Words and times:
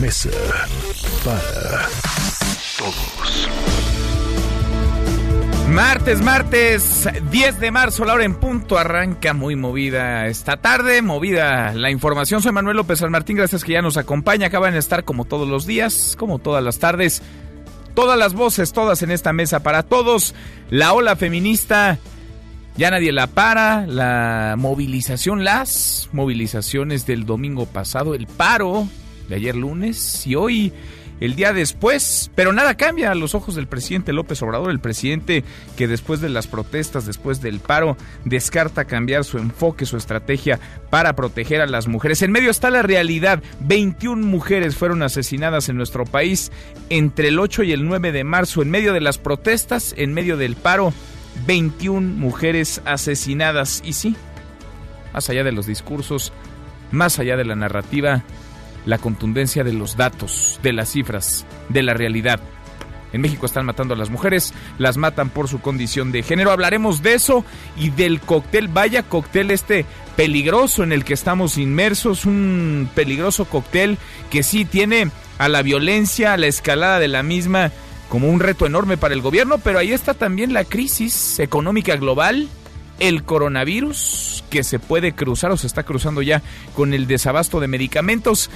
Mesa 0.00 0.30
para 1.22 1.86
Todos. 2.78 3.48
Martes, 5.68 6.22
martes, 6.22 7.08
10 7.30 7.60
de 7.60 7.70
marzo, 7.70 8.06
la 8.06 8.14
hora 8.14 8.24
en 8.24 8.34
punto, 8.34 8.78
arranca 8.78 9.34
muy 9.34 9.56
movida 9.56 10.26
esta 10.28 10.56
tarde, 10.56 11.02
movida 11.02 11.74
la 11.74 11.90
información. 11.90 12.40
Soy 12.40 12.50
Manuel 12.52 12.78
López 12.78 13.00
San 13.00 13.10
Martín, 13.10 13.36
gracias 13.36 13.62
que 13.62 13.72
ya 13.72 13.82
nos 13.82 13.98
acompaña. 13.98 14.46
Acaban 14.46 14.72
de 14.72 14.78
estar 14.78 15.04
como 15.04 15.26
todos 15.26 15.46
los 15.46 15.66
días, 15.66 16.16
como 16.18 16.38
todas 16.38 16.64
las 16.64 16.78
tardes, 16.78 17.20
todas 17.94 18.18
las 18.18 18.32
voces, 18.32 18.72
todas 18.72 19.02
en 19.02 19.10
esta 19.10 19.34
mesa 19.34 19.62
para 19.62 19.82
todos. 19.82 20.34
La 20.70 20.94
ola 20.94 21.14
feminista, 21.14 21.98
ya 22.76 22.90
nadie 22.90 23.12
la 23.12 23.26
para, 23.26 23.86
la 23.86 24.54
movilización, 24.56 25.44
las 25.44 26.08
movilizaciones 26.12 27.04
del 27.04 27.26
domingo 27.26 27.66
pasado, 27.66 28.14
el 28.14 28.26
paro 28.26 28.88
de 29.30 29.36
ayer 29.36 29.56
lunes 29.56 30.26
y 30.26 30.34
hoy 30.34 30.72
el 31.20 31.36
día 31.36 31.52
después, 31.52 32.30
pero 32.34 32.52
nada 32.52 32.76
cambia 32.76 33.10
a 33.10 33.14
los 33.14 33.34
ojos 33.34 33.54
del 33.54 33.66
presidente 33.66 34.12
López 34.12 34.42
Obrador, 34.42 34.70
el 34.70 34.80
presidente 34.80 35.44
que 35.76 35.86
después 35.86 36.20
de 36.20 36.30
las 36.30 36.46
protestas, 36.46 37.06
después 37.06 37.42
del 37.42 37.60
paro, 37.60 37.96
descarta 38.24 38.86
cambiar 38.86 39.24
su 39.24 39.38
enfoque, 39.38 39.84
su 39.84 39.98
estrategia 39.98 40.58
para 40.88 41.14
proteger 41.14 41.60
a 41.60 41.66
las 41.66 41.88
mujeres. 41.88 42.22
En 42.22 42.32
medio 42.32 42.50
está 42.50 42.70
la 42.70 42.82
realidad, 42.82 43.42
21 43.60 44.26
mujeres 44.26 44.76
fueron 44.76 45.02
asesinadas 45.02 45.68
en 45.68 45.76
nuestro 45.76 46.04
país 46.04 46.50
entre 46.88 47.28
el 47.28 47.38
8 47.38 47.64
y 47.64 47.72
el 47.72 47.86
9 47.86 48.12
de 48.12 48.24
marzo, 48.24 48.62
en 48.62 48.70
medio 48.70 48.94
de 48.94 49.00
las 49.00 49.18
protestas, 49.18 49.94
en 49.98 50.14
medio 50.14 50.38
del 50.38 50.56
paro, 50.56 50.94
21 51.46 52.16
mujeres 52.16 52.80
asesinadas. 52.86 53.82
Y 53.84 53.92
sí, 53.92 54.16
más 55.12 55.28
allá 55.28 55.44
de 55.44 55.52
los 55.52 55.66
discursos, 55.66 56.32
más 56.90 57.18
allá 57.18 57.36
de 57.36 57.44
la 57.44 57.56
narrativa, 57.56 58.24
la 58.86 58.98
contundencia 58.98 59.64
de 59.64 59.72
los 59.72 59.96
datos, 59.96 60.60
de 60.62 60.72
las 60.72 60.90
cifras, 60.90 61.46
de 61.68 61.82
la 61.82 61.94
realidad. 61.94 62.40
En 63.12 63.20
México 63.20 63.46
están 63.46 63.66
matando 63.66 63.94
a 63.94 63.96
las 63.96 64.10
mujeres, 64.10 64.54
las 64.78 64.96
matan 64.96 65.30
por 65.30 65.48
su 65.48 65.60
condición 65.60 66.12
de 66.12 66.22
género. 66.22 66.52
Hablaremos 66.52 67.02
de 67.02 67.14
eso 67.14 67.44
y 67.76 67.90
del 67.90 68.20
cóctel, 68.20 68.68
vaya 68.68 69.02
cóctel 69.02 69.50
este 69.50 69.84
peligroso 70.16 70.84
en 70.84 70.92
el 70.92 71.04
que 71.04 71.14
estamos 71.14 71.58
inmersos, 71.58 72.24
un 72.24 72.88
peligroso 72.94 73.46
cóctel 73.46 73.98
que 74.30 74.42
sí 74.42 74.64
tiene 74.64 75.10
a 75.38 75.48
la 75.48 75.62
violencia, 75.62 76.34
a 76.34 76.36
la 76.36 76.46
escalada 76.46 76.98
de 76.98 77.08
la 77.08 77.22
misma 77.22 77.72
como 78.08 78.28
un 78.28 78.40
reto 78.40 78.66
enorme 78.66 78.96
para 78.96 79.14
el 79.14 79.22
gobierno, 79.22 79.58
pero 79.58 79.78
ahí 79.78 79.92
está 79.92 80.14
también 80.14 80.52
la 80.52 80.64
crisis 80.64 81.38
económica 81.38 81.96
global, 81.96 82.48
el 83.00 83.24
coronavirus 83.24 84.44
que 84.50 84.62
se 84.62 84.78
puede 84.78 85.12
cruzar 85.12 85.50
o 85.50 85.56
se 85.56 85.66
está 85.66 85.82
cruzando 85.82 86.22
ya 86.22 86.42
con 86.74 86.94
el 86.94 87.06
desabasto 87.06 87.58
de 87.58 87.68
medicamentos 87.68 88.50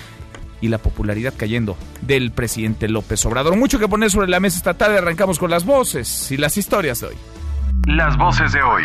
y 0.61 0.69
la 0.69 0.79
popularidad 0.79 1.35
cayendo 1.37 1.77
del 2.01 2.31
presidente 2.31 2.89
López 2.89 3.25
Obrador. 3.27 3.57
Mucho 3.57 3.79
que 3.79 3.89
poner 3.89 4.11
sobre 4.11 4.29
la 4.29 4.41
mesa 4.41 4.57
esta 4.57 4.75
tarde. 4.75 4.99
Arrancamos 4.99 5.39
con 5.39 5.51
las 5.51 5.65
voces 5.65 6.31
y 6.31 6.37
las 6.37 6.57
historias 6.57 7.01
de 7.01 7.09
hoy. 7.09 7.17
Las 7.87 8.17
voces 8.17 8.53
de 8.53 8.63
hoy. 8.63 8.85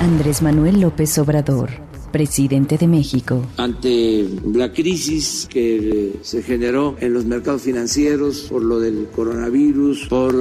Andrés 0.00 0.42
Manuel 0.42 0.80
López 0.80 1.16
Obrador, 1.18 1.70
presidente 2.14 2.78
de 2.78 2.86
México. 2.86 3.42
ante 3.56 4.24
la 4.52 4.72
crisis 4.72 5.48
que 5.50 6.12
se 6.22 6.44
generó 6.44 6.94
en 7.00 7.12
los 7.12 7.24
mercados 7.24 7.62
financieros 7.62 8.46
por 8.48 8.62
lo 8.62 8.78
del 8.78 9.08
coronavirus, 9.16 10.06
por 10.06 10.32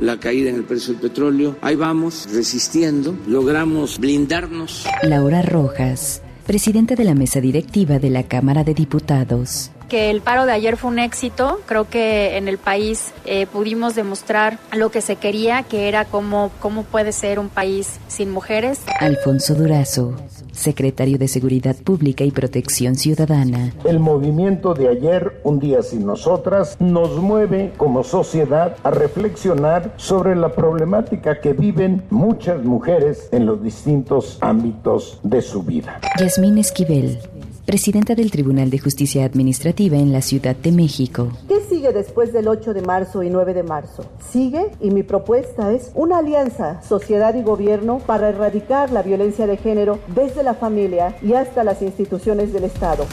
la 0.00 0.18
caída 0.18 0.48
en 0.48 0.56
el 0.56 0.64
precio 0.64 0.94
del 0.94 1.02
petróleo. 1.02 1.56
Ahí 1.60 1.76
vamos, 1.76 2.26
resistiendo, 2.32 3.14
logramos 3.26 3.98
blindarnos. 3.98 4.86
Laura 5.02 5.42
Rojas, 5.42 6.22
presidente 6.46 6.96
de 6.96 7.04
la 7.04 7.14
mesa 7.14 7.42
directiva 7.42 7.98
de 7.98 8.08
la 8.08 8.22
Cámara 8.22 8.64
de 8.64 8.72
Diputados. 8.72 9.70
que 9.88 10.10
el 10.10 10.20
paro 10.20 10.44
de 10.44 10.52
ayer 10.52 10.76
fue 10.76 10.90
un 10.90 10.98
éxito. 10.98 11.60
Creo 11.64 11.88
que 11.88 12.36
en 12.36 12.46
el 12.46 12.58
país 12.58 13.12
eh, 13.24 13.46
pudimos 13.46 13.94
demostrar 13.94 14.58
lo 14.76 14.90
que 14.90 15.00
se 15.00 15.16
quería, 15.16 15.62
que 15.62 15.88
era 15.88 16.04
cómo, 16.04 16.50
cómo 16.60 16.82
puede 16.84 17.12
ser 17.12 17.38
un 17.38 17.48
país 17.48 17.98
sin 18.06 18.30
mujeres. 18.30 18.80
Alfonso 19.00 19.54
Durazo, 19.54 20.14
secretario 20.58 21.18
de 21.18 21.28
Seguridad 21.28 21.76
Pública 21.76 22.24
y 22.24 22.30
Protección 22.30 22.96
Ciudadana. 22.96 23.72
El 23.84 24.00
movimiento 24.00 24.74
de 24.74 24.88
ayer, 24.88 25.40
Un 25.44 25.58
día 25.60 25.82
sin 25.82 26.04
nosotras, 26.04 26.76
nos 26.80 27.16
mueve 27.16 27.72
como 27.76 28.02
sociedad 28.04 28.76
a 28.82 28.90
reflexionar 28.90 29.94
sobre 29.96 30.36
la 30.36 30.50
problemática 30.52 31.40
que 31.40 31.52
viven 31.52 32.02
muchas 32.10 32.62
mujeres 32.64 33.28
en 33.32 33.46
los 33.46 33.62
distintos 33.62 34.38
ámbitos 34.40 35.20
de 35.22 35.40
su 35.42 35.62
vida. 35.62 36.00
Yasmín 36.18 36.58
Esquivel, 36.58 37.18
presidenta 37.68 38.14
del 38.14 38.30
Tribunal 38.30 38.70
de 38.70 38.78
Justicia 38.78 39.26
Administrativa 39.26 39.98
en 39.98 40.10
la 40.10 40.22
Ciudad 40.22 40.56
de 40.56 40.72
México. 40.72 41.30
¿Qué 41.48 41.60
sigue 41.68 41.92
después 41.92 42.32
del 42.32 42.48
8 42.48 42.72
de 42.72 42.80
marzo 42.80 43.22
y 43.22 43.28
9 43.28 43.52
de 43.52 43.62
marzo? 43.62 44.06
Sigue, 44.32 44.70
y 44.80 44.90
mi 44.90 45.02
propuesta 45.02 45.70
es 45.74 45.90
una 45.94 46.16
alianza 46.16 46.80
sociedad 46.80 47.34
y 47.34 47.42
gobierno 47.42 47.98
para 47.98 48.30
erradicar 48.30 48.90
la 48.90 49.02
violencia 49.02 49.46
de 49.46 49.58
género 49.58 49.98
desde 50.14 50.42
la 50.42 50.54
familia 50.54 51.14
y 51.20 51.34
hasta 51.34 51.62
las 51.62 51.82
instituciones 51.82 52.54
del 52.54 52.64
Estado. 52.64 53.06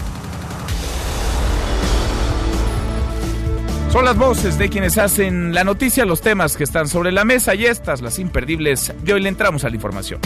Son 3.92 4.06
las 4.06 4.18
voces 4.18 4.58
de 4.58 4.70
quienes 4.70 4.98
hacen 4.98 5.54
la 5.54 5.66
noticia, 5.66 6.06
los 6.06 6.22
temas 6.22 6.56
que 6.56 6.64
están 6.64 6.88
sobre 6.88 7.12
la 7.12 7.26
mesa 7.26 7.56
y 7.56 7.66
estas, 7.66 8.02
las 8.02 8.20
imperdibles. 8.20 8.94
De 9.04 9.14
hoy 9.14 9.22
le 9.22 9.28
entramos 9.28 9.66
a 9.66 9.70
la 9.70 9.76
información. 9.76 10.22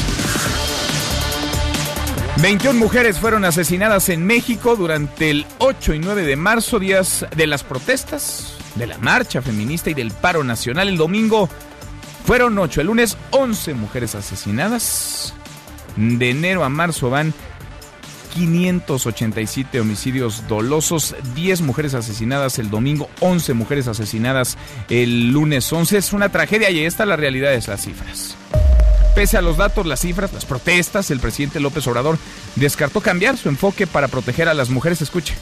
21 2.41 2.79
mujeres 2.79 3.19
fueron 3.19 3.44
asesinadas 3.44 4.07
en 4.07 4.25
México 4.25 4.77
durante 4.77 5.29
el 5.29 5.45
8 5.57 5.95
y 5.95 6.00
9 6.00 6.22
de 6.22 6.38
marzo, 6.38 6.79
días 6.79 7.25
de 7.35 7.47
las 7.47 7.66
protestas, 7.66 8.55
de 8.75 8.88
la 8.88 8.97
marcha 8.97 9.41
feminista 9.41 9.89
y 9.89 9.94
del 9.94 10.11
paro 10.11 10.45
nacional. 10.45 10.88
El 10.88 10.95
domingo 10.95 11.50
fueron 12.23 12.57
8, 12.57 12.79
el 12.79 12.88
lunes 12.88 13.17
11 13.31 13.73
mujeres 13.73 14.16
asesinadas. 14.16 15.33
De 15.97 16.29
enero 16.29 16.63
a 16.63 16.69
marzo 16.69 17.09
van 17.09 17.33
587 18.33 19.81
homicidios 19.81 20.47
dolosos, 20.47 21.16
10 21.35 21.59
mujeres 21.61 21.94
asesinadas 21.94 22.57
el 22.57 22.69
domingo, 22.69 23.09
11 23.19 23.53
mujeres 23.53 23.89
asesinadas 23.89 24.57
el 24.88 25.31
lunes 25.31 25.73
11. 25.73 25.97
Es 25.97 26.13
una 26.13 26.29
tragedia 26.29 26.69
y 26.69 26.79
ahí 26.79 26.85
está 26.85 27.06
la 27.06 27.17
realidad 27.17 27.51
de 27.51 27.61
las 27.67 27.83
cifras. 27.83 28.38
Pese 29.19 29.35
a 29.35 29.41
los 29.41 29.57
datos, 29.57 29.85
las 29.85 30.00
cifras, 30.00 30.31
las 30.31 30.46
protestas, 30.46 31.12
el 31.12 31.19
presidente 31.19 31.59
López 31.59 31.85
Obrador 31.88 32.18
descartó 32.56 33.02
cambiar 33.02 33.35
su 33.35 33.50
enfoque 33.50 33.85
para 33.85 34.07
proteger 34.07 34.47
a 34.47 34.53
las 34.53 34.69
mujeres. 34.69 35.02
Escuche. 35.02 35.34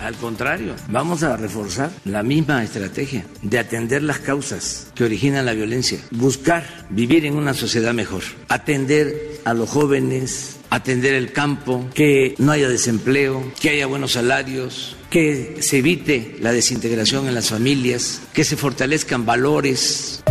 Al 0.00 0.14
contrario, 0.16 0.74
vamos 0.90 1.22
a 1.22 1.34
reforzar 1.38 1.90
la 2.04 2.22
misma 2.22 2.62
estrategia 2.62 3.24
de 3.40 3.58
atender 3.58 4.02
las 4.02 4.18
causas 4.18 4.88
que 4.94 5.04
originan 5.04 5.46
la 5.46 5.54
violencia, 5.54 5.98
buscar 6.10 6.66
vivir 6.90 7.24
en 7.24 7.36
una 7.36 7.54
sociedad 7.54 7.94
mejor, 7.94 8.22
atender 8.50 9.40
a 9.46 9.54
los 9.54 9.70
jóvenes, 9.70 10.58
atender 10.68 11.14
el 11.14 11.32
campo, 11.32 11.88
que 11.94 12.34
no 12.36 12.52
haya 12.52 12.68
desempleo, 12.68 13.50
que 13.58 13.70
haya 13.70 13.86
buenos 13.86 14.12
salarios, 14.12 14.94
que 15.08 15.56
se 15.62 15.78
evite 15.78 16.36
la 16.42 16.52
desintegración 16.52 17.28
en 17.28 17.34
las 17.34 17.48
familias, 17.48 18.20
que 18.34 18.44
se 18.44 18.58
fortalezcan 18.58 19.24
valores, 19.24 20.22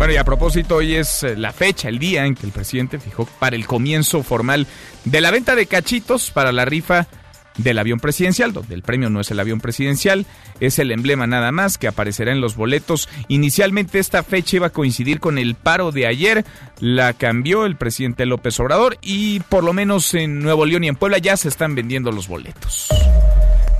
Bueno, 0.00 0.14
y 0.14 0.16
a 0.16 0.24
propósito, 0.24 0.76
hoy 0.76 0.94
es 0.94 1.24
eh, 1.24 1.36
la 1.36 1.52
fecha, 1.52 1.90
el 1.90 1.98
día 1.98 2.24
en 2.24 2.34
que 2.34 2.46
el 2.46 2.52
presidente 2.52 2.98
fijó 2.98 3.26
para 3.38 3.54
el 3.54 3.66
comienzo 3.66 4.22
formal 4.22 4.66
de 5.04 5.20
la 5.20 5.30
venta 5.30 5.54
de 5.54 5.66
cachitos 5.66 6.30
para 6.30 6.52
la 6.52 6.64
rifa 6.64 7.06
del 7.58 7.78
avión 7.78 8.00
presidencial, 8.00 8.54
donde 8.54 8.74
el 8.74 8.80
premio 8.80 9.10
no 9.10 9.20
es 9.20 9.30
el 9.30 9.38
avión 9.38 9.60
presidencial, 9.60 10.24
es 10.58 10.78
el 10.78 10.90
emblema 10.90 11.26
nada 11.26 11.52
más 11.52 11.76
que 11.76 11.86
aparecerá 11.86 12.32
en 12.32 12.40
los 12.40 12.56
boletos. 12.56 13.10
Inicialmente 13.28 13.98
esta 13.98 14.22
fecha 14.22 14.56
iba 14.56 14.68
a 14.68 14.72
coincidir 14.72 15.20
con 15.20 15.36
el 15.36 15.54
paro 15.54 15.92
de 15.92 16.06
ayer, 16.06 16.46
la 16.80 17.12
cambió 17.12 17.66
el 17.66 17.76
presidente 17.76 18.24
López 18.24 18.58
Obrador 18.58 18.96
y 19.02 19.40
por 19.40 19.64
lo 19.64 19.74
menos 19.74 20.14
en 20.14 20.40
Nuevo 20.40 20.64
León 20.64 20.84
y 20.84 20.88
en 20.88 20.96
Puebla 20.96 21.18
ya 21.18 21.36
se 21.36 21.48
están 21.48 21.74
vendiendo 21.74 22.10
los 22.10 22.26
boletos. 22.26 22.88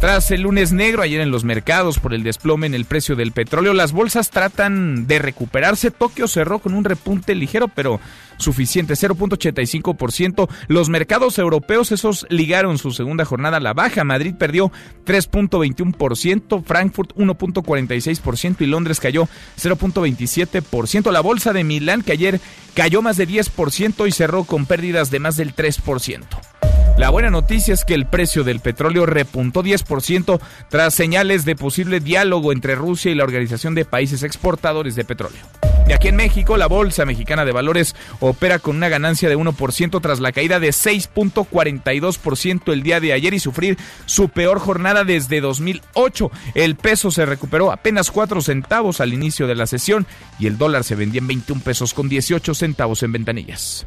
Tras 0.00 0.31
el 0.31 0.41
lunes 0.41 0.73
negro 0.73 1.02
ayer 1.02 1.20
en 1.20 1.31
los 1.31 1.44
mercados 1.44 1.99
por 1.99 2.14
el 2.14 2.23
desplome 2.23 2.67
en 2.67 2.73
el 2.73 2.87
precio 2.87 3.17
del 3.17 3.32
petróleo, 3.32 3.75
las 3.75 3.93
bolsas 3.93 4.31
tratan 4.31 5.06
de 5.06 5.19
recuperarse. 5.19 5.91
Tokio 5.91 6.26
cerró 6.26 6.58
con 6.58 6.73
un 6.73 6.85
repunte 6.85 7.35
ligero, 7.35 7.69
pero 7.69 8.00
suficiente, 8.38 8.94
0.85%. 8.94 10.49
Los 10.69 10.88
mercados 10.88 11.38
europeos, 11.38 11.93
esos 11.93 12.26
ligaron 12.31 12.79
su 12.79 12.93
segunda 12.93 13.26
jornada 13.26 13.58
a 13.58 13.61
la 13.61 13.75
baja. 13.75 14.02
Madrid 14.02 14.35
perdió 14.38 14.73
3.21%, 15.05 16.64
Frankfurt 16.64 17.14
1.46% 17.17 18.62
y 18.62 18.67
Londres 18.67 19.00
cayó 19.00 19.29
0.27%. 19.58 21.12
La 21.12 21.20
bolsa 21.20 21.52
de 21.52 21.62
Milán, 21.62 22.00
que 22.00 22.12
ayer 22.12 22.41
cayó 22.73 23.02
más 23.02 23.19
de 23.19 23.29
10% 23.29 24.08
y 24.08 24.12
cerró 24.12 24.44
con 24.44 24.64
pérdidas 24.64 25.11
de 25.11 25.19
más 25.19 25.37
del 25.37 25.55
3%. 25.55 26.25
La 27.00 27.08
buena 27.08 27.31
noticia 27.31 27.73
es 27.73 27.87
que 27.87 27.94
el 27.94 28.05
precio 28.05 28.44
del 28.44 28.61
petróleo 28.61 29.06
repuntó 29.06 29.62
10% 29.62 30.38
tras 30.69 30.93
señales 30.93 31.47
de 31.47 31.56
posible 31.56 31.99
diálogo 31.99 32.52
entre 32.52 32.75
Rusia 32.75 33.11
y 33.11 33.14
la 33.14 33.25
Organización 33.25 33.75
de 33.75 33.87
Países 33.87 34.23
Exportadores 34.23 34.97
de 34.97 35.06
Petróleo. 35.06 35.41
Y 35.88 35.94
aquí 35.94 36.08
en 36.08 36.17
México, 36.17 36.58
la 36.58 36.67
Bolsa 36.67 37.06
Mexicana 37.06 37.47
de 37.47 37.52
Valores 37.52 37.97
opera 38.20 38.58
con 38.58 38.76
una 38.76 38.91
ganancia 38.91 39.31
de 39.31 39.38
1% 39.38 40.02
tras 40.02 40.20
la 40.20 40.32
caída 40.32 40.61
de 40.61 40.69
6.42% 40.69 42.70
el 42.70 42.82
día 42.82 43.00
de 43.00 43.14
ayer 43.14 43.32
y 43.32 43.41
sufrir 43.41 43.79
su 44.05 44.29
peor 44.29 44.58
jornada 44.58 45.02
desde 45.02 45.41
2008. 45.41 46.31
El 46.55 46.76
peso 46.76 47.11
se 47.11 47.25
recuperó 47.25 47.73
apenas 47.73 48.11
4 48.11 48.43
centavos 48.43 49.00
al 49.00 49.14
inicio 49.14 49.47
de 49.47 49.55
la 49.55 49.67
sesión 49.67 50.06
y 50.38 50.49
el 50.49 50.58
dólar 50.58 50.85
se 50.85 50.97
vendía 50.97 51.23
en 51.23 51.29
21 51.29 51.62
pesos 51.62 51.94
con 51.94 52.11
18 52.11 52.52
centavos 52.52 53.02
en 53.02 53.12
ventanillas. 53.12 53.87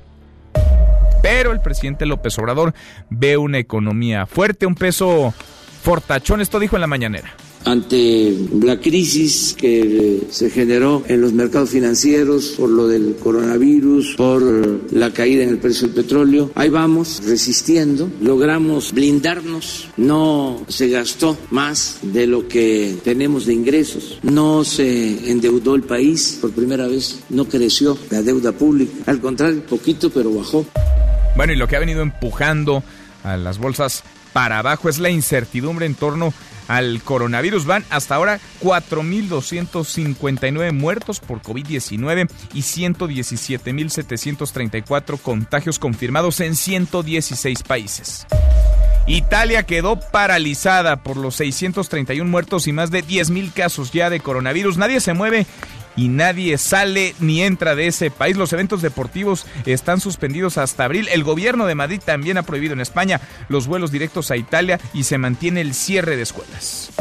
Pero 1.24 1.54
el 1.54 1.62
presidente 1.62 2.06
López 2.06 2.38
Obrador 2.38 2.74
ve 3.10 3.38
una 3.38 3.58
economía 3.58 4.26
fuerte, 4.26 4.66
un 4.66 4.76
peso 4.76 5.34
fortachón, 5.82 6.42
esto 6.42 6.60
dijo 6.60 6.76
en 6.76 6.82
la 6.82 6.88
mañanera 6.88 7.34
ante 7.66 8.38
la 8.62 8.80
crisis 8.80 9.56
que 9.58 10.24
se 10.30 10.50
generó 10.50 11.04
en 11.08 11.22
los 11.22 11.34
mercados 11.34 11.70
financieros 11.70 12.56
por 12.58 12.70
lo 12.70 12.88
del 12.88 13.16
coronavirus, 13.16 14.16
por 14.18 14.92
la 14.92 15.12
caída 15.12 15.44
en 15.44 15.50
el 15.50 15.60
precio 15.60 15.88
del 15.88 15.96
petróleo. 15.96 16.52
Ahí 16.56 16.70
vamos, 16.70 17.22
resistiendo, 17.26 18.10
logramos 18.22 18.92
blindarnos, 18.92 19.88
no 19.98 20.62
se 20.68 20.90
gastó 20.90 21.38
más 21.52 22.00
de 22.02 22.28
lo 22.28 22.48
que 22.48 22.98
tenemos 23.04 23.46
de 23.46 23.54
ingresos, 23.54 24.20
no 24.24 24.64
se 24.64 25.32
endeudó 25.32 25.76
el 25.76 25.84
país 25.84 26.38
por 26.42 26.52
primera 26.52 26.88
vez, 26.88 27.22
no 27.30 27.46
creció 27.46 27.98
la 28.10 28.22
deuda 28.22 28.52
pública, 28.52 28.92
al 29.06 29.22
contrario, 29.22 29.66
poquito, 29.66 30.10
pero 30.10 30.34
bajó. 30.34 30.66
Bueno, 31.36 31.54
y 31.54 31.56
lo 31.56 31.68
que 31.68 31.76
ha 31.76 31.80
venido 31.80 32.02
empujando 32.02 32.84
a 33.24 33.38
las 33.38 33.58
bolsas 33.58 34.04
para 34.34 34.60
abajo 34.60 34.90
es 34.90 35.00
la 35.00 35.10
incertidumbre 35.10 35.86
en 35.86 35.96
torno 35.96 36.34
al 36.68 37.02
coronavirus. 37.04 37.66
Van 37.66 37.86
hasta 37.90 38.16
ahora 38.16 38.42
4.259 38.62 40.74
muertos 40.74 41.20
por 41.20 41.42
COVID-19 41.42 42.30
y 42.54 42.62
117.734 42.62 45.20
contagios 45.22 45.80
confirmados 45.80 46.40
en 46.40 46.56
116 46.56 47.64
países. 47.64 48.26
Italia 49.06 49.64
quedó 49.64 50.00
paralizada 50.00 51.04
por 51.04 51.18
los 51.18 51.36
631 51.36 52.30
muertos 52.30 52.68
y 52.68 52.74
más 52.74 52.90
de 52.90 53.04
10.000 53.04 53.52
casos 53.52 53.92
ya 53.92 54.10
de 54.10 54.22
coronavirus. 54.22 54.78
Nadie 54.78 55.02
se 55.02 55.14
mueve 55.14 55.46
y 55.96 56.08
nadie 56.08 56.58
sale 56.58 57.16
ni 57.20 57.42
entra 57.42 57.76
de 57.76 57.88
ese 57.88 58.12
país. 58.12 58.38
Los 58.38 58.54
eventos 58.54 58.82
deportivos 58.82 59.46
están 59.66 60.00
suspendidos 60.00 60.58
hasta 60.58 60.86
abril. 60.86 61.08
El 61.12 61.24
gobierno 61.24 61.66
de 61.66 61.76
Madrid 61.76 62.02
también 62.04 62.38
ha 62.38 62.44
prohibido 62.44 62.74
en 62.74 62.82
España 62.82 63.22
los 63.50 63.68
vuelos 63.68 63.92
directos 63.92 64.32
a 64.32 64.38
Italia 64.38 64.80
y 64.94 65.04
se 65.04 65.18
mantiene 65.18 65.62
el 65.62 65.74
cierre 65.74 66.16
de 66.16 66.24
escuelas. 66.24 66.92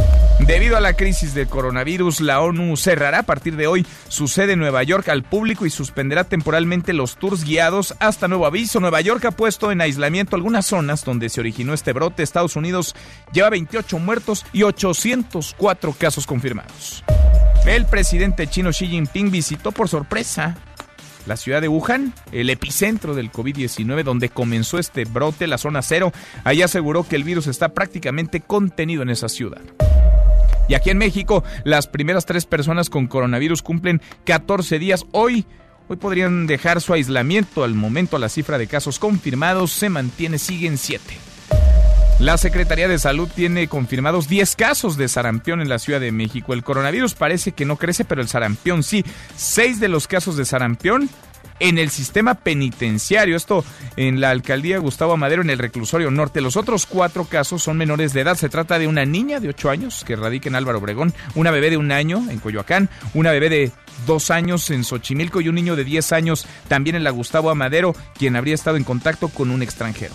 Debido 0.46 0.76
a 0.76 0.80
la 0.80 0.94
crisis 0.94 1.34
del 1.34 1.46
coronavirus, 1.46 2.20
la 2.20 2.40
ONU 2.40 2.76
cerrará 2.76 3.20
a 3.20 3.22
partir 3.22 3.54
de 3.56 3.68
hoy 3.68 3.86
su 4.08 4.26
sede 4.26 4.54
en 4.54 4.58
Nueva 4.58 4.82
York 4.82 5.08
al 5.08 5.22
público 5.22 5.66
y 5.66 5.70
suspenderá 5.70 6.24
temporalmente 6.24 6.92
los 6.92 7.16
tours 7.16 7.44
guiados 7.44 7.94
hasta 8.00 8.26
nuevo 8.26 8.46
aviso. 8.46 8.80
Nueva 8.80 9.00
York 9.00 9.24
ha 9.24 9.30
puesto 9.30 9.70
en 9.70 9.80
aislamiento 9.80 10.34
algunas 10.34 10.66
zonas 10.66 11.04
donde 11.04 11.28
se 11.28 11.40
originó 11.40 11.74
este 11.74 11.92
brote. 11.92 12.22
Estados 12.22 12.56
Unidos 12.56 12.96
lleva 13.32 13.50
28 13.50 13.98
muertos 14.00 14.44
y 14.52 14.64
804 14.64 15.92
casos 15.92 16.26
confirmados. 16.26 17.04
El 17.66 17.86
presidente 17.86 18.48
chino 18.48 18.70
Xi 18.70 18.88
Jinping 18.88 19.30
visitó 19.30 19.70
por 19.70 19.88
sorpresa 19.88 20.56
la 21.26 21.36
ciudad 21.36 21.60
de 21.60 21.68
Wuhan, 21.68 22.12
el 22.32 22.50
epicentro 22.50 23.14
del 23.14 23.30
COVID-19 23.30 24.02
donde 24.02 24.28
comenzó 24.28 24.80
este 24.80 25.04
brote, 25.04 25.46
la 25.46 25.58
zona 25.58 25.80
cero. 25.80 26.12
Allí 26.42 26.62
aseguró 26.62 27.06
que 27.06 27.14
el 27.14 27.22
virus 27.22 27.46
está 27.46 27.68
prácticamente 27.68 28.40
contenido 28.40 29.02
en 29.02 29.10
esa 29.10 29.28
ciudad. 29.28 29.62
Y 30.68 30.74
aquí 30.74 30.90
en 30.90 30.98
México, 30.98 31.44
las 31.64 31.86
primeras 31.86 32.26
tres 32.26 32.46
personas 32.46 32.90
con 32.90 33.06
coronavirus 33.06 33.62
cumplen 33.62 34.02
14 34.24 34.80
días. 34.80 35.04
Hoy, 35.12 35.46
hoy 35.88 35.96
podrían 35.96 36.48
dejar 36.48 36.80
su 36.80 36.92
aislamiento. 36.92 37.62
Al 37.62 37.74
momento, 37.74 38.18
la 38.18 38.28
cifra 38.28 38.58
de 38.58 38.66
casos 38.66 38.98
confirmados 38.98 39.70
se 39.70 39.88
mantiene, 39.88 40.38
siguen 40.38 40.78
7. 40.78 41.31
La 42.22 42.38
Secretaría 42.38 42.86
de 42.86 43.00
Salud 43.00 43.28
tiene 43.34 43.66
confirmados 43.66 44.28
10 44.28 44.54
casos 44.54 44.96
de 44.96 45.08
sarampión 45.08 45.60
en 45.60 45.69
la 45.69 45.80
Ciudad 45.80 45.98
de 45.98 46.12
México. 46.12 46.52
El 46.52 46.62
coronavirus 46.62 47.14
parece 47.14 47.50
que 47.50 47.64
no 47.64 47.78
crece, 47.78 48.04
pero 48.04 48.22
el 48.22 48.28
sarampión 48.28 48.84
sí. 48.84 49.04
Seis 49.34 49.80
de 49.80 49.88
los 49.88 50.06
casos 50.06 50.36
de 50.36 50.44
sarampión 50.44 51.10
en 51.58 51.78
el 51.78 51.90
sistema 51.90 52.36
penitenciario. 52.36 53.34
Esto 53.34 53.64
en 53.96 54.20
la 54.20 54.30
alcaldía 54.30 54.78
Gustavo 54.78 55.14
Amadero, 55.14 55.42
en 55.42 55.50
el 55.50 55.58
reclusorio 55.58 56.12
norte. 56.12 56.40
Los 56.40 56.56
otros 56.56 56.86
cuatro 56.86 57.24
casos 57.24 57.64
son 57.64 57.76
menores 57.76 58.12
de 58.12 58.20
edad. 58.20 58.36
Se 58.36 58.48
trata 58.48 58.78
de 58.78 58.86
una 58.86 59.04
niña 59.04 59.40
de 59.40 59.48
8 59.48 59.70
años 59.70 60.04
que 60.06 60.14
radica 60.14 60.48
en 60.48 60.54
Álvaro 60.54 60.78
Obregón, 60.78 61.12
una 61.34 61.50
bebé 61.50 61.70
de 61.70 61.76
un 61.76 61.90
año 61.90 62.24
en 62.30 62.38
Coyoacán, 62.38 62.88
una 63.14 63.32
bebé 63.32 63.48
de 63.48 63.72
dos 64.06 64.30
años 64.30 64.70
en 64.70 64.84
Xochimilco 64.84 65.40
y 65.40 65.48
un 65.48 65.56
niño 65.56 65.74
de 65.74 65.82
10 65.82 66.12
años 66.12 66.46
también 66.69 66.94
en 66.94 67.02
la 67.02 67.10
Gustavo 67.10 67.50
Amadero, 67.50 67.96
quien 68.16 68.36
habría 68.36 68.54
estado 68.54 68.76
en 68.76 68.84
contacto 68.84 69.26
con 69.26 69.50
un 69.50 69.60
extranjero. 69.60 70.14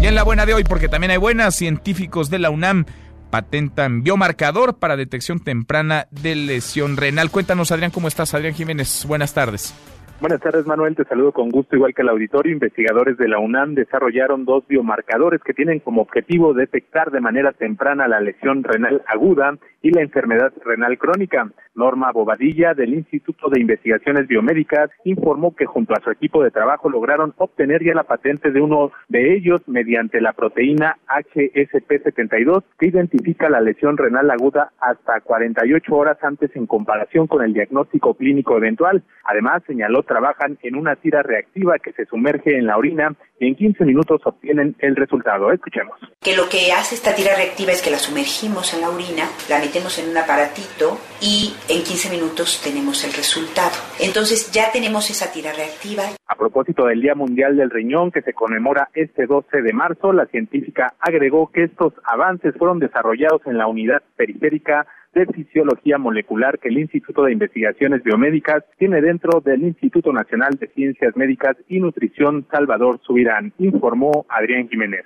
Y 0.00 0.06
en 0.06 0.14
la 0.14 0.22
buena 0.22 0.46
de 0.46 0.54
hoy, 0.54 0.64
porque 0.64 0.88
también 0.88 1.10
hay 1.10 1.16
buenas, 1.16 1.54
científicos 1.54 2.30
de 2.30 2.38
la 2.38 2.50
UNAM 2.50 2.86
patentan 3.30 4.02
biomarcador 4.02 4.78
para 4.78 4.96
detección 4.96 5.40
temprana 5.40 6.08
de 6.10 6.34
lesión 6.34 6.96
renal. 6.96 7.30
Cuéntanos, 7.30 7.72
Adrián, 7.72 7.90
¿cómo 7.90 8.08
estás? 8.08 8.34
Adrián 8.34 8.54
Jiménez, 8.54 9.04
buenas 9.06 9.34
tardes. 9.34 9.74
Buenas 10.20 10.40
tardes, 10.40 10.66
Manuel. 10.66 10.96
Te 10.96 11.04
saludo 11.04 11.30
con 11.30 11.48
gusto, 11.48 11.76
igual 11.76 11.94
que 11.94 12.02
el 12.02 12.08
auditorio. 12.08 12.52
Investigadores 12.52 13.16
de 13.18 13.28
la 13.28 13.38
UNAM 13.38 13.74
desarrollaron 13.74 14.44
dos 14.44 14.66
biomarcadores 14.66 15.40
que 15.44 15.54
tienen 15.54 15.78
como 15.78 16.02
objetivo 16.02 16.54
detectar 16.54 17.12
de 17.12 17.20
manera 17.20 17.52
temprana 17.52 18.08
la 18.08 18.18
lesión 18.18 18.64
renal 18.64 19.00
aguda 19.06 19.56
y 19.80 19.92
la 19.92 20.02
enfermedad 20.02 20.52
renal 20.64 20.98
crónica. 20.98 21.48
Norma 21.76 22.10
Bobadilla, 22.10 22.74
del 22.74 22.94
Instituto 22.94 23.48
de 23.48 23.60
Investigaciones 23.60 24.26
Biomédicas, 24.26 24.90
informó 25.04 25.54
que 25.54 25.66
junto 25.66 25.94
a 25.94 26.00
su 26.02 26.10
equipo 26.10 26.42
de 26.42 26.50
trabajo 26.50 26.90
lograron 26.90 27.32
obtener 27.36 27.84
ya 27.84 27.94
la 27.94 28.02
patente 28.02 28.50
de 28.50 28.60
uno 28.60 28.90
de 29.08 29.36
ellos 29.36 29.60
mediante 29.68 30.20
la 30.20 30.32
proteína 30.32 30.98
HSP72, 31.06 32.64
que 32.76 32.88
identifica 32.88 33.48
la 33.48 33.60
lesión 33.60 33.96
renal 33.96 34.28
aguda 34.32 34.72
hasta 34.80 35.20
48 35.20 35.94
horas 35.94 36.18
antes 36.22 36.50
en 36.56 36.66
comparación 36.66 37.28
con 37.28 37.44
el 37.44 37.52
diagnóstico 37.52 38.14
clínico 38.14 38.56
eventual. 38.56 39.04
Además, 39.22 39.62
señaló 39.64 40.02
trabajan 40.08 40.58
en 40.62 40.74
una 40.74 40.96
tira 40.96 41.22
reactiva 41.22 41.78
que 41.78 41.92
se 41.92 42.06
sumerge 42.06 42.56
en 42.56 42.66
la 42.66 42.76
orina 42.76 43.14
y 43.38 43.46
en 43.46 43.54
15 43.54 43.84
minutos 43.84 44.20
obtienen 44.24 44.74
el 44.80 44.96
resultado. 44.96 45.52
Escuchemos. 45.52 45.96
Que 46.20 46.34
lo 46.34 46.48
que 46.48 46.72
hace 46.72 46.96
esta 46.96 47.14
tira 47.14 47.36
reactiva 47.36 47.70
es 47.70 47.80
que 47.80 47.90
la 47.90 47.98
sumergimos 47.98 48.74
en 48.74 48.80
la 48.80 48.90
orina, 48.90 49.28
la 49.48 49.60
metemos 49.60 49.96
en 50.00 50.10
un 50.10 50.16
aparatito 50.16 50.98
y 51.20 51.54
en 51.68 51.84
15 51.84 52.10
minutos 52.10 52.60
tenemos 52.64 53.04
el 53.04 53.12
resultado. 53.12 53.76
Entonces 54.00 54.50
ya 54.50 54.72
tenemos 54.72 55.08
esa 55.10 55.30
tira 55.30 55.52
reactiva. 55.52 56.02
A 56.26 56.34
propósito 56.34 56.86
del 56.86 57.00
Día 57.00 57.14
Mundial 57.14 57.56
del 57.56 57.70
Riñón 57.70 58.10
que 58.10 58.22
se 58.22 58.32
conmemora 58.32 58.88
este 58.94 59.26
12 59.26 59.62
de 59.62 59.72
marzo, 59.72 60.12
la 60.12 60.26
científica 60.26 60.94
agregó 60.98 61.50
que 61.52 61.64
estos 61.64 61.92
avances 62.04 62.54
fueron 62.58 62.78
desarrollados 62.80 63.42
en 63.46 63.58
la 63.58 63.66
unidad 63.66 64.02
periférica 64.16 64.86
de 65.14 65.26
Fisiología 65.26 65.98
Molecular 65.98 66.58
que 66.58 66.68
el 66.68 66.78
Instituto 66.78 67.24
de 67.24 67.32
Investigaciones 67.32 68.02
Biomédicas 68.02 68.64
tiene 68.78 69.00
dentro 69.00 69.40
del 69.40 69.62
Instituto 69.62 70.12
Nacional 70.12 70.54
de 70.58 70.68
Ciencias 70.68 71.16
Médicas 71.16 71.56
y 71.68 71.80
Nutrición 71.80 72.46
Salvador 72.50 73.00
Subirán, 73.02 73.52
informó 73.58 74.26
Adrián 74.28 74.68
Jiménez. 74.68 75.04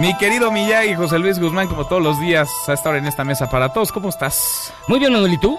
Mi 0.00 0.16
querido 0.16 0.50
Miyagi, 0.50 0.94
José 0.94 1.18
Luis 1.18 1.38
Guzmán, 1.38 1.68
como 1.68 1.84
todos 1.86 2.02
los 2.02 2.18
días, 2.20 2.48
a 2.68 2.72
estar 2.72 2.96
en 2.96 3.06
esta 3.06 3.22
mesa 3.24 3.50
para 3.50 3.70
todos. 3.72 3.92
¿Cómo 3.92 4.08
estás? 4.08 4.72
Muy 4.88 4.98
bien, 4.98 5.12
Manuel, 5.12 5.34
¿y 5.34 5.38
tú? 5.38 5.58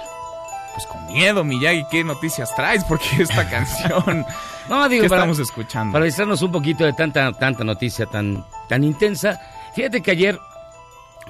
pues 0.73 0.85
con 0.87 1.05
miedo, 1.07 1.43
Miyagi, 1.43 1.83
¿qué 1.91 2.01
noticias 2.03 2.55
traes? 2.55 2.83
Porque 2.85 3.05
esta 3.19 3.47
canción... 3.49 4.25
no, 4.69 4.87
digo, 4.89 5.03
¿Qué 5.03 5.09
para- 5.09 5.23
estamos 5.23 5.39
escuchando? 5.39 5.91
Para 5.93 6.05
distraernos 6.05 6.41
un 6.41 6.51
poquito 6.51 6.85
de 6.85 6.93
tanta, 6.93 7.31
tanta 7.33 7.63
noticia 7.65 8.05
tan, 8.05 8.43
tan 8.69 8.83
intensa. 8.85 9.37
Fíjate 9.75 10.01
que 10.01 10.11
ayer, 10.11 10.39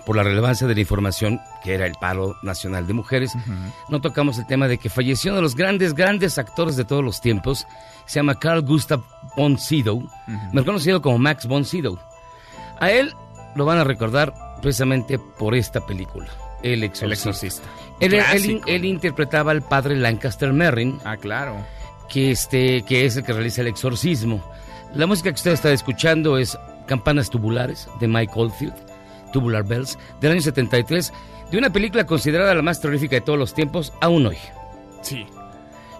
por 0.05 0.15
la 0.15 0.21
relevancia 0.23 0.67
de 0.67 0.75
la 0.75 0.81
información, 0.81 1.41
que 1.63 1.73
era 1.73 1.87
el 1.87 1.95
paro 1.95 2.35
nacional 2.43 2.85
de 2.85 2.93
mujeres, 2.93 3.33
no 3.89 3.99
tocamos 3.99 4.37
el 4.37 4.45
tema 4.45 4.67
de 4.67 4.77
que 4.77 4.89
falleció 4.91 5.31
uno 5.31 5.37
de 5.37 5.41
los 5.43 5.55
grandes, 5.55 5.95
grandes 5.95 6.37
actores 6.37 6.75
de 6.75 6.85
todos 6.85 7.03
los 7.03 7.19
tiempos. 7.19 7.65
Se 8.05 8.19
llama 8.19 8.35
Carl 8.35 8.61
Gustav 8.61 9.01
von 9.35 9.57
Sydow, 9.57 10.07
mejor 10.53 10.65
conocido 10.65 11.01
como 11.01 11.17
Max 11.17 11.47
von 11.47 11.65
Sydow. 11.65 11.97
A 12.81 12.91
él 12.91 13.13
lo 13.55 13.63
van 13.65 13.77
a 13.77 13.83
recordar 13.85 14.33
precisamente 14.61 15.17
por 15.17 15.55
esta 15.55 15.85
película, 15.85 16.27
El 16.61 16.83
Exorcista. 16.83 17.05
El 17.05 17.11
Exorcista. 17.13 17.67
Él, 17.99 18.13
él- 18.15 18.19
Clásico. 18.23 18.67
él 18.67 18.85
interpretaba 18.85 19.51
al 19.51 19.61
padre 19.61 19.95
Lancaster 19.95 20.51
Merrin. 20.53 20.99
Ah, 21.05 21.15
claro. 21.17 21.55
Que, 22.09 22.31
este, 22.31 22.81
que 22.83 23.05
es 23.05 23.15
el 23.15 23.23
que 23.23 23.31
realiza 23.33 23.61
el 23.61 23.67
exorcismo. 23.67 24.43
La 24.93 25.07
música 25.07 25.29
que 25.29 25.35
usted 25.35 25.51
está 25.51 25.71
escuchando 25.71 26.37
es 26.37 26.57
Campanas 26.87 27.29
Tubulares 27.29 27.87
de 28.01 28.07
Mike 28.07 28.33
Oldfield, 28.35 28.73
Tubular 29.31 29.63
Bells, 29.63 29.97
del 30.19 30.31
año 30.33 30.41
73, 30.41 31.13
de 31.51 31.57
una 31.57 31.69
película 31.71 32.05
considerada 32.05 32.53
la 32.53 32.61
más 32.61 32.81
terrorífica 32.81 33.15
de 33.15 33.21
todos 33.21 33.39
los 33.39 33.53
tiempos, 33.53 33.93
aún 34.01 34.25
hoy. 34.27 34.37
Sí. 35.01 35.25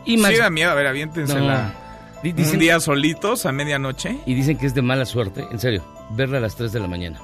Y 0.06 0.18
Max- 0.18 0.34
Sí 0.36 0.40
da 0.42 0.50
miedo, 0.50 0.72
a 0.72 0.74
ver, 0.76 0.88
aviéntensela. 0.88 1.64
No. 1.64 1.70
Di- 1.70 1.76
dicen- 2.24 2.54
Un 2.56 2.60
día 2.60 2.80
solitos 2.80 3.46
a 3.46 3.52
medianoche. 3.52 4.18
Y 4.26 4.34
dicen 4.34 4.58
que 4.58 4.66
es 4.68 4.74
de 4.74 4.82
mala 4.82 5.06
suerte, 5.06 5.46
en 5.52 5.60
serio, 5.60 5.84
verla 6.12 6.38
a 6.38 6.42
las 6.42 6.56
3 6.56 6.72
de 6.72 6.80
la 6.80 6.88
mañana. 6.88 7.20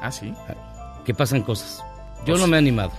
Ah, 0.00 0.12
sí. 0.12 0.32
Que 1.04 1.14
pasan 1.14 1.42
cosas. 1.42 1.82
Yo 2.20 2.34
Pues- 2.34 2.40
no 2.40 2.46
me 2.46 2.56
he 2.56 2.58
animado. 2.58 2.92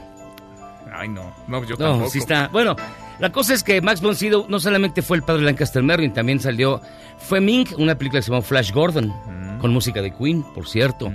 Ay, 0.91 1.07
no. 1.09 1.33
No, 1.47 1.63
yo 1.63 1.75
No, 1.77 1.89
tampoco. 1.91 2.09
sí 2.09 2.19
está. 2.19 2.47
Bueno, 2.49 2.75
la 3.19 3.31
cosa 3.31 3.53
es 3.53 3.63
que 3.63 3.81
Max 3.81 4.01
von 4.01 4.15
Sydow 4.15 4.45
no 4.49 4.59
solamente 4.59 5.01
fue 5.01 5.17
el 5.17 5.23
padre 5.23 5.41
de 5.41 5.45
Lancaster 5.47 5.83
Merrin, 5.83 6.13
también 6.13 6.39
salió. 6.39 6.81
Fue 7.19 7.39
Mink, 7.39 7.77
una 7.77 7.95
película 7.95 8.19
que 8.19 8.23
se 8.23 8.31
llamó 8.31 8.41
Flash 8.41 8.71
Gordon, 8.71 9.07
Mm. 9.07 9.59
con 9.59 9.71
música 9.71 10.01
de 10.01 10.11
Queen, 10.13 10.43
por 10.55 10.67
cierto. 10.67 11.11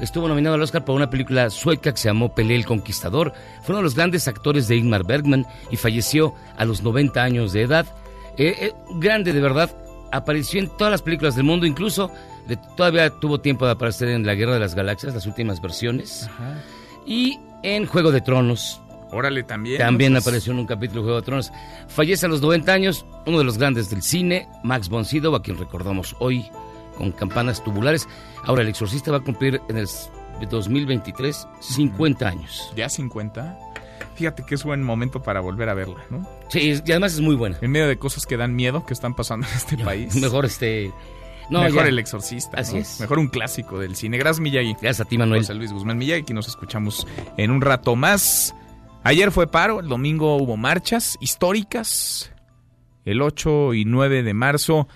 Estuvo 0.00 0.26
nominado 0.26 0.56
al 0.56 0.62
Oscar 0.62 0.84
por 0.84 0.96
una 0.96 1.08
película 1.10 1.48
sueca 1.50 1.92
que 1.92 1.98
se 1.98 2.08
llamó 2.08 2.34
Pelé 2.34 2.56
el 2.56 2.66
Conquistador. 2.66 3.32
Fue 3.62 3.68
uno 3.74 3.76
de 3.76 3.82
los 3.84 3.94
grandes 3.94 4.26
actores 4.26 4.66
de 4.66 4.76
Ingmar 4.76 5.04
Bergman 5.04 5.46
y 5.70 5.76
falleció 5.76 6.34
a 6.56 6.64
los 6.64 6.82
90 6.82 7.22
años 7.22 7.52
de 7.52 7.62
edad. 7.62 7.86
Eh, 8.38 8.54
eh, 8.60 8.72
grande, 8.96 9.32
de 9.32 9.40
verdad. 9.40 9.70
Apareció 10.10 10.60
en 10.60 10.68
todas 10.76 10.90
las 10.90 11.02
películas 11.02 11.34
del 11.36 11.44
mundo, 11.44 11.64
incluso 11.66 12.10
le- 12.46 12.58
todavía 12.76 13.08
tuvo 13.10 13.40
tiempo 13.40 13.64
de 13.66 13.72
aparecer 13.72 14.08
en 14.08 14.26
La 14.26 14.34
Guerra 14.34 14.54
de 14.54 14.60
las 14.60 14.74
Galaxias, 14.74 15.14
las 15.14 15.26
últimas 15.26 15.60
versiones. 15.62 16.28
Y 17.06 17.38
en 17.62 17.86
Juego 17.86 18.10
de 18.12 18.20
Tronos. 18.20 18.80
Órale, 19.10 19.42
también. 19.42 19.78
También. 19.78 20.12
Pues, 20.12 20.26
apareció 20.26 20.52
en 20.52 20.58
un 20.60 20.66
capítulo 20.66 21.00
de 21.00 21.04
Juego 21.04 21.20
de 21.20 21.24
Tronos. 21.26 21.52
Fallece 21.88 22.26
a 22.26 22.28
los 22.28 22.40
90 22.42 22.72
años, 22.72 23.04
uno 23.26 23.38
de 23.38 23.44
los 23.44 23.58
grandes 23.58 23.90
del 23.90 24.02
cine, 24.02 24.48
Max 24.62 24.88
von 24.88 25.04
Sydow, 25.04 25.34
a 25.34 25.42
quien 25.42 25.58
recordamos 25.58 26.14
hoy 26.18 26.44
con 26.96 27.12
campanas 27.12 27.62
tubulares. 27.64 28.06
Ahora, 28.44 28.62
El 28.62 28.68
Exorcista 28.68 29.10
va 29.10 29.18
a 29.18 29.20
cumplir 29.20 29.60
en 29.68 29.76
el 29.78 29.86
2023 30.50 31.46
50 31.60 32.28
años. 32.28 32.72
¿Ya 32.76 32.88
50? 32.88 33.58
Fíjate 34.14 34.44
que 34.44 34.54
es 34.54 34.64
buen 34.64 34.82
momento 34.82 35.22
para 35.22 35.40
volver 35.40 35.68
a 35.68 35.74
verla, 35.74 36.04
¿no? 36.10 36.28
Sí, 36.48 36.80
y 36.84 36.90
además 36.90 37.14
es 37.14 37.20
muy 37.20 37.34
buena. 37.34 37.58
En 37.60 37.70
medio 37.70 37.88
de 37.88 37.98
cosas 37.98 38.26
que 38.26 38.36
dan 38.36 38.54
miedo 38.54 38.84
que 38.86 38.94
están 38.94 39.14
pasando 39.14 39.46
en 39.46 39.54
este 39.54 39.76
país. 39.84 40.14
Mejor 40.16 40.44
este... 40.44 40.92
No, 41.50 41.62
Mejor 41.62 41.82
ya. 41.82 41.88
El 41.88 41.98
Exorcista. 41.98 42.58
Así 42.58 42.76
¿no? 42.76 42.80
es. 42.80 43.00
Mejor 43.00 43.18
un 43.18 43.28
clásico 43.28 43.78
del 43.78 43.96
cine. 43.96 44.16
Gracias, 44.16 44.40
Miyagi. 44.40 44.72
Gracias 44.80 45.00
a 45.00 45.04
ti, 45.04 45.18
Manuel. 45.18 45.42
José 45.42 45.54
Luis 45.54 45.72
Guzmán 45.72 45.98
Miyagi, 45.98 46.22
que 46.22 46.32
nos 46.34 46.48
escuchamos 46.48 47.06
en 47.36 47.50
un 47.50 47.60
rato 47.60 47.96
más. 47.96 48.54
Ayer 49.04 49.32
fue 49.32 49.48
paro, 49.48 49.80
el 49.80 49.88
domingo 49.88 50.36
hubo 50.36 50.56
marchas 50.56 51.18
históricas. 51.20 52.32
El 53.04 53.20
8 53.20 53.74
y 53.74 53.84
9 53.84 54.22
de 54.22 54.32
marzo. 54.32 54.88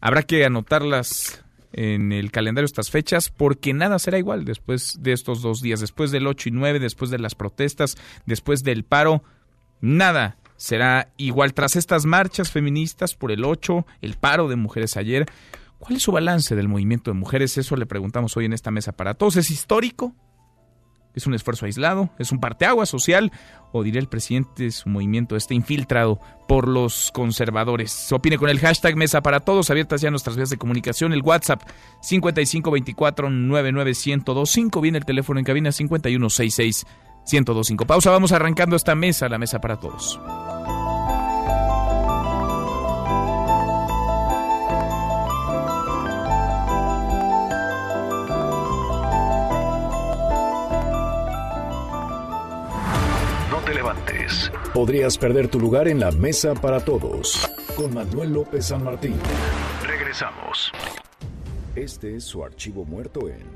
Habrá 0.00 0.22
que 0.22 0.44
anotarlas 0.44 1.44
en 1.72 2.12
el 2.12 2.30
calendario 2.30 2.66
estas 2.66 2.90
fechas 2.90 3.30
porque 3.30 3.72
nada 3.72 3.98
será 3.98 4.18
igual 4.18 4.44
después 4.44 4.98
de 5.00 5.12
estos 5.12 5.42
dos 5.42 5.60
días. 5.60 5.80
Después 5.80 6.10
del 6.10 6.26
8 6.26 6.48
y 6.48 6.52
9, 6.52 6.78
después 6.78 7.10
de 7.10 7.18
las 7.18 7.34
protestas, 7.34 7.96
después 8.26 8.62
del 8.62 8.84
paro. 8.84 9.22
Nada 9.80 10.38
será 10.56 11.12
igual 11.16 11.54
tras 11.54 11.76
estas 11.76 12.04
marchas 12.04 12.50
feministas 12.50 13.14
por 13.14 13.30
el 13.30 13.44
8, 13.44 13.86
el 14.02 14.14
paro 14.14 14.48
de 14.48 14.56
mujeres 14.56 14.96
ayer. 14.96 15.26
¿Cuál 15.78 15.96
es 15.96 16.02
su 16.02 16.12
balance 16.12 16.56
del 16.56 16.68
movimiento 16.68 17.12
de 17.12 17.18
mujeres? 17.18 17.56
Eso 17.56 17.76
le 17.76 17.86
preguntamos 17.86 18.36
hoy 18.36 18.46
en 18.46 18.52
esta 18.52 18.72
mesa 18.72 18.92
para 18.92 19.14
todos. 19.14 19.36
¿Es 19.36 19.50
histórico? 19.50 20.14
¿Es 21.18 21.26
un 21.26 21.34
esfuerzo 21.34 21.66
aislado? 21.66 22.08
¿Es 22.18 22.32
un 22.32 22.38
parteagua 22.38 22.86
social? 22.86 23.30
¿O 23.72 23.82
dirá 23.82 23.98
el 23.98 24.08
presidente 24.08 24.70
su 24.70 24.88
movimiento 24.88 25.34
está 25.34 25.52
infiltrado 25.52 26.20
por 26.46 26.68
los 26.68 27.10
conservadores? 27.12 28.12
Opine 28.12 28.38
con 28.38 28.48
el 28.48 28.60
hashtag 28.60 28.94
Mesa 28.94 29.20
para 29.20 29.40
Todos, 29.40 29.68
abiertas 29.70 30.00
ya 30.00 30.10
nuestras 30.10 30.36
vías 30.36 30.50
de 30.50 30.58
comunicación, 30.58 31.12
el 31.12 31.22
WhatsApp 31.22 31.62
5524-99125, 32.02 34.80
viene 34.80 34.98
el 34.98 35.04
teléfono 35.04 35.40
en 35.40 35.44
cabina 35.44 35.70
5166-1025. 35.70 37.84
Pausa, 37.84 38.12
vamos 38.12 38.30
arrancando 38.30 38.76
esta 38.76 38.94
mesa, 38.94 39.28
la 39.28 39.38
Mesa 39.38 39.60
para 39.60 39.80
Todos. 39.80 40.20
Podrías 54.74 55.18
perder 55.18 55.48
tu 55.48 55.58
lugar 55.58 55.88
en 55.88 56.00
la 56.00 56.10
mesa 56.10 56.54
para 56.54 56.80
todos. 56.80 57.48
Con 57.76 57.94
Manuel 57.94 58.32
López 58.32 58.66
San 58.66 58.84
Martín. 58.84 59.14
Regresamos. 59.86 60.72
Este 61.74 62.16
es 62.16 62.24
su 62.24 62.42
archivo 62.42 62.84
muerto 62.84 63.28
en 63.28 63.46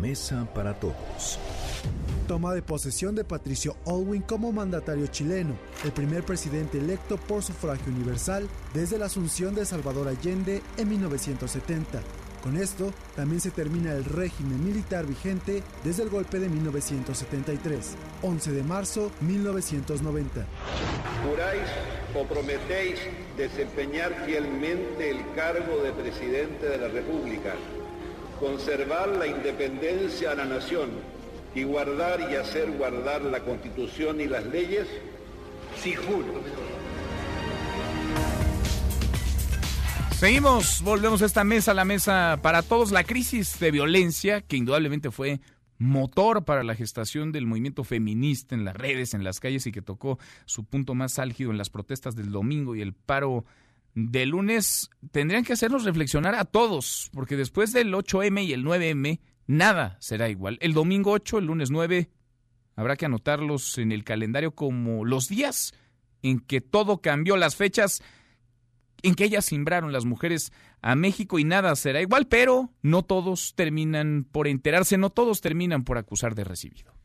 Mesa 0.00 0.46
para 0.54 0.74
Todos. 0.74 1.38
Toma 2.28 2.54
de 2.54 2.62
posesión 2.62 3.14
de 3.14 3.24
Patricio 3.24 3.76
Olwin 3.84 4.22
como 4.22 4.52
mandatario 4.52 5.06
chileno, 5.06 5.54
el 5.84 5.92
primer 5.92 6.24
presidente 6.24 6.78
electo 6.78 7.16
por 7.16 7.42
sufragio 7.42 7.92
universal 7.92 8.48
desde 8.74 8.98
la 8.98 9.06
asunción 9.06 9.54
de 9.54 9.64
Salvador 9.64 10.08
Allende 10.08 10.62
en 10.76 10.88
1970. 10.88 12.00
Con 12.42 12.56
esto 12.56 12.92
también 13.14 13.40
se 13.40 13.50
termina 13.50 13.92
el 13.92 14.04
régimen 14.04 14.64
militar 14.64 15.06
vigente 15.06 15.62
desde 15.84 16.02
el 16.04 16.10
golpe 16.10 16.38
de 16.38 16.48
1973, 16.48 17.96
11 18.22 18.52
de 18.52 18.62
marzo 18.62 19.10
1990. 19.20 20.46
¿Juráis 21.28 21.68
o 22.14 22.24
prometéis 22.24 22.98
desempeñar 23.36 24.24
fielmente 24.24 25.10
el 25.10 25.18
cargo 25.34 25.82
de 25.82 25.92
presidente 25.92 26.66
de 26.66 26.78
la 26.78 26.88
República, 26.88 27.54
conservar 28.40 29.08
la 29.08 29.26
independencia 29.26 30.32
a 30.32 30.34
la 30.34 30.44
nación 30.44 30.90
y 31.54 31.64
guardar 31.64 32.20
y 32.30 32.36
hacer 32.36 32.70
guardar 32.72 33.22
la 33.22 33.40
Constitución 33.40 34.20
y 34.20 34.26
las 34.26 34.46
leyes? 34.46 34.86
Sí, 35.82 35.94
juro. 35.94 36.42
Seguimos, 40.18 40.80
volvemos 40.80 41.20
a 41.20 41.26
esta 41.26 41.44
mesa, 41.44 41.74
la 41.74 41.84
mesa 41.84 42.40
para 42.40 42.62
todos. 42.62 42.90
La 42.90 43.04
crisis 43.04 43.60
de 43.60 43.70
violencia, 43.70 44.40
que 44.40 44.56
indudablemente 44.56 45.10
fue 45.10 45.42
motor 45.76 46.46
para 46.46 46.64
la 46.64 46.74
gestación 46.74 47.32
del 47.32 47.44
movimiento 47.44 47.84
feminista 47.84 48.54
en 48.54 48.64
las 48.64 48.74
redes, 48.74 49.12
en 49.12 49.24
las 49.24 49.40
calles 49.40 49.66
y 49.66 49.72
que 49.72 49.82
tocó 49.82 50.18
su 50.46 50.64
punto 50.64 50.94
más 50.94 51.18
álgido 51.18 51.50
en 51.50 51.58
las 51.58 51.68
protestas 51.68 52.16
del 52.16 52.32
domingo 52.32 52.74
y 52.74 52.80
el 52.80 52.94
paro 52.94 53.44
del 53.94 54.30
lunes, 54.30 54.88
tendrían 55.10 55.44
que 55.44 55.52
hacernos 55.52 55.84
reflexionar 55.84 56.34
a 56.34 56.46
todos, 56.46 57.10
porque 57.12 57.36
después 57.36 57.74
del 57.74 57.92
8M 57.92 58.42
y 58.42 58.54
el 58.54 58.64
9M, 58.64 59.20
nada 59.46 59.98
será 60.00 60.30
igual. 60.30 60.56
El 60.62 60.72
domingo 60.72 61.12
8, 61.12 61.40
el 61.40 61.44
lunes 61.44 61.70
9, 61.70 62.08
habrá 62.74 62.96
que 62.96 63.04
anotarlos 63.04 63.76
en 63.76 63.92
el 63.92 64.02
calendario 64.02 64.54
como 64.54 65.04
los 65.04 65.28
días 65.28 65.74
en 66.22 66.40
que 66.40 66.62
todo 66.62 67.02
cambió, 67.02 67.36
las 67.36 67.54
fechas 67.54 68.02
en 69.06 69.14
que 69.14 69.24
ellas 69.24 69.44
simbraron 69.44 69.92
las 69.92 70.04
mujeres 70.04 70.52
a 70.82 70.96
México 70.96 71.38
y 71.38 71.44
nada 71.44 71.76
será 71.76 72.02
igual, 72.02 72.26
pero 72.26 72.70
no 72.82 73.02
todos 73.02 73.54
terminan 73.54 74.26
por 74.30 74.48
enterarse, 74.48 74.98
no 74.98 75.10
todos 75.10 75.40
terminan 75.40 75.84
por 75.84 75.96
acusar 75.96 76.34
de 76.34 76.42
recibido. 76.42 76.95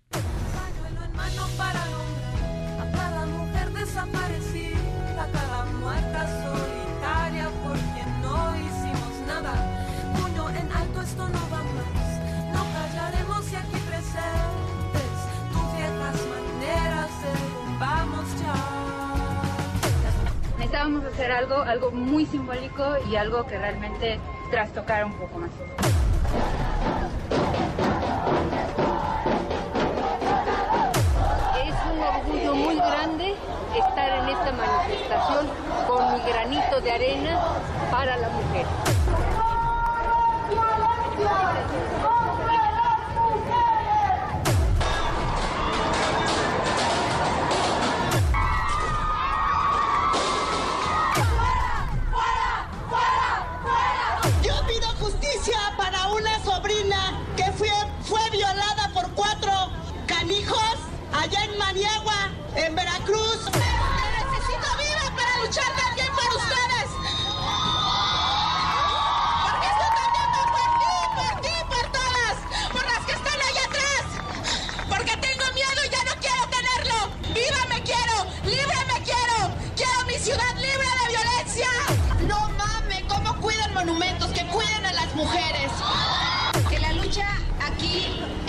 hacer 21.00 21.32
algo, 21.32 21.62
algo 21.62 21.92
muy 21.92 22.26
simbólico 22.26 22.84
y 23.10 23.16
algo 23.16 23.46
que 23.46 23.58
realmente 23.58 24.20
trastocar 24.50 25.06
un 25.06 25.14
poco 25.14 25.40
más. 25.40 25.50
Es 31.66 31.76
un 31.92 32.00
orgullo 32.04 32.56
muy 32.56 32.76
grande 32.76 33.36
estar 33.76 34.10
en 34.10 34.30
esta 34.30 34.52
manifestación 34.52 35.48
con 35.88 36.14
mi 36.14 36.20
granito 36.30 36.82
de 36.82 36.92
arena 36.92 37.40
para 37.90 38.18
la 38.18 38.30
mujer. 38.30 38.66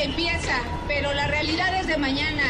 Empieza, 0.03 0.59
pero 0.89 1.13
la 1.13 1.29
realidad 1.29 1.75
es 1.77 1.87
de 1.87 1.97
mañana. 1.97 2.43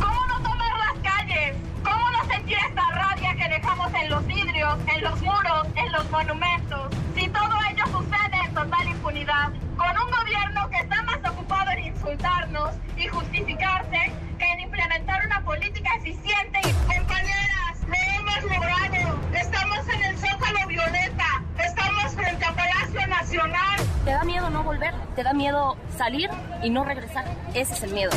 ¿Cómo 0.00 0.26
no 0.26 0.36
tomar 0.42 0.72
las 0.78 1.02
calles? 1.02 1.56
¿Cómo 1.82 2.10
no 2.10 2.24
sentir 2.26 2.56
esta 2.68 2.88
rabia 2.92 3.34
que 3.34 3.48
dejamos 3.48 3.92
en 3.94 4.10
los 4.10 4.26
vidrios, 4.26 4.78
en 4.94 5.02
los 5.02 5.20
muros, 5.20 5.66
en 5.74 5.92
los 5.92 6.08
monumentos? 6.10 6.94
Si 7.16 7.28
todo 7.28 7.58
ello 7.70 7.84
sucede 7.90 8.36
en 8.44 8.54
total 8.54 8.88
impunidad, 8.88 9.50
con 9.76 9.88
un 9.88 10.10
gobierno 10.10 10.70
que 10.70 10.76
está 10.76 11.02
más 11.02 11.18
ocupado 11.28 11.70
en 11.72 11.86
insultarnos 11.86 12.70
y 12.96 13.08
justificarse 13.08 14.12
que 14.38 14.44
en 14.44 14.60
implementar 14.60 15.26
una 15.26 15.44
política 15.44 15.90
eficiente 15.96 16.60
y 16.62 16.72
compañeras, 16.94 17.80
lo 17.88 17.94
hemos 17.94 18.42
logrado. 18.44 19.18
Estamos 19.34 19.88
en 19.88 20.04
el 20.04 20.18
Zócalo 20.18 20.66
Violeta, 20.68 21.42
estamos 21.58 22.14
frente 22.14 22.44
a 22.44 22.52
Palacio 22.52 23.06
Nacional. 23.08 23.83
Te 24.04 24.10
da 24.10 24.22
miedo 24.22 24.50
no 24.50 24.62
volver, 24.62 24.92
te 25.16 25.22
da 25.22 25.32
miedo 25.32 25.78
salir 25.96 26.28
y 26.62 26.68
no 26.68 26.84
regresar. 26.84 27.24
Ese 27.54 27.72
es 27.72 27.82
el 27.84 27.92
miedo. 27.92 28.10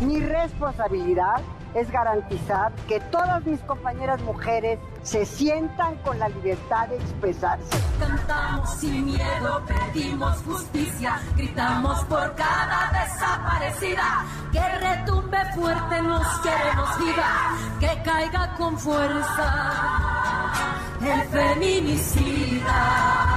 Mi 0.00 0.20
responsabilidad 0.20 1.42
es 1.74 1.90
garantizar 1.90 2.72
que 2.86 3.00
todas 3.00 3.44
mis 3.44 3.58
compañeras 3.62 4.22
mujeres 4.22 4.78
se 5.02 5.26
sientan 5.26 5.96
con 5.98 6.20
la 6.20 6.28
libertad 6.28 6.86
de 6.86 6.98
expresarse. 6.98 7.76
Cantamos 7.98 8.74
sin 8.74 9.06
miedo, 9.06 9.60
pedimos 9.66 10.40
justicia, 10.42 11.20
gritamos 11.36 12.04
por 12.04 12.32
cada 12.36 12.92
desaparecida. 12.92 14.24
Que 14.52 14.68
retumbe 14.78 15.38
fuerte, 15.56 16.00
nos 16.02 16.38
queremos 16.38 16.98
viva, 17.00 17.56
que 17.80 18.02
caiga 18.04 18.54
con 18.56 18.78
fuerza 18.78 20.52
el 21.00 21.22
feminicida. 21.28 23.33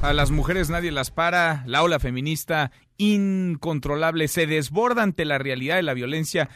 A 0.00 0.12
las 0.12 0.30
mujeres 0.30 0.70
nadie 0.70 0.92
las 0.92 1.10
para, 1.10 1.64
la 1.66 1.82
ola 1.82 1.98
feminista 1.98 2.70
incontrolable 2.98 4.28
se 4.28 4.46
desborda 4.46 5.02
ante 5.02 5.24
la 5.24 5.38
realidad 5.38 5.74
de 5.74 5.82
la 5.82 5.92
violencia 5.92 6.48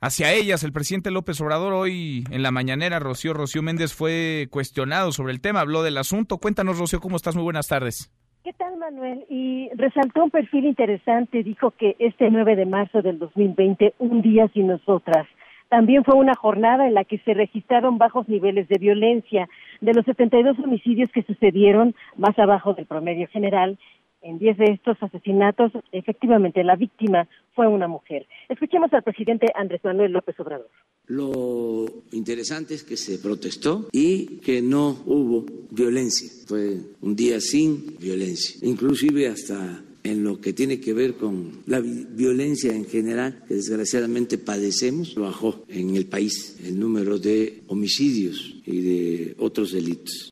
hacia 0.00 0.32
ellas. 0.32 0.64
El 0.64 0.72
presidente 0.72 1.10
López 1.10 1.38
Obrador 1.42 1.74
hoy 1.74 2.24
en 2.30 2.42
la 2.42 2.50
mañanera, 2.50 2.98
Rocío 2.98 3.34
Rocío 3.34 3.62
Méndez, 3.62 3.92
fue 3.92 4.48
cuestionado 4.50 5.12
sobre 5.12 5.34
el 5.34 5.42
tema, 5.42 5.60
habló 5.60 5.82
del 5.82 5.98
asunto. 5.98 6.38
Cuéntanos, 6.38 6.78
Rocío, 6.78 7.00
¿cómo 7.00 7.16
estás? 7.16 7.36
Muy 7.36 7.44
buenas 7.44 7.68
tardes. 7.68 8.10
¿Qué 8.42 8.54
tal, 8.54 8.78
Manuel? 8.78 9.26
Y 9.28 9.68
resaltó 9.74 10.24
un 10.24 10.30
perfil 10.30 10.64
interesante, 10.64 11.42
dijo 11.42 11.72
que 11.72 11.96
este 11.98 12.30
9 12.30 12.56
de 12.56 12.64
marzo 12.64 13.02
del 13.02 13.18
2020, 13.18 13.94
un 13.98 14.22
día 14.22 14.48
sin 14.54 14.68
nosotras, 14.68 15.26
también 15.70 16.04
fue 16.04 16.16
una 16.16 16.34
jornada 16.34 16.86
en 16.86 16.94
la 16.94 17.04
que 17.04 17.18
se 17.18 17.32
registraron 17.32 17.96
bajos 17.96 18.28
niveles 18.28 18.68
de 18.68 18.76
violencia. 18.76 19.48
De 19.80 19.94
los 19.94 20.04
72 20.04 20.58
homicidios 20.58 21.10
que 21.12 21.22
sucedieron, 21.22 21.94
más 22.16 22.36
abajo 22.38 22.74
del 22.74 22.86
promedio 22.86 23.28
general, 23.28 23.78
en 24.20 24.38
10 24.38 24.58
de 24.58 24.64
estos 24.72 25.00
asesinatos, 25.00 25.72
efectivamente, 25.92 26.64
la 26.64 26.74
víctima 26.74 27.28
fue 27.54 27.68
una 27.68 27.86
mujer. 27.86 28.26
Escuchemos 28.48 28.92
al 28.92 29.04
presidente 29.04 29.46
Andrés 29.54 29.80
Manuel 29.84 30.12
López 30.12 30.38
Obrador. 30.40 30.68
Lo 31.06 31.86
interesante 32.12 32.74
es 32.74 32.82
que 32.82 32.96
se 32.96 33.18
protestó 33.18 33.88
y 33.92 34.40
que 34.40 34.60
no 34.60 34.90
hubo 35.06 35.46
violencia. 35.70 36.28
Fue 36.48 36.78
un 37.00 37.14
día 37.14 37.40
sin 37.40 37.96
violencia, 37.98 38.68
inclusive 38.68 39.28
hasta 39.28 39.84
en 40.02 40.24
lo 40.24 40.40
que 40.40 40.52
tiene 40.52 40.80
que 40.80 40.92
ver 40.94 41.14
con 41.14 41.62
la 41.66 41.80
vi- 41.80 42.06
violencia 42.10 42.72
en 42.72 42.84
general 42.86 43.42
que 43.46 43.54
desgraciadamente 43.54 44.38
padecemos, 44.38 45.14
bajó 45.14 45.64
en 45.68 45.94
el 45.96 46.06
país 46.06 46.58
el 46.66 46.78
número 46.80 47.18
de 47.18 47.62
homicidios 47.68 48.62
y 48.66 48.80
de 48.80 49.34
otros 49.38 49.72
delitos. 49.72 50.30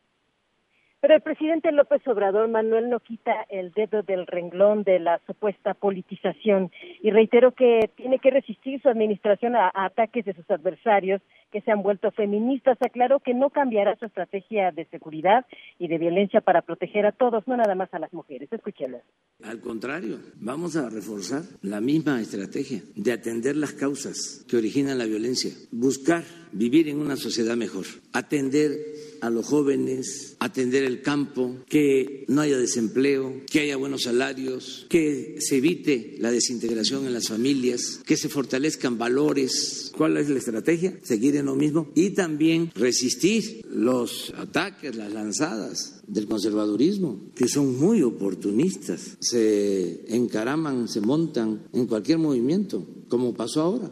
Pero 1.00 1.14
el 1.14 1.20
presidente 1.22 1.70
López 1.70 2.02
Obrador, 2.09 2.48
Manuel, 2.48 2.90
no 2.90 2.98
quita 2.98 3.33
el 3.50 3.70
dedo 3.70 4.02
del 4.02 4.26
renglón 4.26 4.83
de 4.83 4.98
la 4.98 5.20
supuesta 5.28 5.74
politización 5.74 6.72
y 7.02 7.11
reiteró 7.11 7.52
que 7.52 7.88
tiene 7.96 8.18
que 8.18 8.31
resistir 8.31 8.83
su 8.83 8.88
administración 8.88 9.54
a, 9.54 9.68
a 9.72 9.85
ataques 9.87 10.24
de 10.24 10.35
sus 10.35 10.50
adversarios 10.50 11.22
que 11.50 11.61
se 11.62 11.70
han 11.70 11.82
vuelto 11.82 12.11
feministas. 12.11 12.78
Aclaró 12.80 13.20
que 13.20 13.34
no 13.34 13.50
cambiará 13.50 13.96
su 13.96 14.06
estrategia 14.06 14.70
de 14.70 14.84
seguridad 14.87 15.46
y 15.78 15.88
de 15.88 15.98
violencia 15.98 16.40
para 16.40 16.62
proteger 16.62 17.06
a 17.06 17.12
todos, 17.12 17.46
no 17.46 17.56
nada 17.56 17.74
más 17.74 17.92
a 17.92 17.98
las 17.98 18.12
mujeres. 18.12 18.52
Escuchemos. 18.52 19.02
Al 19.42 19.61
contrario, 19.61 20.18
vamos 20.37 20.76
a 20.76 20.88
reforzar 20.88 21.42
la 21.62 21.80
misma 21.80 22.20
estrategia 22.20 22.82
de 22.96 23.12
atender 23.12 23.56
las 23.56 23.72
causas 23.72 24.44
que 24.48 24.56
originan 24.56 24.98
la 24.98 25.04
violencia, 25.04 25.52
buscar 25.70 26.24
vivir 26.52 26.88
en 26.88 26.98
una 26.98 27.16
sociedad 27.16 27.56
mejor, 27.56 27.84
atender 28.12 28.72
a 29.20 29.30
los 29.30 29.46
jóvenes, 29.46 30.37
atender 30.40 30.84
el 30.84 31.02
campo, 31.02 31.56
que 31.68 32.24
no 32.28 32.40
haya 32.40 32.56
desempleo, 32.56 33.42
que 33.50 33.61
haya 33.61 33.76
buenos 33.76 34.04
salarios, 34.04 34.87
que 34.88 35.37
se 35.40 35.56
evite 35.56 36.16
la 36.18 36.30
desintegración 36.30 37.06
en 37.06 37.14
las 37.14 37.28
familias, 37.28 38.00
que 38.06 38.16
se 38.16 38.28
fortalezcan 38.28 38.98
valores. 38.98 39.92
¿Cuál 39.96 40.16
es 40.16 40.28
la 40.28 40.38
estrategia? 40.38 40.94
Seguir 41.02 41.37
lo 41.42 41.55
mismo 41.55 41.88
y 41.94 42.11
también 42.11 42.70
resistir 42.74 43.64
los 43.70 44.33
ataques, 44.37 44.96
las 44.96 45.12
lanzadas 45.12 46.03
del 46.07 46.27
conservadurismo, 46.27 47.31
que 47.35 47.48
son 47.48 47.79
muy 47.79 48.03
oportunistas, 48.03 49.16
se 49.20 50.14
encaraman, 50.14 50.88
se 50.88 51.01
montan 51.01 51.68
en 51.72 51.87
cualquier 51.87 52.18
movimiento, 52.18 52.85
como 53.09 53.35
pasó 53.35 53.62
ahora. 53.62 53.90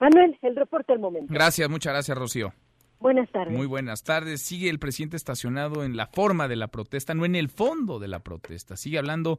Manuel, 0.00 0.38
el 0.42 0.56
reporte 0.56 0.92
al 0.92 0.98
momento. 0.98 1.32
Gracias, 1.32 1.68
muchas 1.70 1.92
gracias, 1.92 2.16
Rocío. 2.16 2.52
Buenas 2.98 3.30
tardes. 3.30 3.54
Muy 3.54 3.66
buenas 3.66 4.02
tardes. 4.02 4.42
Sigue 4.42 4.70
el 4.70 4.78
presidente 4.78 5.16
estacionado 5.16 5.84
en 5.84 5.96
la 5.96 6.06
forma 6.06 6.48
de 6.48 6.56
la 6.56 6.68
protesta, 6.68 7.14
no 7.14 7.24
en 7.24 7.34
el 7.36 7.48
fondo 7.48 7.98
de 7.98 8.08
la 8.08 8.20
protesta. 8.20 8.76
Sigue 8.76 8.98
hablando 8.98 9.38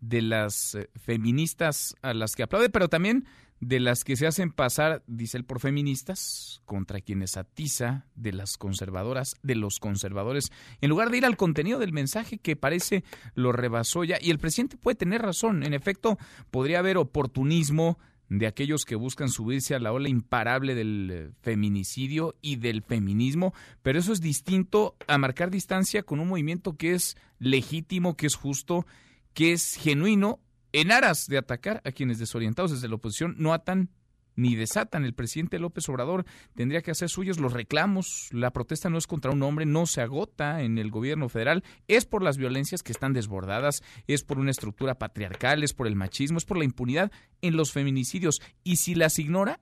de 0.00 0.22
las 0.22 0.74
eh, 0.74 0.88
feministas 0.96 1.96
a 2.02 2.14
las 2.14 2.36
que 2.36 2.42
aplaude, 2.42 2.70
pero 2.70 2.88
también 2.88 3.24
de 3.66 3.80
las 3.80 4.04
que 4.04 4.16
se 4.16 4.26
hacen 4.26 4.50
pasar, 4.50 5.02
dice 5.06 5.38
él, 5.38 5.44
por 5.44 5.58
feministas, 5.58 6.60
contra 6.66 7.00
quienes 7.00 7.36
atiza, 7.36 8.06
de 8.14 8.32
las 8.32 8.58
conservadoras, 8.58 9.36
de 9.42 9.54
los 9.54 9.78
conservadores, 9.80 10.52
en 10.82 10.90
lugar 10.90 11.10
de 11.10 11.18
ir 11.18 11.24
al 11.24 11.38
contenido 11.38 11.78
del 11.78 11.92
mensaje 11.92 12.38
que 12.38 12.56
parece 12.56 13.04
lo 13.34 13.52
rebasó 13.52 14.04
ya. 14.04 14.18
Y 14.20 14.30
el 14.30 14.38
presidente 14.38 14.76
puede 14.76 14.96
tener 14.96 15.22
razón. 15.22 15.62
En 15.62 15.72
efecto, 15.72 16.18
podría 16.50 16.80
haber 16.80 16.98
oportunismo 16.98 17.98
de 18.28 18.46
aquellos 18.46 18.84
que 18.84 18.96
buscan 18.96 19.28
subirse 19.28 19.74
a 19.74 19.78
la 19.78 19.92
ola 19.92 20.08
imparable 20.08 20.74
del 20.74 21.10
eh, 21.10 21.30
feminicidio 21.40 22.34
y 22.42 22.56
del 22.56 22.82
feminismo, 22.82 23.54
pero 23.82 23.98
eso 23.98 24.12
es 24.12 24.20
distinto 24.20 24.96
a 25.06 25.18
marcar 25.18 25.50
distancia 25.50 26.02
con 26.02 26.20
un 26.20 26.28
movimiento 26.28 26.76
que 26.76 26.94
es 26.94 27.16
legítimo, 27.38 28.16
que 28.16 28.26
es 28.26 28.34
justo, 28.34 28.86
que 29.32 29.52
es 29.52 29.74
genuino, 29.74 30.40
en 30.74 30.90
aras 30.90 31.26
de 31.28 31.38
atacar 31.38 31.80
a 31.84 31.92
quienes 31.92 32.18
desorientados 32.18 32.72
desde 32.72 32.88
la 32.88 32.96
oposición 32.96 33.36
no 33.38 33.52
atan 33.54 33.90
ni 34.34 34.56
desatan. 34.56 35.04
El 35.04 35.14
presidente 35.14 35.60
López 35.60 35.88
Obrador 35.88 36.24
tendría 36.56 36.82
que 36.82 36.90
hacer 36.90 37.08
suyos 37.08 37.38
los 37.38 37.52
reclamos. 37.52 38.28
La 38.32 38.50
protesta 38.50 38.90
no 38.90 38.98
es 38.98 39.06
contra 39.06 39.30
un 39.30 39.44
hombre, 39.44 39.66
no 39.66 39.86
se 39.86 40.00
agota 40.00 40.62
en 40.62 40.78
el 40.78 40.90
gobierno 40.90 41.28
federal. 41.28 41.62
Es 41.86 42.06
por 42.06 42.24
las 42.24 42.38
violencias 42.38 42.82
que 42.82 42.90
están 42.90 43.12
desbordadas, 43.12 43.84
es 44.08 44.24
por 44.24 44.40
una 44.40 44.50
estructura 44.50 44.98
patriarcal, 44.98 45.62
es 45.62 45.74
por 45.74 45.86
el 45.86 45.94
machismo, 45.94 46.38
es 46.38 46.44
por 46.44 46.58
la 46.58 46.64
impunidad 46.64 47.12
en 47.40 47.56
los 47.56 47.70
feminicidios. 47.70 48.40
Y 48.64 48.76
si 48.76 48.96
las 48.96 49.20
ignora, 49.20 49.60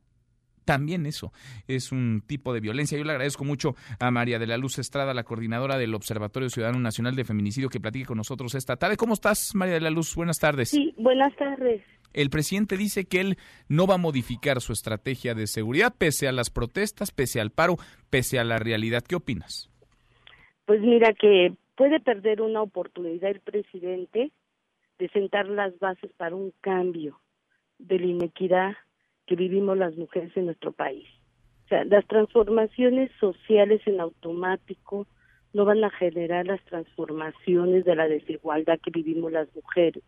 también 0.65 1.07
eso 1.07 1.33
es 1.67 1.93
un 1.93 2.23
tipo 2.27 2.53
de 2.53 2.61
violencia. 2.61 2.99
Yo 2.99 3.05
le 3.05 3.13
agradezco 3.13 3.45
mucho 3.45 3.75
a 3.99 4.11
María 4.11 4.39
de 4.39 4.47
la 4.47 4.57
Luz 4.57 4.79
Estrada, 4.79 5.15
la 5.15 5.25
coordinadora 5.25 5.79
del 5.79 5.95
Observatorio 5.95 6.49
Ciudadano 6.49 6.79
Nacional 6.79 7.17
de 7.17 7.25
Feminicidio, 7.25 7.69
que 7.69 7.81
platique 7.81 8.07
con 8.07 8.17
nosotros 8.17 8.55
esta 8.55 8.77
tarde. 8.77 8.97
¿Cómo 8.97 9.15
estás, 9.15 9.55
María 9.55 9.75
de 9.75 9.81
la 9.81 9.91
Luz? 9.91 10.15
Buenas 10.15 10.39
tardes. 10.39 10.71
Sí, 10.71 10.95
buenas 10.97 11.35
tardes. 11.37 11.83
El 12.13 12.31
presidente 12.31 12.77
dice 12.77 13.07
que 13.07 13.21
él 13.21 13.39
no 13.69 13.87
va 13.87 13.95
a 13.95 13.99
modificar 13.99 14.61
su 14.61 14.73
estrategia 14.73 15.35
de 15.35 15.47
seguridad 15.47 15.95
pese 15.97 16.29
a 16.29 16.33
las 16.33 16.51
protestas, 16.51 17.11
pese 17.11 17.41
al 17.41 17.51
paro, 17.51 17.77
pese 18.11 18.39
a 18.39 18.45
la 18.45 18.59
realidad. 18.59 19.03
¿Qué 19.03 19.17
opinas? 19.17 19.71
Pues 20.67 20.81
mira 20.81 21.13
que 21.15 21.55
puede 21.77 22.01
perder 22.01 22.43
una 22.43 22.63
oportunidad 22.63 23.31
el 23.31 23.41
presidente 23.41 24.31
de 24.99 25.09
sentar 25.09 25.49
las 25.49 25.79
bases 25.79 26.13
para 26.17 26.37
un 26.37 26.53
cambio 26.61 27.19
de 27.79 27.99
la 27.99 28.07
inequidad 28.07 28.77
que 29.27 29.37
vivimos 29.37 29.77
las 29.77 29.97
mujeres 29.97 30.37
en 30.37 30.47
nuestro 30.47 30.73
país. 30.73 31.07
O 31.67 31.69
sea, 31.69 31.85
las 31.85 32.07
transformaciones 32.07 33.11
sociales 33.19 33.81
en 33.87 34.01
automático 34.01 35.07
no 35.53 35.65
van 35.65 35.85
a 35.85 35.91
generar 35.91 36.47
las 36.47 36.63
transformaciones 36.65 37.85
de 37.85 37.97
la 37.97 38.09
desigualdad 38.09 38.79
que 38.81 38.91
vivimos 38.91 39.33
las 39.33 39.55
mujeres. 39.55 40.03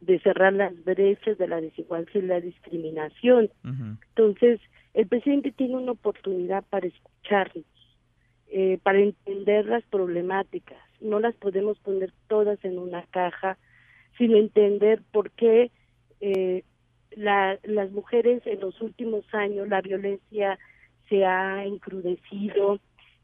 de 0.00 0.20
cerrar 0.20 0.52
las 0.52 0.84
brechas 0.84 1.36
de 1.38 1.48
la 1.48 1.60
desigualdad 1.60 2.12
y 2.14 2.20
la 2.20 2.40
discriminación. 2.40 3.50
Entonces, 3.64 4.60
el 4.94 5.08
presidente 5.08 5.50
tiene 5.50 5.76
una 5.76 5.90
oportunidad 5.90 6.62
para 6.70 6.86
escucharnos, 6.86 7.66
eh, 8.46 8.78
para 8.84 9.00
entender 9.00 9.66
las 9.66 9.82
problemáticas. 9.86 10.78
No 11.00 11.18
las 11.18 11.34
podemos 11.34 11.80
poner 11.80 12.12
todas 12.28 12.64
en 12.64 12.78
una 12.78 13.02
caja, 13.10 13.58
sino 14.16 14.36
entender 14.36 15.02
por 15.10 15.32
qué 15.32 15.72
eh, 16.20 16.62
la, 17.16 17.58
las 17.64 17.90
mujeres 17.90 18.42
en 18.46 18.60
los 18.60 18.80
últimos 18.80 19.24
años 19.32 19.68
la 19.68 19.80
violencia 19.80 20.58
se 21.08 21.24
ha 21.24 21.64
encrudecido, 21.64 22.78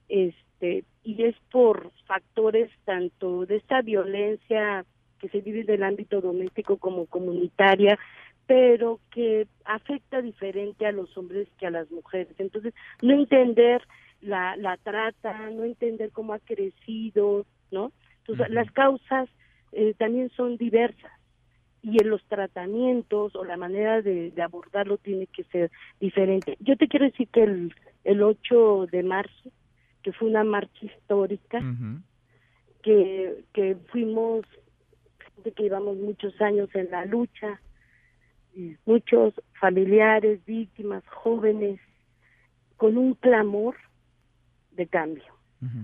este, 0.09 0.85
y 1.03 1.23
es 1.23 1.37
por 1.51 1.91
factores 2.07 2.71
tanto 2.85 3.47
de 3.47 3.57
esta 3.57 3.83
violencia 3.83 4.85
que 5.19 5.29
se 5.29 5.41
vive 5.41 5.61
en 5.61 5.71
el 5.71 5.83
ámbito 5.83 6.21
doméstico 6.21 6.79
como 6.79 7.07
comunitaria, 7.07 7.99
pero 8.47 9.01
que 9.11 9.47
afecta 9.65 10.21
diferente 10.21 10.87
a 10.87 10.93
los 10.93 11.17
hombres 11.17 11.49
que 11.59 11.67
a 11.67 11.71
las 11.71 11.91
mujeres. 11.91 12.35
Entonces, 12.39 12.75
no 13.03 13.15
entender 13.15 13.83
la, 14.21 14.57
la 14.57 14.77
trata, 14.79 15.51
no 15.51 15.65
entender 15.65 16.11
cómo 16.11 16.35
ha 16.35 16.39
crecido, 16.39 17.47
¿no? 17.71 17.93
Entonces, 18.19 18.51
las 18.51 18.71
causas 18.73 19.29
eh, 19.73 19.95
también 19.99 20.31
son 20.31 20.57
diversas 20.57 21.14
y 21.85 22.01
en 22.01 22.09
los 22.09 22.25
tratamientos 22.25 23.37
o 23.37 23.45
la 23.45 23.59
manera 23.59 24.01
de, 24.01 24.31
de, 24.31 24.43
abordarlo 24.43 24.97
tiene 24.97 25.27
que 25.27 25.45
ser 25.45 25.71
diferente. 26.01 26.57
Yo 26.61 26.77
te 26.79 26.89
quiero 26.89 27.05
decir 27.05 27.29
que 27.29 27.43
el, 27.43 27.75
el 28.05 28.23
8 28.23 28.87
de 28.91 29.03
marzo, 29.03 29.51
que 30.03 30.13
fue 30.13 30.29
una 30.29 30.45
marcha 30.45 30.87
histórica, 30.87 31.61
que, 32.83 33.45
que 33.53 33.77
fuimos, 33.93 34.47
de 35.45 35.53
que 35.53 35.65
llevamos 35.65 35.99
muchos 35.99 36.41
años 36.41 36.71
en 36.75 36.91
la 36.91 37.05
lucha, 37.05 37.61
muchos 38.87 39.35
familiares, 39.61 40.43
víctimas, 40.47 41.07
jóvenes, 41.09 41.81
con 42.79 42.97
un 42.97 43.13
clamor 43.13 43.77
de 44.73 44.87
cambio, 44.87 45.35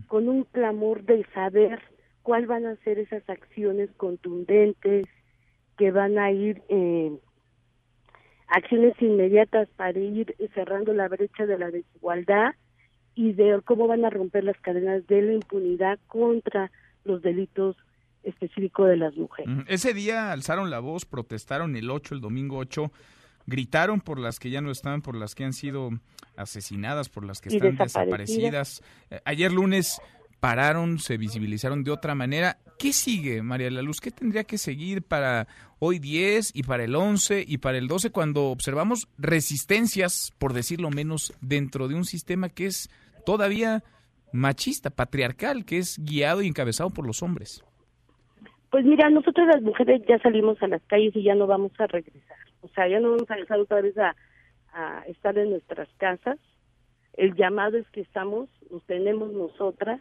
con 0.06 0.30
un 0.30 0.44
clamor 0.44 1.02
de 1.04 1.26
saber 1.34 1.78
cuál 2.22 2.46
van 2.46 2.64
a 2.64 2.76
ser 2.76 2.98
esas 2.98 3.28
acciones 3.28 3.90
contundentes 3.98 5.06
que 5.80 5.90
van 5.92 6.18
a 6.18 6.30
ir 6.30 6.60
eh, 6.68 7.10
acciones 8.48 8.94
inmediatas 9.00 9.66
para 9.76 9.98
ir 9.98 10.36
cerrando 10.54 10.92
la 10.92 11.08
brecha 11.08 11.46
de 11.46 11.58
la 11.58 11.70
desigualdad 11.70 12.54
y 13.14 13.32
de 13.32 13.62
cómo 13.64 13.86
van 13.86 14.04
a 14.04 14.10
romper 14.10 14.44
las 14.44 14.58
cadenas 14.58 15.06
de 15.06 15.22
la 15.22 15.32
impunidad 15.32 15.98
contra 16.06 16.70
los 17.04 17.22
delitos 17.22 17.76
específicos 18.24 18.90
de 18.90 18.98
las 18.98 19.16
mujeres. 19.16 19.64
Ese 19.68 19.94
día 19.94 20.32
alzaron 20.32 20.68
la 20.68 20.80
voz, 20.80 21.06
protestaron 21.06 21.74
el 21.76 21.90
8, 21.90 22.16
el 22.16 22.20
domingo 22.20 22.58
8, 22.58 22.92
gritaron 23.46 24.02
por 24.02 24.18
las 24.18 24.38
que 24.38 24.50
ya 24.50 24.60
no 24.60 24.70
están, 24.70 25.00
por 25.00 25.16
las 25.16 25.34
que 25.34 25.44
han 25.44 25.54
sido 25.54 25.88
asesinadas, 26.36 27.08
por 27.08 27.24
las 27.24 27.40
que 27.40 27.48
están 27.48 27.74
desaparecidas. 27.76 28.82
Eh, 29.10 29.18
ayer 29.24 29.50
lunes 29.50 30.02
pararon, 30.40 30.98
se 30.98 31.16
visibilizaron 31.16 31.85
de 31.85 31.90
otra 31.90 32.14
manera. 32.14 32.59
¿Qué 32.79 32.92
sigue, 32.92 33.42
María 33.42 33.70
la 33.70 33.83
Luz? 33.83 34.00
¿Qué 34.00 34.11
tendría 34.11 34.44
que 34.44 34.59
seguir 34.59 35.03
para 35.03 35.46
hoy 35.79 35.98
10 35.98 36.57
y 36.57 36.62
para 36.62 36.85
el 36.85 36.96
11 36.96 37.44
y 37.46 37.59
para 37.59 37.79
el 37.79 37.88
12 37.88 38.11
cuando 38.11 38.46
observamos 38.46 39.09
resistencias, 39.18 40.33
por 40.38 40.55
decirlo 40.55 40.90
menos, 40.90 41.35
dentro 41.40 41.88
de 41.88 41.94
un 41.94 42.05
sistema 42.05 42.48
que 42.48 42.66
es 42.66 42.88
todavía 43.26 43.85
machista, 44.33 44.90
patriarcal, 44.90 45.64
que 45.64 45.79
es 45.79 45.98
guiado 45.98 46.42
y 46.42 46.46
encabezado 46.46 46.90
por 46.90 47.07
los 47.07 47.22
hombres? 47.22 47.62
Pues 48.70 48.85
mira, 48.85 49.11
nosotros 49.11 49.46
las 49.46 49.62
mujeres 49.62 50.03
ya 50.09 50.18
salimos 50.20 50.62
a 50.62 50.68
las 50.68 50.83
calles 50.85 51.14
y 51.16 51.22
ya 51.22 51.35
no 51.35 51.46
vamos 51.46 51.72
a 51.79 51.87
regresar. 51.87 52.38
O 52.62 52.68
sea, 52.68 52.88
ya 52.88 53.00
no 53.00 53.11
vamos 53.11 53.29
a 53.31 53.35
regresar 53.35 53.59
otra 53.59 53.81
vez 53.81 53.98
a, 53.98 54.14
a 54.72 55.05
estar 55.07 55.37
en 55.37 55.50
nuestras 55.50 55.88
casas. 55.98 56.38
El 57.14 57.35
llamado 57.35 57.76
es 57.76 57.88
que 57.90 58.00
estamos, 58.00 58.48
nos 58.70 58.85
tenemos 58.85 59.33
nosotras, 59.33 60.00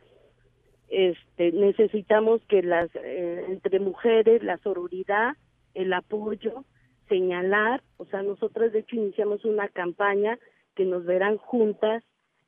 este, 0.89 1.51
necesitamos 1.51 2.41
que 2.47 2.63
las 2.63 2.89
eh, 2.95 3.45
entre 3.47 3.79
mujeres 3.79 4.43
la 4.43 4.57
sororidad 4.57 5.35
el 5.73 5.93
apoyo 5.93 6.65
señalar 7.07 7.83
o 7.97 8.05
sea 8.05 8.23
nosotros 8.23 8.71
de 8.71 8.79
hecho 8.79 8.95
iniciamos 8.95 9.45
una 9.45 9.67
campaña 9.67 10.39
que 10.79 10.85
nos 10.85 11.05
verán 11.05 11.37
juntas. 11.37 12.03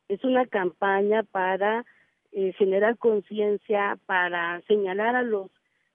Es 0.08 0.24
una 0.24 0.46
campaña 0.46 1.24
para 1.24 1.86
eh, 2.32 2.54
generar 2.54 2.98
conciencia 2.98 3.98
para 4.06 4.62
señalar 4.62 5.18
a 5.18 5.22
los 5.22 5.52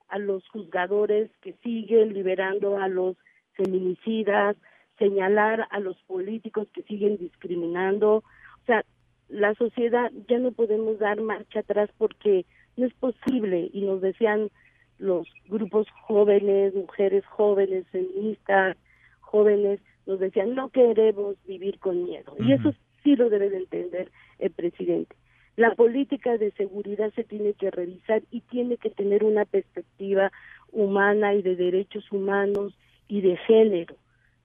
a 0.08 0.18
los 0.18 0.46
juzgadores 0.48 1.30
que 1.40 1.54
siguen 1.64 2.12
liberando 2.12 2.76
a 2.78 2.88
los 2.88 3.16
feminicidas 3.54 4.54
señalar 4.98 5.66
a 5.70 5.80
los 5.80 5.96
políticos 6.02 6.68
que 6.74 6.82
siguen 6.82 7.16
discriminando. 7.16 8.16
O 8.16 8.66
sea 8.66 8.84
la 9.28 9.54
sociedad 9.54 10.10
ya 10.28 10.38
no 10.38 10.52
podemos 10.52 10.98
dar 10.98 11.20
marcha 11.20 11.60
atrás 11.60 11.90
porque 11.98 12.44
no 12.76 12.86
es 12.86 12.94
posible 12.94 13.70
y 13.72 13.82
nos 13.82 14.00
decían 14.00 14.50
los 14.98 15.28
grupos 15.48 15.88
jóvenes, 16.06 16.74
mujeres 16.74 17.24
jóvenes, 17.26 17.86
feministas, 17.88 18.76
jóvenes, 19.20 19.80
nos 20.06 20.20
decían 20.20 20.54
no 20.54 20.70
queremos 20.70 21.36
vivir 21.46 21.78
con 21.78 22.04
miedo 22.04 22.34
y 22.38 22.52
eso 22.52 22.72
sí 23.02 23.16
lo 23.16 23.28
debe 23.28 23.50
de 23.50 23.58
entender 23.58 24.10
el 24.38 24.50
presidente. 24.50 25.16
La 25.56 25.74
política 25.74 26.36
de 26.36 26.50
seguridad 26.52 27.12
se 27.14 27.24
tiene 27.24 27.54
que 27.54 27.70
revisar 27.70 28.22
y 28.30 28.42
tiene 28.42 28.76
que 28.76 28.90
tener 28.90 29.24
una 29.24 29.46
perspectiva 29.46 30.30
humana 30.70 31.34
y 31.34 31.42
de 31.42 31.56
derechos 31.56 32.12
humanos 32.12 32.76
y 33.08 33.22
de 33.22 33.36
género. 33.38 33.96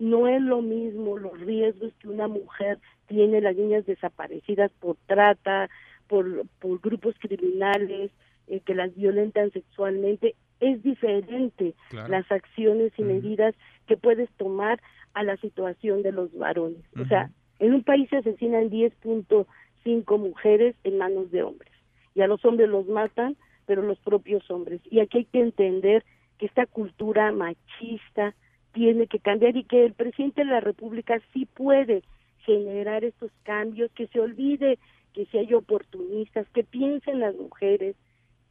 No 0.01 0.27
es 0.27 0.41
lo 0.41 0.63
mismo 0.63 1.19
los 1.19 1.39
riesgos 1.41 1.93
que 1.99 2.07
una 2.07 2.27
mujer 2.27 2.79
tiene 3.05 3.39
las 3.39 3.55
niñas 3.55 3.85
desaparecidas 3.85 4.71
por 4.79 4.97
trata, 5.05 5.69
por, 6.07 6.47
por 6.57 6.81
grupos 6.81 7.13
criminales 7.19 8.09
eh, 8.47 8.61
que 8.61 8.73
las 8.73 8.95
violentan 8.95 9.51
sexualmente. 9.51 10.33
Es 10.59 10.81
diferente 10.81 11.75
las 12.09 12.31
acciones 12.31 12.93
y 12.97 13.03
medidas 13.03 13.53
que 13.85 13.95
puedes 13.95 14.27
tomar 14.37 14.81
a 15.13 15.21
la 15.21 15.37
situación 15.37 16.01
de 16.01 16.11
los 16.11 16.35
varones. 16.35 16.81
O 16.99 17.05
sea, 17.05 17.29
en 17.59 17.75
un 17.75 17.83
país 17.83 18.09
se 18.09 18.17
asesinan 18.17 18.71
10.5 18.71 20.17
mujeres 20.17 20.75
en 20.83 20.97
manos 20.97 21.29
de 21.29 21.43
hombres 21.43 21.71
y 22.15 22.21
a 22.21 22.27
los 22.27 22.43
hombres 22.43 22.69
los 22.69 22.87
matan, 22.87 23.37
pero 23.67 23.83
los 23.83 23.99
propios 23.99 24.49
hombres. 24.49 24.81
Y 24.89 24.99
aquí 24.99 25.19
hay 25.19 25.25
que 25.25 25.41
entender 25.41 26.03
que 26.39 26.47
esta 26.47 26.65
cultura 26.65 27.31
machista 27.31 28.33
tiene 28.73 29.07
que 29.07 29.19
cambiar 29.19 29.55
y 29.55 29.63
que 29.63 29.85
el 29.85 29.93
presidente 29.93 30.41
de 30.41 30.51
la 30.51 30.59
República 30.59 31.19
sí 31.33 31.45
puede 31.45 32.03
generar 32.45 33.03
estos 33.03 33.31
cambios, 33.43 33.91
que 33.91 34.07
se 34.07 34.19
olvide 34.19 34.79
que 35.13 35.25
si 35.25 35.37
hay 35.37 35.53
oportunistas, 35.53 36.47
que 36.49 36.63
piensen 36.63 37.19
las 37.19 37.35
mujeres. 37.35 37.95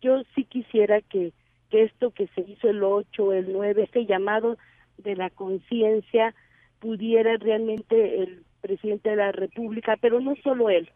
Yo 0.02 0.22
sí 0.34 0.44
quisiera 0.44 1.00
que, 1.00 1.32
que 1.70 1.84
esto 1.84 2.10
que 2.10 2.26
se 2.28 2.42
hizo 2.42 2.68
el 2.68 2.82
8, 2.82 3.32
el 3.32 3.52
9, 3.52 3.82
este 3.82 4.06
llamado 4.06 4.56
de 4.98 5.16
la 5.16 5.30
conciencia, 5.30 6.34
pudiera 6.78 7.36
realmente 7.36 8.22
el 8.22 8.42
presidente 8.60 9.10
de 9.10 9.16
la 9.16 9.32
República, 9.32 9.96
pero 10.00 10.20
no 10.20 10.34
solo 10.42 10.70
él, 10.70 10.90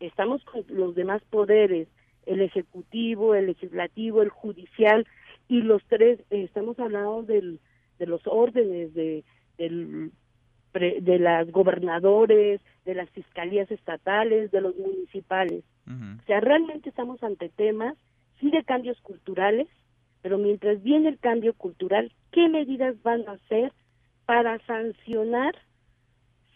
estamos 0.00 0.42
con 0.44 0.64
los 0.68 0.94
demás 0.94 1.22
poderes, 1.30 1.88
el 2.26 2.40
ejecutivo, 2.40 3.34
el 3.34 3.46
legislativo, 3.46 4.22
el 4.22 4.30
judicial, 4.30 5.06
y 5.48 5.60
los 5.60 5.82
tres, 5.84 6.20
eh, 6.30 6.42
estamos 6.42 6.78
hablando 6.78 7.22
del, 7.22 7.60
de 7.98 8.06
los 8.06 8.22
órdenes 8.26 8.94
de, 8.94 9.24
del 9.58 10.12
de 10.74 11.18
las 11.20 11.50
gobernadores, 11.52 12.60
de 12.84 12.94
las 12.94 13.08
fiscalías 13.10 13.70
estatales, 13.70 14.50
de 14.50 14.60
los 14.60 14.76
municipales. 14.76 15.62
O 15.86 16.26
sea, 16.26 16.40
realmente 16.40 16.88
estamos 16.88 17.22
ante 17.22 17.48
temas, 17.50 17.94
sí 18.40 18.50
de 18.50 18.64
cambios 18.64 19.00
culturales, 19.02 19.68
pero 20.22 20.38
mientras 20.38 20.82
viene 20.82 21.10
el 21.10 21.18
cambio 21.18 21.52
cultural, 21.52 22.10
¿qué 22.32 22.48
medidas 22.48 23.00
van 23.02 23.28
a 23.28 23.32
hacer 23.32 23.72
para 24.24 24.58
sancionar, 24.66 25.54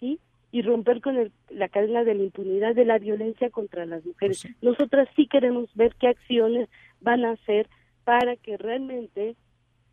sí, 0.00 0.18
y 0.50 0.62
romper 0.62 1.02
con 1.02 1.18
el, 1.18 1.30
la 1.50 1.68
cadena 1.68 2.04
de 2.04 2.14
la 2.14 2.22
impunidad 2.22 2.74
de 2.74 2.86
la 2.86 2.98
violencia 2.98 3.50
contra 3.50 3.84
las 3.84 4.04
mujeres? 4.06 4.48
Nosotras 4.62 5.08
sí 5.14 5.26
queremos 5.26 5.68
ver 5.74 5.94
qué 6.00 6.08
acciones 6.08 6.70
van 7.00 7.26
a 7.26 7.32
hacer 7.32 7.68
para 8.04 8.36
que 8.36 8.56
realmente 8.56 9.36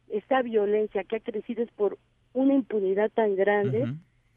esta 0.09 0.41
violencia 0.41 1.03
que 1.03 1.17
ha 1.17 1.19
crecido 1.19 1.63
es 1.63 1.71
por 1.71 1.97
una 2.33 2.53
impunidad 2.53 3.09
tan 3.11 3.35
grande, 3.35 3.95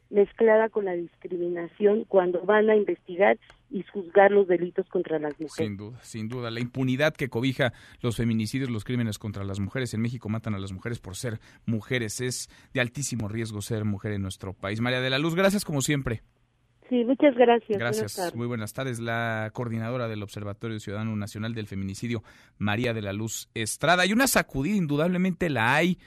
mezclada 0.09 0.69
con 0.69 0.85
la 0.85 0.93
discriminación 0.93 2.05
cuando 2.05 2.41
van 2.41 2.69
a 2.69 2.75
investigar 2.75 3.37
y 3.69 3.83
juzgar 3.83 4.31
los 4.31 4.47
delitos 4.47 4.87
contra 4.87 5.19
las 5.19 5.33
mujeres. 5.39 5.55
Sin 5.55 5.77
duda, 5.77 5.99
sin 6.01 6.27
duda. 6.29 6.49
La 6.49 6.59
impunidad 6.59 7.13
que 7.13 7.29
cobija 7.29 7.73
los 8.01 8.17
feminicidios, 8.17 8.69
los 8.69 8.83
crímenes 8.83 9.19
contra 9.19 9.43
las 9.43 9.59
mujeres. 9.59 9.93
En 9.93 10.01
México 10.01 10.29
matan 10.29 10.55
a 10.55 10.59
las 10.59 10.71
mujeres 10.71 10.99
por 10.99 11.15
ser 11.15 11.39
mujeres. 11.65 12.21
Es 12.21 12.49
de 12.73 12.81
altísimo 12.81 13.27
riesgo 13.27 13.61
ser 13.61 13.85
mujer 13.85 14.13
en 14.13 14.23
nuestro 14.23 14.53
país. 14.53 14.81
María 14.81 15.01
de 15.01 15.09
la 15.09 15.19
Luz, 15.19 15.35
gracias 15.35 15.65
como 15.65 15.81
siempre. 15.81 16.23
Sí, 16.89 17.05
muchas 17.05 17.35
gracias. 17.35 17.77
Gracias. 17.77 18.35
Muy 18.35 18.47
buenas 18.47 18.73
tardes. 18.73 18.99
La 18.99 19.51
coordinadora 19.53 20.07
del 20.07 20.23
Observatorio 20.23 20.79
Ciudadano 20.79 21.15
Nacional 21.15 21.53
del 21.53 21.67
Feminicidio, 21.67 22.23
María 22.57 22.93
de 22.93 23.03
la 23.03 23.13
Luz 23.13 23.49
Estrada. 23.53 24.03
Hay 24.03 24.11
una 24.11 24.27
sacudida, 24.27 24.75
indudablemente 24.75 25.49
la 25.49 25.75
hay 25.75 25.99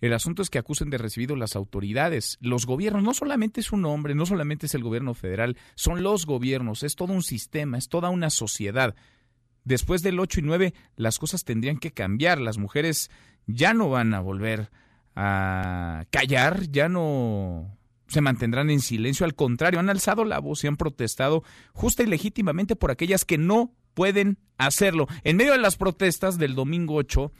El 0.00 0.14
asunto 0.14 0.40
es 0.40 0.48
que 0.48 0.58
acusen 0.58 0.88
de 0.88 0.96
recibido 0.96 1.36
las 1.36 1.56
autoridades, 1.56 2.38
los 2.40 2.64
gobiernos, 2.64 3.02
no 3.02 3.12
solamente 3.12 3.60
es 3.60 3.70
un 3.70 3.84
hombre, 3.84 4.14
no 4.14 4.24
solamente 4.24 4.64
es 4.66 4.74
el 4.74 4.82
gobierno 4.82 5.12
federal, 5.12 5.58
son 5.74 6.02
los 6.02 6.24
gobiernos, 6.24 6.82
es 6.82 6.96
todo 6.96 7.12
un 7.12 7.22
sistema, 7.22 7.76
es 7.76 7.88
toda 7.88 8.08
una 8.08 8.30
sociedad. 8.30 8.94
Después 9.64 10.02
del 10.02 10.18
8 10.18 10.40
y 10.40 10.42
9 10.42 10.74
las 10.96 11.18
cosas 11.18 11.44
tendrían 11.44 11.76
que 11.76 11.92
cambiar, 11.92 12.40
las 12.40 12.56
mujeres 12.56 13.10
ya 13.46 13.74
no 13.74 13.90
van 13.90 14.14
a 14.14 14.20
volver 14.20 14.70
a 15.14 16.06
callar, 16.10 16.62
ya 16.70 16.88
no 16.88 17.76
se 18.10 18.20
mantendrán 18.20 18.70
en 18.70 18.80
silencio, 18.80 19.24
al 19.24 19.34
contrario, 19.34 19.78
han 19.78 19.88
alzado 19.88 20.24
la 20.24 20.40
voz 20.40 20.64
y 20.64 20.66
han 20.66 20.76
protestado 20.76 21.44
justa 21.72 22.02
y 22.02 22.06
legítimamente 22.06 22.74
por 22.74 22.90
aquellas 22.90 23.24
que 23.24 23.38
no 23.38 23.72
pueden 23.94 24.38
hacerlo. 24.58 25.06
En 25.22 25.36
medio 25.36 25.52
de 25.52 25.58
las 25.58 25.76
protestas 25.76 26.36
del 26.36 26.56
domingo 26.56 26.96
8, 26.96 27.32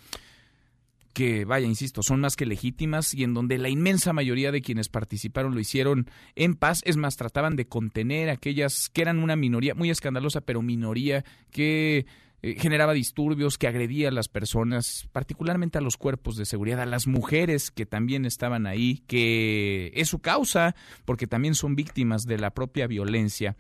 que 1.12 1.44
vaya, 1.44 1.66
insisto, 1.66 2.04
son 2.04 2.20
más 2.20 2.36
que 2.36 2.46
legítimas 2.46 3.14
y 3.14 3.24
en 3.24 3.34
donde 3.34 3.58
la 3.58 3.68
inmensa 3.68 4.12
mayoría 4.12 4.52
de 4.52 4.62
quienes 4.62 4.88
participaron 4.88 5.54
lo 5.54 5.60
hicieron 5.60 6.08
en 6.36 6.54
paz, 6.54 6.82
es 6.84 6.96
más, 6.96 7.16
trataban 7.16 7.56
de 7.56 7.66
contener 7.66 8.30
aquellas 8.30 8.88
que 8.90 9.02
eran 9.02 9.18
una 9.18 9.34
minoría, 9.34 9.74
muy 9.74 9.90
escandalosa, 9.90 10.42
pero 10.42 10.62
minoría 10.62 11.24
que 11.50 12.06
eh, 12.42 12.56
generaba 12.58 12.94
disturbios, 12.94 13.58
que 13.58 13.68
agredía 13.68 14.08
a 14.08 14.12
las 14.12 14.28
personas, 14.28 15.08
particularmente 15.12 15.78
a 15.78 15.82
los 15.82 15.96
cuerpos 15.96 16.36
de 16.36 16.46
seguridad, 16.46 16.80
a 16.80 16.86
las 16.86 17.06
mujeres 17.06 17.70
que 17.70 17.84
también 17.84 18.24
estaban 18.24 18.66
ahí, 18.66 19.02
que 19.06 19.92
es 19.94 20.08
su 20.08 20.20
causa, 20.20 20.74
porque 21.04 21.26
también 21.26 21.54
son 21.54 21.76
víctimas 21.76 22.24
de 22.24 22.38
la 22.38 22.50
propia 22.50 22.86
violencia. 22.86 23.56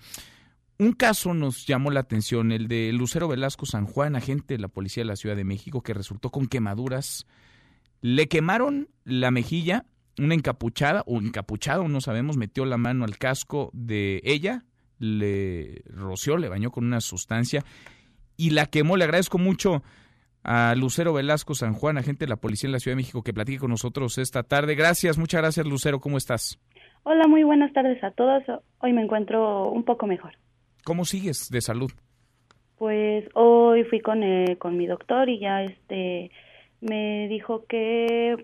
Un 0.78 0.92
caso 0.92 1.34
nos 1.34 1.66
llamó 1.66 1.90
la 1.90 2.00
atención, 2.00 2.52
el 2.52 2.66
de 2.66 2.90
Lucero 2.94 3.28
Velasco 3.28 3.66
San 3.66 3.84
Juan, 3.84 4.16
agente 4.16 4.54
de 4.54 4.60
la 4.60 4.68
Policía 4.68 5.02
de 5.02 5.08
la 5.08 5.16
Ciudad 5.16 5.36
de 5.36 5.44
México, 5.44 5.82
que 5.82 5.92
resultó 5.92 6.30
con 6.30 6.46
quemaduras. 6.46 7.26
Le 8.00 8.28
quemaron 8.28 8.88
la 9.04 9.30
mejilla, 9.30 9.84
una 10.18 10.34
encapuchada 10.34 11.04
o 11.06 11.18
encapuchado, 11.18 11.86
no 11.86 12.00
sabemos, 12.00 12.38
metió 12.38 12.64
la 12.64 12.78
mano 12.78 13.04
al 13.04 13.18
casco 13.18 13.70
de 13.74 14.22
ella, 14.24 14.64
le 14.98 15.82
roció, 15.84 16.38
le 16.38 16.48
bañó 16.48 16.70
con 16.70 16.86
una 16.86 17.02
sustancia 17.02 17.62
y 18.40 18.50
la 18.50 18.66
quemó. 18.66 18.96
Le 18.96 19.04
agradezco 19.04 19.38
mucho 19.38 19.82
a 20.42 20.74
Lucero 20.74 21.12
Velasco 21.12 21.54
San 21.54 21.74
Juan, 21.74 21.98
agente 21.98 22.24
de 22.24 22.30
la 22.30 22.36
Policía 22.36 22.68
en 22.68 22.72
la 22.72 22.78
Ciudad 22.78 22.92
de 22.96 23.02
México, 23.02 23.22
que 23.22 23.34
platique 23.34 23.58
con 23.58 23.70
nosotros 23.70 24.16
esta 24.16 24.42
tarde. 24.42 24.74
Gracias, 24.74 25.18
muchas 25.18 25.42
gracias 25.42 25.66
Lucero, 25.66 26.00
¿cómo 26.00 26.16
estás? 26.16 26.58
Hola, 27.02 27.26
muy 27.28 27.44
buenas 27.44 27.72
tardes 27.72 28.02
a 28.02 28.10
todos. 28.12 28.42
Hoy 28.78 28.92
me 28.92 29.02
encuentro 29.02 29.70
un 29.70 29.84
poco 29.84 30.06
mejor. 30.06 30.32
¿Cómo 30.84 31.04
sigues 31.04 31.50
de 31.50 31.60
salud? 31.60 31.90
Pues 32.78 33.28
hoy 33.34 33.84
fui 33.84 34.00
con, 34.00 34.22
eh, 34.22 34.56
con 34.58 34.78
mi 34.78 34.86
doctor 34.86 35.28
y 35.28 35.38
ya 35.38 35.62
este 35.62 36.30
me 36.80 37.28
dijo 37.28 37.66
que 37.66 38.36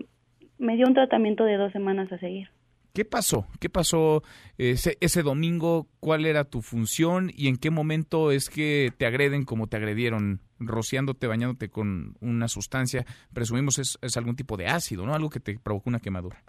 me 0.59 0.75
dio 0.75 0.85
un 0.85 0.93
tratamiento 0.93 1.43
de 1.43 1.57
dos 1.57 1.71
semanas 1.71 2.11
a 2.11 2.19
seguir. 2.19 2.49
¿Qué 2.97 3.05
pasó? 3.05 3.45
¿Qué 3.59 3.69
pasó 3.69 4.23
ese, 4.57 5.21
domingo? 5.21 5.85
¿Cuál 5.99 6.25
era 6.25 6.45
tu 6.45 6.63
función 6.63 7.29
y 7.31 7.47
en 7.47 7.57
qué 7.57 7.69
momento 7.69 8.31
es 8.31 8.49
que 8.49 8.89
te 8.97 9.05
agreden 9.05 9.45
como 9.45 9.67
te 9.67 9.77
agredieron, 9.77 10.39
rociándote, 10.59 11.27
bañándote 11.27 11.69
con 11.69 12.15
una 12.21 12.47
sustancia? 12.47 13.05
Presumimos 13.31 13.77
es, 13.77 13.99
es 14.01 14.17
algún 14.17 14.35
tipo 14.35 14.57
de 14.57 14.65
ácido, 14.65 15.05
¿no? 15.05 15.13
Algo 15.13 15.29
que 15.29 15.39
te 15.39 15.59
provocó 15.59 15.91
una 15.91 15.99
quemadura. 15.99 16.41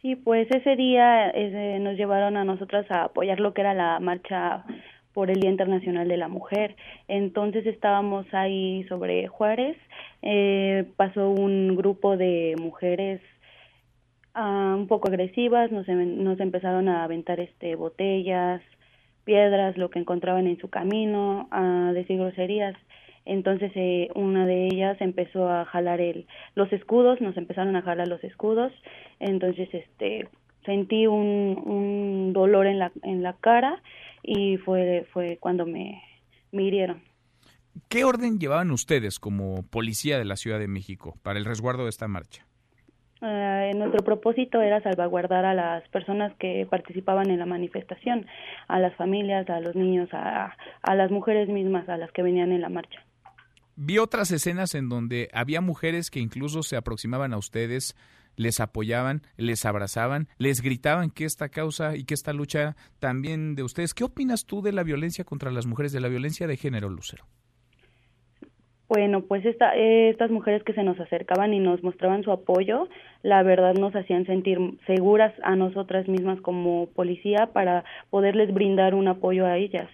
Sí, 0.00 0.16
pues 0.16 0.50
ese 0.50 0.76
día 0.76 1.30
nos 1.80 1.98
llevaron 1.98 2.38
a 2.38 2.44
nosotras 2.46 2.90
a 2.90 3.04
apoyar 3.04 3.38
lo 3.38 3.52
que 3.52 3.60
era 3.60 3.74
la 3.74 4.00
marcha 4.00 4.64
por 5.12 5.30
el 5.30 5.40
Día 5.40 5.50
Internacional 5.50 6.08
de 6.08 6.16
la 6.16 6.28
Mujer. 6.28 6.74
Entonces 7.06 7.66
estábamos 7.66 8.24
ahí 8.32 8.84
sobre 8.88 9.26
Juárez, 9.28 9.76
eh, 10.22 10.86
pasó 10.96 11.28
un 11.28 11.76
grupo 11.76 12.16
de 12.16 12.54
mujeres 12.58 13.20
ah, 14.36 14.76
un 14.78 14.86
poco 14.86 15.08
agresivas, 15.08 15.72
nos, 15.72 15.88
nos 15.88 16.38
empezaron 16.38 16.88
a 16.88 17.02
aventar 17.02 17.40
este 17.40 17.74
botellas, 17.74 18.62
piedras, 19.24 19.76
lo 19.76 19.90
que 19.90 19.98
encontraban 19.98 20.46
en 20.46 20.58
su 20.58 20.70
camino, 20.70 21.48
a 21.50 21.90
decir 21.92 22.18
groserías. 22.18 22.76
Entonces 23.24 23.72
eh, 23.74 24.08
una 24.14 24.46
de 24.46 24.66
ellas 24.66 24.96
empezó 25.00 25.50
a 25.50 25.64
jalar 25.64 26.00
el, 26.00 26.26
los 26.54 26.72
escudos, 26.72 27.20
nos 27.20 27.36
empezaron 27.36 27.74
a 27.74 27.82
jalar 27.82 28.06
los 28.06 28.22
escudos. 28.22 28.72
Entonces 29.18 29.68
este 29.72 30.28
sentí 30.64 31.06
un, 31.08 31.60
un 31.64 32.32
dolor 32.32 32.66
en 32.66 32.78
la, 32.78 32.92
en 33.02 33.22
la 33.22 33.34
cara 33.34 33.82
y 34.22 34.56
fue, 34.58 35.06
fue 35.12 35.38
cuando 35.40 35.66
me, 35.66 36.02
me 36.52 36.62
hirieron. 36.62 37.02
¿Qué 37.88 38.04
orden 38.04 38.38
llevaban 38.38 38.70
ustedes 38.70 39.18
como 39.18 39.62
policía 39.64 40.18
de 40.18 40.24
la 40.24 40.36
Ciudad 40.36 40.58
de 40.58 40.68
México 40.68 41.18
para 41.22 41.38
el 41.38 41.44
resguardo 41.44 41.84
de 41.84 41.90
esta 41.90 42.08
marcha? 42.08 42.45
Eh, 43.28 43.72
nuestro 43.74 44.04
propósito 44.04 44.62
era 44.62 44.80
salvaguardar 44.82 45.44
a 45.44 45.52
las 45.52 45.88
personas 45.88 46.32
que 46.38 46.64
participaban 46.70 47.28
en 47.30 47.40
la 47.40 47.46
manifestación, 47.46 48.26
a 48.68 48.78
las 48.78 48.94
familias, 48.94 49.50
a 49.50 49.58
los 49.58 49.74
niños, 49.74 50.08
a, 50.12 50.56
a 50.82 50.94
las 50.94 51.10
mujeres 51.10 51.48
mismas, 51.48 51.88
a 51.88 51.96
las 51.96 52.12
que 52.12 52.22
venían 52.22 52.52
en 52.52 52.60
la 52.60 52.68
marcha. 52.68 53.00
Vi 53.74 53.98
otras 53.98 54.30
escenas 54.30 54.76
en 54.76 54.88
donde 54.88 55.28
había 55.32 55.60
mujeres 55.60 56.10
que 56.10 56.20
incluso 56.20 56.62
se 56.62 56.76
aproximaban 56.76 57.34
a 57.34 57.38
ustedes, 57.38 57.96
les 58.36 58.60
apoyaban, 58.60 59.22
les 59.36 59.66
abrazaban, 59.66 60.28
les 60.38 60.60
gritaban 60.60 61.10
que 61.10 61.24
esta 61.24 61.48
causa 61.48 61.96
y 61.96 62.04
que 62.04 62.14
esta 62.14 62.32
lucha 62.32 62.76
también 63.00 63.56
de 63.56 63.64
ustedes. 63.64 63.92
¿Qué 63.92 64.04
opinas 64.04 64.46
tú 64.46 64.62
de 64.62 64.72
la 64.72 64.84
violencia 64.84 65.24
contra 65.24 65.50
las 65.50 65.66
mujeres, 65.66 65.92
de 65.92 66.00
la 66.00 66.08
violencia 66.08 66.46
de 66.46 66.56
género, 66.56 66.88
Lucero? 66.88 67.24
Bueno, 68.88 69.22
pues 69.22 69.44
esta, 69.44 69.76
eh, 69.76 70.10
estas 70.10 70.30
mujeres 70.30 70.62
que 70.62 70.72
se 70.72 70.84
nos 70.84 70.98
acercaban 71.00 71.52
y 71.52 71.58
nos 71.58 71.82
mostraban 71.82 72.22
su 72.22 72.30
apoyo, 72.30 72.88
la 73.26 73.42
verdad 73.42 73.74
nos 73.74 73.96
hacían 73.96 74.24
sentir 74.24 74.60
seguras 74.86 75.34
a 75.42 75.56
nosotras 75.56 76.06
mismas 76.06 76.40
como 76.42 76.86
policía 76.94 77.50
para 77.52 77.82
poderles 78.08 78.54
brindar 78.54 78.94
un 78.94 79.08
apoyo 79.08 79.46
a 79.46 79.56
ellas. 79.56 79.88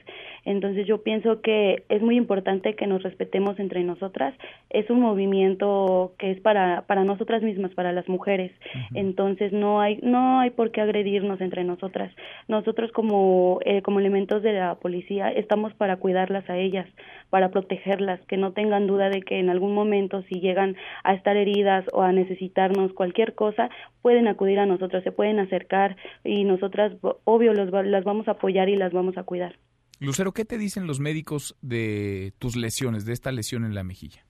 Entonces 0.45 0.87
yo 0.87 1.03
pienso 1.03 1.41
que 1.41 1.85
es 1.89 2.03
muy 2.03 2.17
importante 2.17 2.75
que 2.75 2.87
nos 2.87 3.03
respetemos 3.03 3.59
entre 3.59 3.85
nosotras. 3.85 4.35
Es 4.71 4.91
un 4.91 5.01
movimiento 5.01 6.13
que 6.19 6.33
es 6.33 6.41
para 6.41 6.83
para 6.83 7.05
nosotras 7.05 7.43
mismas, 7.43 7.73
para 7.75 7.93
las 7.93 8.09
mujeres. 8.09 8.53
Entonces 8.93 9.53
no 9.53 9.81
hay 9.81 9.99
no 10.03 10.41
hay 10.41 10.51
por 10.51 10.71
qué 10.71 10.81
agredirnos 10.81 11.41
entre 11.41 11.65
nosotras. 11.65 12.13
Nosotros 12.49 12.91
como 12.93 13.61
eh, 13.65 13.83
como 13.83 14.01
elementos 14.01 14.43
de 14.43 14.53
la 14.53 14.75
policía 14.75 15.31
estamos 15.31 15.73
para 15.75 15.97
cuidarlas 15.97 16.49
a 16.51 16.59
ellas, 16.59 16.89
para 17.31 17.51
protegerlas, 17.51 18.21
que 18.27 18.37
no 18.37 18.53
tengan 18.53 18.87
duda 18.87 19.09
de 19.09 19.23
que 19.23 19.39
en 19.39 19.49
algún 19.49 19.75
momento 19.75 20.23
si 20.23 20.41
llegan 20.41 20.77
a 21.05 21.15
estar 21.15 21.37
heridas 21.37 21.85
o 21.93 22.03
a 22.03 22.13
necesitarnos 22.13 22.93
cualquier 22.95 23.22
cosa, 23.35 23.71
pueden 24.03 24.29
acudir 24.29 24.59
a 24.59 24.67
nosotros, 24.67 25.03
se 25.05 25.13
pueden 25.13 25.39
acercar 25.39 25.97
y 26.25 26.45
nosotras 26.45 26.93
obvio 27.25 27.55
los, 27.55 27.71
las 27.87 28.05
vamos 28.05 28.29
a 28.29 28.33
apoyar 28.33 28.69
y 28.69 28.77
las 28.77 28.93
vamos 28.93 29.17
a 29.17 29.23
cuidar. 29.23 29.57
Lucero, 30.01 30.33
¿qué 30.33 30.45
te 30.45 30.59
dicen 30.59 30.89
los 30.89 30.99
médicos 30.99 31.57
de 31.63 32.33
tus 32.41 32.57
lesiones, 32.57 33.07
de 33.07 33.13
esta 33.13 33.31
lesión 33.31 33.65
en 33.65 33.75
la 33.75 33.85
mejilla? 33.85 34.25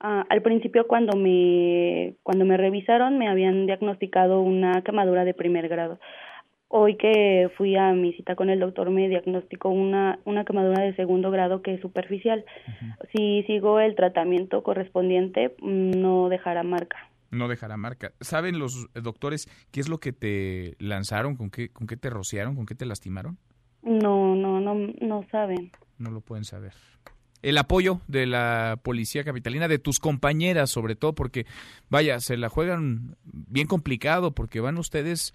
Ah, 0.00 0.26
al 0.28 0.42
principio 0.42 0.86
cuando 0.86 1.16
me 1.16 2.16
cuando 2.22 2.44
me 2.44 2.56
revisaron 2.56 3.16
me 3.16 3.28
habían 3.28 3.66
diagnosticado 3.66 4.40
una 4.40 4.82
quemadura 4.82 5.24
de 5.24 5.34
primer 5.34 5.68
grado. 5.68 5.98
Hoy 6.68 6.96
que 6.96 7.48
fui 7.56 7.76
a 7.76 7.92
mi 7.92 8.12
cita 8.14 8.34
con 8.34 8.50
el 8.50 8.58
doctor 8.58 8.90
me 8.90 9.08
diagnosticó 9.08 9.68
una 9.68 10.18
una 10.24 10.44
quemadura 10.44 10.82
de 10.82 10.96
segundo 10.96 11.30
grado 11.30 11.62
que 11.62 11.74
es 11.74 11.80
superficial. 11.80 12.44
Si 13.14 13.44
sigo 13.44 13.80
el 13.80 13.94
tratamiento 13.94 14.62
correspondiente 14.62 15.54
mm, 15.62 15.92
no 15.92 16.28
dejará 16.28 16.64
marca. 16.64 17.08
No 17.34 17.48
dejará 17.48 17.76
marca. 17.76 18.12
¿Saben 18.20 18.58
los 18.58 18.88
doctores 18.94 19.48
qué 19.70 19.80
es 19.80 19.88
lo 19.88 19.98
que 19.98 20.12
te 20.12 20.76
lanzaron, 20.78 21.36
con 21.36 21.50
qué, 21.50 21.70
con 21.70 21.86
qué 21.86 21.96
te 21.96 22.10
rociaron, 22.10 22.56
con 22.56 22.66
qué 22.66 22.74
te 22.74 22.86
lastimaron? 22.86 23.38
No, 23.82 24.34
no, 24.34 24.60
no, 24.60 24.74
no 24.74 25.26
saben. 25.30 25.70
No 25.98 26.10
lo 26.10 26.20
pueden 26.20 26.44
saber. 26.44 26.72
El 27.42 27.58
apoyo 27.58 28.00
de 28.08 28.24
la 28.24 28.80
policía 28.82 29.22
capitalina, 29.22 29.68
de 29.68 29.78
tus 29.78 29.98
compañeras 29.98 30.70
sobre 30.70 30.96
todo, 30.96 31.14
porque 31.14 31.44
vaya, 31.90 32.18
se 32.20 32.38
la 32.38 32.48
juegan 32.48 33.16
bien 33.24 33.66
complicado, 33.66 34.34
porque 34.34 34.60
van 34.60 34.78
ustedes, 34.78 35.34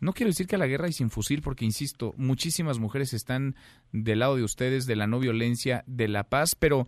no 0.00 0.14
quiero 0.14 0.30
decir 0.30 0.46
que 0.46 0.56
a 0.56 0.58
la 0.58 0.66
guerra 0.66 0.88
y 0.88 0.94
sin 0.94 1.10
fusil, 1.10 1.42
porque 1.42 1.66
insisto, 1.66 2.14
muchísimas 2.16 2.78
mujeres 2.78 3.12
están 3.12 3.54
del 3.92 4.20
lado 4.20 4.36
de 4.36 4.44
ustedes, 4.44 4.86
de 4.86 4.96
la 4.96 5.06
no 5.06 5.18
violencia, 5.18 5.84
de 5.86 6.08
la 6.08 6.24
paz, 6.24 6.54
pero 6.54 6.86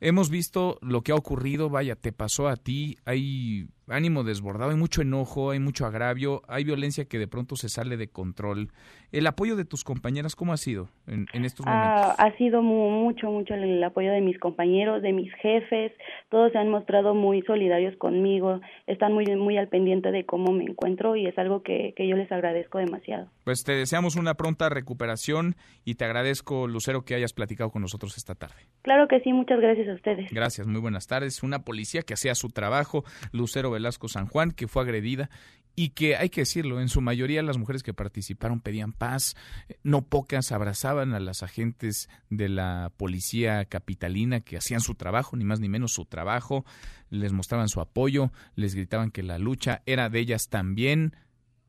hemos 0.00 0.30
visto 0.30 0.78
lo 0.80 1.02
que 1.02 1.10
ha 1.10 1.16
ocurrido, 1.16 1.68
vaya, 1.68 1.96
te 1.96 2.12
pasó 2.12 2.46
a 2.46 2.56
ti, 2.56 2.98
hay 3.04 3.66
ánimo 3.88 4.24
desbordado, 4.24 4.70
hay 4.70 4.76
mucho 4.76 5.02
enojo, 5.02 5.50
hay 5.50 5.58
mucho 5.60 5.86
agravio, 5.86 6.42
hay 6.48 6.64
violencia 6.64 7.04
que 7.04 7.18
de 7.18 7.28
pronto 7.28 7.56
se 7.56 7.68
sale 7.68 7.96
de 7.96 8.08
control. 8.08 8.70
El 9.12 9.26
apoyo 9.26 9.56
de 9.56 9.64
tus 9.64 9.84
compañeras, 9.84 10.34
¿cómo 10.34 10.52
ha 10.52 10.56
sido 10.56 10.88
en, 11.06 11.26
en 11.32 11.44
estos 11.44 11.64
momentos? 11.66 12.00
Ah, 12.02 12.14
ha 12.18 12.36
sido 12.36 12.62
mu- 12.62 12.90
mucho, 12.90 13.30
mucho 13.30 13.54
el 13.54 13.82
apoyo 13.84 14.10
de 14.10 14.20
mis 14.20 14.38
compañeros, 14.38 15.02
de 15.02 15.12
mis 15.12 15.32
jefes, 15.34 15.92
todos 16.30 16.50
se 16.52 16.58
han 16.58 16.68
mostrado 16.68 17.14
muy 17.14 17.42
solidarios 17.42 17.96
conmigo, 17.96 18.60
están 18.86 19.12
muy, 19.12 19.24
muy 19.36 19.56
al 19.56 19.68
pendiente 19.68 20.10
de 20.10 20.24
cómo 20.26 20.52
me 20.52 20.64
encuentro 20.64 21.14
y 21.16 21.26
es 21.26 21.38
algo 21.38 21.62
que, 21.62 21.94
que 21.96 22.08
yo 22.08 22.16
les 22.16 22.30
agradezco 22.32 22.78
demasiado. 22.78 23.28
Pues 23.44 23.62
te 23.62 23.72
deseamos 23.72 24.16
una 24.16 24.34
pronta 24.34 24.68
recuperación 24.68 25.54
y 25.84 25.94
te 25.94 26.04
agradezco, 26.04 26.66
Lucero, 26.66 27.04
que 27.04 27.14
hayas 27.14 27.32
platicado 27.32 27.70
con 27.70 27.82
nosotros 27.82 28.16
esta 28.16 28.34
tarde. 28.34 28.54
Claro 28.82 29.06
que 29.08 29.20
sí, 29.20 29.32
muchas 29.32 29.60
gracias 29.60 29.88
a 29.88 29.92
ustedes. 29.94 30.30
Gracias, 30.32 30.66
muy 30.66 30.80
buenas 30.80 31.06
tardes. 31.06 31.42
Una 31.42 31.60
policía 31.60 32.02
que 32.02 32.14
hacía 32.14 32.34
su 32.34 32.48
trabajo, 32.48 33.04
Lucero 33.32 33.73
Velasco 33.74 34.08
San 34.08 34.26
Juan, 34.26 34.50
que 34.50 34.68
fue 34.68 34.82
agredida 34.82 35.30
y 35.76 35.90
que 35.90 36.16
hay 36.16 36.28
que 36.28 36.42
decirlo, 36.42 36.80
en 36.80 36.88
su 36.88 37.00
mayoría 37.00 37.42
las 37.42 37.58
mujeres 37.58 37.82
que 37.82 37.94
participaron 37.94 38.60
pedían 38.60 38.92
paz, 38.92 39.34
no 39.82 40.02
pocas 40.02 40.52
abrazaban 40.52 41.14
a 41.14 41.20
las 41.20 41.42
agentes 41.42 42.08
de 42.30 42.48
la 42.48 42.92
policía 42.96 43.64
capitalina 43.64 44.40
que 44.40 44.56
hacían 44.56 44.80
su 44.80 44.94
trabajo, 44.94 45.36
ni 45.36 45.44
más 45.44 45.60
ni 45.60 45.68
menos 45.68 45.92
su 45.92 46.04
trabajo, 46.04 46.64
les 47.10 47.32
mostraban 47.32 47.68
su 47.68 47.80
apoyo, 47.80 48.30
les 48.54 48.74
gritaban 48.74 49.10
que 49.10 49.22
la 49.22 49.38
lucha 49.38 49.82
era 49.86 50.08
de 50.08 50.20
ellas 50.20 50.48
también, 50.48 51.16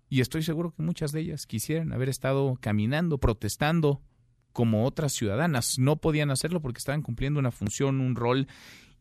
y 0.07 0.21
estoy 0.21 0.43
seguro 0.43 0.71
que 0.71 0.83
muchas 0.83 1.11
de 1.11 1.21
ellas 1.21 1.47
quisieran 1.47 1.91
haber 1.91 2.09
estado 2.09 2.57
caminando, 2.61 3.17
protestando 3.17 4.01
como 4.53 4.85
otras 4.85 5.11
ciudadanas, 5.13 5.79
no 5.79 5.97
podían 5.97 6.31
hacerlo 6.31 6.61
porque 6.61 6.77
estaban 6.77 7.01
cumpliendo 7.01 7.39
una 7.39 7.51
función, 7.51 7.99
un 7.99 8.15
rol, 8.15 8.47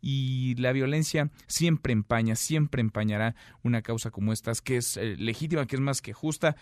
y 0.07 0.55
la 0.57 0.73
violencia 0.73 1.31
siempre 1.47 1.95
empaña, 1.95 2.37
siempre 2.37 2.83
empañará 2.83 3.35
una 3.63 3.81
causa 3.81 4.11
como 4.11 4.35
estas, 4.35 4.61
que 4.61 4.77
es 4.77 4.99
eh, 4.99 5.17
legítima, 5.17 5.67
que 5.67 5.77
es 5.77 5.81
más 5.81 6.03
que 6.03 6.13
justa. 6.13 6.57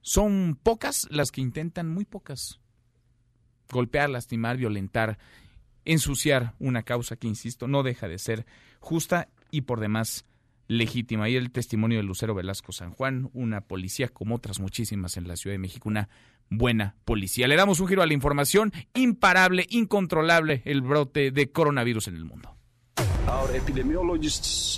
Son 0.00 0.58
pocas 0.60 1.06
las 1.08 1.30
que 1.30 1.40
intentan, 1.40 1.88
muy 1.88 2.04
pocas, 2.04 2.58
golpear, 3.70 4.10
lastimar, 4.10 4.56
violentar, 4.56 5.16
ensuciar 5.84 6.54
una 6.58 6.82
causa 6.82 7.14
que, 7.14 7.28
insisto, 7.28 7.68
no 7.68 7.84
deja 7.84 8.08
de 8.08 8.18
ser 8.18 8.46
justa 8.80 9.28
y 9.52 9.60
por 9.60 9.78
demás 9.78 10.24
legítima. 10.66 11.28
Y 11.28 11.36
el 11.36 11.52
testimonio 11.52 11.98
de 11.98 12.02
Lucero 12.02 12.34
Velasco 12.34 12.72
San 12.72 12.90
Juan, 12.90 13.30
una 13.32 13.60
policía 13.60 14.08
como 14.08 14.34
otras 14.34 14.58
muchísimas 14.58 15.16
en 15.16 15.28
la 15.28 15.36
Ciudad 15.36 15.54
de 15.54 15.58
México, 15.58 15.88
una 15.88 16.08
buena 16.50 16.96
policía. 17.04 17.46
Le 17.46 17.54
damos 17.54 17.78
un 17.78 17.86
giro 17.86 18.02
a 18.02 18.06
la 18.06 18.14
información, 18.14 18.72
imparable, 18.92 19.66
incontrolable 19.70 20.62
el 20.64 20.82
brote 20.82 21.30
de 21.30 21.52
coronavirus 21.52 22.08
en 22.08 22.16
el 22.16 22.24
mundo. 22.24 22.57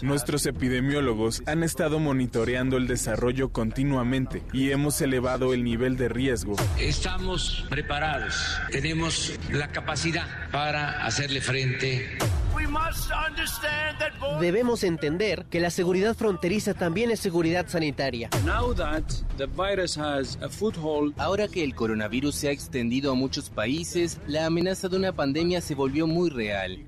Nuestros 0.03 0.47
epidemiólogos 0.47 1.43
han 1.47 1.63
estado 1.63 1.99
monitoreando 1.99 2.77
el 2.77 2.87
desarrollo 2.87 3.51
continuamente 3.51 4.43
y 4.53 4.71
hemos 4.71 5.01
elevado 5.01 5.55
el 5.55 5.65
nivel 5.65 5.97
de 5.97 6.09
riesgo. 6.09 6.57
Estamos 6.79 7.65
preparados, 7.69 8.35
tenemos 8.71 9.33
la 9.51 9.69
capacidad 9.69 10.51
para 10.51 11.05
hacerle 11.05 11.41
frente. 11.41 12.19
Debemos 14.41 14.85
entender 14.85 15.45
que 15.51 15.61
la 15.61 15.71
seguridad 15.71 16.15
fronteriza 16.15 16.75
también 16.75 17.11
es 17.11 17.21
seguridad 17.21 17.69
sanitaria. 17.69 18.31
Ahora 21.17 21.49
que 21.49 21.65
el 21.65 21.75
coronavirus 21.75 22.35
se 22.35 22.49
ha 22.49 22.53
extendido 22.53 23.13
a 23.13 23.15
muchos 23.15 23.51
países, 23.51 24.19
la 24.27 24.47
amenaza 24.47 24.89
de 24.89 24.97
una 24.97 25.13
pandemia 25.13 25.61
se 25.61 25.75
volvió 25.75 26.07
muy 26.07 26.31
real. 26.31 26.87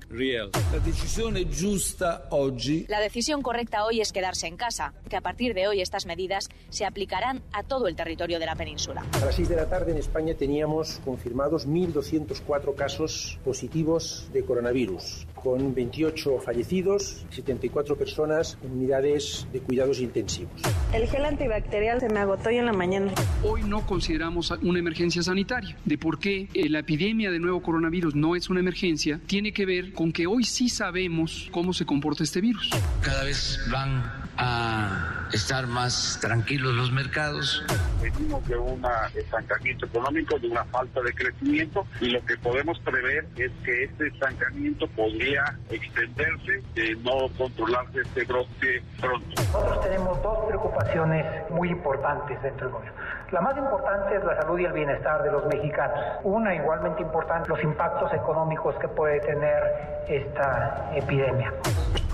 La 2.87 2.99
decisión 2.99 3.41
correcta 3.41 3.85
hoy 3.85 4.01
es 4.01 4.11
quedarse 4.11 4.47
en 4.47 4.57
casa, 4.57 4.93
que 5.09 5.15
a 5.15 5.21
partir 5.21 5.53
de 5.53 5.67
hoy 5.67 5.81
estas 5.81 6.05
medidas 6.05 6.49
se 6.69 6.85
aplicarán 6.85 7.41
a 7.51 7.63
todo 7.63 7.87
el 7.87 7.95
territorio 7.95 8.39
de 8.39 8.45
la 8.45 8.55
península. 8.55 9.05
A 9.13 9.25
las 9.25 9.35
6 9.35 9.49
de 9.49 9.55
la 9.55 9.69
tarde 9.69 9.91
en 9.91 9.97
España 9.97 10.33
teníamos 10.35 10.99
confirmados 11.05 11.67
1.204 11.67 12.75
casos 12.75 13.39
positivos 13.43 14.29
de 14.33 14.43
coronavirus, 14.43 15.27
con 15.35 15.62
28 15.71 16.39
fallecidos, 16.39 17.25
74 17.29 17.95
personas 17.95 18.57
en 18.63 18.71
unidades 18.71 19.47
de 19.53 19.59
cuidados 19.59 19.99
intensivos. 19.99 20.51
El 20.93 21.07
gel 21.07 21.25
antibacterial 21.25 21.99
se 21.99 22.09
me 22.09 22.19
agotó 22.19 22.49
hoy 22.49 22.57
en 22.57 22.65
la 22.65 22.73
mañana. 22.73 23.11
Hoy 23.43 23.63
no 23.63 23.85
consideramos 23.85 24.51
una 24.61 24.79
emergencia 24.79 25.21
sanitaria. 25.21 25.77
De 25.85 25.97
por 25.97 26.19
qué 26.19 26.47
eh, 26.53 26.69
la 26.69 26.79
epidemia 26.79 27.31
de 27.31 27.39
nuevo 27.39 27.61
coronavirus 27.61 28.15
no 28.15 28.35
es 28.35 28.49
una 28.49 28.59
emergencia, 28.59 29.19
tiene 29.27 29.53
que 29.53 29.65
ver 29.65 29.93
con 29.93 30.11
que 30.11 30.27
hoy 30.27 30.43
sí 30.43 30.69
sabemos 30.69 31.49
cómo 31.51 31.73
se 31.73 31.85
comporta 31.85 32.23
este 32.23 32.41
virus. 32.41 32.69
Cada 33.01 33.23
vez 33.23 33.59
van 33.71 34.22
a 34.37 35.27
estar 35.33 35.67
más 35.67 36.19
tranquilos 36.21 36.73
los 36.73 36.91
mercados. 36.91 37.63
Venimos 38.01 38.45
de 38.47 38.57
un 38.57 38.85
estancamiento 39.15 39.85
económico, 39.85 40.37
de 40.39 40.47
una 40.47 40.63
falta 40.65 41.01
de 41.01 41.13
crecimiento 41.13 41.85
y 41.99 42.09
lo 42.11 42.23
que 42.25 42.37
podemos 42.37 42.79
prever 42.79 43.25
es 43.37 43.51
que 43.63 43.85
este 43.85 44.07
estancamiento 44.07 44.87
podría 44.89 45.43
extenderse, 45.69 46.61
de 46.75 46.95
no 46.97 47.29
controlarse 47.37 48.01
este 48.01 48.25
brote 48.25 48.83
pronto. 48.99 49.41
Nosotros 49.41 49.81
tenemos 49.81 50.21
dos 50.21 50.45
preocupaciones 50.47 51.25
muy 51.49 51.69
importantes 51.69 52.41
dentro 52.41 52.67
del 52.67 52.75
gobierno. 52.75 52.99
La 53.31 53.41
más 53.41 53.57
importante 53.57 54.15
es 54.15 54.23
la 54.23 54.35
salud 54.41 54.59
y 54.59 54.65
el 54.65 54.73
bienestar 54.73 55.23
de 55.23 55.31
los 55.31 55.45
mexicanos. 55.47 55.97
Una 56.23 56.53
igualmente 56.53 57.01
importante, 57.01 57.49
los 57.49 57.63
impactos 57.63 58.13
económicos 58.13 58.75
que 58.79 58.87
puede 58.87 59.19
tener 59.21 59.63
esta 60.07 60.91
epidemia. 60.93 61.51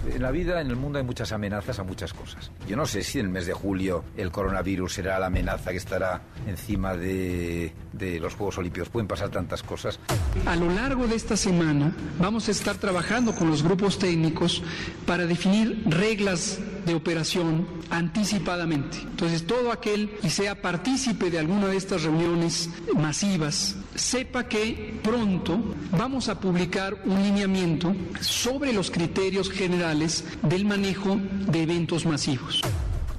En 0.08 0.22
la 0.22 0.32
vida, 0.32 0.62
en 0.62 0.68
el 0.68 0.76
mundo, 0.76 1.00
hay 1.00 1.06
muchas 1.06 1.32
amenazas 1.32 1.80
a 1.80 1.84
muchas 1.84 2.14
cosas. 2.14 2.52
Yo 2.68 2.76
no 2.76 2.86
sé 2.86 3.04
si 3.04 3.20
en 3.20 3.28
el 3.28 3.32
mes 3.32 3.46
de 3.46 3.54
julio 3.54 4.04
el 4.18 4.32
coronavirus 4.32 4.94
será 4.94 5.20
la 5.20 5.28
amenaza 5.28 5.72
que 5.72 5.78
estará 5.78 6.22
encima 6.48 6.96
de, 6.96 7.74
los 8.20 8.34
Juegos 8.36 8.58
Olímpicos. 8.58 8.90
Pueden 8.90 9.08
pasar 9.08 9.30
tantas 9.30 9.64
cosas. 9.64 10.00
A 10.46 10.56
lo 10.56 10.70
largo 10.70 11.08
de 11.08 11.16
esta 11.16 11.38
semana 11.38 11.94
vamos 12.20 12.48
a 12.48 12.52
estar 12.52 12.78
trabajando 12.78 13.36
con 13.36 13.50
los 13.50 13.64
grupos 13.64 14.00
técnicos 14.00 14.64
para 15.06 15.26
definir 15.26 15.84
reglas 15.86 16.60
de 16.86 16.96
operación 16.96 17.68
anticipadamente. 17.90 19.00
Entonces, 19.02 19.46
todo 19.46 19.72
aquel 19.72 20.10
que 20.22 20.30
sea 20.30 20.62
partícipe 20.62 21.30
de 21.30 21.40
alguna 21.40 21.68
de 21.68 21.78
estas 21.78 22.04
reuniones 22.04 22.70
masivas, 22.96 23.76
sepa 24.00 24.48
que 24.48 25.00
pronto 25.04 25.76
vamos 25.92 26.30
a 26.30 26.40
publicar 26.40 26.96
un 27.06 27.22
lineamiento 27.22 27.96
sobre 28.22 28.74
los 28.74 28.90
criterios 28.90 29.52
generales 29.52 30.26
del 30.42 30.66
manejo 30.66 31.18
de 31.18 31.64
eventos 31.64 32.06
masivos. 32.06 32.62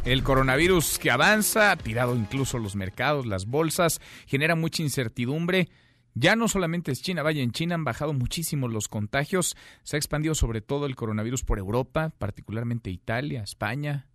El 0.05 0.23
coronavirus 0.23 0.99
que 0.99 1.11
avanza, 1.11 1.71
ha 1.71 1.77
tirado 1.77 2.17
incluso 2.17 2.59
los 2.59 2.75
mercados, 2.75 3.27
las 3.27 3.47
bolsas, 3.47 4.01
genera 4.27 4.57
mucha 4.57 4.83
incertidumbre. 4.83 5.69
Ya 6.15 6.35
no 6.37 6.49
solamente 6.49 6.91
es 6.91 7.03
China, 7.03 7.23
vaya, 7.23 7.43
en 7.43 7.53
China 7.53 7.75
han 7.75 7.85
bajado 7.85 8.13
muchísimo 8.13 8.67
los 8.67 8.89
contagios, 8.89 9.57
se 9.85 9.97
ha 9.97 9.99
expandido 9.99 10.35
sobre 10.35 10.61
todo 10.61 10.87
el 10.87 10.97
coronavirus 10.97 11.45
por 11.45 11.59
Europa, 11.59 12.13
particularmente 12.19 12.91
Italia, 12.91 13.43
España, 13.43 14.10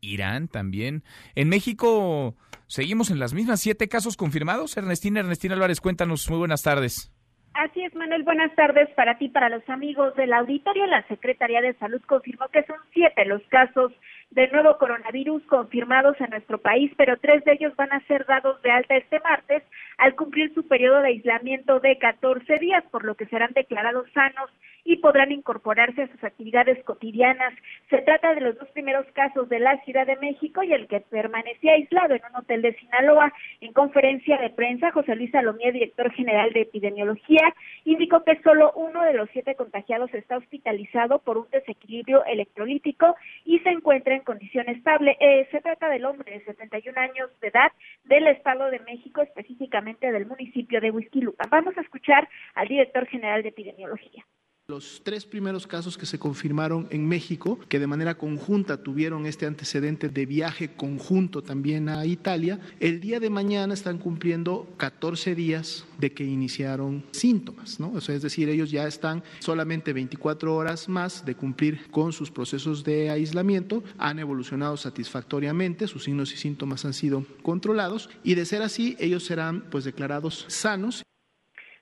Irán 0.00 0.48
también. 0.48 1.02
En 1.34 1.48
México 1.48 2.34
seguimos 2.66 3.10
en 3.10 3.18
las 3.18 3.34
mismas 3.34 3.60
siete 3.60 3.88
casos 3.88 4.16
confirmados. 4.16 4.76
Ernestina, 4.76 5.20
Ernestina 5.20 5.54
Álvarez, 5.54 5.80
cuéntanos, 5.80 6.28
muy 6.30 6.38
buenas 6.38 6.62
tardes. 6.62 7.12
Así 7.54 7.82
es, 7.82 7.92
Manuel. 7.96 8.22
Buenas 8.22 8.54
tardes 8.54 8.88
para 8.94 9.18
ti, 9.18 9.28
para 9.28 9.48
los 9.48 9.68
amigos 9.68 10.14
del 10.14 10.32
auditorio. 10.32 10.86
La 10.86 11.06
Secretaría 11.08 11.60
de 11.60 11.74
Salud 11.74 12.00
confirmó 12.06 12.46
que 12.48 12.62
son 12.64 12.76
siete 12.92 13.24
los 13.24 13.42
casos 13.48 13.92
de 14.30 14.46
nuevo 14.48 14.78
coronavirus 14.78 15.42
confirmados 15.46 16.20
en 16.20 16.30
nuestro 16.30 16.58
país, 16.58 16.92
pero 16.96 17.16
tres 17.16 17.44
de 17.44 17.54
ellos 17.54 17.74
van 17.76 17.92
a 17.92 18.06
ser 18.06 18.26
dados 18.26 18.62
de 18.62 18.70
alta 18.70 18.96
este 18.96 19.18
martes 19.20 19.64
al 19.98 20.14
cumplir 20.14 20.54
su 20.54 20.66
periodo 20.66 21.00
de 21.00 21.08
aislamiento 21.08 21.80
de 21.80 21.98
14 21.98 22.54
días, 22.58 22.84
por 22.90 23.04
lo 23.04 23.16
que 23.16 23.26
serán 23.26 23.52
declarados 23.52 24.08
sanos 24.14 24.50
y 24.84 24.96
podrán 24.96 25.32
incorporarse 25.32 26.02
a 26.02 26.08
sus 26.08 26.22
actividades 26.22 26.82
cotidianas. 26.84 27.52
Se 27.90 27.98
trata 27.98 28.34
de 28.34 28.40
los 28.40 28.56
dos 28.58 28.68
primeros 28.70 29.06
casos 29.12 29.48
de 29.48 29.58
la 29.58 29.76
Ciudad 29.84 30.06
de 30.06 30.16
México 30.16 30.62
y 30.62 30.72
el 30.72 30.86
que 30.86 31.00
permanecía 31.00 31.74
aislado 31.74 32.14
en 32.14 32.22
un 32.30 32.36
hotel 32.36 32.62
de 32.62 32.74
Sinaloa. 32.76 33.32
En 33.60 33.72
conferencia 33.72 34.38
de 34.38 34.50
prensa, 34.50 34.92
José 34.92 35.16
Luis 35.16 35.32
Salomía, 35.32 35.72
director 35.72 36.10
general 36.12 36.52
de 36.52 36.62
epidemiología, 36.62 37.54
indicó 37.84 38.22
que 38.24 38.40
solo 38.42 38.72
uno 38.76 39.02
de 39.02 39.14
los 39.14 39.28
siete 39.32 39.56
contagiados 39.56 40.14
está 40.14 40.38
hospitalizado 40.38 41.18
por 41.18 41.38
un 41.38 41.50
desequilibrio 41.50 42.24
electrolítico 42.24 43.16
y 43.44 43.58
se 43.58 43.70
encuentra 43.70 44.14
en 44.14 44.22
condición 44.22 44.68
estable. 44.68 45.16
Eh, 45.20 45.48
se 45.50 45.60
trata 45.60 45.88
del 45.88 46.04
hombre 46.04 46.32
de 46.32 46.44
71 46.44 46.98
años 46.98 47.30
de 47.40 47.48
edad 47.48 47.72
del 48.04 48.28
Estado 48.28 48.70
de 48.70 48.78
México, 48.80 49.22
específicamente 49.22 49.87
del 49.96 50.26
municipio 50.26 50.80
de 50.80 50.90
Huizquilucan. 50.90 51.48
Vamos 51.50 51.76
a 51.76 51.80
escuchar 51.80 52.28
al 52.54 52.68
director 52.68 53.06
general 53.06 53.42
de 53.42 53.48
epidemiología. 53.48 54.26
Los 54.70 55.00
tres 55.02 55.24
primeros 55.24 55.66
casos 55.66 55.96
que 55.96 56.04
se 56.04 56.18
confirmaron 56.18 56.88
en 56.90 57.08
México, 57.08 57.58
que 57.70 57.78
de 57.78 57.86
manera 57.86 58.18
conjunta 58.18 58.82
tuvieron 58.82 59.24
este 59.24 59.46
antecedente 59.46 60.10
de 60.10 60.26
viaje 60.26 60.74
conjunto 60.76 61.42
también 61.42 61.88
a 61.88 62.04
Italia, 62.04 62.60
el 62.78 63.00
día 63.00 63.18
de 63.18 63.30
mañana 63.30 63.72
están 63.72 63.96
cumpliendo 63.96 64.68
14 64.76 65.34
días 65.34 65.86
de 65.96 66.12
que 66.12 66.24
iniciaron 66.24 67.02
síntomas, 67.12 67.80
¿no? 67.80 67.96
Es 67.96 68.20
decir, 68.20 68.50
ellos 68.50 68.70
ya 68.70 68.86
están 68.86 69.24
solamente 69.38 69.94
24 69.94 70.54
horas 70.54 70.86
más 70.86 71.24
de 71.24 71.34
cumplir 71.34 71.90
con 71.90 72.12
sus 72.12 72.30
procesos 72.30 72.84
de 72.84 73.08
aislamiento, 73.08 73.82
han 73.96 74.18
evolucionado 74.18 74.76
satisfactoriamente, 74.76 75.86
sus 75.86 76.04
signos 76.04 76.34
y 76.34 76.36
síntomas 76.36 76.84
han 76.84 76.92
sido 76.92 77.24
controlados 77.42 78.10
y 78.22 78.34
de 78.34 78.44
ser 78.44 78.60
así, 78.60 78.98
ellos 79.00 79.24
serán 79.24 79.62
pues 79.70 79.84
declarados 79.84 80.44
sanos. 80.48 81.04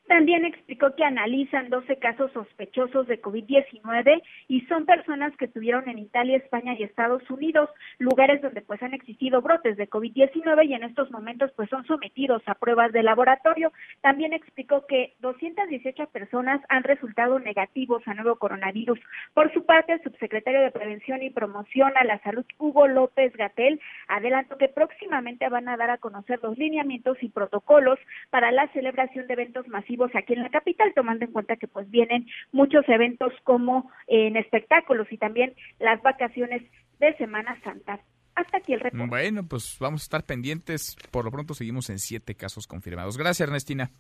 También 0.09 0.45
explicó 0.45 0.95
que 0.95 1.05
analizan 1.05 1.69
12 1.69 1.99
casos 1.99 2.31
sospechosos 2.33 3.09
de 3.09 3.21
COVID-19 3.21 4.23
y 4.47 4.61
son 4.67 4.87
personas 4.87 5.37
que 5.37 5.47
estuvieron 5.47 5.89
en 5.89 5.99
Italia, 5.99 6.37
España 6.37 6.75
y 6.79 6.85
Estados 6.85 7.29
Unidos, 7.29 7.69
lugares 7.99 8.41
donde 8.41 8.61
pues 8.61 8.81
han 8.85 8.95
existido 8.95 9.43
brotes 9.43 9.77
de 9.77 9.91
COVID-19 9.91 10.67
y 10.69 10.75
en 10.75 10.85
estos 10.85 11.11
momentos 11.11 11.51
pues 11.57 11.69
son 11.71 11.85
sometidos 11.87 12.41
a 12.47 12.55
pruebas 12.55 12.93
de 12.93 13.03
laboratorio. 13.03 13.73
También 14.01 14.33
explicó 14.33 14.87
que 14.87 15.15
218 15.21 16.07
personas 16.11 16.61
han 16.69 16.85
resultado 16.85 17.41
negativos 17.41 18.07
a 18.07 18.15
nuevo 18.15 18.37
coronavirus. 18.37 19.01
Por 19.35 19.53
su 19.53 19.67
parte, 19.67 19.95
el 19.95 20.03
subsecretario 20.05 20.61
de 20.61 20.71
Prevención 20.71 21.21
y 21.23 21.31
Promoción 21.31 21.93
a 21.97 22.05
la 22.05 22.21
Salud, 22.21 22.45
Hugo 22.59 22.87
López 22.87 23.37
Gatel, 23.37 23.81
adelantó 24.07 24.57
que 24.57 24.69
próximamente 24.69 25.49
van 25.49 25.69
a 25.69 25.77
dar 25.77 25.91
a 25.91 25.99
conocer 25.99 26.39
los 26.45 26.57
lineamientos 26.57 27.21
y 27.23 27.29
protocolos 27.29 27.99
para 28.31 28.53
la 28.53 28.69
celebración 28.69 29.27
de 29.27 29.33
eventos 29.35 29.67
masivos 29.67 29.96
aquí 30.15 30.35
en 30.35 30.43
la 30.43 30.51
capital, 30.51 30.93
tomando 30.95 31.25
en 31.25 31.33
cuenta 31.33 31.57
que 31.57 31.69
pues 31.69 31.91
vienen 31.91 32.27
muchos 32.53 32.89
eventos 32.89 33.33
como 33.45 33.91
en 34.07 34.37
espectáculos 34.37 35.07
y 35.11 35.19
también 35.19 35.55
las 35.79 36.03
vacaciones 36.03 36.63
de 36.99 37.17
Semana 37.17 37.59
Santa. 37.63 38.01
Hasta 38.35 38.59
aquí 38.59 38.75
el 38.75 38.81
reporte. 38.81 39.07
Bueno, 39.07 39.47
pues 39.49 39.79
vamos 39.81 40.03
a 40.03 40.05
estar 40.05 40.25
pendientes. 40.25 40.97
Por 41.11 41.25
lo 41.25 41.31
pronto 41.31 41.55
seguimos 41.55 41.89
en 41.89 41.99
siete 41.99 42.35
casos 42.35 42.67
confirmados. 42.67 43.17
Gracias, 43.17 43.49
Ernestina. 43.49 43.91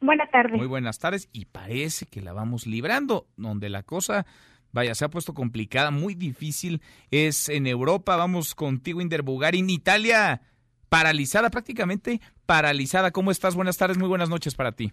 Buenas 0.00 0.30
tardes. 0.30 0.56
Muy 0.56 0.66
buenas 0.66 0.98
tardes. 0.98 1.28
Y 1.32 1.46
parece 1.46 2.06
que 2.06 2.20
la 2.20 2.32
vamos 2.32 2.66
librando, 2.66 3.26
donde 3.36 3.70
la 3.70 3.82
cosa, 3.82 4.26
vaya, 4.72 4.94
se 4.94 5.06
ha 5.06 5.10
puesto 5.10 5.32
complicada, 5.32 5.90
muy 5.90 6.14
difícil. 6.14 6.82
Es 7.10 7.48
en 7.48 7.66
Europa. 7.66 8.16
Vamos 8.16 8.54
contigo, 8.54 9.00
Inder 9.00 9.24
En 9.26 9.70
Italia, 9.70 10.42
paralizada, 10.90 11.48
prácticamente 11.48 12.20
paralizada. 12.44 13.12
¿Cómo 13.12 13.30
estás? 13.30 13.54
Buenas 13.54 13.78
tardes, 13.78 13.96
muy 13.96 14.08
buenas 14.08 14.28
noches 14.28 14.54
para 14.54 14.72
ti. 14.72 14.92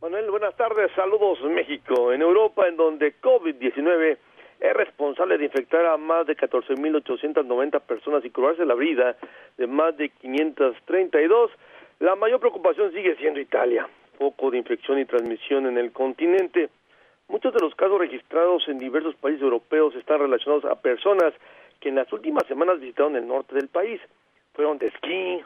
Manuel, 0.00 0.30
buenas 0.30 0.54
tardes. 0.54 0.92
Saludos 0.94 1.42
México. 1.42 2.12
En 2.12 2.22
Europa, 2.22 2.68
en 2.68 2.76
donde 2.76 3.20
COVID-19 3.20 4.16
es 4.60 4.74
responsable 4.74 5.36
de 5.36 5.46
infectar 5.46 5.86
a 5.86 5.96
más 5.96 6.24
de 6.24 6.36
14.890 6.36 7.80
personas 7.80 8.24
y 8.24 8.30
curarse 8.30 8.64
la 8.64 8.76
vida 8.76 9.16
de 9.56 9.66
más 9.66 9.96
de 9.96 10.10
532, 10.10 11.50
la 11.98 12.14
mayor 12.14 12.38
preocupación 12.38 12.92
sigue 12.92 13.16
siendo 13.16 13.40
Italia. 13.40 13.88
Foco 14.16 14.52
de 14.52 14.58
infección 14.58 15.00
y 15.00 15.04
transmisión 15.04 15.66
en 15.66 15.78
el 15.78 15.90
continente. 15.90 16.68
Muchos 17.26 17.52
de 17.52 17.60
los 17.60 17.74
casos 17.74 17.98
registrados 17.98 18.68
en 18.68 18.78
diversos 18.78 19.16
países 19.16 19.42
europeos 19.42 19.96
están 19.96 20.20
relacionados 20.20 20.64
a 20.64 20.80
personas 20.80 21.34
que 21.80 21.88
en 21.88 21.96
las 21.96 22.12
últimas 22.12 22.46
semanas 22.46 22.78
visitaron 22.78 23.16
el 23.16 23.26
norte 23.26 23.56
del 23.56 23.66
país. 23.66 24.00
Fueron 24.54 24.78
de 24.78 24.86
esquí, 24.86 25.42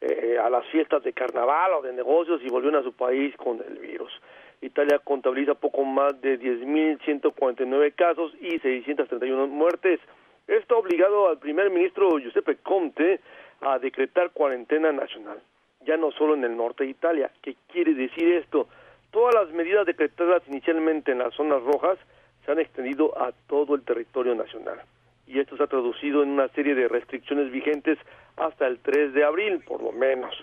eh, 0.00 0.36
a 0.38 0.50
las 0.50 0.66
fiestas 0.66 1.02
de 1.02 1.12
carnaval 1.12 1.72
o 1.74 1.82
de 1.82 1.92
negocios 1.92 2.40
y 2.44 2.48
volvieron 2.48 2.80
a 2.80 2.84
su 2.84 2.92
país 2.92 3.34
con 3.36 3.62
el 3.66 3.78
virus. 3.78 4.12
Italia 4.60 4.98
contabiliza 4.98 5.54
poco 5.54 5.84
más 5.84 6.20
de 6.20 6.38
10.149 6.38 7.94
casos 7.94 8.32
y 8.40 8.58
631 8.58 9.46
muertes. 9.46 10.00
Esto 10.46 10.76
ha 10.76 10.78
obligado 10.78 11.28
al 11.28 11.38
primer 11.38 11.70
ministro 11.70 12.18
Giuseppe 12.18 12.56
Conte 12.56 13.20
a 13.60 13.78
decretar 13.78 14.30
cuarentena 14.32 14.92
nacional, 14.92 15.40
ya 15.86 15.96
no 15.96 16.10
solo 16.12 16.34
en 16.34 16.44
el 16.44 16.56
norte 16.56 16.84
de 16.84 16.90
Italia. 16.90 17.30
¿Qué 17.42 17.56
quiere 17.72 17.94
decir 17.94 18.34
esto? 18.34 18.68
Todas 19.10 19.34
las 19.34 19.50
medidas 19.50 19.86
decretadas 19.86 20.42
inicialmente 20.46 21.12
en 21.12 21.18
las 21.18 21.34
zonas 21.34 21.62
rojas 21.62 21.98
se 22.44 22.52
han 22.52 22.58
extendido 22.58 23.18
a 23.18 23.32
todo 23.48 23.74
el 23.74 23.82
territorio 23.82 24.34
nacional 24.34 24.80
y 25.26 25.40
esto 25.40 25.56
se 25.56 25.64
ha 25.64 25.66
traducido 25.66 26.22
en 26.22 26.30
una 26.30 26.48
serie 26.48 26.74
de 26.74 26.88
restricciones 26.88 27.50
vigentes 27.50 27.98
hasta 28.36 28.66
el 28.66 28.78
3 28.80 29.12
de 29.14 29.24
abril, 29.24 29.62
por 29.66 29.82
lo 29.82 29.92
menos. 29.92 30.34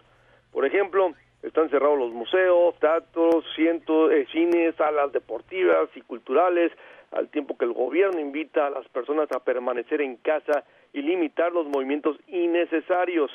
Por 0.51 0.65
ejemplo, 0.65 1.13
están 1.41 1.69
cerrados 1.69 1.99
los 1.99 2.13
museos, 2.13 2.75
teatros, 2.79 3.45
cientos, 3.55 4.11
eh, 4.11 4.25
cines, 4.31 4.75
salas 4.75 5.11
deportivas 5.11 5.89
y 5.95 6.01
culturales, 6.01 6.71
al 7.11 7.29
tiempo 7.29 7.57
que 7.57 7.65
el 7.65 7.73
gobierno 7.73 8.19
invita 8.19 8.67
a 8.67 8.69
las 8.69 8.87
personas 8.89 9.31
a 9.31 9.43
permanecer 9.43 10.01
en 10.01 10.17
casa 10.17 10.63
y 10.93 11.01
limitar 11.01 11.51
los 11.51 11.67
movimientos 11.67 12.17
innecesarios. 12.27 13.31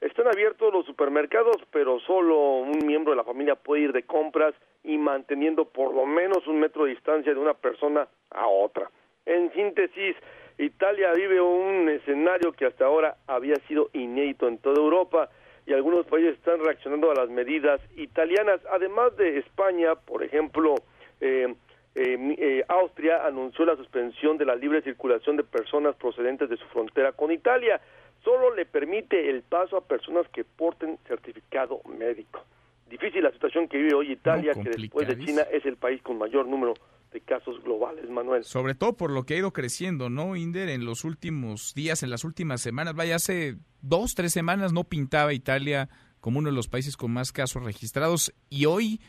Están 0.00 0.26
abiertos 0.26 0.72
los 0.72 0.84
supermercados, 0.84 1.56
pero 1.70 2.00
solo 2.00 2.36
un 2.36 2.84
miembro 2.84 3.12
de 3.12 3.16
la 3.16 3.24
familia 3.24 3.54
puede 3.54 3.82
ir 3.82 3.92
de 3.92 4.02
compras 4.02 4.54
y 4.82 4.98
manteniendo 4.98 5.64
por 5.64 5.94
lo 5.94 6.04
menos 6.04 6.46
un 6.48 6.58
metro 6.58 6.84
de 6.84 6.90
distancia 6.90 7.32
de 7.32 7.38
una 7.38 7.54
persona 7.54 8.08
a 8.30 8.46
otra. 8.48 8.90
En 9.24 9.52
síntesis, 9.52 10.16
Italia 10.64 11.12
vive 11.12 11.40
un 11.40 11.88
escenario 11.88 12.52
que 12.52 12.66
hasta 12.66 12.84
ahora 12.84 13.16
había 13.26 13.56
sido 13.66 13.90
inédito 13.92 14.48
en 14.48 14.58
toda 14.58 14.76
Europa 14.80 15.28
y 15.66 15.72
algunos 15.72 16.06
países 16.06 16.34
están 16.34 16.60
reaccionando 16.60 17.10
a 17.10 17.14
las 17.14 17.28
medidas 17.28 17.80
italianas, 17.96 18.60
además 18.70 19.16
de 19.16 19.38
España, 19.38 19.94
por 19.94 20.22
ejemplo, 20.22 20.74
eh, 21.20 21.54
eh, 21.94 22.36
eh, 22.38 22.64
Austria 22.68 23.26
anunció 23.26 23.64
la 23.64 23.76
suspensión 23.76 24.38
de 24.38 24.44
la 24.44 24.56
libre 24.56 24.82
circulación 24.82 25.36
de 25.36 25.44
personas 25.44 25.94
procedentes 25.96 26.48
de 26.48 26.56
su 26.56 26.64
frontera 26.66 27.12
con 27.12 27.30
Italia. 27.30 27.80
Solo 28.24 28.54
le 28.54 28.64
permite 28.64 29.30
el 29.30 29.42
paso 29.42 29.76
a 29.76 29.84
personas 29.84 30.26
que 30.28 30.44
porten 30.44 30.98
certificado 31.06 31.80
médico. 31.98 32.44
Difícil 32.88 33.22
la 33.22 33.32
situación 33.32 33.68
que 33.68 33.78
vive 33.78 33.94
hoy 33.94 34.12
Italia, 34.12 34.52
que 34.54 34.70
después 34.70 35.08
de 35.08 35.18
China 35.18 35.42
es 35.50 35.64
el 35.66 35.76
país 35.76 36.02
con 36.02 36.18
mayor 36.18 36.46
número 36.46 36.74
de 37.12 37.20
casos 37.20 37.62
globales, 37.62 38.08
Manuel. 38.08 38.44
Sobre 38.44 38.74
todo 38.74 38.96
por 38.96 39.10
lo 39.10 39.24
que 39.24 39.34
ha 39.34 39.38
ido 39.38 39.52
creciendo, 39.52 40.10
¿no, 40.10 40.36
Inder? 40.36 40.68
En 40.68 40.84
los 40.84 41.04
últimos 41.04 41.74
días, 41.74 42.02
en 42.02 42.10
las 42.10 42.24
últimas 42.24 42.60
semanas, 42.60 42.94
vaya, 42.94 43.16
hace 43.16 43.56
dos, 43.80 44.14
tres 44.14 44.32
semanas 44.32 44.72
no 44.72 44.84
pintaba 44.84 45.32
Italia 45.32 45.88
como 46.20 46.38
uno 46.38 46.50
de 46.50 46.54
los 46.54 46.68
países 46.68 46.96
con 46.96 47.10
más 47.10 47.32
casos 47.32 47.64
registrados 47.64 48.32
y 48.48 48.66
hoy 48.66 49.00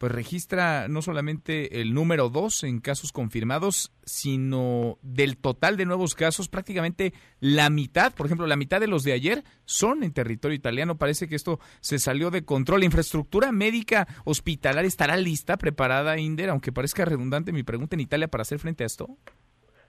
pues 0.00 0.12
registra 0.12 0.88
no 0.88 1.02
solamente 1.02 1.82
el 1.82 1.92
número 1.92 2.30
dos 2.30 2.64
en 2.64 2.80
casos 2.80 3.12
confirmados, 3.12 3.92
sino 4.02 4.96
del 5.02 5.36
total 5.36 5.76
de 5.76 5.84
nuevos 5.84 6.14
casos, 6.14 6.48
prácticamente 6.48 7.12
la 7.38 7.68
mitad, 7.68 8.14
por 8.14 8.24
ejemplo, 8.24 8.46
la 8.46 8.56
mitad 8.56 8.80
de 8.80 8.86
los 8.86 9.04
de 9.04 9.12
ayer 9.12 9.42
son 9.66 10.02
en 10.02 10.14
territorio 10.14 10.56
italiano. 10.56 10.96
Parece 10.96 11.28
que 11.28 11.34
esto 11.34 11.60
se 11.82 11.98
salió 11.98 12.30
de 12.30 12.46
control. 12.46 12.80
La 12.80 12.86
infraestructura 12.86 13.52
médica 13.52 14.08
hospitalaria 14.24 14.88
estará 14.88 15.18
lista, 15.18 15.58
preparada, 15.58 16.16
Inder, 16.18 16.48
aunque 16.48 16.72
parezca 16.72 17.04
redundante 17.04 17.52
mi 17.52 17.62
pregunta 17.62 17.94
en 17.94 18.00
Italia 18.00 18.28
para 18.28 18.40
hacer 18.40 18.58
frente 18.58 18.84
a 18.84 18.86
esto. 18.86 19.18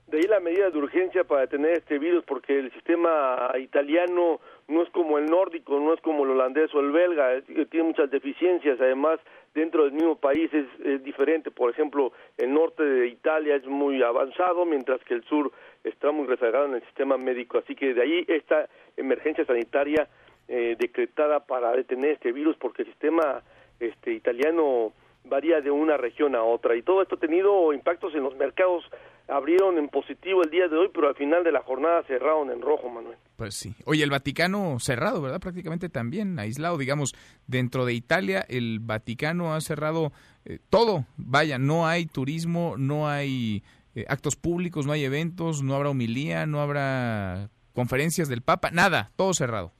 De 0.08 0.18
ahí 0.18 0.28
la 0.28 0.42
medida 0.42 0.70
de 0.70 0.78
urgencia 0.78 1.24
para 1.24 1.44
detener 1.44 1.78
este 1.78 1.98
virus, 1.98 2.26
porque 2.28 2.60
el 2.60 2.70
sistema 2.74 3.50
italiano 3.58 4.42
no 4.68 4.84
es 4.84 4.90
como 4.90 5.18
el 5.18 5.26
nórdico, 5.26 5.80
no 5.80 5.94
es 5.94 6.02
como 6.02 6.24
el 6.24 6.32
holandés 6.32 6.74
o 6.74 6.80
el 6.80 6.92
belga, 6.92 7.42
tiene 7.70 7.88
muchas 7.88 8.10
deficiencias. 8.10 8.80
Además, 8.80 9.20
dentro 9.54 9.84
del 9.84 9.94
mismo 9.94 10.16
país 10.16 10.50
es, 10.54 11.04
diferente. 11.04 11.52
Por 11.52 11.70
ejemplo, 11.70 12.14
el 12.38 12.54
norte 12.54 12.84
de 12.84 13.08
Italia 13.08 13.56
es 13.56 13.66
muy 13.66 14.02
avanzado, 14.02 14.66
mientras 14.66 15.04
que 15.04 15.14
el 15.14 15.24
sur 15.24 15.52
está 15.84 16.12
muy 16.12 16.28
rezagado 16.28 16.66
en 16.66 16.76
el 16.76 16.82
sistema 16.84 17.18
médico. 17.18 17.58
Así 17.58 17.76
que 17.76 17.94
de 17.94 18.02
ahí 18.02 18.26
esta 18.28 18.70
emergencia 18.98 19.46
sanitaria 19.46 20.08
eh, 20.48 20.76
decretada 20.80 21.46
para 21.46 21.72
detener 21.74 22.12
este 22.12 22.32
virus, 22.32 22.56
porque 22.58 22.84
el 22.84 22.90
sistema 22.90 23.42
este, 23.80 24.14
italiano 24.14 24.94
varía 25.26 25.62
de 25.62 25.72
una 25.72 25.98
región 25.98 26.36
a 26.36 26.44
otra. 26.44 26.76
Y 26.76 26.82
todo 26.82 27.02
esto 27.02 27.16
ha 27.16 27.20
tenido 27.20 27.74
impactos 27.74 28.14
en 28.16 28.24
los 28.24 28.36
mercados 28.36 28.84
abrieron 29.32 29.78
en 29.78 29.88
positivo 29.88 30.44
el 30.44 30.50
día 30.50 30.68
de 30.68 30.78
hoy, 30.78 30.90
pero 30.94 31.08
al 31.08 31.16
final 31.16 31.44
de 31.44 31.52
la 31.52 31.62
jornada 31.62 32.04
cerraron 32.04 32.52
en 32.52 32.62
rojo, 32.62 32.90
Manuel. 32.90 33.18
Pues 33.38 33.56
sí. 33.56 33.74
Oye, 33.86 34.04
el 34.04 34.10
Vaticano 34.10 34.78
cerrado, 34.80 35.22
¿verdad? 35.22 35.40
Prácticamente 35.40 35.88
también 35.88 36.38
aislado, 36.38 36.78
digamos, 36.78 37.16
dentro 37.48 37.86
de 37.86 37.94
Italia, 37.94 38.46
el 38.50 38.80
Vaticano 38.82 39.54
ha 39.54 39.62
cerrado 39.62 40.12
eh, 40.46 40.60
todo. 40.70 41.06
Vaya, 41.16 41.58
no 41.58 41.88
hay 41.88 42.06
turismo, 42.06 42.76
no 42.78 43.08
hay 43.08 43.64
eh, 43.96 44.06
actos 44.10 44.36
públicos, 44.36 44.86
no 44.86 44.92
hay 44.92 45.06
eventos, 45.06 45.64
no 45.64 45.76
habrá 45.76 45.90
homilía, 45.90 46.46
no 46.46 46.60
habrá 46.60 47.50
conferencias 47.74 48.28
del 48.28 48.42
Papa, 48.42 48.70
nada, 48.72 49.12
todo 49.16 49.34
cerrado. 49.34 49.72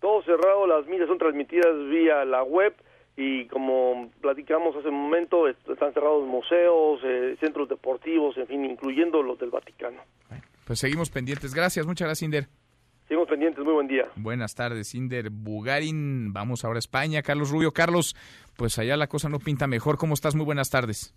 Todo 0.00 0.22
cerrado, 0.22 0.66
las 0.68 0.86
misas 0.86 1.08
son 1.08 1.18
transmitidas 1.18 1.74
vía 1.90 2.24
la 2.24 2.44
web 2.44 2.72
y 3.16 3.46
como 3.46 4.10
platicamos 4.20 4.76
hace 4.76 4.88
un 4.88 5.02
momento, 5.02 5.48
están 5.48 5.92
cerrados 5.94 6.26
museos, 6.26 7.00
eh, 7.02 7.36
centros 7.40 7.68
deportivos, 7.68 8.36
en 8.36 8.46
fin, 8.46 8.64
incluyendo 8.64 9.22
los 9.22 9.38
del 9.38 9.50
Vaticano. 9.50 10.02
pues 10.66 10.78
seguimos 10.78 11.10
pendientes. 11.10 11.54
Gracias, 11.54 11.86
muchas 11.86 12.06
gracias, 12.08 12.24
Inder. 12.24 12.48
Seguimos 13.08 13.28
pendientes, 13.28 13.64
muy 13.64 13.72
buen 13.72 13.86
día. 13.86 14.06
Buenas 14.16 14.54
tardes, 14.54 14.94
Inder 14.94 15.30
Bugarin. 15.30 16.32
Vamos 16.32 16.64
ahora 16.64 16.78
a 16.78 16.80
España. 16.80 17.22
Carlos 17.22 17.50
Rubio. 17.50 17.72
Carlos, 17.72 18.16
pues 18.56 18.78
allá 18.78 18.96
la 18.96 19.06
cosa 19.06 19.28
no 19.28 19.38
pinta 19.38 19.66
mejor. 19.66 19.96
¿Cómo 19.96 20.14
estás? 20.14 20.34
Muy 20.34 20.44
buenas 20.44 20.70
tardes. 20.70 21.14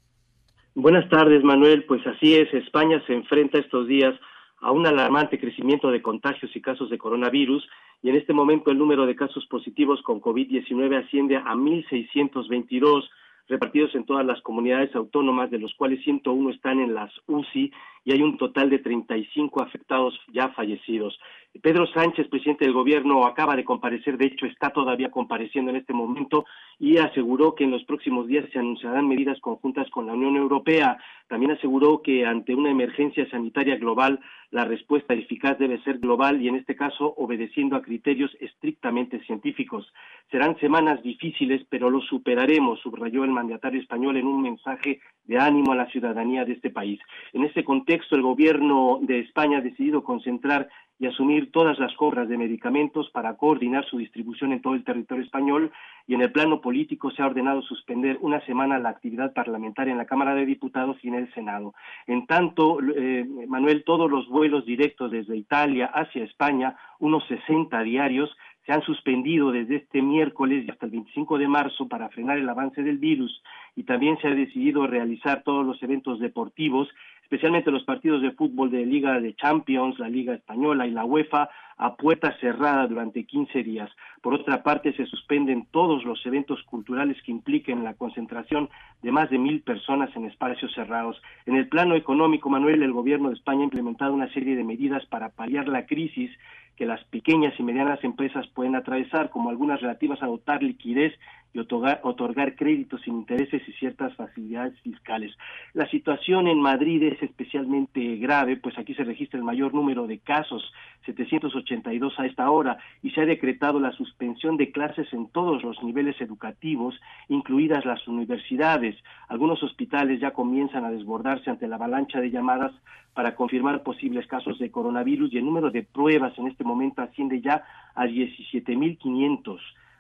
Buenas 0.76 1.10
tardes, 1.10 1.44
Manuel. 1.44 1.84
Pues 1.86 2.06
así 2.06 2.36
es, 2.36 2.54
España 2.54 3.04
se 3.08 3.14
enfrenta 3.14 3.58
estos 3.58 3.88
días 3.88 4.14
a 4.62 4.72
un 4.72 4.86
alarmante 4.86 5.40
crecimiento 5.40 5.92
de 5.92 6.02
contagios 6.02 6.56
y 6.56 6.62
casos 6.62 6.90
de 6.90 6.98
coronavirus 6.98 7.68
y 8.02 8.10
en 8.10 8.16
este 8.16 8.34
momento 8.34 8.72
el 8.72 8.78
número 8.78 9.06
de 9.06 9.16
casos 9.16 9.46
positivos 9.48 10.02
con 10.02 10.22
COVID-19 10.22 11.06
asciende 11.06 11.38
a 11.38 11.54
1.622 11.56 13.10
repartidos 13.50 13.96
en 13.96 14.06
todas 14.06 14.26
las 14.26 14.42
comunidades 14.42 14.96
autónomas, 14.96 15.50
de 15.50 15.58
los 15.58 15.74
cuales 15.74 16.04
101 16.04 16.52
están 16.52 16.80
en 16.80 16.94
las 16.94 17.12
UCI 17.26 17.74
y 18.06 18.12
hay 18.14 18.22
un 18.22 18.38
total 18.38 18.70
de 18.70 18.80
35 18.80 19.62
afectados 19.62 20.18
ya 20.32 20.50
fallecidos. 20.50 21.20
Pedro 21.62 21.88
Sánchez, 21.88 22.28
presidente 22.30 22.64
del 22.64 22.74
gobierno, 22.74 23.26
acaba 23.26 23.56
de 23.56 23.66
comparecer, 23.66 24.18
de 24.18 24.28
hecho 24.28 24.46
está 24.46 24.70
todavía 24.70 25.10
compareciendo 25.10 25.72
en 25.72 25.78
este 25.78 25.94
momento 25.94 26.46
y 26.78 26.98
aseguró 26.98 27.56
que 27.56 27.64
en 27.64 27.72
los 27.72 27.84
próximos 27.84 28.28
días 28.28 28.46
se 28.54 28.60
anunciarán 28.60 29.08
medidas 29.08 29.40
conjuntas 29.42 29.90
con 29.90 30.06
la 30.06 30.14
Unión 30.14 30.38
Europea. 30.38 30.98
También 31.28 31.52
aseguró 31.52 32.02
que 32.02 32.26
ante 32.26 32.56
una 32.56 32.70
emergencia 32.70 33.30
sanitaria 33.30 33.78
global, 33.78 34.20
la 34.52 34.64
respuesta 34.66 35.14
eficaz 35.14 35.60
debe 35.60 35.82
ser 35.84 36.00
global 36.00 36.42
y 36.42 36.48
en 36.48 36.56
este 36.56 36.76
caso 36.76 37.14
obedeciendo 37.18 37.76
a 37.76 37.82
criterios 37.82 38.32
estrictamente 38.40 39.20
científicos. 39.26 39.92
Serán 40.32 40.58
semanas 40.60 41.02
difíciles, 41.04 41.66
pero 41.70 41.90
lo 41.90 42.00
superaremos, 42.02 42.80
subrayó 42.80 43.24
el 43.24 43.32
mandatario 43.32 43.82
español 43.82 44.18
en 44.18 44.28
un 44.28 44.42
mensaje 44.42 45.02
de 45.26 45.38
ánimo 45.38 45.74
a 45.74 45.76
la 45.76 45.88
ciudadanía 45.88 46.46
de 46.46 46.54
este 46.54 46.70
país. 46.70 47.00
En 47.34 47.44
este 47.44 47.64
contexto, 47.64 48.16
el 48.16 48.22
gobierno 48.22 49.00
de 49.02 49.20
España 49.20 49.58
ha 49.58 49.62
decidido 49.62 50.04
concentrar 50.04 50.70
y 51.00 51.08
asumir 51.08 51.52
todas 51.52 51.80
las 51.80 51.96
compras 51.96 52.28
de 52.28 52.38
medicamentos 52.38 53.10
para 53.12 53.38
coordinar 53.38 53.86
su 53.86 53.98
distribución 53.98 54.52
en 54.52 54.62
todo 54.62 54.76
el 54.76 54.84
territorio 54.84 55.24
español 55.24 55.72
y 56.06 56.14
en 56.14 56.22
el 56.22 56.32
plano 56.32 56.60
político 56.60 57.10
se 57.12 57.22
ha 57.22 57.28
ordenado 57.28 57.62
suspender 57.62 58.18
una 58.22 58.44
semana 58.46 58.80
la 58.80 58.90
actividad 58.90 59.34
parlamentaria 59.34 59.92
en 59.92 59.98
la 59.98 60.06
Cámara 60.06 60.36
de 60.36 60.46
Diputados 60.46 60.98
y 61.02 61.08
en 61.08 61.16
el 61.16 61.34
Senado. 61.34 61.74
En 62.06 62.26
tanto, 62.28 62.80
eh, 62.96 63.26
Manuel, 63.48 63.84
todos 63.86 64.12
los 64.12 64.28
vuelos 64.28 64.66
directos 64.66 65.12
desde 65.12 65.38
Italia 65.38 65.86
hacia 65.86 66.26
España, 66.26 66.76
unos 67.00 67.26
60 67.28 67.82
diarios, 67.84 68.36
se 68.70 68.74
han 68.74 68.84
suspendido 68.84 69.52
desde 69.52 69.78
este 69.78 70.00
miércoles 70.00 70.64
y 70.64 70.70
hasta 70.70 70.86
el 70.86 70.92
25 70.92 71.40
de 71.40 71.48
marzo 71.48 71.88
para 71.88 72.08
frenar 72.10 72.38
el 72.38 72.48
avance 72.48 72.84
del 72.84 73.00
virus 73.00 73.42
y 73.76 73.82
también 73.82 74.20
se 74.20 74.28
ha 74.28 74.36
decidido 74.36 74.86
realizar 74.86 75.42
todos 75.42 75.66
los 75.66 75.82
eventos 75.82 76.20
deportivos 76.20 76.88
especialmente 77.30 77.70
los 77.70 77.84
partidos 77.84 78.24
de 78.24 78.32
fútbol 78.32 78.72
de 78.72 78.84
Liga 78.88 79.20
de 79.20 79.36
Champions, 79.36 80.00
la 80.00 80.10
Liga 80.10 80.34
Española 80.34 80.88
y 80.88 80.92
la 80.92 81.06
UEFA, 81.06 81.48
a 81.78 81.96
puerta 81.96 82.36
cerrada 82.40 82.88
durante 82.88 83.24
15 83.24 83.62
días. 83.62 83.90
Por 84.24 84.34
otra 84.34 84.64
parte, 84.64 84.94
se 84.94 85.06
suspenden 85.06 85.68
todos 85.70 86.04
los 86.06 86.26
eventos 86.26 86.64
culturales 86.64 87.22
que 87.22 87.32
impliquen 87.32 87.84
la 87.84 87.94
concentración 87.94 88.68
de 89.04 89.12
más 89.12 89.30
de 89.30 89.38
mil 89.38 89.62
personas 89.62 90.10
en 90.16 90.26
espacios 90.26 90.74
cerrados. 90.74 91.22
En 91.46 91.56
el 91.56 91.70
plano 91.70 91.94
económico, 91.94 92.50
Manuel, 92.50 92.82
el 92.82 92.94
gobierno 92.94 93.30
de 93.30 93.36
España 93.36 93.62
ha 93.62 93.66
implementado 93.66 94.12
una 94.12 94.34
serie 94.34 94.56
de 94.56 94.64
medidas 94.64 95.06
para 95.06 95.30
paliar 95.30 95.68
la 95.68 95.86
crisis 95.86 96.32
que 96.80 96.86
las 96.86 97.04
pequeñas 97.04 97.54
y 97.60 97.64
medianas 97.64 98.02
empresas 98.06 98.48
pueden 98.56 98.74
atravesar, 98.74 99.32
como 99.32 99.50
algunas 99.50 99.82
relativas 99.82 100.24
a 100.24 100.28
dotar 100.28 100.64
liquidez 100.64 101.14
y 101.54 101.60
otorgar, 101.60 102.56
créditos 102.56 103.02
sin 103.02 103.16
intereses 103.16 103.62
y 103.68 103.72
ciertas 103.74 104.14
facilidades 104.16 104.80
fiscales. 104.82 105.36
La 105.74 105.90
situación 105.90 106.48
en 106.48 106.62
Madrid 106.62 107.02
es 107.04 107.22
especialmente 107.24 108.18
grave, 108.18 108.58
pues 108.58 108.78
aquí 108.78 108.94
se 108.94 109.04
registra 109.04 109.40
el 109.40 109.46
mayor 109.46 109.74
número 109.74 110.06
de 110.06 110.20
casos, 110.20 110.72
782 111.06 112.20
a 112.20 112.26
esta 112.28 112.52
hora, 112.52 112.78
y 113.02 113.12
se 113.12 113.22
ha 113.22 113.26
decretado 113.26 113.80
la 113.80 113.92
suspensión 113.94 114.58
de 114.58 114.72
clases 114.72 115.12
en 115.12 115.28
todos 115.30 115.64
los 115.64 115.82
niveles 115.84 116.20
educativos, 116.22 117.00
incluidas 117.30 117.86
las 117.86 118.08
universidades. 118.08 118.96
Algunos 119.28 119.64
hospitales 119.64 120.20
ya 120.20 120.32
comienzan 120.32 120.86
a 120.86 120.92
desbordarse 120.92 121.50
ante 121.50 121.68
la 121.68 121.78
avalancha 121.78 122.22
de 122.22 122.30
llamadas 122.30 122.74
para 123.14 123.36
confirmar 123.36 123.82
posibles 123.84 124.28
casos 124.28 124.60
de 124.60 124.72
coronavirus 124.72 125.34
y 125.34 125.38
el 125.38 125.46
número 125.46 125.72
de 125.72 125.84
pruebas 125.84 126.38
en 126.38 126.48
este 126.48 126.64
momento 126.64 127.02
asciende 127.02 127.42
ya 127.42 127.64
a 127.96 128.06
17.500. 128.06 129.60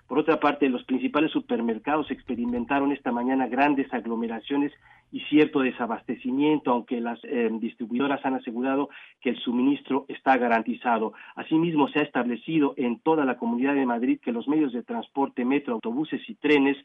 Por 0.09 0.17
otra 0.17 0.39
parte, 0.39 0.67
los 0.69 0.83
principales 0.85 1.29
supermercados 1.29 2.09
experimentaron 2.09 2.91
esta 2.91 3.11
mañana 3.11 3.47
grandes 3.47 3.93
aglomeraciones 3.93 4.73
y 5.11 5.19
cierto 5.25 5.59
desabastecimiento, 5.59 6.71
aunque 6.71 6.99
las 6.99 7.19
eh, 7.25 7.47
distribuidoras 7.61 8.25
han 8.25 8.33
asegurado 8.33 8.89
que 9.21 9.29
el 9.29 9.39
suministro 9.39 10.05
está 10.07 10.35
garantizado. 10.37 11.13
Asimismo, 11.35 11.89
se 11.89 11.99
ha 11.99 12.01
establecido 12.01 12.73
en 12.75 12.99
toda 13.01 13.23
la 13.23 13.37
Comunidad 13.37 13.75
de 13.75 13.85
Madrid 13.85 14.19
que 14.19 14.31
los 14.31 14.47
medios 14.47 14.73
de 14.73 14.81
transporte, 14.81 15.45
metro, 15.45 15.75
autobuses 15.75 16.27
y 16.27 16.33
trenes 16.33 16.77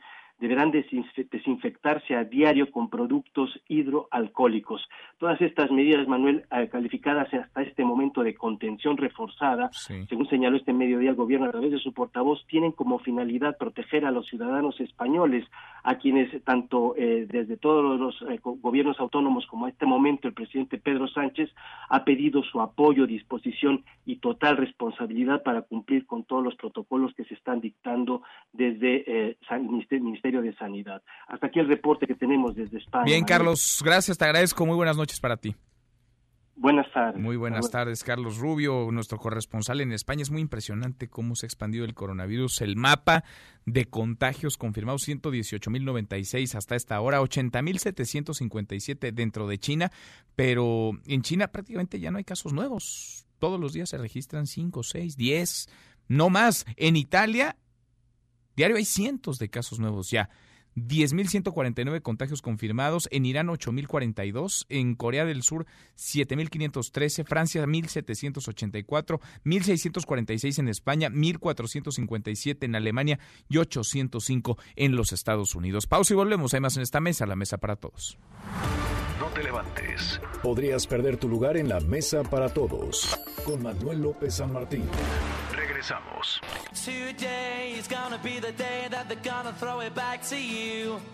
deberán 0.45 0.70
desinfectarse 0.70 2.14
a 2.14 2.24
diario 2.24 2.70
con 2.70 2.90
productos 2.90 3.49
hidroalcohólicos. 3.66 4.86
Todas 5.16 5.40
estas 5.40 5.70
medidas, 5.70 6.07
Manuel, 6.07 6.45
eh, 6.51 6.68
calificadas 6.68 7.32
hasta 7.32 7.62
este 7.62 7.82
momento 7.82 8.22
de 8.22 8.34
contención 8.34 8.99
reforzada, 8.99 9.70
según 9.72 10.28
señaló 10.28 10.59
este 10.59 10.74
mediodía 10.74 11.09
el 11.09 11.16
gobierno 11.16 11.47
a 11.47 11.51
través 11.51 11.70
de 11.70 11.78
su 11.78 11.95
portavoz, 11.95 12.45
tienen 12.47 12.72
como 12.72 12.99
finalidad 12.99 13.57
proteger 13.57 14.05
a 14.05 14.11
los 14.11 14.26
ciudadanos 14.26 14.78
españoles, 14.80 15.47
a 15.82 15.95
quienes 15.95 16.28
tanto 16.45 16.95
eh, 16.99 17.26
desde 17.26 17.57
todos 17.57 17.99
los 17.99 18.20
eh, 18.30 18.38
gobiernos 18.42 19.01
autónomos 19.01 19.47
como 19.47 19.64
a 19.64 19.70
este 19.70 19.86
momento 19.86 20.28
el 20.28 20.34
presidente 20.34 20.76
Pedro 20.76 21.09
Sánchez 21.09 21.51
ha 21.88 22.05
pedido 22.05 22.42
su 22.42 22.61
apoyo, 22.61 23.07
disposición 23.07 23.82
y 24.05 24.16
total 24.16 24.59
responsabilidad 24.59 25.42
para 25.42 25.62
cumplir 25.62 26.05
con 26.05 26.24
todos 26.24 26.45
los 26.45 26.55
protocolos 26.57 27.14
que 27.14 27.24
se 27.24 27.32
están 27.32 27.61
dictando 27.61 28.22
desde 28.53 29.36
el 29.90 30.01
Ministerio 30.03 30.34
de 30.43 30.55
Sanidad. 30.55 31.03
Hasta 31.26 31.47
aquí 31.47 31.61
el 31.61 31.68
reporte 31.68 32.07
que 32.07 32.14
tenemos 32.14 32.55
desde 32.55 32.78
España. 32.78 33.05
Bien, 33.05 33.24
Carlos, 33.24 33.82
gracias, 33.85 34.18
te 34.18 34.24
agradezco. 34.24 34.66
Muy 34.66 34.76
buenas 34.76 34.97
noches 34.97 35.20
para 35.20 35.37
ti. 35.37 35.55
Buenas 36.57 36.87
tardes. 36.93 37.20
Muy 37.20 37.37
buenas 37.37 37.68
tardes, 37.68 38.05
Carlos 38.05 38.39
Rubio, 38.39 38.89
nuestro 38.93 39.18
corresponsal 39.18 39.80
en 39.80 39.91
España. 39.91 40.22
Es 40.22 40.30
muy 40.30 40.41
impresionante 40.41 41.09
cómo 41.09 41.35
se 41.35 41.47
ha 41.47 41.49
expandido 41.49 41.85
el 41.85 41.95
coronavirus. 41.95 42.61
El 42.61 42.76
mapa 42.76 43.24
de 43.66 43.87
contagios 43.87 44.57
confirmados 44.57 45.09
118.096 45.09 46.55
hasta 46.55 46.76
esta 46.76 47.01
hora, 47.01 47.20
80.757 47.20 49.12
dentro 49.12 49.49
de 49.49 49.59
China, 49.59 49.91
pero 50.37 50.93
en 51.07 51.22
China 51.22 51.49
prácticamente 51.49 51.99
ya 51.99 52.12
no 52.12 52.18
hay 52.18 52.24
casos 52.24 52.53
nuevos. 52.53 53.26
Todos 53.41 53.59
los 53.59 53.72
días 53.72 53.89
se 53.89 53.99
registran 53.99 54.47
5, 54.47 54.85
6, 54.85 55.16
10, 55.16 55.68
no 56.07 56.30
más. 56.30 56.66
En 56.76 56.95
Italia 56.95 57.57
Diario 58.57 58.77
hay 58.77 58.85
cientos 58.85 59.39
de 59.39 59.49
casos 59.49 59.79
nuevos 59.79 60.11
ya. 60.11 60.31
10.149 60.77 62.03
contagios 62.03 62.43
confirmados, 62.43 63.09
en 63.13 63.27
Irán 63.27 63.49
8.042, 63.49 64.67
en 64.69 64.95
Corea 64.95 65.25
del 65.25 65.43
Sur 65.43 65.67
7.513, 65.97 67.25
Francia 67.25 67.65
1.784, 67.65 69.21
1.646 69.45 70.59
en 70.59 70.69
España, 70.69 71.11
1.457 71.11 72.65
en 72.65 72.75
Alemania 72.75 73.19
y 73.49 73.59
805 73.59 74.59
en 74.77 74.97
los 74.97 75.13
Estados 75.13 75.55
Unidos. 75.55 75.87
Pausa 75.87 76.15
y 76.15 76.17
volvemos. 76.17 76.55
Hay 76.55 76.61
más 76.61 76.77
en 76.77 76.83
esta 76.83 77.01
mesa, 77.01 77.27
la 77.27 77.37
mesa 77.37 77.59
para 77.59 77.77
todos. 77.77 78.19
No 79.21 79.29
te 79.29 79.43
levantes. 79.43 80.21
Podrías 80.43 80.87
perder 80.87 81.17
tu 81.17 81.29
lugar 81.29 81.57
en 81.57 81.69
la 81.69 81.81
mesa 81.81 82.23
para 82.25 82.53
todos. 82.53 83.17
Con 83.45 83.63
Manuel 83.63 84.03
López 84.03 84.35
San 84.35 84.53
Martín. 84.53 84.85
Regresamos. 85.85 86.41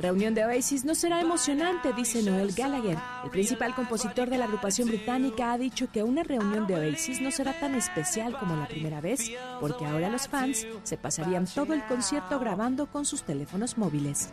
Reunión 0.00 0.34
de 0.34 0.44
Oasis 0.44 0.84
no 0.84 0.94
será 0.94 1.20
emocionante, 1.20 1.92
dice 1.92 2.22
Noel 2.22 2.52
Gallagher. 2.52 2.96
El 3.24 3.30
principal 3.30 3.74
compositor 3.74 4.30
de 4.30 4.38
la 4.38 4.44
agrupación 4.44 4.86
británica 4.88 5.52
ha 5.52 5.58
dicho 5.58 5.90
que 5.90 6.04
una 6.04 6.22
reunión 6.22 6.68
de 6.68 6.74
Oasis 6.76 7.20
no 7.20 7.32
será 7.32 7.58
tan 7.58 7.74
especial 7.74 8.38
como 8.38 8.54
la 8.54 8.68
primera 8.68 9.00
vez, 9.00 9.30
porque 9.60 9.86
ahora 9.86 10.08
los 10.08 10.28
fans 10.28 10.64
se 10.84 10.96
pasarían 10.96 11.46
todo 11.46 11.74
el 11.74 11.84
concierto 11.86 12.38
grabando 12.38 12.86
con 12.86 13.04
sus 13.04 13.24
teléfonos 13.24 13.76
móviles. 13.76 14.30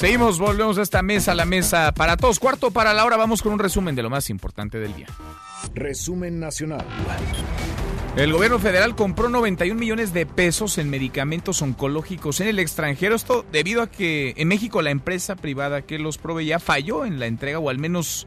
Seguimos, 0.00 0.38
volvemos 0.38 0.78
a 0.78 0.82
esta 0.82 1.02
mesa, 1.02 1.34
la 1.34 1.44
mesa 1.44 1.92
para 1.92 2.16
todos. 2.16 2.40
Cuarto 2.40 2.70
para 2.70 2.94
la 2.94 3.04
hora, 3.04 3.18
vamos 3.18 3.42
con 3.42 3.52
un 3.52 3.58
resumen 3.58 3.94
de 3.94 4.02
lo 4.02 4.08
más 4.08 4.30
importante 4.30 4.78
del 4.78 4.94
día. 4.94 5.08
Resumen 5.74 6.40
nacional. 6.40 6.86
El 8.16 8.32
gobierno 8.32 8.58
federal 8.58 8.96
compró 8.96 9.28
91 9.28 9.78
millones 9.78 10.14
de 10.14 10.24
pesos 10.24 10.78
en 10.78 10.88
medicamentos 10.88 11.60
oncológicos 11.60 12.40
en 12.40 12.48
el 12.48 12.58
extranjero. 12.60 13.14
Esto 13.14 13.44
debido 13.52 13.82
a 13.82 13.90
que 13.90 14.32
en 14.38 14.48
México 14.48 14.80
la 14.80 14.88
empresa 14.88 15.36
privada 15.36 15.82
que 15.82 15.98
los 15.98 16.16
proveía 16.16 16.60
falló 16.60 17.04
en 17.04 17.20
la 17.20 17.26
entrega, 17.26 17.58
o 17.58 17.68
al 17.68 17.76
menos 17.76 18.26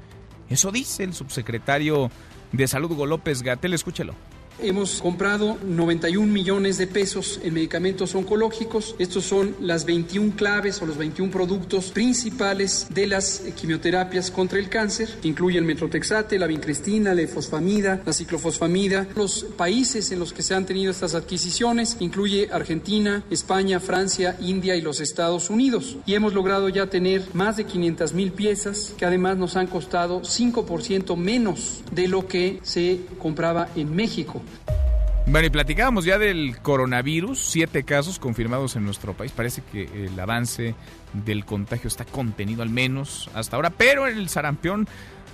eso 0.49 0.71
dice 0.71 1.03
el 1.03 1.15
subsecretario 1.15 2.11
de 2.51 2.67
Salud 2.67 2.91
Hugo 2.91 3.07
López 3.07 3.41
Gatel. 3.41 3.73
Escúchelo. 3.73 4.13
Hemos 4.59 5.01
comprado 5.01 5.57
91 5.65 6.31
millones 6.31 6.77
de 6.77 6.85
pesos 6.85 7.39
en 7.43 7.55
medicamentos 7.55 8.13
oncológicos. 8.13 8.95
Estos 8.99 9.25
son 9.25 9.55
las 9.59 9.85
21 9.85 10.35
claves 10.35 10.81
o 10.81 10.85
los 10.85 10.97
21 10.97 11.31
productos 11.31 11.91
principales 11.91 12.87
de 12.91 13.07
las 13.07 13.41
quimioterapias 13.55 14.29
contra 14.29 14.59
el 14.59 14.69
cáncer. 14.69 15.09
Incluyen 15.23 15.65
metrotexate, 15.65 16.37
la 16.37 16.47
vincristina, 16.47 17.15
la 17.15 17.27
fosfamida, 17.27 18.01
la 18.05 18.13
ciclofosfamida. 18.13 19.07
Los 19.15 19.43
países 19.57 20.11
en 20.11 20.19
los 20.19 20.33
que 20.33 20.43
se 20.43 20.53
han 20.53 20.65
tenido 20.65 20.91
estas 20.91 21.15
adquisiciones 21.15 21.97
incluye 21.99 22.49
Argentina, 22.51 23.23
España, 23.31 23.79
Francia, 23.79 24.37
India 24.39 24.75
y 24.75 24.81
los 24.81 25.01
Estados 25.01 25.49
Unidos. 25.49 25.97
Y 26.05 26.13
hemos 26.13 26.33
logrado 26.33 26.69
ya 26.69 26.87
tener 26.87 27.23
más 27.33 27.57
de 27.57 27.65
500 27.65 28.13
mil 28.13 28.31
piezas 28.31 28.93
que 28.97 29.05
además 29.05 29.35
nos 29.37 29.55
han 29.55 29.67
costado 29.67 30.21
5% 30.21 31.17
menos 31.17 31.81
de 31.91 32.07
lo 32.07 32.27
que 32.27 32.59
se 32.61 33.01
compraba 33.19 33.69
en 33.75 33.95
México. 33.95 34.42
Bueno, 35.25 35.47
y 35.47 35.49
platicábamos 35.49 36.03
ya 36.03 36.17
del 36.17 36.57
coronavirus, 36.61 37.39
siete 37.39 37.83
casos 37.83 38.19
confirmados 38.19 38.75
en 38.75 38.83
nuestro 38.83 39.13
país. 39.13 39.31
Parece 39.31 39.61
que 39.71 40.05
el 40.05 40.19
avance 40.19 40.75
del 41.13 41.45
contagio 41.45 41.87
está 41.87 42.03
contenido 42.03 42.61
al 42.61 42.69
menos 42.69 43.29
hasta 43.33 43.55
ahora, 43.55 43.69
pero 43.69 44.07
en 44.07 44.17
el 44.17 44.27
sarampión, 44.27 44.85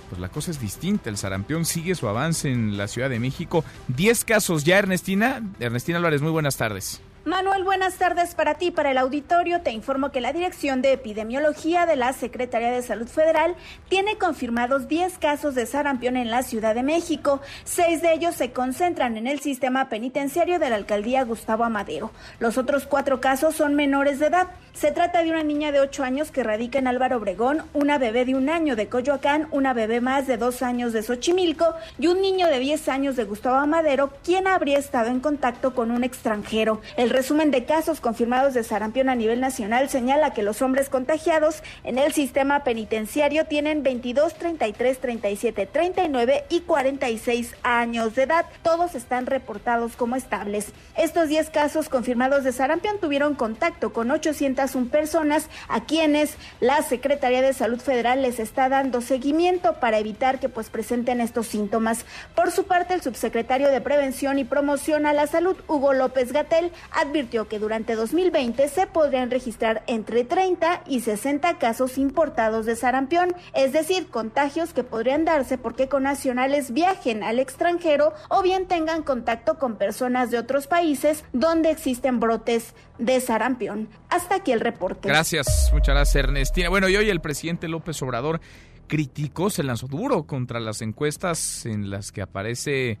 pues 0.08 0.20
la 0.20 0.28
cosa 0.28 0.52
es 0.52 0.60
distinta. 0.60 1.10
El 1.10 1.16
sarampión 1.16 1.64
sigue 1.64 1.96
su 1.96 2.08
avance 2.08 2.50
en 2.50 2.76
la 2.76 2.86
Ciudad 2.86 3.10
de 3.10 3.18
México. 3.18 3.64
Diez 3.88 4.24
casos 4.24 4.62
ya, 4.62 4.78
Ernestina. 4.78 5.42
Ernestina 5.58 5.98
Álvarez, 5.98 6.22
muy 6.22 6.30
buenas 6.30 6.56
tardes. 6.56 7.00
Manuel, 7.26 7.64
buenas 7.64 7.96
tardes 7.96 8.34
para 8.34 8.54
ti, 8.54 8.70
para 8.70 8.92
el 8.92 8.96
auditorio. 8.96 9.60
Te 9.60 9.72
informo 9.72 10.10
que 10.10 10.22
la 10.22 10.32
Dirección 10.32 10.80
de 10.80 10.94
Epidemiología 10.94 11.84
de 11.84 11.94
la 11.94 12.14
Secretaría 12.14 12.70
de 12.70 12.80
Salud 12.80 13.08
Federal 13.08 13.56
tiene 13.90 14.16
confirmados 14.16 14.88
10 14.88 15.18
casos 15.18 15.54
de 15.54 15.66
sarampión 15.66 16.16
en 16.16 16.30
la 16.30 16.42
Ciudad 16.42 16.74
de 16.74 16.82
México. 16.82 17.42
Seis 17.64 18.00
de 18.00 18.14
ellos 18.14 18.36
se 18.36 18.52
concentran 18.52 19.18
en 19.18 19.26
el 19.26 19.40
sistema 19.40 19.90
penitenciario 19.90 20.58
de 20.58 20.70
la 20.70 20.76
alcaldía 20.76 21.24
Gustavo 21.24 21.64
Amadero. 21.64 22.10
Los 22.38 22.56
otros 22.56 22.86
cuatro 22.86 23.20
casos 23.20 23.54
son 23.54 23.74
menores 23.74 24.18
de 24.18 24.28
edad. 24.28 24.48
Se 24.72 24.92
trata 24.92 25.22
de 25.22 25.30
una 25.30 25.42
niña 25.42 25.72
de 25.72 25.80
8 25.80 26.04
años 26.04 26.30
que 26.30 26.44
radica 26.44 26.78
en 26.78 26.86
Álvaro 26.86 27.18
Obregón, 27.18 27.64
una 27.74 27.98
bebé 27.98 28.24
de 28.24 28.34
un 28.34 28.48
año 28.48 28.76
de 28.76 28.88
Coyoacán, 28.88 29.48
una 29.50 29.74
bebé 29.74 30.00
más 30.00 30.26
de 30.26 30.38
dos 30.38 30.62
años 30.62 30.92
de 30.92 31.02
Xochimilco 31.02 31.74
y 31.98 32.06
un 32.06 32.22
niño 32.22 32.46
de 32.46 32.60
10 32.60 32.88
años 32.88 33.16
de 33.16 33.24
Gustavo 33.24 33.56
Amadero, 33.56 34.10
quien 34.24 34.46
habría 34.46 34.78
estado 34.78 35.08
en 35.10 35.20
contacto 35.20 35.74
con 35.74 35.90
un 35.90 36.04
extranjero. 36.04 36.80
El 36.96 37.09
resumen 37.10 37.50
de 37.50 37.64
casos 37.64 38.00
confirmados 38.00 38.54
de 38.54 38.64
sarampión 38.64 39.08
a 39.08 39.14
nivel 39.14 39.40
nacional 39.40 39.88
señala 39.88 40.32
que 40.32 40.42
los 40.42 40.62
hombres 40.62 40.88
contagiados 40.88 41.62
en 41.84 41.98
el 41.98 42.12
sistema 42.12 42.64
penitenciario 42.64 43.44
tienen 43.46 43.82
22, 43.82 44.34
33, 44.34 44.98
37, 44.98 45.66
39 45.66 46.44
y 46.48 46.60
46 46.60 47.54
años 47.62 48.14
de 48.14 48.22
edad. 48.22 48.46
Todos 48.62 48.94
están 48.94 49.26
reportados 49.26 49.96
como 49.96 50.16
estables. 50.16 50.72
Estos 50.96 51.28
10 51.28 51.50
casos 51.50 51.88
confirmados 51.88 52.44
de 52.44 52.52
sarampión 52.52 52.98
tuvieron 53.00 53.34
contacto 53.34 53.92
con 53.92 54.10
800 54.10 54.70
personas 54.90 55.48
a 55.68 55.84
quienes 55.84 56.36
la 56.60 56.82
Secretaría 56.82 57.42
de 57.42 57.52
Salud 57.52 57.80
Federal 57.80 58.22
les 58.22 58.38
está 58.38 58.68
dando 58.68 59.00
seguimiento 59.00 59.74
para 59.80 59.98
evitar 59.98 60.38
que 60.38 60.48
pues 60.48 60.70
presenten 60.70 61.20
estos 61.20 61.46
síntomas. 61.46 62.04
Por 62.34 62.50
su 62.50 62.64
parte, 62.64 62.94
el 62.94 63.02
subsecretario 63.02 63.68
de 63.70 63.80
Prevención 63.80 64.38
y 64.38 64.44
Promoción 64.44 65.06
a 65.06 65.12
la 65.12 65.26
Salud, 65.26 65.56
Hugo 65.66 65.92
López 65.92 66.32
Gatel, 66.32 66.72
advirtió 67.00 67.48
que 67.48 67.58
durante 67.58 67.94
2020 67.94 68.68
se 68.68 68.86
podrían 68.86 69.30
registrar 69.30 69.82
entre 69.86 70.24
30 70.24 70.82
y 70.86 71.00
60 71.00 71.58
casos 71.58 71.98
importados 71.98 72.66
de 72.66 72.76
sarampión, 72.76 73.34
es 73.54 73.72
decir, 73.72 74.08
contagios 74.08 74.72
que 74.72 74.84
podrían 74.84 75.24
darse 75.24 75.58
porque 75.58 75.88
nacionales 76.00 76.72
viajen 76.72 77.22
al 77.22 77.38
extranjero 77.38 78.12
o 78.28 78.42
bien 78.42 78.66
tengan 78.66 79.02
contacto 79.02 79.58
con 79.58 79.76
personas 79.76 80.30
de 80.30 80.38
otros 80.38 80.66
países 80.66 81.24
donde 81.32 81.70
existen 81.70 82.20
brotes 82.20 82.74
de 82.98 83.20
sarampión. 83.20 83.88
Hasta 84.08 84.36
aquí 84.36 84.52
el 84.52 84.60
reporte. 84.60 85.08
Gracias, 85.08 85.70
muchas 85.72 85.94
gracias 85.94 86.24
Ernestina. 86.24 86.68
Bueno, 86.68 86.88
y 86.88 86.96
hoy 86.96 87.10
el 87.10 87.20
presidente 87.20 87.66
López 87.68 88.00
Obrador 88.02 88.40
criticó, 88.86 89.50
se 89.50 89.62
lanzó 89.62 89.86
duro 89.86 90.24
contra 90.24 90.60
las 90.60 90.82
encuestas 90.82 91.64
en 91.66 91.90
las 91.90 92.12
que 92.12 92.22
aparece 92.22 92.98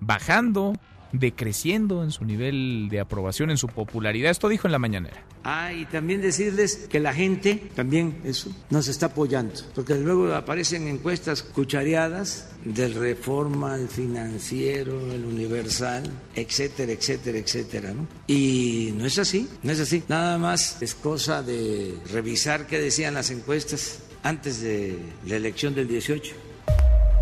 bajando 0.00 0.72
decreciendo 1.12 2.02
en 2.02 2.10
su 2.10 2.24
nivel 2.24 2.88
de 2.90 3.00
aprobación, 3.00 3.50
en 3.50 3.58
su 3.58 3.68
popularidad. 3.68 4.30
Esto 4.30 4.48
dijo 4.48 4.66
en 4.66 4.72
la 4.72 4.78
mañanera. 4.78 5.24
Ah, 5.44 5.72
y 5.72 5.84
también 5.86 6.20
decirles 6.20 6.86
que 6.88 7.00
la 7.00 7.12
gente 7.12 7.70
también 7.74 8.20
eso 8.24 8.50
nos 8.70 8.88
está 8.88 9.06
apoyando, 9.06 9.54
porque 9.74 9.94
luego 9.94 10.32
aparecen 10.34 10.86
encuestas 10.88 11.42
cuchareadas 11.42 12.48
del 12.64 12.94
Reforma, 12.94 13.74
el 13.74 13.88
Financiero, 13.88 15.12
el 15.12 15.24
Universal, 15.24 16.04
etcétera, 16.34 16.92
etcétera, 16.92 17.38
etcétera, 17.38 17.92
¿no? 17.92 18.06
Y 18.26 18.94
no 18.96 19.04
es 19.04 19.18
así, 19.18 19.48
no 19.62 19.72
es 19.72 19.80
así. 19.80 20.02
Nada 20.08 20.38
más 20.38 20.80
es 20.80 20.94
cosa 20.94 21.42
de 21.42 21.96
revisar 22.12 22.66
qué 22.66 22.78
decían 22.78 23.14
las 23.14 23.30
encuestas 23.30 24.00
antes 24.22 24.60
de 24.60 24.98
la 25.26 25.36
elección 25.36 25.74
del 25.74 25.88
18. 25.88 26.34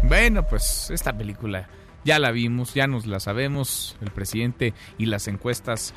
Bueno, 0.02 0.46
pues 0.46 0.90
esta 0.90 1.16
película 1.16 1.68
ya 2.04 2.18
la 2.18 2.30
vimos, 2.30 2.74
ya 2.74 2.86
nos 2.86 3.06
la 3.06 3.20
sabemos, 3.20 3.96
el 4.00 4.10
presidente 4.10 4.74
y 4.98 5.06
las 5.06 5.28
encuestas 5.28 5.94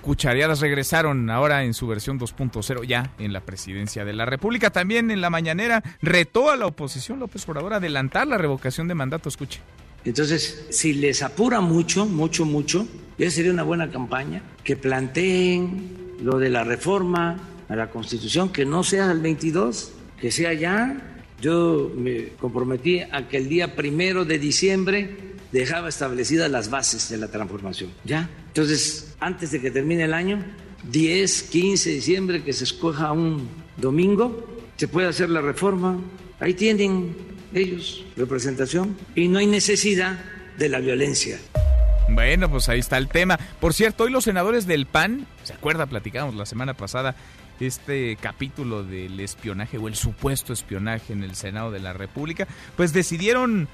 cuchareadas 0.00 0.60
regresaron 0.60 1.28
ahora 1.30 1.64
en 1.64 1.74
su 1.74 1.86
versión 1.86 2.18
2.0 2.18 2.84
ya 2.86 3.12
en 3.18 3.32
la 3.32 3.40
presidencia 3.40 4.04
de 4.04 4.12
la 4.12 4.24
República. 4.24 4.70
También 4.70 5.10
en 5.10 5.20
la 5.20 5.30
mañanera 5.30 5.82
retó 6.00 6.50
a 6.50 6.56
la 6.56 6.66
oposición 6.66 7.18
López 7.20 7.48
Obrador 7.48 7.74
a 7.74 7.76
adelantar 7.76 8.26
la 8.26 8.38
revocación 8.38 8.88
de 8.88 8.94
mandato. 8.94 9.28
Escuche. 9.28 9.60
Entonces, 10.04 10.66
si 10.70 10.94
les 10.94 11.22
apura 11.22 11.60
mucho, 11.60 12.06
mucho, 12.06 12.46
mucho, 12.46 12.86
ya 13.18 13.30
sería 13.30 13.52
una 13.52 13.62
buena 13.62 13.90
campaña 13.90 14.42
que 14.64 14.76
planteen 14.76 16.16
lo 16.22 16.38
de 16.38 16.48
la 16.48 16.64
reforma 16.64 17.36
a 17.68 17.76
la 17.76 17.90
Constitución, 17.90 18.50
que 18.50 18.64
no 18.64 18.82
sea 18.82 19.10
el 19.12 19.20
22, 19.20 19.92
que 20.18 20.30
sea 20.30 20.54
ya. 20.54 21.06
Yo 21.40 21.92
me 21.94 22.28
comprometí 22.40 23.00
a 23.00 23.28
que 23.28 23.36
el 23.36 23.48
día 23.48 23.76
primero 23.76 24.24
de 24.24 24.38
diciembre 24.38 25.29
dejaba 25.52 25.88
establecidas 25.88 26.50
las 26.50 26.70
bases 26.70 27.08
de 27.08 27.16
la 27.16 27.28
transformación. 27.28 27.90
¿Ya? 28.04 28.28
Entonces, 28.48 29.14
antes 29.20 29.50
de 29.50 29.60
que 29.60 29.70
termine 29.70 30.04
el 30.04 30.14
año, 30.14 30.44
10, 30.90 31.42
15 31.44 31.88
de 31.88 31.94
diciembre, 31.94 32.44
que 32.44 32.52
se 32.52 32.64
escoja 32.64 33.12
un 33.12 33.48
domingo, 33.76 34.46
se 34.76 34.88
puede 34.88 35.08
hacer 35.08 35.28
la 35.30 35.40
reforma. 35.40 35.98
Ahí 36.38 36.54
tienen 36.54 37.14
ellos 37.52 38.04
representación 38.16 38.96
y 39.14 39.28
no 39.28 39.38
hay 39.38 39.46
necesidad 39.46 40.18
de 40.56 40.68
la 40.68 40.78
violencia. 40.80 41.38
Bueno, 42.10 42.50
pues 42.50 42.68
ahí 42.68 42.80
está 42.80 42.98
el 42.98 43.08
tema. 43.08 43.38
Por 43.60 43.72
cierto, 43.72 44.04
hoy 44.04 44.10
los 44.10 44.24
senadores 44.24 44.66
del 44.66 44.86
PAN, 44.86 45.26
¿se 45.44 45.52
acuerda? 45.52 45.86
Platicamos 45.86 46.34
la 46.34 46.46
semana 46.46 46.74
pasada 46.74 47.14
este 47.60 48.16
capítulo 48.16 48.82
del 48.82 49.20
espionaje 49.20 49.78
o 49.78 49.86
el 49.86 49.94
supuesto 49.94 50.52
espionaje 50.52 51.12
en 51.12 51.22
el 51.22 51.34
Senado 51.34 51.70
de 51.70 51.80
la 51.80 51.92
República, 51.92 52.48
pues 52.76 52.92
decidieron 52.92 53.68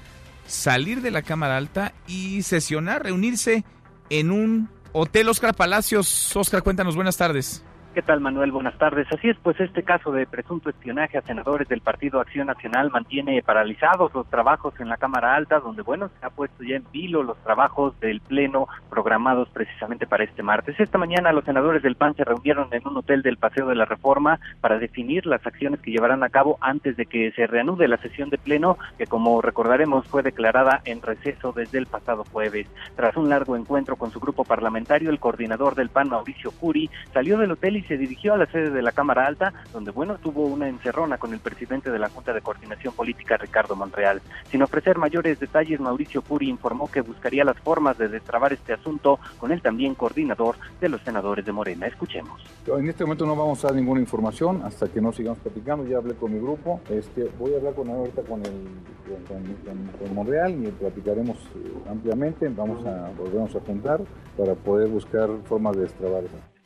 salir 0.47 1.01
de 1.01 1.11
la 1.11 1.21
Cámara 1.21 1.57
Alta 1.57 1.93
y 2.07 2.41
sesionar, 2.41 3.03
reunirse 3.03 3.63
en 4.09 4.31
un 4.31 4.69
hotel. 4.93 5.29
Oscar 5.29 5.55
Palacios, 5.55 6.35
Oscar, 6.35 6.63
cuéntanos, 6.63 6.95
buenas 6.95 7.17
tardes. 7.17 7.63
¿Qué 7.97 8.03
tal, 8.03 8.21
Manuel? 8.21 8.51
Buenas 8.51 8.77
tardes. 8.77 9.07
Así 9.11 9.27
es, 9.27 9.37
pues 9.41 9.59
este 9.59 9.81
caso 9.81 10.11
de 10.11 10.27
presunto 10.27 10.69
espionaje 10.69 11.17
a 11.17 11.23
senadores 11.23 11.67
del 11.67 11.81
Partido 11.81 12.19
Acción 12.19 12.45
Nacional 12.45 12.91
mantiene 12.91 13.41
paralizados 13.41 14.13
los 14.13 14.29
trabajos 14.29 14.79
en 14.79 14.87
la 14.87 14.97
Cámara 14.97 15.33
Alta, 15.35 15.59
donde, 15.59 15.81
bueno, 15.81 16.11
se 16.19 16.23
ha 16.23 16.29
puesto 16.29 16.63
ya 16.63 16.75
en 16.75 16.85
vilo 16.91 17.23
los 17.23 17.39
trabajos 17.39 17.99
del 17.99 18.21
Pleno 18.21 18.67
programados 18.91 19.49
precisamente 19.49 20.05
para 20.05 20.25
este 20.25 20.43
martes. 20.43 20.79
Esta 20.79 20.99
mañana 20.99 21.31
los 21.31 21.43
senadores 21.43 21.81
del 21.81 21.95
PAN 21.95 22.13
se 22.15 22.23
reunieron 22.23 22.67
en 22.71 22.87
un 22.87 22.97
hotel 22.97 23.23
del 23.23 23.37
Paseo 23.37 23.65
de 23.65 23.73
la 23.73 23.85
Reforma 23.85 24.39
para 24.61 24.77
definir 24.77 25.25
las 25.25 25.43
acciones 25.47 25.79
que 25.79 25.89
llevarán 25.89 26.23
a 26.23 26.29
cabo 26.29 26.59
antes 26.61 26.97
de 26.97 27.07
que 27.07 27.31
se 27.31 27.47
reanude 27.47 27.87
la 27.87 27.97
sesión 27.97 28.29
de 28.29 28.37
Pleno, 28.37 28.77
que 28.99 29.07
como 29.07 29.41
recordaremos 29.41 30.05
fue 30.07 30.21
declarada 30.21 30.81
en 30.85 31.01
receso 31.01 31.51
desde 31.51 31.79
el 31.79 31.87
pasado 31.87 32.25
jueves. 32.25 32.67
Tras 32.95 33.17
un 33.17 33.27
largo 33.27 33.55
encuentro 33.57 33.95
con 33.95 34.11
su 34.11 34.19
grupo 34.19 34.43
parlamentario, 34.43 35.09
el 35.09 35.19
coordinador 35.19 35.73
del 35.73 35.89
PAN, 35.89 36.09
Mauricio 36.09 36.51
Curi, 36.51 36.91
salió 37.11 37.39
del 37.39 37.53
hotel 37.53 37.77
y 37.77 37.86
se 37.87 37.97
dirigió 37.97 38.33
a 38.33 38.37
la 38.37 38.45
sede 38.47 38.69
de 38.69 38.81
la 38.81 38.91
Cámara 38.91 39.25
Alta, 39.25 39.53
donde, 39.73 39.91
bueno, 39.91 40.17
tuvo 40.17 40.45
una 40.45 40.67
encerrona 40.67 41.17
con 41.17 41.33
el 41.33 41.39
presidente 41.39 41.91
de 41.91 41.99
la 41.99 42.09
Junta 42.09 42.33
de 42.33 42.41
Coordinación 42.41 42.93
Política, 42.93 43.37
Ricardo 43.37 43.75
Monreal. 43.75 44.21
Sin 44.51 44.61
ofrecer 44.61 44.97
mayores 44.97 45.39
detalles, 45.39 45.79
Mauricio 45.79 46.21
Curi 46.21 46.49
informó 46.49 46.89
que 46.91 47.01
buscaría 47.01 47.43
las 47.43 47.57
formas 47.59 47.97
de 47.97 48.07
destrabar 48.07 48.53
este 48.53 48.73
asunto 48.73 49.19
con 49.39 49.51
el 49.51 49.61
también 49.61 49.95
coordinador 49.95 50.55
de 50.79 50.89
los 50.89 51.01
senadores 51.01 51.45
de 51.45 51.51
Morena. 51.51 51.87
Escuchemos. 51.87 52.41
En 52.67 52.89
este 52.89 53.03
momento 53.03 53.25
no 53.25 53.35
vamos 53.35 53.63
a 53.63 53.67
dar 53.67 53.75
ninguna 53.75 54.01
información 54.01 54.61
hasta 54.63 54.87
que 54.87 55.01
no 55.01 55.11
sigamos 55.11 55.39
platicando. 55.39 55.85
Ya 55.87 55.97
hablé 55.97 56.15
con 56.15 56.33
mi 56.33 56.39
grupo. 56.39 56.81
Este, 56.89 57.29
voy 57.39 57.53
a 57.53 57.57
hablar 57.57 57.73
con 57.73 57.89
ahorita 57.89 58.21
con 58.23 58.43
el 58.45 60.13
Monreal 60.13 60.51
y 60.63 60.71
platicaremos 60.71 61.37
eh, 61.37 61.89
ampliamente. 61.89 62.49
Vamos 62.49 62.85
a 62.85 63.11
volvernos 63.17 63.55
a 63.55 63.59
juntar 63.61 64.01
para 64.37 64.55
poder 64.55 64.89
buscar 64.89 65.29
formas 65.45 65.75
de 65.75 65.83
destrabar 65.83 66.23
eso. 66.23 66.56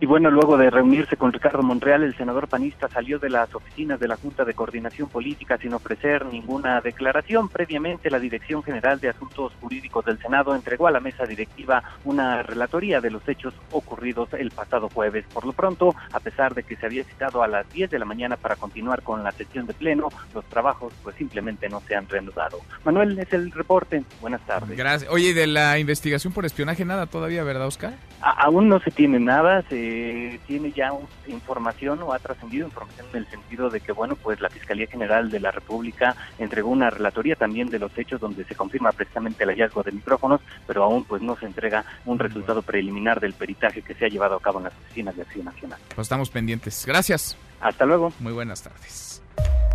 Y 0.00 0.06
bueno, 0.06 0.30
luego 0.30 0.56
de 0.56 0.70
reunirse 0.70 1.16
con 1.16 1.32
Ricardo 1.32 1.62
Monreal, 1.62 2.02
el 2.02 2.16
senador 2.16 2.48
panista 2.48 2.88
salió 2.88 3.18
de 3.18 3.30
las 3.30 3.54
oficinas 3.54 4.00
de 4.00 4.08
la 4.08 4.16
Junta 4.16 4.44
de 4.44 4.54
Coordinación 4.54 5.08
Política 5.08 5.58
sin 5.58 5.74
ofrecer 5.74 6.26
ninguna 6.26 6.80
declaración. 6.80 7.48
Previamente, 7.48 8.10
la 8.10 8.18
Dirección 8.18 8.62
General 8.62 8.98
de 8.98 9.10
Asuntos 9.10 9.52
Jurídicos 9.60 10.04
del 10.04 10.18
Senado 10.18 10.54
entregó 10.54 10.88
a 10.88 10.90
la 10.90 11.00
mesa 11.00 11.24
directiva 11.24 11.82
una 12.04 12.42
relatoría 12.42 13.00
de 13.00 13.10
los 13.10 13.26
hechos 13.28 13.54
ocurridos 13.70 14.32
el 14.32 14.50
pasado 14.50 14.88
jueves. 14.88 15.24
Por 15.32 15.46
lo 15.46 15.52
pronto, 15.52 15.94
a 16.12 16.20
pesar 16.20 16.54
de 16.54 16.64
que 16.64 16.76
se 16.76 16.86
había 16.86 17.04
citado 17.04 17.42
a 17.42 17.48
las 17.48 17.68
10 17.70 17.90
de 17.90 17.98
la 17.98 18.04
mañana 18.04 18.36
para 18.36 18.56
continuar 18.56 19.02
con 19.02 19.22
la 19.22 19.32
sesión 19.32 19.66
de 19.66 19.74
pleno, 19.74 20.08
los 20.34 20.44
trabajos 20.46 20.92
pues 21.02 21.14
simplemente 21.16 21.68
no 21.68 21.80
se 21.80 21.94
han 21.94 22.08
reanudado. 22.08 22.58
Manuel, 22.84 23.18
es 23.18 23.32
el 23.32 23.52
reporte. 23.52 24.02
Buenas 24.20 24.40
tardes. 24.46 24.76
Gracias. 24.76 25.10
Oye, 25.10 25.34
de 25.34 25.46
la 25.46 25.78
investigación 25.78 26.32
por 26.32 26.44
espionaje 26.44 26.84
nada 26.84 27.06
todavía, 27.06 27.44
¿verdad, 27.44 27.66
Oscar? 27.66 27.94
aún 28.22 28.68
no 28.68 28.80
se 28.80 28.90
tiene 28.90 29.18
nada. 29.18 29.62
Se 29.68 29.81
eh, 29.84 30.38
tiene 30.46 30.70
ya 30.70 30.92
información 31.26 32.00
o 32.02 32.12
ha 32.12 32.18
trascendido 32.20 32.66
información 32.66 33.06
en 33.12 33.18
el 33.18 33.26
sentido 33.28 33.68
de 33.68 33.80
que, 33.80 33.90
bueno, 33.90 34.14
pues 34.14 34.40
la 34.40 34.48
Fiscalía 34.48 34.86
General 34.86 35.28
de 35.28 35.40
la 35.40 35.50
República 35.50 36.14
entregó 36.38 36.70
una 36.70 36.88
relatoría 36.88 37.34
también 37.34 37.68
de 37.68 37.80
los 37.80 37.96
hechos 37.98 38.20
donde 38.20 38.44
se 38.44 38.54
confirma 38.54 38.92
precisamente 38.92 39.42
el 39.42 39.50
hallazgo 39.50 39.82
de 39.82 39.90
micrófonos, 39.90 40.40
pero 40.68 40.84
aún 40.84 41.04
pues 41.04 41.20
no 41.20 41.36
se 41.36 41.46
entrega 41.46 41.84
un 42.04 42.20
resultado 42.20 42.62
preliminar 42.62 43.18
del 43.18 43.32
peritaje 43.32 43.82
que 43.82 43.94
se 43.94 44.04
ha 44.04 44.08
llevado 44.08 44.36
a 44.36 44.40
cabo 44.40 44.58
en 44.58 44.64
las 44.64 44.74
oficinas 44.84 45.16
de 45.16 45.22
Acción 45.22 45.46
Nacional. 45.46 45.80
Pues 45.94 46.04
estamos 46.06 46.30
pendientes. 46.30 46.84
Gracias. 46.86 47.36
Hasta 47.60 47.84
luego. 47.84 48.12
Muy 48.20 48.32
buenas 48.32 48.62
tardes. 48.62 49.20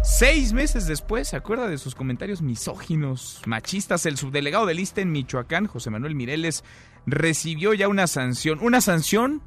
Seis 0.03 0.53
meses 0.53 0.88
después, 0.88 1.28
¿se 1.28 1.36
acuerda 1.36 1.68
de 1.68 1.78
sus 1.78 1.95
comentarios 1.95 2.41
misóginos, 2.41 3.41
machistas? 3.45 4.05
El 4.05 4.16
subdelegado 4.16 4.66
del 4.66 4.80
ISTE 4.80 5.01
en 5.01 5.12
Michoacán, 5.12 5.68
José 5.68 5.89
Manuel 5.89 6.16
Mireles, 6.16 6.64
recibió 7.05 7.74
ya 7.74 7.89
una 7.89 8.08
sanción. 8.08 8.60
Una 8.62 8.80
sanción 8.80 9.41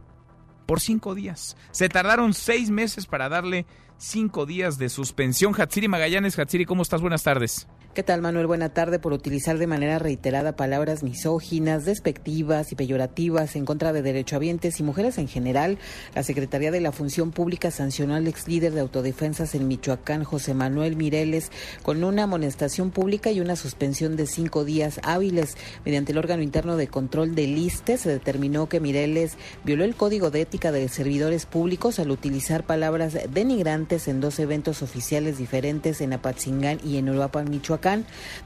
por 0.67 0.81
cinco 0.81 1.15
días. 1.15 1.57
Se 1.71 1.89
tardaron 1.89 2.35
seis 2.35 2.71
meses 2.71 3.07
para 3.07 3.29
darle 3.29 3.67
cinco 3.99 4.47
días 4.47 4.79
de 4.79 4.89
suspensión. 4.89 5.55
Hatsiri 5.59 5.89
Magallanes, 5.89 6.39
Hatsiri, 6.39 6.65
¿cómo 6.65 6.83
estás? 6.83 7.01
Buenas 7.01 7.23
tardes. 7.23 7.67
¿Qué 7.93 8.05
tal, 8.05 8.23
Manuel? 8.23 8.47
Buena 8.47 8.69
tarde 8.69 9.01
por 9.01 9.13
utilizar 9.13 9.59
de 9.59 9.67
manera 9.67 9.99
reiterada 9.99 10.55
palabras 10.55 11.03
misóginas, 11.03 11.85
despectivas 11.85 12.71
y 12.71 12.77
peyorativas 12.77 13.57
en 13.57 13.65
contra 13.65 13.93
de 13.93 14.01
derechohabientes 14.01 14.79
y 14.79 14.85
mujeres 14.85 15.19
en 15.19 15.27
general. 15.27 15.77
La 16.15 16.23
Secretaría 16.23 16.71
de 16.71 16.81
la 16.81 16.93
Función 16.93 17.33
Pública 17.33 17.73
sancionó 17.73 18.15
al 18.15 18.29
ex 18.29 18.47
líder 18.47 18.75
de 18.75 18.81
autodefensas 18.81 19.57
en 19.57 19.67
Michoacán, 19.67 20.23
José 20.23 20.55
Manuel 20.55 20.95
Mireles, 20.95 21.51
con 21.83 22.05
una 22.05 22.23
amonestación 22.23 22.93
pública 22.93 23.33
y 23.33 23.41
una 23.41 23.57
suspensión 23.57 24.15
de 24.15 24.29
cinco 24.29 24.65
días 24.65 25.01
hábiles. 25.03 25.57
Mediante 25.85 26.13
el 26.13 26.19
órgano 26.19 26.45
interno 26.45 26.77
de 26.77 26.87
control 26.87 27.35
del 27.35 27.59
ISTE 27.59 27.99
se 27.99 28.09
determinó 28.09 28.69
que 28.69 28.79
Mireles 28.79 29.33
violó 29.65 29.83
el 29.83 29.97
código 29.97 30.31
de 30.31 30.43
ética 30.43 30.71
de 30.71 30.89
servidores 30.89 31.45
públicos 31.45 31.99
al 31.99 32.13
utilizar 32.13 32.63
palabras 32.63 33.19
denigrantes 33.35 34.07
en 34.07 34.21
dos 34.21 34.39
eventos 34.39 34.81
oficiales 34.81 35.39
diferentes 35.39 36.01
en 36.01 36.13
Apatzingán 36.13 36.79
y 36.85 36.97
en 36.97 37.11
Uruapan, 37.11 37.51
Michoacán 37.51 37.80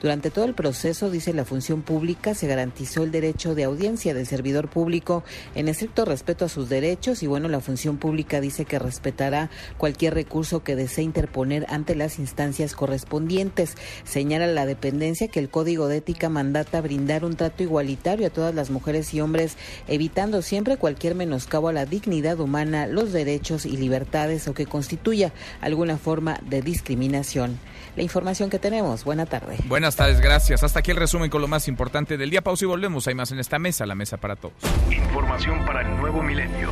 durante 0.00 0.30
todo 0.30 0.44
el 0.44 0.54
proceso, 0.54 1.10
dice 1.10 1.32
la 1.32 1.44
función 1.44 1.82
pública, 1.82 2.34
se 2.34 2.46
garantizó 2.46 3.02
el 3.02 3.10
derecho 3.10 3.54
de 3.54 3.64
audiencia 3.64 4.14
del 4.14 4.26
servidor 4.26 4.68
público 4.68 5.24
en 5.54 5.68
estricto 5.68 6.04
respeto 6.04 6.44
a 6.44 6.48
sus 6.48 6.68
derechos 6.68 7.22
y 7.22 7.26
bueno, 7.26 7.48
la 7.48 7.60
función 7.60 7.96
pública 7.96 8.40
dice 8.40 8.64
que 8.64 8.78
respetará 8.78 9.50
cualquier 9.76 10.14
recurso 10.14 10.62
que 10.62 10.76
desee 10.76 11.04
interponer 11.04 11.66
ante 11.68 11.94
las 11.94 12.18
instancias 12.18 12.74
correspondientes. 12.74 13.74
Señala 14.04 14.46
la 14.46 14.66
dependencia 14.66 15.28
que 15.28 15.40
el 15.40 15.48
Código 15.48 15.88
de 15.88 15.98
Ética 15.98 16.28
mandata 16.28 16.80
brindar 16.80 17.24
un 17.24 17.36
trato 17.36 17.62
igualitario 17.62 18.26
a 18.26 18.30
todas 18.30 18.54
las 18.54 18.70
mujeres 18.70 19.12
y 19.14 19.20
hombres, 19.20 19.56
evitando 19.88 20.42
siempre 20.42 20.76
cualquier 20.76 21.14
menoscabo 21.14 21.68
a 21.68 21.72
la 21.72 21.86
dignidad 21.86 22.38
humana, 22.40 22.86
los 22.86 23.12
derechos 23.12 23.66
y 23.66 23.76
libertades 23.76 24.48
o 24.48 24.54
que 24.54 24.66
constituya 24.66 25.32
alguna 25.60 25.98
forma 25.98 26.38
de 26.48 26.62
discriminación 26.62 27.58
la 27.96 28.02
información 28.02 28.50
que 28.50 28.58
tenemos. 28.58 29.04
Buena 29.04 29.26
tarde. 29.26 29.56
Buenas 29.66 29.96
tardes, 29.96 30.20
gracias. 30.20 30.62
Hasta 30.62 30.80
aquí 30.80 30.90
el 30.90 30.96
resumen 30.96 31.30
con 31.30 31.40
lo 31.40 31.48
más 31.48 31.68
importante 31.68 32.16
del 32.16 32.30
día. 32.30 32.42
Pausa 32.42 32.64
y 32.64 32.68
volvemos. 32.68 33.06
Hay 33.06 33.14
más 33.14 33.32
en 33.32 33.38
esta 33.38 33.58
mesa, 33.58 33.86
la 33.86 33.94
mesa 33.94 34.16
para 34.16 34.36
todos. 34.36 34.54
Información 34.90 35.64
para 35.64 35.82
el 35.82 35.96
nuevo 35.96 36.22
milenio. 36.22 36.70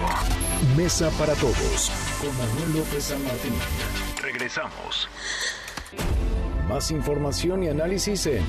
Mesa 0.76 1.10
para 1.18 1.34
todos. 1.34 1.90
Con 2.20 2.36
Manuel 2.36 2.78
López 2.78 3.04
San 3.04 3.22
Martín. 3.24 3.52
Regresamos. 4.20 5.08
Más 6.68 6.90
información 6.90 7.62
y 7.64 7.68
análisis 7.68 8.26
en 8.26 8.44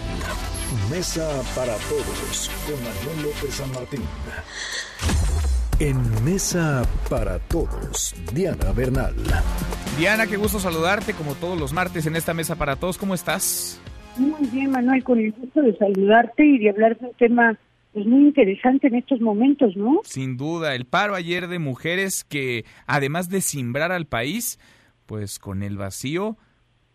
Mesa 0.89 1.27
para 1.55 1.75
todos. 1.75 2.49
Con 2.65 2.75
Manuel 2.83 3.23
López 3.23 3.55
San 3.55 3.71
Martín. 3.73 4.03
En 5.83 5.97
Mesa 6.23 6.87
para 7.09 7.39
Todos, 7.39 8.15
Diana 8.33 8.71
Bernal. 8.71 9.13
Diana, 9.97 10.27
qué 10.27 10.37
gusto 10.37 10.57
saludarte 10.57 11.13
como 11.13 11.35
todos 11.35 11.59
los 11.59 11.73
martes 11.73 12.05
en 12.05 12.15
esta 12.15 12.33
Mesa 12.33 12.55
para 12.55 12.77
Todos. 12.77 12.97
¿Cómo 12.97 13.13
estás? 13.13 13.81
Muy 14.15 14.47
bien, 14.47 14.71
Manuel, 14.71 15.03
con 15.03 15.19
el 15.19 15.33
gusto 15.33 15.61
de 15.61 15.75
saludarte 15.75 16.45
y 16.45 16.59
de 16.59 16.69
hablar 16.69 16.97
de 16.97 17.07
un 17.07 17.13
tema 17.15 17.59
pues, 17.91 18.05
muy 18.05 18.27
interesante 18.27 18.87
en 18.87 18.95
estos 18.95 19.19
momentos, 19.19 19.75
¿no? 19.75 19.99
Sin 20.05 20.37
duda, 20.37 20.73
el 20.73 20.85
paro 20.85 21.15
ayer 21.15 21.49
de 21.49 21.59
mujeres 21.59 22.23
que 22.23 22.63
además 22.87 23.27
de 23.27 23.41
simbrar 23.41 23.91
al 23.91 24.05
país, 24.05 24.59
pues 25.05 25.37
con 25.37 25.63
el 25.63 25.75
vacío 25.75 26.37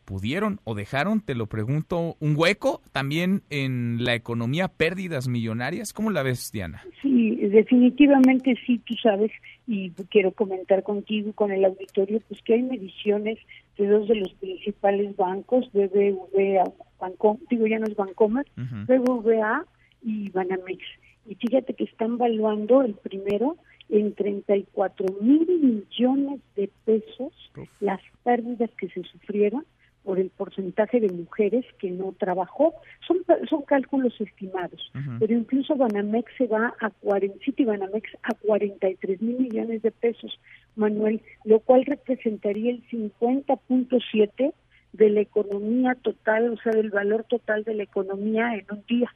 pudieron 0.08 0.58
o 0.64 0.74
dejaron, 0.74 1.20
te 1.20 1.34
lo 1.34 1.48
pregunto, 1.48 2.16
un 2.18 2.34
hueco 2.34 2.80
también 2.92 3.42
en 3.50 4.02
la 4.02 4.14
economía, 4.14 4.68
pérdidas 4.68 5.28
millonarias. 5.28 5.92
¿Cómo 5.92 6.10
la 6.10 6.22
ves, 6.22 6.50
Diana? 6.50 6.82
Sí, 7.02 7.36
definitivamente 7.36 8.54
sí, 8.64 8.80
tú 8.86 8.94
sabes, 9.02 9.30
y 9.66 9.90
quiero 10.08 10.32
comentar 10.32 10.82
contigo, 10.82 11.34
con 11.34 11.52
el 11.52 11.62
auditorio, 11.62 12.22
pues 12.26 12.40
que 12.40 12.54
hay 12.54 12.62
mediciones 12.62 13.38
de 13.76 13.86
dos 13.86 14.08
de 14.08 14.14
los 14.14 14.32
principales 14.32 15.14
bancos, 15.14 15.70
BBVA, 15.74 16.64
Banco, 16.98 17.38
digo 17.50 17.66
ya 17.66 17.78
no 17.78 17.84
es 17.84 17.94
Bancomer, 17.94 18.46
BBVA 18.56 19.66
y 20.02 20.30
Banamex. 20.30 20.82
Y 21.26 21.34
fíjate 21.34 21.74
que 21.74 21.84
están 21.84 22.16
valuando 22.16 22.80
el 22.80 22.94
primero 22.94 23.58
en 23.90 24.14
34 24.14 25.04
mil 25.20 25.46
millones 25.60 26.40
de 26.56 26.70
pesos 26.86 27.32
las 27.80 28.00
pérdidas 28.24 28.70
que 28.78 28.88
se 28.88 29.02
sufrieron 29.02 29.66
por 30.04 30.18
el 30.18 30.30
porcentaje 30.30 31.00
de 31.00 31.08
mujeres 31.08 31.64
que 31.78 31.90
no 31.90 32.14
trabajó. 32.18 32.74
Son, 33.06 33.18
son 33.48 33.62
cálculos 33.62 34.18
estimados, 34.20 34.90
pero 35.18 35.34
incluso 35.34 35.76
Banamex 35.76 36.30
se 36.36 36.46
va 36.46 36.74
a 36.80 36.90
40, 36.90 37.38
Banamex 37.64 38.10
a 38.22 38.34
43 38.34 39.20
mil 39.20 39.38
millones 39.38 39.82
de 39.82 39.90
pesos, 39.90 40.38
Manuel, 40.76 41.20
lo 41.44 41.60
cual 41.60 41.84
representaría 41.84 42.70
el 42.70 42.82
50.7 42.88 44.52
de 44.92 45.10
la 45.10 45.20
economía 45.20 45.94
total, 46.00 46.52
o 46.52 46.56
sea, 46.58 46.72
del 46.72 46.90
valor 46.90 47.24
total 47.24 47.64
de 47.64 47.74
la 47.74 47.82
economía 47.82 48.54
en 48.54 48.66
un 48.70 48.84
día. 48.86 49.14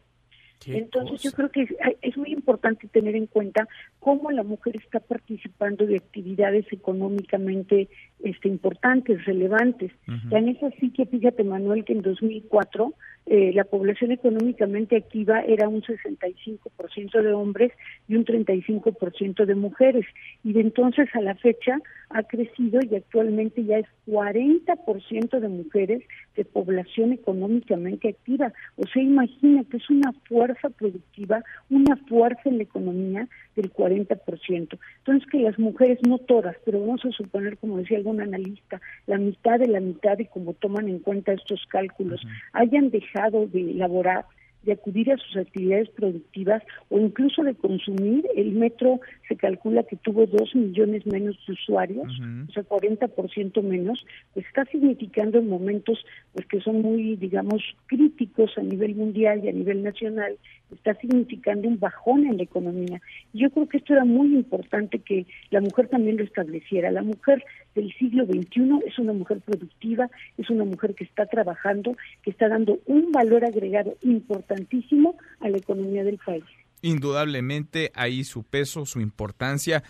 Entonces 0.67 1.23
yo 1.23 1.33
creo 1.33 1.51
que 1.51 1.69
es, 2.03 2.17
muy 2.17 2.33
importante 2.33 2.89
tener 2.89 3.17
en 3.17 3.27
cuenta 3.27 3.69
cómo 3.99 4.31
la 4.31 4.43
mujer 4.43 4.77
está 4.77 5.01
participando 5.01 5.87
de 5.87 5.97
actividades 5.97 6.67
económicamente 6.73 7.89
este, 8.23 8.49
importantes, 8.49 9.25
relevantes. 9.25 9.93
Tan 10.31 10.49
es 10.49 10.63
así 10.63 10.91
que 10.91 11.07
fíjate 11.07 11.45
Manuel 11.45 11.85
que 11.85 11.93
en 11.93 12.03
2004 12.03 12.95
eh, 13.27 13.53
la 13.55 13.65
población 13.65 14.11
económicamente 14.11 14.97
activa 14.97 15.43
era 15.43 15.69
un 15.69 15.83
65% 15.83 17.23
de 17.23 17.33
hombres 17.33 17.73
y 18.09 18.17
un 18.17 18.25
35% 18.25 19.45
de 19.45 19.55
mujeres. 19.55 20.05
Y 20.43 20.53
de 20.53 20.61
entonces 20.61 21.09
a 21.15 21.21
la 21.21 21.35
fecha 21.37 21.79
ha 22.11 22.23
crecido 22.25 22.81
y 22.83 22.95
actualmente 22.95 23.65
ya 23.65 23.79
es 23.79 23.87
40% 24.07 25.39
de 25.39 25.49
mujeres 25.49 26.03
de 26.37 26.45
población 26.45 27.13
económicamente 27.13 28.09
activa. 28.09 28.53
O 28.77 28.87
sea, 28.87 29.03
imagínate, 29.03 29.77
es 29.77 29.89
una 29.89 30.13
fuerza 30.29 30.52
productiva, 30.71 31.43
una 31.71 31.97
fuerza 32.09 32.43
en 32.45 32.59
la 32.59 32.65
economía 32.65 33.29
del 33.57 33.73
40%. 33.73 34.79
Entonces, 34.99 35.31
que 35.31 35.39
las 35.41 35.59
mujeres, 35.59 35.99
no 36.07 36.19
todas, 36.19 36.57
pero 36.65 36.81
vamos 36.81 37.05
a 37.05 37.11
suponer, 37.11 37.59
como 37.59 37.79
decía 37.79 37.99
algún 37.99 38.21
analista, 38.21 38.81
la 39.07 39.19
mitad 39.19 39.59
de 39.59 39.69
la 39.69 39.81
mitad 39.81 40.19
y 40.19 40.27
como 40.27 40.55
toman 40.55 40.89
en 40.89 40.99
cuenta 41.01 41.33
estos 41.33 41.65
cálculos, 41.69 42.21
hayan 42.53 42.91
dejado 42.91 43.47
de 43.47 43.71
elaborar 43.71 44.25
de 44.65 44.73
acudir 44.73 45.11
a 45.13 45.17
sus 45.17 45.37
actividades 45.37 45.89
productivas 45.91 46.63
o 46.89 46.99
incluso 46.99 47.43
de 47.43 47.55
consumir. 47.55 48.25
El 48.37 48.53
metro 48.53 49.01
se 49.29 49.37
calcula 49.37 49.83
que 49.85 49.97
tuvo 49.97 50.27
dos 50.27 50.55
millones 50.55 51.07
menos 51.07 51.39
de 51.47 51.53
usuarios, 51.53 52.09
o 52.49 52.53
sea, 52.53 52.63
40% 52.65 53.63
menos, 53.63 54.05
pues 54.35 54.47
está 54.47 54.65
significando 54.67 55.39
en 55.39 55.49
momentos 55.49 56.05
pues 56.33 56.47
que 56.47 56.61
son 56.61 56.83
muy, 56.83 57.17
digamos, 57.17 57.63
críticos 57.87 58.57
a 58.57 58.63
nivel 58.63 58.95
mundial 58.95 59.45
y 59.45 59.49
a 59.49 59.53
nivel 59.53 59.83
nacional, 59.83 60.37
está 60.75 60.95
significando 60.95 61.69
un 61.69 61.79
bajón 61.79 62.27
en 62.27 62.37
la 62.37 62.43
economía. 62.43 63.01
Yo 63.33 63.51
creo 63.51 63.69
que 63.69 63.79
esto 63.79 63.93
era 63.95 64.05
muy 64.05 64.35
importante 64.35 64.99
que 64.99 65.27
la 65.51 65.61
mujer 65.61 65.89
también 65.89 66.17
lo 66.17 66.25
estableciera. 66.25 66.91
La 66.91 67.03
mujer 67.03 67.45
del 67.75 67.93
siglo 67.95 68.27
XXI 68.27 68.81
es 68.87 68.99
una 68.99 69.13
mujer 69.13 69.41
productiva, 69.41 70.09
es 70.39 70.51
una 70.51 70.65
mujer 70.65 70.95
que 70.95 71.05
está 71.05 71.27
trabajando, 71.27 71.97
que 72.23 72.31
está 72.31 72.49
dando 72.49 72.79
un 72.87 73.13
valor 73.13 73.45
agregado 73.45 73.97
importantísimo 74.03 75.17
a 75.41 75.49
la 75.49 75.59
economía 75.59 76.05
del 76.05 76.19
país. 76.19 76.45
Indudablemente 76.83 77.93
ahí 77.95 78.25
su 78.25 78.43
peso, 78.43 78.87
su 78.87 79.01
importancia. 79.01 79.83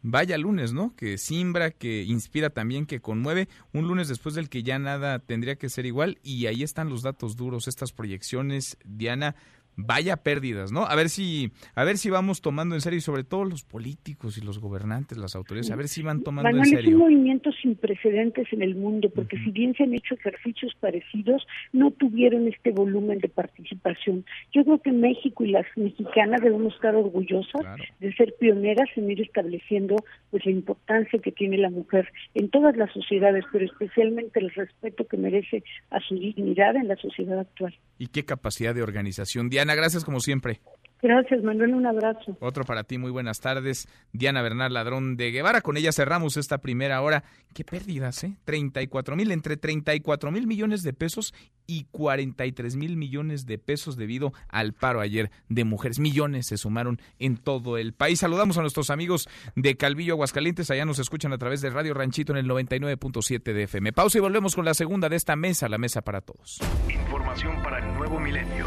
Vaya 0.00 0.38
lunes, 0.38 0.72
¿no? 0.72 0.94
Que 0.94 1.18
simbra, 1.18 1.72
que 1.72 2.04
inspira 2.04 2.50
también, 2.50 2.86
que 2.86 3.00
conmueve. 3.00 3.48
Un 3.72 3.88
lunes 3.88 4.08
después 4.08 4.34
del 4.34 4.48
que 4.48 4.62
ya 4.62 4.78
nada 4.78 5.18
tendría 5.18 5.56
que 5.56 5.68
ser 5.68 5.86
igual. 5.86 6.18
Y 6.22 6.46
ahí 6.46 6.62
están 6.62 6.88
los 6.88 7.02
datos 7.02 7.36
duros, 7.36 7.66
estas 7.66 7.92
proyecciones. 7.92 8.78
Diana, 8.84 9.34
vaya 9.78 10.16
pérdidas, 10.18 10.72
¿no? 10.72 10.84
A 10.84 10.94
ver 10.96 11.08
si, 11.08 11.52
a 11.74 11.84
ver 11.84 11.98
si 11.98 12.10
vamos 12.10 12.42
tomando 12.42 12.74
en 12.74 12.80
serio, 12.80 12.98
y 12.98 13.00
sobre 13.00 13.24
todo 13.24 13.44
los 13.44 13.62
políticos 13.62 14.36
y 14.36 14.40
los 14.40 14.58
gobernantes, 14.58 15.16
las 15.16 15.36
autoridades, 15.36 15.70
a 15.70 15.76
ver 15.76 15.88
si 15.88 16.02
van 16.02 16.22
tomando 16.22 16.50
en 16.50 16.64
serio. 16.64 16.80
Es 16.80 16.94
un 16.94 17.00
movimiento 17.00 17.50
sin 17.52 17.76
precedentes 17.76 18.52
en 18.52 18.62
el 18.62 18.74
mundo, 18.74 19.08
porque 19.14 19.38
si 19.38 19.50
bien 19.52 19.74
se 19.74 19.84
han 19.84 19.94
hecho 19.94 20.14
ejercicios 20.14 20.74
parecidos, 20.80 21.46
no 21.72 21.92
tuvieron 21.92 22.48
este 22.48 22.72
volumen 22.72 23.20
de 23.20 23.28
participación. 23.28 24.24
Yo 24.52 24.64
creo 24.64 24.82
que 24.82 24.92
México 24.92 25.44
y 25.44 25.52
las 25.52 25.66
mexicanas 25.76 26.40
debemos 26.42 26.74
estar 26.74 26.96
orgullosas 26.96 27.62
de 28.00 28.12
ser 28.14 28.34
pioneras 28.38 28.88
en 28.96 29.10
ir 29.10 29.22
estableciendo 29.22 29.94
pues 30.30 30.44
la 30.44 30.50
importancia 30.50 31.20
que 31.20 31.30
tiene 31.30 31.56
la 31.56 31.70
mujer 31.70 32.10
en 32.34 32.50
todas 32.50 32.76
las 32.76 32.92
sociedades, 32.92 33.44
pero 33.52 33.64
especialmente 33.64 34.40
el 34.40 34.50
respeto 34.50 35.06
que 35.06 35.16
merece 35.16 35.62
a 35.90 36.00
su 36.00 36.16
dignidad 36.16 36.74
en 36.74 36.88
la 36.88 36.96
sociedad 36.96 37.38
actual. 37.38 37.74
Y 37.98 38.08
qué 38.08 38.24
capacidad 38.24 38.74
de 38.74 38.82
organización. 38.82 39.50
Diana, 39.50 39.67
gracias 39.74 40.04
como 40.04 40.20
siempre. 40.20 40.60
Gracias, 41.00 41.44
Manuel, 41.44 41.74
un 41.74 41.86
abrazo. 41.86 42.36
Otro 42.40 42.64
para 42.64 42.82
ti, 42.82 42.98
muy 42.98 43.12
buenas 43.12 43.40
tardes. 43.40 43.86
Diana 44.12 44.42
Bernal 44.42 44.74
Ladrón 44.74 45.16
de 45.16 45.30
Guevara, 45.30 45.60
con 45.60 45.76
ella 45.76 45.92
cerramos 45.92 46.36
esta 46.36 46.58
primera 46.58 47.00
hora. 47.02 47.22
Qué 47.54 47.64
pérdidas, 47.64 48.24
¿eh? 48.24 48.36
34 48.44 49.14
mil, 49.14 49.30
entre 49.30 49.56
34 49.56 50.32
mil 50.32 50.48
millones 50.48 50.82
de 50.82 50.92
pesos 50.92 51.34
y 51.68 51.84
43 51.92 52.74
mil 52.74 52.96
millones 52.96 53.46
de 53.46 53.58
pesos 53.58 53.96
debido 53.96 54.32
al 54.48 54.72
paro 54.72 55.00
ayer 55.00 55.30
de 55.48 55.64
mujeres. 55.64 56.00
Millones 56.00 56.46
se 56.48 56.56
sumaron 56.56 57.00
en 57.20 57.36
todo 57.36 57.78
el 57.78 57.92
país. 57.92 58.18
Saludamos 58.18 58.58
a 58.58 58.62
nuestros 58.62 58.90
amigos 58.90 59.28
de 59.54 59.76
Calvillo, 59.76 60.14
Aguascalientes. 60.14 60.70
Allá 60.72 60.84
nos 60.84 60.98
escuchan 60.98 61.32
a 61.32 61.38
través 61.38 61.60
de 61.60 61.70
Radio 61.70 61.94
Ranchito 61.94 62.32
en 62.32 62.38
el 62.38 62.48
99.7 62.48 63.52
de 63.52 63.62
FM. 63.62 63.92
Pausa 63.92 64.18
y 64.18 64.20
volvemos 64.20 64.56
con 64.56 64.64
la 64.64 64.74
segunda 64.74 65.08
de 65.08 65.16
esta 65.16 65.36
mesa, 65.36 65.68
la 65.68 65.78
mesa 65.78 66.02
para 66.02 66.22
todos. 66.22 66.58
Información 66.88 67.62
para 67.62 67.78
el 67.78 67.94
nuevo 67.94 68.18
milenio. 68.18 68.66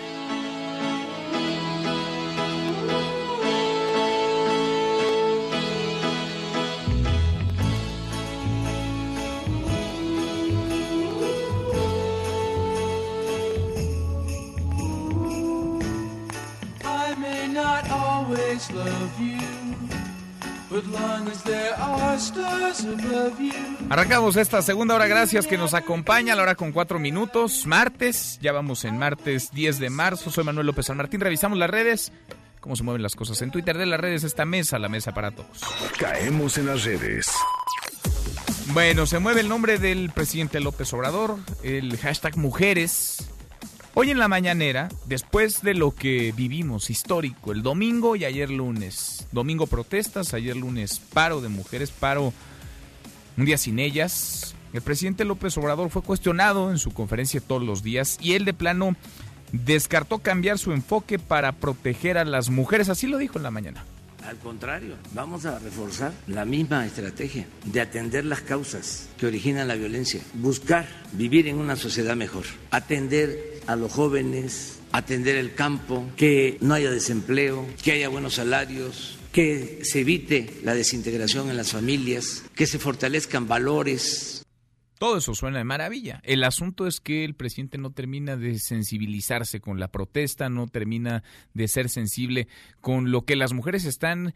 Arrancamos 23.89 24.37
esta 24.37 24.61
segunda 24.61 24.95
hora, 24.95 25.07
gracias 25.07 25.47
que 25.47 25.57
nos 25.57 25.73
acompaña 25.73 26.33
a 26.33 26.35
la 26.35 26.43
hora 26.43 26.55
con 26.55 26.71
cuatro 26.71 26.97
minutos, 26.97 27.65
martes, 27.65 28.39
ya 28.41 28.51
vamos 28.51 28.85
en 28.85 28.97
martes 28.97 29.51
10 29.51 29.79
de 29.79 29.89
marzo, 29.89 30.31
soy 30.31 30.45
Manuel 30.45 30.67
López 30.67 30.85
San 30.85 30.97
Martín, 30.97 31.19
revisamos 31.19 31.57
las 31.57 31.69
redes, 31.69 32.13
cómo 32.61 32.77
se 32.77 32.83
mueven 32.83 33.03
las 33.03 33.15
cosas 33.15 33.41
en 33.41 33.51
Twitter. 33.51 33.77
De 33.77 33.85
las 33.85 33.99
redes, 33.99 34.23
esta 34.23 34.45
mesa, 34.45 34.79
la 34.79 34.87
mesa 34.87 35.13
para 35.13 35.31
todos. 35.31 35.61
Caemos 35.99 36.57
en 36.57 36.67
las 36.67 36.85
redes. 36.85 37.29
Bueno, 38.67 39.05
se 39.05 39.19
mueve 39.19 39.41
el 39.41 39.49
nombre 39.49 39.77
del 39.77 40.11
presidente 40.11 40.61
López 40.61 40.93
Obrador, 40.93 41.37
el 41.63 41.97
hashtag 41.97 42.37
mujeres, 42.37 43.27
Hoy 43.93 44.09
en 44.09 44.19
la 44.19 44.29
mañanera, 44.29 44.87
después 45.05 45.63
de 45.63 45.73
lo 45.73 45.93
que 45.93 46.31
vivimos 46.31 46.89
histórico 46.89 47.51
el 47.51 47.61
domingo 47.61 48.15
y 48.15 48.23
ayer 48.23 48.49
lunes, 48.49 49.27
domingo 49.33 49.67
protestas, 49.67 50.33
ayer 50.33 50.55
lunes 50.55 51.01
paro 51.13 51.41
de 51.41 51.49
mujeres, 51.49 51.91
paro 51.91 52.31
un 53.35 53.45
día 53.45 53.57
sin 53.57 53.79
ellas, 53.79 54.55
el 54.71 54.81
presidente 54.81 55.25
López 55.25 55.57
Obrador 55.57 55.89
fue 55.89 56.03
cuestionado 56.03 56.71
en 56.71 56.77
su 56.77 56.91
conferencia 56.91 57.41
todos 57.41 57.63
los 57.63 57.83
días 57.83 58.17
y 58.21 58.35
él 58.35 58.45
de 58.45 58.53
plano 58.53 58.95
descartó 59.51 60.19
cambiar 60.19 60.57
su 60.57 60.71
enfoque 60.71 61.19
para 61.19 61.51
proteger 61.51 62.17
a 62.17 62.23
las 62.23 62.49
mujeres, 62.49 62.87
así 62.87 63.07
lo 63.07 63.17
dijo 63.17 63.39
en 63.39 63.43
la 63.43 63.51
mañana. 63.51 63.83
Al 64.25 64.37
contrario, 64.37 64.95
vamos 65.13 65.45
a 65.45 65.59
reforzar 65.59 66.13
la 66.27 66.45
misma 66.45 66.85
estrategia 66.85 67.45
de 67.65 67.81
atender 67.81 68.23
las 68.23 68.39
causas 68.39 69.09
que 69.17 69.25
originan 69.25 69.67
la 69.67 69.75
violencia, 69.75 70.21
buscar 70.35 70.87
vivir 71.11 71.49
en 71.49 71.57
una 71.57 71.75
sociedad 71.75 72.15
mejor, 72.15 72.45
atender 72.69 73.50
a 73.67 73.75
los 73.75 73.91
jóvenes, 73.91 74.79
atender 74.91 75.35
el 75.35 75.53
campo, 75.53 76.09
que 76.15 76.57
no 76.61 76.73
haya 76.73 76.91
desempleo, 76.91 77.65
que 77.83 77.93
haya 77.93 78.09
buenos 78.09 78.35
salarios, 78.35 79.17
que 79.31 79.79
se 79.83 80.01
evite 80.01 80.59
la 80.63 80.73
desintegración 80.73 81.49
en 81.49 81.57
las 81.57 81.71
familias, 81.71 82.43
que 82.55 82.67
se 82.67 82.79
fortalezcan 82.79 83.47
valores. 83.47 84.43
Todo 84.97 85.17
eso 85.17 85.33
suena 85.33 85.57
de 85.57 85.63
maravilla. 85.63 86.21
El 86.23 86.43
asunto 86.43 86.85
es 86.85 86.99
que 86.99 87.25
el 87.25 87.33
presidente 87.33 87.77
no 87.77 87.91
termina 87.91 88.37
de 88.37 88.59
sensibilizarse 88.59 89.59
con 89.59 89.79
la 89.79 89.87
protesta, 89.87 90.49
no 90.49 90.67
termina 90.67 91.23
de 91.53 91.67
ser 91.67 91.89
sensible 91.89 92.47
con 92.81 93.09
lo 93.09 93.25
que 93.25 93.35
las 93.35 93.53
mujeres 93.53 93.85
están 93.85 94.35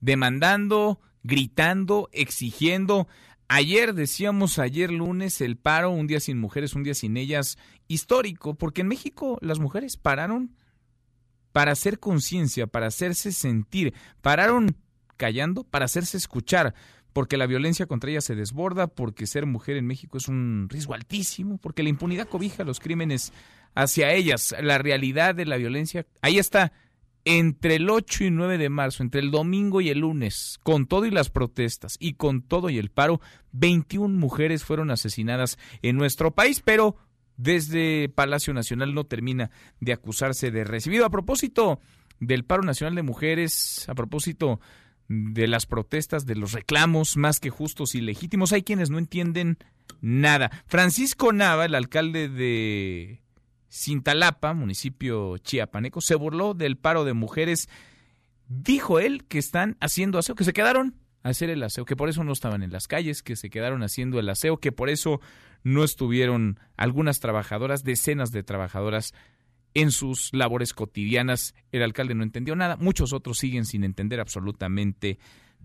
demandando, 0.00 1.00
gritando, 1.24 2.10
exigiendo. 2.12 3.08
Ayer 3.48 3.94
decíamos, 3.94 4.58
ayer 4.58 4.90
lunes, 4.90 5.40
el 5.40 5.56
paro, 5.56 5.90
un 5.90 6.06
día 6.06 6.20
sin 6.20 6.38
mujeres, 6.38 6.74
un 6.74 6.82
día 6.82 6.94
sin 6.94 7.16
ellas, 7.16 7.58
histórico, 7.88 8.54
porque 8.54 8.80
en 8.80 8.88
México 8.88 9.38
las 9.42 9.58
mujeres 9.58 9.96
pararon 9.96 10.56
para 11.52 11.72
hacer 11.72 12.00
conciencia, 12.00 12.66
para 12.66 12.86
hacerse 12.86 13.30
sentir, 13.32 13.94
pararon 14.22 14.76
callando 15.16 15.64
para 15.64 15.84
hacerse 15.84 16.16
escuchar, 16.16 16.74
porque 17.12 17.36
la 17.36 17.46
violencia 17.46 17.86
contra 17.86 18.10
ellas 18.10 18.24
se 18.24 18.34
desborda, 18.34 18.88
porque 18.88 19.26
ser 19.26 19.46
mujer 19.46 19.76
en 19.76 19.86
México 19.86 20.18
es 20.18 20.28
un 20.28 20.66
riesgo 20.68 20.94
altísimo, 20.94 21.58
porque 21.58 21.82
la 21.82 21.90
impunidad 21.90 22.28
cobija 22.28 22.64
los 22.64 22.80
crímenes 22.80 23.32
hacia 23.74 24.12
ellas, 24.12 24.54
la 24.60 24.78
realidad 24.78 25.34
de 25.34 25.46
la 25.46 25.56
violencia, 25.56 26.06
ahí 26.22 26.38
está, 26.38 26.72
entre 27.24 27.76
el 27.76 27.88
8 27.88 28.24
y 28.24 28.30
9 28.30 28.58
de 28.58 28.68
marzo, 28.68 29.02
entre 29.02 29.20
el 29.20 29.30
domingo 29.30 29.80
y 29.80 29.88
el 29.88 30.00
lunes, 30.00 30.58
con 30.62 30.86
todo 30.86 31.06
y 31.06 31.10
las 31.10 31.30
protestas 31.30 31.96
y 31.98 32.14
con 32.14 32.42
todo 32.42 32.70
y 32.70 32.78
el 32.78 32.90
paro, 32.90 33.20
21 33.52 34.18
mujeres 34.18 34.64
fueron 34.64 34.90
asesinadas 34.90 35.58
en 35.82 35.96
nuestro 35.96 36.32
país, 36.32 36.60
pero 36.64 36.96
desde 37.36 38.08
Palacio 38.08 38.54
Nacional 38.54 38.94
no 38.94 39.04
termina 39.04 39.50
de 39.80 39.92
acusarse 39.92 40.50
de 40.50 40.64
recibido. 40.64 41.06
A 41.06 41.10
propósito 41.10 41.80
del 42.20 42.44
paro 42.44 42.62
nacional 42.62 42.94
de 42.94 43.02
mujeres, 43.02 43.88
a 43.88 43.94
propósito 43.94 44.60
de 45.08 45.46
las 45.48 45.66
protestas, 45.66 46.26
de 46.26 46.36
los 46.36 46.52
reclamos 46.52 47.16
más 47.16 47.40
que 47.40 47.50
justos 47.50 47.94
y 47.94 48.00
legítimos, 48.00 48.52
hay 48.52 48.62
quienes 48.62 48.90
no 48.90 48.98
entienden 48.98 49.58
nada. 50.00 50.50
Francisco 50.66 51.32
Nava, 51.32 51.64
el 51.64 51.74
alcalde 51.74 52.28
de 52.28 53.23
Cintalapa, 53.74 54.54
municipio 54.54 55.36
chiapaneco, 55.38 56.00
se 56.00 56.14
burló 56.14 56.54
del 56.54 56.76
paro 56.76 57.04
de 57.04 57.12
mujeres. 57.12 57.68
Dijo 58.46 59.00
él 59.00 59.24
que 59.24 59.38
están 59.38 59.76
haciendo 59.80 60.18
aseo, 60.18 60.36
que 60.36 60.44
se 60.44 60.52
quedaron 60.52 60.94
a 61.24 61.30
hacer 61.30 61.50
el 61.50 61.60
aseo, 61.60 61.84
que 61.84 61.96
por 61.96 62.08
eso 62.08 62.22
no 62.22 62.32
estaban 62.32 62.62
en 62.62 62.70
las 62.70 62.86
calles, 62.86 63.24
que 63.24 63.34
se 63.34 63.50
quedaron 63.50 63.82
haciendo 63.82 64.20
el 64.20 64.28
aseo, 64.28 64.58
que 64.58 64.70
por 64.70 64.90
eso 64.90 65.20
no 65.64 65.82
estuvieron 65.82 66.60
algunas 66.76 67.18
trabajadoras, 67.18 67.82
decenas 67.82 68.30
de 68.30 68.44
trabajadoras 68.44 69.12
en 69.72 69.90
sus 69.90 70.32
labores 70.32 70.72
cotidianas. 70.72 71.56
El 71.72 71.82
alcalde 71.82 72.14
no 72.14 72.22
entendió 72.22 72.54
nada, 72.54 72.76
muchos 72.76 73.12
otros 73.12 73.38
siguen 73.38 73.64
sin 73.64 73.82
entender 73.82 74.20
absolutamente 74.20 75.18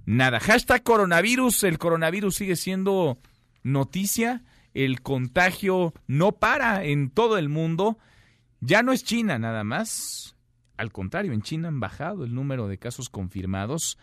nada. 0.07 0.39
Hashtag 0.39 0.81
coronavirus, 0.81 1.63
el 1.63 1.77
coronavirus 1.77 2.37
sigue 2.37 2.55
siendo 2.55 3.19
noticia 3.61 4.41
el 4.73 5.01
contagio 5.01 5.93
no 6.07 6.33
para 6.33 6.85
en 6.85 7.09
todo 7.09 7.37
el 7.37 7.49
mundo. 7.49 7.97
Ya 8.61 8.83
no 8.83 8.91
es 8.91 9.03
China 9.03 9.39
nada 9.39 9.63
más. 9.63 10.35
Al 10.77 10.91
contrario, 10.91 11.33
en 11.33 11.41
China 11.41 11.67
han 11.67 11.79
bajado 11.79 12.23
el 12.23 12.33
número 12.33 12.67
de 12.67 12.77
casos 12.77 13.09
confirmados. 13.09 13.97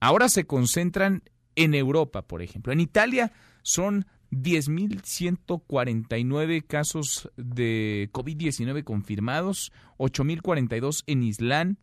Ahora 0.00 0.28
se 0.28 0.44
concentran 0.44 1.22
en 1.56 1.74
Europa, 1.74 2.22
por 2.22 2.42
ejemplo. 2.42 2.72
En 2.72 2.80
Italia 2.80 3.32
son 3.62 4.06
10.149 4.30 6.66
casos 6.66 7.30
de 7.36 8.10
COVID-19 8.12 8.84
confirmados, 8.84 9.72
8.042 9.98 11.02
en 11.06 11.22
Islán, 11.22 11.78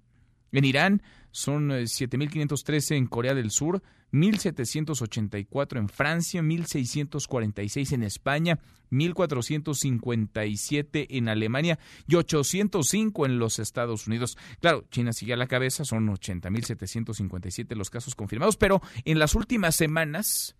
en 0.51 0.65
Irán 0.65 1.01
son 1.31 1.69
7.513 1.69 2.97
en 2.97 3.07
Corea 3.07 3.33
del 3.33 3.49
Sur, 3.51 3.81
1.784 4.11 5.77
en 5.77 5.87
Francia, 5.87 6.41
1.646 6.41 7.93
en 7.93 8.03
España, 8.03 8.59
1.457 8.91 11.07
en 11.09 11.29
Alemania 11.29 11.79
y 12.07 12.15
805 12.15 13.25
en 13.25 13.39
los 13.39 13.59
Estados 13.59 14.07
Unidos. 14.07 14.37
Claro, 14.59 14.83
China 14.91 15.13
sigue 15.13 15.31
a 15.33 15.37
la 15.37 15.47
cabeza, 15.47 15.85
son 15.85 16.09
80.757 16.09 17.73
los 17.75 17.89
casos 17.89 18.15
confirmados, 18.15 18.57
pero 18.57 18.81
en 19.05 19.17
las 19.17 19.33
últimas 19.33 19.75
semanas, 19.75 20.57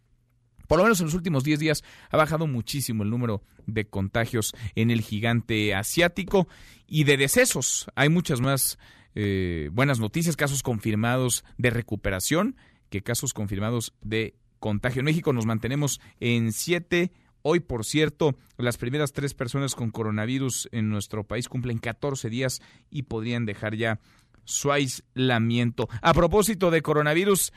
por 0.67 0.77
lo 0.77 0.85
menos 0.85 1.01
en 1.01 1.07
los 1.07 1.15
últimos 1.15 1.43
10 1.43 1.59
días, 1.59 1.83
ha 2.09 2.15
bajado 2.15 2.47
muchísimo 2.47 3.03
el 3.03 3.09
número 3.09 3.43
de 3.67 3.85
contagios 3.85 4.53
en 4.75 4.91
el 4.91 5.01
gigante 5.01 5.75
asiático 5.75 6.47
y 6.87 7.03
de 7.03 7.17
decesos. 7.17 7.87
Hay 7.95 8.07
muchas 8.07 8.39
más 8.39 8.79
eh, 9.15 9.69
buenas 9.71 9.99
noticias, 9.99 10.35
casos 10.35 10.63
confirmados 10.63 11.43
de 11.57 11.69
recuperación 11.69 12.55
que 12.89 13.01
casos 13.01 13.33
confirmados 13.33 13.93
de 14.01 14.35
contagio. 14.59 14.99
En 14.99 15.05
México 15.05 15.33
nos 15.33 15.45
mantenemos 15.45 15.99
en 16.19 16.51
siete. 16.51 17.11
Hoy, 17.41 17.59
por 17.59 17.85
cierto, 17.85 18.35
las 18.57 18.77
primeras 18.77 19.13
tres 19.13 19.33
personas 19.33 19.73
con 19.73 19.89
coronavirus 19.89 20.69
en 20.71 20.89
nuestro 20.89 21.23
país 21.23 21.49
cumplen 21.49 21.79
14 21.79 22.29
días 22.29 22.61
y 22.91 23.03
podrían 23.03 23.45
dejar 23.45 23.75
ya 23.75 23.99
su 24.43 24.71
aislamiento. 24.71 25.89
A 26.01 26.13
propósito 26.13 26.69
de 26.69 26.81
coronavirus, 26.81 27.53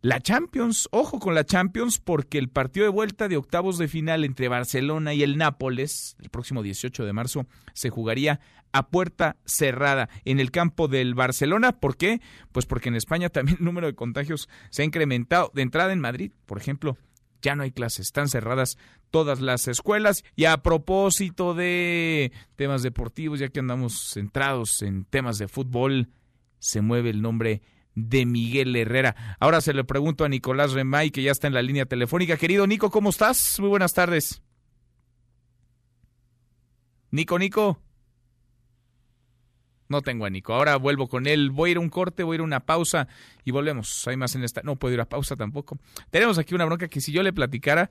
la 0.00 0.20
Champions, 0.20 0.88
ojo 0.92 1.18
con 1.18 1.34
la 1.34 1.44
Champions 1.44 1.98
porque 1.98 2.38
el 2.38 2.48
partido 2.48 2.84
de 2.84 2.90
vuelta 2.90 3.26
de 3.26 3.36
octavos 3.36 3.78
de 3.78 3.88
final 3.88 4.24
entre 4.24 4.48
Barcelona 4.48 5.12
y 5.12 5.24
el 5.24 5.36
Nápoles, 5.36 6.16
el 6.20 6.30
próximo 6.30 6.62
18 6.62 7.04
de 7.04 7.12
marzo, 7.12 7.46
se 7.74 7.90
jugaría 7.90 8.40
a 8.72 8.90
puerta 8.90 9.36
cerrada 9.44 10.08
en 10.24 10.38
el 10.38 10.50
campo 10.50 10.86
del 10.86 11.14
Barcelona. 11.14 11.80
¿Por 11.80 11.96
qué? 11.96 12.20
Pues 12.52 12.64
porque 12.64 12.90
en 12.90 12.94
España 12.94 13.28
también 13.28 13.58
el 13.58 13.64
número 13.64 13.88
de 13.88 13.94
contagios 13.94 14.48
se 14.70 14.82
ha 14.82 14.84
incrementado. 14.84 15.50
De 15.54 15.62
entrada 15.62 15.92
en 15.92 16.00
Madrid, 16.00 16.30
por 16.46 16.58
ejemplo, 16.58 16.96
ya 17.42 17.56
no 17.56 17.62
hay 17.62 17.72
clases, 17.72 18.06
están 18.06 18.28
cerradas 18.28 18.78
todas 19.10 19.40
las 19.40 19.66
escuelas. 19.66 20.22
Y 20.36 20.44
a 20.44 20.58
propósito 20.58 21.54
de 21.54 22.30
temas 22.54 22.82
deportivos, 22.82 23.40
ya 23.40 23.48
que 23.48 23.60
andamos 23.60 24.10
centrados 24.12 24.82
en 24.82 25.04
temas 25.04 25.38
de 25.38 25.48
fútbol, 25.48 26.08
se 26.60 26.82
mueve 26.82 27.10
el 27.10 27.22
nombre 27.22 27.62
de 27.98 28.26
Miguel 28.26 28.74
Herrera. 28.76 29.36
Ahora 29.40 29.60
se 29.60 29.74
le 29.74 29.84
pregunto 29.84 30.24
a 30.24 30.28
Nicolás 30.28 30.72
Remay, 30.72 31.10
que 31.10 31.22
ya 31.22 31.32
está 31.32 31.46
en 31.46 31.54
la 31.54 31.62
línea 31.62 31.86
telefónica. 31.86 32.36
Querido 32.36 32.66
Nico, 32.66 32.90
¿cómo 32.90 33.10
estás? 33.10 33.58
Muy 33.58 33.68
buenas 33.68 33.92
tardes. 33.92 34.42
Nico, 37.10 37.38
Nico. 37.38 37.80
No 39.88 40.02
tengo 40.02 40.26
a 40.26 40.30
Nico. 40.30 40.54
Ahora 40.54 40.76
vuelvo 40.76 41.08
con 41.08 41.26
él. 41.26 41.50
Voy 41.50 41.70
a 41.70 41.72
ir 41.72 41.76
a 41.78 41.80
un 41.80 41.88
corte, 41.88 42.22
voy 42.22 42.34
a 42.34 42.36
ir 42.36 42.40
a 42.42 42.44
una 42.44 42.60
pausa 42.60 43.08
y 43.44 43.50
volvemos. 43.50 44.06
Hay 44.06 44.16
más 44.16 44.34
en 44.34 44.44
esta. 44.44 44.60
No 44.62 44.76
puedo 44.76 44.94
ir 44.94 45.00
a 45.00 45.08
pausa 45.08 45.34
tampoco. 45.34 45.78
Tenemos 46.10 46.38
aquí 46.38 46.54
una 46.54 46.66
bronca 46.66 46.88
que 46.88 47.00
si 47.00 47.10
yo 47.10 47.22
le 47.22 47.32
platicara, 47.32 47.90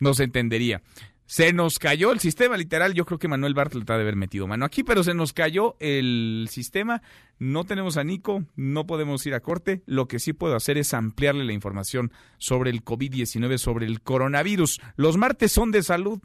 no 0.00 0.14
se 0.14 0.24
entendería. 0.24 0.82
Se 1.28 1.52
nos 1.52 1.78
cayó 1.78 2.10
el 2.10 2.20
sistema, 2.20 2.56
literal. 2.56 2.94
Yo 2.94 3.04
creo 3.04 3.18
que 3.18 3.28
Manuel 3.28 3.52
Bartlett 3.52 3.90
ha 3.90 3.96
de 3.96 4.00
haber 4.00 4.16
metido 4.16 4.46
mano 4.46 4.64
aquí, 4.64 4.82
pero 4.82 5.04
se 5.04 5.12
nos 5.12 5.34
cayó 5.34 5.76
el 5.78 6.48
sistema. 6.50 7.02
No 7.38 7.64
tenemos 7.64 7.98
a 7.98 8.02
Nico, 8.02 8.44
no 8.56 8.86
podemos 8.86 9.26
ir 9.26 9.34
a 9.34 9.40
corte. 9.40 9.82
Lo 9.84 10.08
que 10.08 10.20
sí 10.20 10.32
puedo 10.32 10.56
hacer 10.56 10.78
es 10.78 10.94
ampliarle 10.94 11.44
la 11.44 11.52
información 11.52 12.12
sobre 12.38 12.70
el 12.70 12.82
COVID-19, 12.82 13.58
sobre 13.58 13.84
el 13.84 14.00
coronavirus. 14.00 14.80
Los 14.96 15.18
martes 15.18 15.52
son 15.52 15.70
de 15.70 15.82
salud 15.82 16.18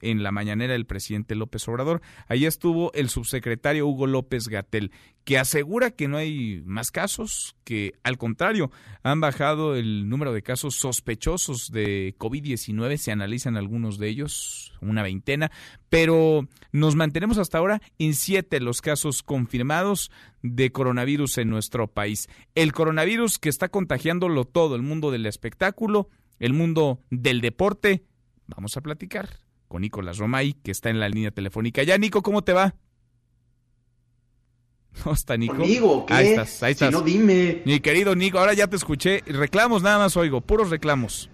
en 0.00 0.22
la 0.22 0.32
mañanera 0.32 0.72
del 0.72 0.86
presidente 0.86 1.34
López 1.34 1.66
Obrador. 1.68 2.02
Ahí 2.28 2.46
estuvo 2.46 2.92
el 2.92 3.08
subsecretario 3.08 3.86
Hugo 3.86 4.06
López 4.06 4.48
Gatel, 4.48 4.92
que 5.24 5.38
asegura 5.38 5.90
que 5.90 6.06
no 6.06 6.16
hay 6.16 6.62
más 6.64 6.90
casos, 6.90 7.56
que 7.64 7.94
al 8.04 8.16
contrario, 8.16 8.70
han 9.02 9.20
bajado 9.20 9.74
el 9.74 10.08
número 10.08 10.32
de 10.32 10.42
casos 10.42 10.76
sospechosos 10.76 11.72
de 11.72 12.14
COVID-19, 12.18 12.96
se 12.96 13.12
analizan 13.12 13.56
algunos 13.56 13.98
de 13.98 14.08
ellos, 14.08 14.72
una 14.80 15.02
veintena, 15.02 15.50
pero 15.88 16.48
nos 16.70 16.94
mantenemos 16.94 17.38
hasta 17.38 17.58
ahora 17.58 17.82
en 17.98 18.14
siete 18.14 18.60
los 18.60 18.80
casos 18.80 19.22
confirmados 19.22 20.10
de 20.42 20.70
coronavirus 20.70 21.38
en 21.38 21.50
nuestro 21.50 21.88
país. 21.88 22.28
El 22.54 22.72
coronavirus 22.72 23.38
que 23.38 23.48
está 23.48 23.68
contagiándolo 23.68 24.44
todo, 24.44 24.76
el 24.76 24.82
mundo 24.82 25.10
del 25.10 25.26
espectáculo, 25.26 26.08
el 26.38 26.52
mundo 26.52 27.00
del 27.10 27.40
deporte. 27.40 28.04
Vamos 28.46 28.76
a 28.76 28.80
platicar 28.80 29.45
con 29.68 29.82
Nicolás 29.82 30.18
Romay, 30.18 30.54
que 30.54 30.70
está 30.70 30.90
en 30.90 31.00
la 31.00 31.08
línea 31.08 31.30
telefónica. 31.30 31.82
Ya, 31.82 31.98
Nico, 31.98 32.22
¿cómo 32.22 32.42
te 32.42 32.52
va? 32.52 32.74
No 35.04 35.12
está 35.12 35.36
Nico. 35.36 35.56
¿Conmigo? 35.56 36.06
¿Qué? 36.06 36.14
Ahí 36.14 36.28
estás, 36.28 36.62
ahí 36.62 36.72
estás. 36.72 36.90
no, 36.90 37.02
dime. 37.02 37.62
Mi 37.66 37.80
querido 37.80 38.14
Nico, 38.16 38.38
ahora 38.38 38.54
ya 38.54 38.66
te 38.66 38.76
escuché. 38.76 39.22
Reclamos 39.26 39.82
nada 39.82 39.98
más 39.98 40.16
oigo, 40.16 40.40
puros 40.40 40.70
reclamos. 40.70 41.28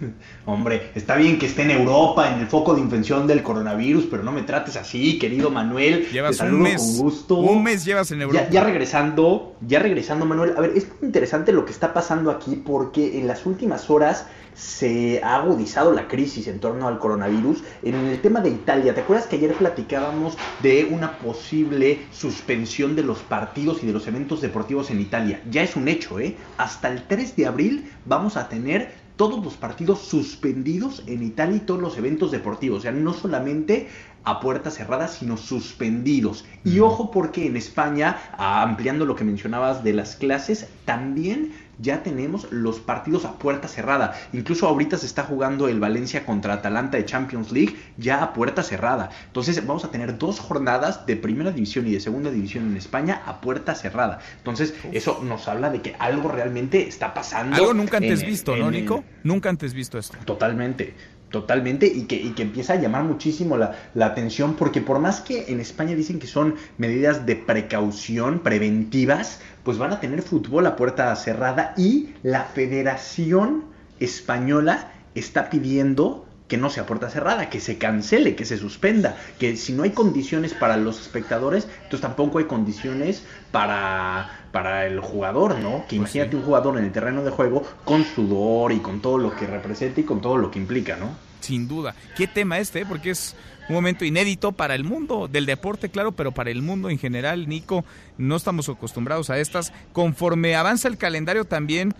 Hombre, 0.46 0.90
está 0.94 1.16
bien 1.16 1.38
que 1.38 1.46
esté 1.46 1.62
en 1.62 1.70
Europa, 1.70 2.32
en 2.32 2.40
el 2.40 2.46
foco 2.46 2.74
de 2.74 2.80
infección 2.80 3.26
del 3.26 3.42
coronavirus, 3.42 4.06
pero 4.10 4.22
no 4.22 4.32
me 4.32 4.42
trates 4.42 4.76
así, 4.76 5.18
querido 5.18 5.50
Manuel. 5.50 6.08
Llevas 6.10 6.40
un 6.40 6.62
mes. 6.62 6.76
Con 6.76 6.98
gusto. 6.98 7.36
Un 7.36 7.62
mes 7.62 7.84
llevas 7.84 8.10
en 8.10 8.22
Europa. 8.22 8.44
Ya, 8.44 8.50
ya, 8.50 8.64
regresando, 8.64 9.56
ya 9.66 9.78
regresando, 9.78 10.24
Manuel. 10.26 10.54
A 10.56 10.60
ver, 10.60 10.72
es 10.74 10.88
muy 11.00 11.06
interesante 11.06 11.52
lo 11.52 11.64
que 11.64 11.72
está 11.72 11.92
pasando 11.92 12.30
aquí 12.30 12.56
porque 12.56 13.18
en 13.18 13.26
las 13.26 13.46
últimas 13.46 13.90
horas 13.90 14.26
se 14.54 15.20
ha 15.22 15.36
agudizado 15.36 15.92
la 15.92 16.08
crisis 16.08 16.48
en 16.48 16.58
torno 16.58 16.88
al 16.88 16.98
coronavirus. 16.98 17.62
En 17.82 17.94
el 17.94 18.20
tema 18.20 18.40
de 18.40 18.50
Italia, 18.50 18.92
¿te 18.92 19.02
acuerdas 19.02 19.26
que 19.26 19.36
ayer 19.36 19.52
platicábamos 19.54 20.36
de 20.62 20.88
una 20.90 21.18
posible 21.18 22.00
suspensión 22.10 22.96
de 22.96 23.04
los 23.04 23.18
partidos 23.18 23.82
y 23.82 23.86
de 23.86 23.92
los 23.92 24.08
eventos 24.08 24.40
deportivos 24.40 24.90
en 24.90 25.00
Italia? 25.00 25.40
Ya 25.48 25.62
es 25.62 25.76
un 25.76 25.86
hecho, 25.86 26.18
¿eh? 26.18 26.36
Hasta 26.56 26.88
el 26.88 27.04
3 27.04 27.36
de 27.36 27.46
abril 27.46 27.92
vamos 28.04 28.36
a 28.36 28.48
tener 28.48 29.07
todos 29.18 29.44
los 29.44 29.54
partidos 29.54 29.98
suspendidos 29.98 31.02
en 31.08 31.24
Italia 31.24 31.56
y 31.56 31.60
todos 31.60 31.82
los 31.82 31.98
eventos 31.98 32.30
deportivos. 32.30 32.78
O 32.78 32.82
sea, 32.82 32.92
no 32.92 33.12
solamente 33.12 33.88
a 34.22 34.38
puertas 34.38 34.76
cerradas, 34.76 35.14
sino 35.14 35.36
suspendidos. 35.36 36.44
Y 36.64 36.78
ojo 36.78 37.10
porque 37.10 37.46
en 37.46 37.56
España, 37.56 38.16
ampliando 38.38 39.04
lo 39.04 39.16
que 39.16 39.24
mencionabas 39.24 39.82
de 39.82 39.92
las 39.92 40.14
clases, 40.14 40.68
también 40.84 41.52
ya 41.78 42.02
tenemos 42.02 42.50
los 42.50 42.80
partidos 42.80 43.24
a 43.24 43.38
puerta 43.38 43.68
cerrada. 43.68 44.14
Incluso 44.32 44.66
ahorita 44.66 44.96
se 44.96 45.06
está 45.06 45.24
jugando 45.24 45.68
el 45.68 45.80
Valencia 45.80 46.26
contra 46.26 46.54
Atalanta 46.54 46.96
de 46.96 47.04
Champions 47.04 47.52
League 47.52 47.76
ya 47.96 48.22
a 48.22 48.32
puerta 48.32 48.62
cerrada. 48.62 49.10
Entonces 49.26 49.64
vamos 49.66 49.84
a 49.84 49.90
tener 49.90 50.18
dos 50.18 50.40
jornadas 50.40 51.06
de 51.06 51.16
primera 51.16 51.50
división 51.50 51.86
y 51.86 51.92
de 51.92 52.00
segunda 52.00 52.30
división 52.30 52.66
en 52.66 52.76
España 52.76 53.22
a 53.26 53.40
puerta 53.40 53.74
cerrada. 53.74 54.20
Entonces 54.38 54.74
eso 54.92 55.20
nos 55.24 55.48
habla 55.48 55.70
de 55.70 55.82
que 55.82 55.94
algo 55.98 56.28
realmente 56.28 56.88
está 56.88 57.14
pasando. 57.14 57.56
Algo 57.56 57.74
nunca 57.74 57.98
antes 57.98 58.24
visto, 58.24 58.56
¿no, 58.56 58.70
Nico? 58.70 59.04
Nunca 59.22 59.48
antes 59.48 59.74
visto 59.74 59.98
esto. 59.98 60.16
Totalmente. 60.24 60.94
Totalmente, 61.30 61.86
y 61.86 62.04
que, 62.04 62.16
y 62.16 62.30
que 62.30 62.42
empieza 62.42 62.72
a 62.72 62.76
llamar 62.76 63.04
muchísimo 63.04 63.58
la, 63.58 63.76
la, 63.92 64.06
atención, 64.06 64.54
porque 64.54 64.80
por 64.80 64.98
más 64.98 65.20
que 65.20 65.52
en 65.52 65.60
España 65.60 65.94
dicen 65.94 66.18
que 66.18 66.26
son 66.26 66.54
medidas 66.78 67.26
de 67.26 67.36
precaución 67.36 68.38
preventivas, 68.38 69.42
pues 69.68 69.76
van 69.76 69.92
a 69.92 70.00
tener 70.00 70.22
fútbol 70.22 70.66
a 70.66 70.76
puerta 70.76 71.14
cerrada 71.14 71.74
y 71.76 72.14
la 72.22 72.44
Federación 72.44 73.64
Española 74.00 74.92
está 75.14 75.50
pidiendo 75.50 76.24
que 76.48 76.56
no 76.56 76.70
sea 76.70 76.86
puerta 76.86 77.10
cerrada, 77.10 77.50
que 77.50 77.60
se 77.60 77.76
cancele, 77.76 78.34
que 78.34 78.46
se 78.46 78.56
suspenda, 78.56 79.18
que 79.38 79.58
si 79.58 79.74
no 79.74 79.82
hay 79.82 79.90
condiciones 79.90 80.54
para 80.54 80.78
los 80.78 81.02
espectadores, 81.02 81.68
entonces 81.82 82.00
tampoco 82.00 82.38
hay 82.38 82.46
condiciones 82.46 83.24
para, 83.52 84.30
para 84.52 84.86
el 84.86 85.00
jugador, 85.00 85.58
¿no? 85.58 85.80
Que 85.80 85.98
pues 85.98 86.14
imagínate 86.14 86.36
un 86.36 86.44
jugador 86.44 86.78
en 86.78 86.84
el 86.84 86.90
terreno 86.90 87.22
de 87.22 87.30
juego 87.30 87.62
con 87.84 88.06
sudor 88.06 88.72
y 88.72 88.78
con 88.78 89.02
todo 89.02 89.18
lo 89.18 89.36
que 89.36 89.46
representa 89.46 90.00
y 90.00 90.04
con 90.04 90.22
todo 90.22 90.38
lo 90.38 90.50
que 90.50 90.58
implica, 90.58 90.96
¿no? 90.96 91.10
Sin 91.40 91.68
duda. 91.68 91.94
¿Qué 92.16 92.26
tema 92.26 92.58
este? 92.58 92.86
Porque 92.86 93.10
es 93.10 93.36
un 93.68 93.74
momento 93.74 94.04
inédito 94.04 94.52
para 94.52 94.74
el 94.74 94.84
mundo 94.84 95.28
del 95.28 95.46
deporte, 95.46 95.88
claro, 95.90 96.12
pero 96.12 96.32
para 96.32 96.50
el 96.50 96.62
mundo 96.62 96.90
en 96.90 96.98
general, 96.98 97.48
Nico, 97.48 97.84
no 98.16 98.36
estamos 98.36 98.68
acostumbrados 98.68 99.30
a 99.30 99.38
estas. 99.38 99.72
Conforme 99.92 100.56
avanza 100.56 100.88
el 100.88 100.96
calendario 100.96 101.44
también 101.44 101.94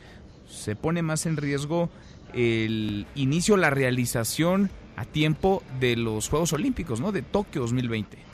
se 0.49 0.77
pone 0.77 1.03
más 1.03 1.27
en 1.27 1.37
riesgo 1.37 1.91
el 2.35 3.07
inicio, 3.15 3.57
la 3.57 3.71
realización 3.71 4.71
a 4.97 5.05
tiempo 5.05 5.63
de 5.79 5.97
los 5.97 6.29
Juegos 6.29 6.53
Olímpicos, 6.53 7.01
¿no? 7.01 7.13
De 7.13 7.23
Tokio 7.23 7.61
2020. 7.63 8.28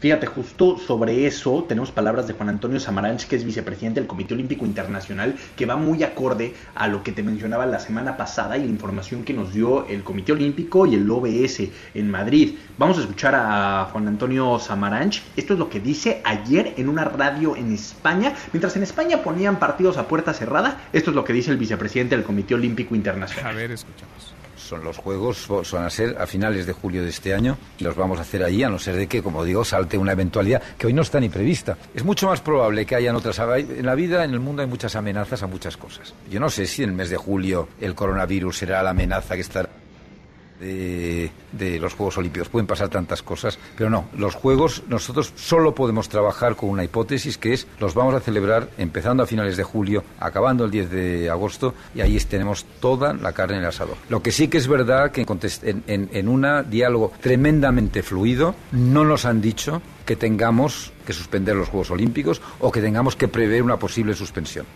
Fíjate, 0.00 0.26
justo 0.26 0.78
sobre 0.78 1.26
eso 1.26 1.66
tenemos 1.68 1.90
palabras 1.90 2.26
de 2.26 2.32
Juan 2.32 2.48
Antonio 2.48 2.80
Samaranch, 2.80 3.26
que 3.26 3.36
es 3.36 3.44
vicepresidente 3.44 4.00
del 4.00 4.06
Comité 4.06 4.32
Olímpico 4.32 4.64
Internacional, 4.64 5.36
que 5.56 5.66
va 5.66 5.76
muy 5.76 6.02
acorde 6.02 6.54
a 6.74 6.88
lo 6.88 7.02
que 7.02 7.12
te 7.12 7.22
mencionaba 7.22 7.66
la 7.66 7.78
semana 7.78 8.16
pasada 8.16 8.56
y 8.56 8.60
la 8.60 8.70
información 8.70 9.24
que 9.24 9.34
nos 9.34 9.52
dio 9.52 9.86
el 9.88 10.02
Comité 10.02 10.32
Olímpico 10.32 10.86
y 10.86 10.94
el 10.94 11.10
OBS 11.10 11.64
en 11.92 12.10
Madrid. 12.10 12.54
Vamos 12.78 12.96
a 12.96 13.02
escuchar 13.02 13.34
a 13.34 13.90
Juan 13.92 14.08
Antonio 14.08 14.58
Samaranch. 14.58 15.22
Esto 15.36 15.52
es 15.52 15.58
lo 15.58 15.68
que 15.68 15.80
dice 15.80 16.22
ayer 16.24 16.72
en 16.78 16.88
una 16.88 17.04
radio 17.04 17.54
en 17.54 17.70
España. 17.74 18.32
Mientras 18.54 18.74
en 18.76 18.84
España 18.84 19.22
ponían 19.22 19.58
partidos 19.58 19.98
a 19.98 20.08
puerta 20.08 20.32
cerrada, 20.32 20.80
esto 20.94 21.10
es 21.10 21.14
lo 21.14 21.24
que 21.24 21.34
dice 21.34 21.50
el 21.50 21.58
vicepresidente 21.58 22.16
del 22.16 22.24
Comité 22.24 22.54
Olímpico 22.54 22.94
Internacional. 22.94 23.52
A 23.52 23.54
ver, 23.54 23.70
escuchamos 23.72 24.29
son 24.70 24.84
los 24.84 24.98
juegos, 24.98 25.48
van 25.72 25.84
a 25.84 25.90
ser 25.90 26.16
a 26.20 26.28
finales 26.28 26.64
de 26.64 26.72
julio 26.72 27.02
de 27.02 27.10
este 27.10 27.34
año 27.34 27.58
y 27.76 27.82
los 27.82 27.96
vamos 27.96 28.18
a 28.18 28.22
hacer 28.22 28.44
allí, 28.44 28.62
a 28.62 28.68
no 28.68 28.78
ser 28.78 28.94
de 28.94 29.08
que, 29.08 29.20
como 29.20 29.42
digo, 29.44 29.64
salte 29.64 29.98
una 29.98 30.12
eventualidad 30.12 30.62
que 30.78 30.86
hoy 30.86 30.92
no 30.92 31.02
está 31.02 31.18
ni 31.18 31.28
prevista. 31.28 31.76
Es 31.92 32.04
mucho 32.04 32.28
más 32.28 32.40
probable 32.40 32.86
que 32.86 32.94
hayan 32.94 33.16
otras. 33.16 33.40
En 33.40 33.84
la 33.84 33.96
vida, 33.96 34.22
en 34.22 34.30
el 34.30 34.38
mundo, 34.38 34.62
hay 34.62 34.68
muchas 34.68 34.94
amenazas 34.94 35.42
a 35.42 35.48
muchas 35.48 35.76
cosas. 35.76 36.14
Yo 36.30 36.38
no 36.38 36.48
sé 36.50 36.66
si 36.66 36.84
en 36.84 36.90
el 36.90 36.94
mes 36.94 37.10
de 37.10 37.16
julio 37.16 37.68
el 37.80 37.96
coronavirus 37.96 38.58
será 38.58 38.80
la 38.84 38.90
amenaza 38.90 39.34
que 39.34 39.40
estará 39.40 39.68
de, 40.60 41.78
los 41.80 41.94
Juegos 41.94 42.18
Olímpicos. 42.18 42.48
Pueden 42.48 42.66
pasar 42.66 42.88
tantas 42.88 43.22
cosas, 43.22 43.58
pero 43.76 43.90
no, 43.90 44.08
los 44.16 44.34
Juegos 44.34 44.82
nosotros 44.88 45.32
solo 45.36 45.74
podemos 45.74 46.08
trabajar 46.08 46.56
con 46.56 46.70
una 46.70 46.84
hipótesis 46.84 47.38
que 47.38 47.52
es 47.52 47.66
los 47.78 47.94
vamos 47.94 48.14
a 48.14 48.20
celebrar 48.20 48.68
empezando 48.78 49.22
a 49.22 49.26
finales 49.26 49.56
de 49.56 49.64
julio, 49.64 50.04
acabando 50.18 50.64
el 50.64 50.70
10 50.70 50.90
de 50.90 51.30
agosto 51.30 51.74
y 51.94 52.00
ahí 52.00 52.18
tenemos 52.20 52.66
toda 52.80 53.14
la 53.14 53.32
carne 53.32 53.56
en 53.56 53.62
el 53.62 53.68
asador. 53.68 53.96
Lo 54.08 54.22
que 54.22 54.32
sí 54.32 54.48
que 54.48 54.58
es 54.58 54.68
verdad 54.68 55.10
que 55.10 55.22
en, 55.22 55.84
en, 55.86 56.10
en 56.12 56.28
un 56.28 56.46
diálogo 56.68 57.12
tremendamente 57.20 58.02
fluido 58.02 58.54
no 58.72 59.04
nos 59.04 59.24
han 59.24 59.40
dicho 59.40 59.80
que 60.04 60.16
tengamos 60.16 60.92
que 61.06 61.12
suspender 61.12 61.56
los 61.56 61.68
Juegos 61.68 61.90
Olímpicos 61.90 62.42
o 62.58 62.70
que 62.70 62.80
tengamos 62.80 63.16
que 63.16 63.28
prever 63.28 63.62
una 63.62 63.78
posible 63.78 64.14
suspensión. 64.14 64.66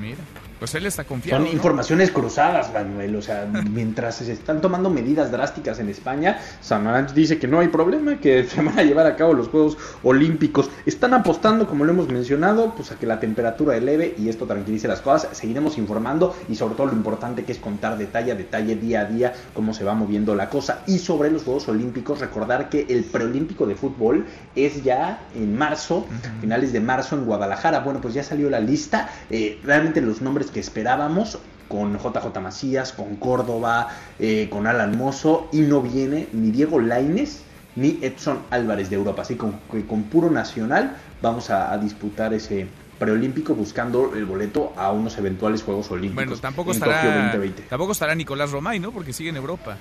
Mira. 0.00 0.43
Pues 0.64 0.76
él 0.76 0.86
está 0.86 1.04
confiando. 1.04 1.44
Son 1.44 1.54
informaciones 1.54 2.10
cruzadas, 2.10 2.72
Manuel. 2.72 3.14
O 3.16 3.20
sea, 3.20 3.46
mientras 3.70 4.14
se 4.14 4.32
están 4.32 4.62
tomando 4.62 4.88
medidas 4.88 5.30
drásticas 5.30 5.78
en 5.78 5.90
España, 5.90 6.38
Samaranch 6.62 7.12
dice 7.12 7.38
que 7.38 7.46
no 7.46 7.60
hay 7.60 7.68
problema, 7.68 8.18
que 8.18 8.44
se 8.44 8.62
van 8.62 8.78
a 8.78 8.82
llevar 8.82 9.06
a 9.06 9.14
cabo 9.14 9.34
los 9.34 9.48
Juegos 9.48 9.76
Olímpicos. 10.02 10.70
Están 10.86 11.12
apostando, 11.12 11.66
como 11.66 11.84
lo 11.84 11.92
hemos 11.92 12.08
mencionado, 12.08 12.74
pues 12.74 12.90
a 12.92 12.94
que 12.98 13.04
la 13.04 13.20
temperatura 13.20 13.76
eleve 13.76 14.14
y 14.16 14.30
esto 14.30 14.46
tranquilice 14.46 14.88
las 14.88 15.02
cosas. 15.02 15.36
Seguiremos 15.36 15.76
informando 15.76 16.34
y 16.48 16.54
sobre 16.54 16.76
todo 16.76 16.86
lo 16.86 16.94
importante 16.94 17.44
que 17.44 17.52
es 17.52 17.58
contar 17.58 17.98
detalle 17.98 18.32
a 18.32 18.34
detalle, 18.34 18.74
día 18.74 19.02
a 19.02 19.04
día, 19.04 19.34
cómo 19.52 19.74
se 19.74 19.84
va 19.84 19.92
moviendo 19.92 20.34
la 20.34 20.48
cosa. 20.48 20.82
Y 20.86 20.96
sobre 20.96 21.30
los 21.30 21.42
Juegos 21.42 21.68
Olímpicos, 21.68 22.20
recordar 22.20 22.70
que 22.70 22.86
el 22.88 23.04
preolímpico 23.04 23.66
de 23.66 23.74
fútbol 23.74 24.24
es 24.56 24.82
ya 24.82 25.26
en 25.34 25.58
marzo, 25.58 26.06
finales 26.40 26.72
de 26.72 26.80
marzo 26.80 27.16
en 27.16 27.26
Guadalajara. 27.26 27.80
Bueno, 27.80 28.00
pues 28.00 28.14
ya 28.14 28.22
salió 28.22 28.48
la 28.48 28.60
lista. 28.60 29.10
Eh, 29.28 29.60
realmente 29.62 30.00
los 30.00 30.22
nombres 30.22 30.53
que 30.54 30.60
esperábamos 30.60 31.38
con 31.68 31.98
JJ 31.98 32.40
Macías, 32.40 32.92
con 32.92 33.16
Córdoba, 33.16 33.88
eh, 34.18 34.48
con 34.50 34.66
Alan 34.66 34.96
Mozo 34.96 35.48
y 35.52 35.60
no 35.60 35.82
viene 35.82 36.28
ni 36.32 36.50
Diego 36.50 36.78
Laines 36.78 37.42
ni 37.76 37.98
Edson 38.00 38.38
Álvarez 38.50 38.88
de 38.88 38.96
Europa. 38.96 39.22
Así 39.22 39.34
que 39.34 39.84
con, 39.84 40.02
puro 40.04 40.30
nacional 40.30 40.96
vamos 41.20 41.50
a, 41.50 41.76
disputar 41.78 42.32
ese 42.32 42.68
preolímpico 42.98 43.54
buscando 43.54 44.14
el 44.14 44.24
boleto 44.24 44.72
a 44.76 44.92
unos 44.92 45.18
eventuales 45.18 45.62
Juegos 45.62 45.90
Olímpicos. 45.90 46.24
Bueno, 46.24 46.40
tampoco 46.40 46.70
estará, 46.70 47.32
tampoco 47.68 47.92
estará 47.92 48.14
Nicolás 48.14 48.52
Romay, 48.52 48.78
¿no? 48.78 48.92
Porque 48.92 49.12
sigue 49.12 49.30
en 49.30 49.36
Europa. 49.36 49.76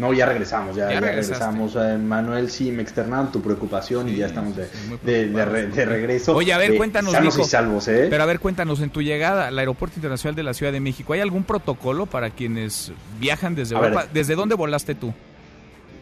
No, 0.00 0.14
ya 0.14 0.24
regresamos, 0.24 0.74
ya, 0.74 0.88
regresamos. 0.98 1.76
Eh, 1.76 1.98
Manuel, 1.98 2.50
sí, 2.50 2.72
me 2.72 2.82
externaron 2.82 3.30
tu 3.30 3.42
preocupación 3.42 4.08
y 4.08 4.16
ya 4.16 4.26
estamos 4.26 4.56
de, 4.56 4.66
de, 5.28 5.84
regreso. 5.84 6.34
Oye, 6.34 6.54
a 6.54 6.58
ver, 6.58 6.76
cuéntanos, 6.76 7.12
Nico, 7.20 7.42
y 7.42 7.44
salvos, 7.44 7.86
¿eh? 7.88 8.06
Pero 8.08 8.22
a 8.22 8.26
ver, 8.26 8.40
cuéntanos, 8.40 8.80
en 8.80 8.88
tu 8.88 9.02
llegada 9.02 9.48
al 9.48 9.58
Aeropuerto 9.58 9.96
Internacional 9.96 10.34
de 10.34 10.42
la 10.42 10.54
Ciudad 10.54 10.72
de 10.72 10.80
México, 10.80 11.12
¿hay 11.12 11.20
algún 11.20 11.44
protocolo 11.44 12.06
para 12.06 12.30
quienes 12.30 12.92
viajan 13.20 13.54
desde 13.54 13.74
Europa? 13.74 14.06
¿Desde 14.12 14.34
dónde 14.34 14.54
volaste 14.54 14.94
tú? 14.94 15.12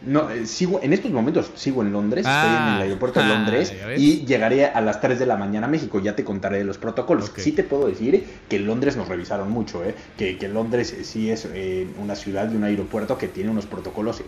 No, 0.01 0.29
eh, 0.29 0.45
sigo, 0.45 0.79
en 0.81 0.93
estos 0.93 1.11
momentos 1.11 1.51
sigo 1.55 1.81
en 1.81 1.91
Londres, 1.91 2.25
estoy 2.25 2.49
en 2.49 2.55
el 2.55 2.57
ah. 2.57 2.79
aeropuerto 2.79 3.19
de 3.19 3.25
ah, 3.25 3.29
Londres 3.29 3.73
y 3.97 4.25
llegaré 4.25 4.65
a 4.65 4.79
las 4.81 5.01
3 5.01 5.19
de 5.19 5.25
la 5.25 5.35
mañana 5.35 5.67
a 5.67 5.69
México. 5.69 5.99
Ya 5.99 6.15
te 6.15 6.23
contaré 6.23 6.59
de 6.59 6.63
los 6.63 6.77
protocolos. 6.77 7.31
Sí 7.35 7.51
te 7.51 7.63
puedo 7.63 7.87
decir 7.87 8.25
que 8.47 8.55
en 8.55 8.65
Londres 8.65 8.95
nos 8.95 9.07
revisaron 9.07 9.51
mucho, 9.51 9.83
¿eh? 9.83 9.95
que, 10.17 10.37
que 10.37 10.47
Londres 10.47 10.95
sí 11.03 11.29
es 11.29 11.47
eh, 11.53 11.87
una 12.01 12.15
ciudad 12.15 12.49
y 12.51 12.55
un 12.55 12.63
aeropuerto 12.63 13.17
que 13.17 13.27
tiene 13.27 13.49
unos 13.49 13.65
protocolos 13.65 14.23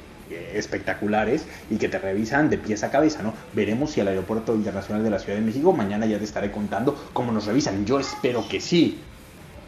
espectaculares 0.53 1.45
y 1.69 1.75
que 1.75 1.89
te 1.89 1.99
revisan 1.99 2.49
de 2.49 2.57
pies 2.57 2.83
a 2.83 2.91
cabeza, 2.91 3.21
¿no? 3.21 3.33
Veremos 3.53 3.91
si 3.91 3.99
al 3.99 4.07
aeropuerto 4.07 4.55
internacional 4.55 5.03
de 5.03 5.09
la 5.09 5.19
Ciudad 5.19 5.37
de 5.37 5.43
México 5.43 5.73
mañana 5.73 6.05
ya 6.05 6.17
te 6.17 6.23
estaré 6.23 6.51
contando 6.51 7.09
cómo 7.11 7.33
nos 7.33 7.45
revisan. 7.45 7.85
Yo 7.85 7.99
espero 7.99 8.47
que 8.47 8.61
sí. 8.61 8.97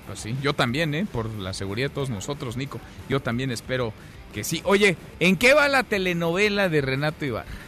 Pues 0.08 0.20
sí, 0.20 0.36
yo 0.41 0.54
también, 0.54 0.93
¿eh? 0.95 1.06
Por 1.10 1.30
la 1.30 1.54
seguridad 1.54 1.89
de 1.89 1.95
todos 1.95 2.10
nosotros, 2.10 2.58
Nico. 2.58 2.80
Yo 3.10 3.22
también 3.22 3.51
espero 3.51 3.93
que 4.34 4.43
sí. 4.43 4.61
Oye, 4.65 4.97
¿en 5.21 5.38
qué 5.38 5.53
va 5.53 5.69
la 5.69 5.84
telenovela 5.84 6.67
de 6.67 6.81
Renato 6.81 7.23
Ibarra? 7.23 7.63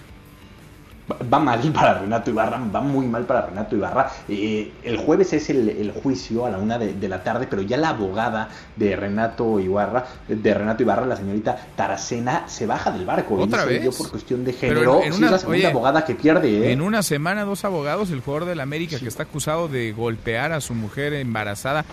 Va 1.31 1.37
mal 1.37 1.59
para 1.73 1.99
Renato 1.99 2.31
Ibarra, 2.31 2.59
va 2.73 2.81
muy 2.81 3.05
mal 3.05 3.25
para 3.25 3.45
Renato 3.45 3.75
Ibarra. 3.75 4.11
Eh, 4.27 4.71
el 4.83 4.97
jueves 4.97 5.33
es 5.33 5.49
el, 5.51 5.91
juicio 5.91 6.45
a 6.45 6.49
la 6.49 6.57
una 6.57 6.79
de, 6.79 7.07
la 7.07 7.23
tarde, 7.23 7.47
pero 7.47 7.61
ya 7.61 7.77
la 7.77 7.89
abogada 7.89 8.49
de 8.75 8.95
Renato 8.95 9.59
Ibarra, 9.59 10.05
de 10.27 10.53
Renato 10.53 10.81
Ibarra, 10.81 11.05
la 11.05 11.15
señorita 11.15 11.55
Taracena, 11.75 12.47
se 12.47 12.65
baja 12.65 12.91
del 12.91 13.05
barco. 13.05 13.35
¿Otra 13.35 13.65
vez? 13.65 13.95
por 13.95 14.09
cuestión 14.09 14.43
de 14.43 14.53
género. 14.53 15.01
es 15.03 15.19
la 15.19 15.37
segunda 15.37 15.69
abogada 15.69 16.03
que 16.03 16.15
pierde. 16.15 16.49
¿eh? 16.49 16.71
En 16.71 16.81
una 16.81 17.03
semana, 17.03 17.45
dos 17.45 17.65
abogados, 17.65 18.09
el 18.09 18.21
jugador 18.21 18.47
del 18.49 18.59
América 18.59 18.99
que 18.99 19.07
está 19.07 19.23
acusado 19.23 19.67
de 19.67 19.91
golpear 19.91 20.51
a 20.51 20.61
su 20.61 20.73
mujer 20.73 21.13
embarazada. 21.13 21.85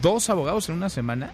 ¿Dos 0.00 0.30
abogados 0.30 0.68
en 0.68 0.76
una 0.76 0.88
semana? 0.88 1.32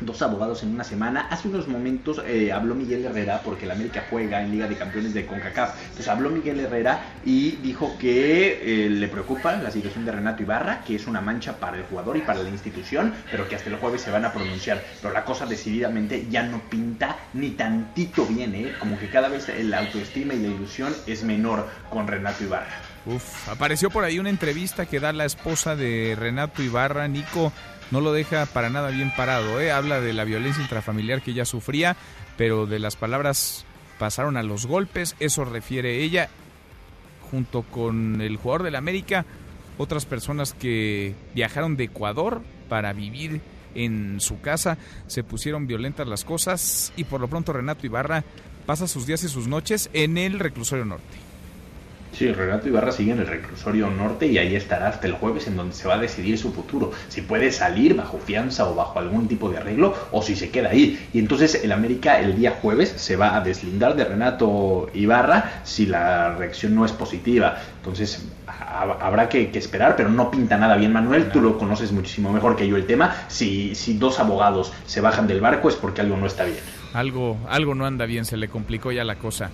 Dos 0.00 0.22
abogados 0.22 0.62
en 0.62 0.70
una 0.70 0.84
semana. 0.84 1.28
Hace 1.30 1.48
unos 1.48 1.68
momentos 1.68 2.22
eh, 2.26 2.52
habló 2.52 2.74
Miguel 2.74 3.04
Herrera, 3.04 3.40
porque 3.44 3.64
el 3.64 3.70
América 3.70 4.04
juega 4.10 4.42
en 4.42 4.50
Liga 4.50 4.66
de 4.66 4.76
Campeones 4.76 5.14
de 5.14 5.26
CONCACAF. 5.26 5.80
Entonces 5.82 6.08
habló 6.08 6.30
Miguel 6.30 6.60
Herrera 6.60 7.00
y 7.24 7.52
dijo 7.56 7.96
que 7.98 8.86
eh, 8.86 8.90
le 8.90 9.08
preocupa 9.08 9.56
la 9.56 9.70
situación 9.70 10.04
de 10.04 10.12
Renato 10.12 10.42
Ibarra, 10.42 10.82
que 10.84 10.96
es 10.96 11.06
una 11.06 11.20
mancha 11.20 11.58
para 11.58 11.76
el 11.76 11.84
jugador 11.84 12.16
y 12.16 12.20
para 12.20 12.42
la 12.42 12.48
institución, 12.48 13.14
pero 13.30 13.48
que 13.48 13.56
hasta 13.56 13.70
el 13.70 13.76
jueves 13.76 14.02
se 14.02 14.10
van 14.10 14.24
a 14.24 14.32
pronunciar. 14.32 14.82
Pero 15.00 15.12
la 15.12 15.24
cosa 15.24 15.46
decididamente 15.46 16.26
ya 16.30 16.42
no 16.42 16.60
pinta 16.68 17.16
ni 17.34 17.50
tantito 17.50 18.26
bien, 18.26 18.54
¿eh? 18.54 18.72
Como 18.78 18.98
que 18.98 19.08
cada 19.08 19.28
vez 19.28 19.50
la 19.64 19.78
autoestima 19.78 20.34
y 20.34 20.40
la 20.40 20.48
ilusión 20.48 20.94
es 21.06 21.22
menor 21.24 21.68
con 21.90 22.06
Renato 22.06 22.44
Ibarra. 22.44 22.80
Uf, 23.06 23.48
apareció 23.48 23.88
por 23.88 24.02
ahí 24.02 24.18
una 24.18 24.30
entrevista 24.30 24.84
que 24.86 24.98
da 24.98 25.12
la 25.12 25.24
esposa 25.24 25.76
de 25.76 26.16
Renato 26.18 26.60
Ibarra, 26.60 27.06
Nico 27.06 27.52
no 27.90 28.00
lo 28.00 28.12
deja 28.12 28.46
para 28.46 28.70
nada 28.70 28.90
bien 28.90 29.12
parado. 29.16 29.60
¿eh? 29.60 29.72
Habla 29.72 30.00
de 30.00 30.12
la 30.12 30.24
violencia 30.24 30.62
intrafamiliar 30.62 31.22
que 31.22 31.32
ella 31.32 31.44
sufría, 31.44 31.96
pero 32.36 32.66
de 32.66 32.78
las 32.78 32.96
palabras 32.96 33.64
pasaron 33.98 34.36
a 34.36 34.42
los 34.42 34.66
golpes, 34.66 35.16
eso 35.20 35.44
refiere 35.44 36.02
ella, 36.02 36.28
junto 37.30 37.62
con 37.62 38.20
el 38.20 38.36
jugador 38.36 38.62
del 38.62 38.76
América, 38.76 39.24
otras 39.78 40.06
personas 40.06 40.52
que 40.52 41.14
viajaron 41.34 41.76
de 41.76 41.84
Ecuador 41.84 42.42
para 42.68 42.92
vivir 42.92 43.40
en 43.74 44.20
su 44.20 44.40
casa, 44.40 44.78
se 45.06 45.22
pusieron 45.22 45.66
violentas 45.66 46.08
las 46.08 46.24
cosas 46.24 46.92
y 46.96 47.04
por 47.04 47.20
lo 47.20 47.28
pronto 47.28 47.52
Renato 47.52 47.86
Ibarra 47.86 48.24
pasa 48.64 48.88
sus 48.88 49.06
días 49.06 49.22
y 49.24 49.28
sus 49.28 49.48
noches 49.48 49.90
en 49.92 50.18
el 50.18 50.38
reclusorio 50.38 50.84
norte. 50.84 51.25
Sí, 52.16 52.32
Renato 52.32 52.66
Ibarra 52.66 52.92
sigue 52.92 53.12
en 53.12 53.18
el 53.18 53.26
reclusorio 53.26 53.90
norte 53.90 54.26
y 54.26 54.38
ahí 54.38 54.56
estará 54.56 54.88
hasta 54.88 55.06
el 55.06 55.12
jueves 55.12 55.48
en 55.48 55.56
donde 55.56 55.74
se 55.74 55.86
va 55.86 55.96
a 55.96 55.98
decidir 55.98 56.38
su 56.38 56.50
futuro. 56.50 56.92
Si 57.08 57.20
puede 57.20 57.52
salir 57.52 57.94
bajo 57.94 58.16
fianza 58.16 58.66
o 58.66 58.74
bajo 58.74 58.98
algún 58.98 59.28
tipo 59.28 59.50
de 59.50 59.58
arreglo 59.58 59.94
o 60.12 60.22
si 60.22 60.34
se 60.34 60.48
queda 60.48 60.70
ahí. 60.70 60.98
Y 61.12 61.18
entonces 61.18 61.62
el 61.62 61.72
América 61.72 62.18
el 62.18 62.34
día 62.34 62.52
jueves 62.62 62.88
se 62.96 63.16
va 63.16 63.36
a 63.36 63.42
deslindar 63.42 63.96
de 63.96 64.06
Renato 64.06 64.88
Ibarra 64.94 65.60
si 65.64 65.84
la 65.84 66.34
reacción 66.36 66.74
no 66.74 66.86
es 66.86 66.92
positiva. 66.92 67.58
Entonces 67.80 68.26
habrá 68.46 69.28
que, 69.28 69.50
esperar, 69.52 69.94
pero 69.94 70.08
no 70.08 70.30
pinta 70.30 70.56
nada 70.56 70.78
bien 70.78 70.94
Manuel. 70.94 71.28
Tú 71.28 71.42
lo 71.42 71.58
conoces 71.58 71.92
muchísimo 71.92 72.32
mejor 72.32 72.56
que 72.56 72.66
yo 72.66 72.76
el 72.76 72.86
tema. 72.86 73.14
Si, 73.28 73.74
si 73.74 73.98
dos 73.98 74.20
abogados 74.20 74.72
se 74.86 75.02
bajan 75.02 75.26
del 75.26 75.42
barco 75.42 75.68
es 75.68 75.74
porque 75.74 76.00
algo 76.00 76.16
no 76.16 76.24
está 76.24 76.44
bien. 76.44 76.60
Algo, 76.94 77.36
algo 77.50 77.74
no 77.74 77.84
anda 77.84 78.06
bien, 78.06 78.24
se 78.24 78.38
le 78.38 78.48
complicó 78.48 78.90
ya 78.90 79.04
la 79.04 79.16
cosa 79.16 79.50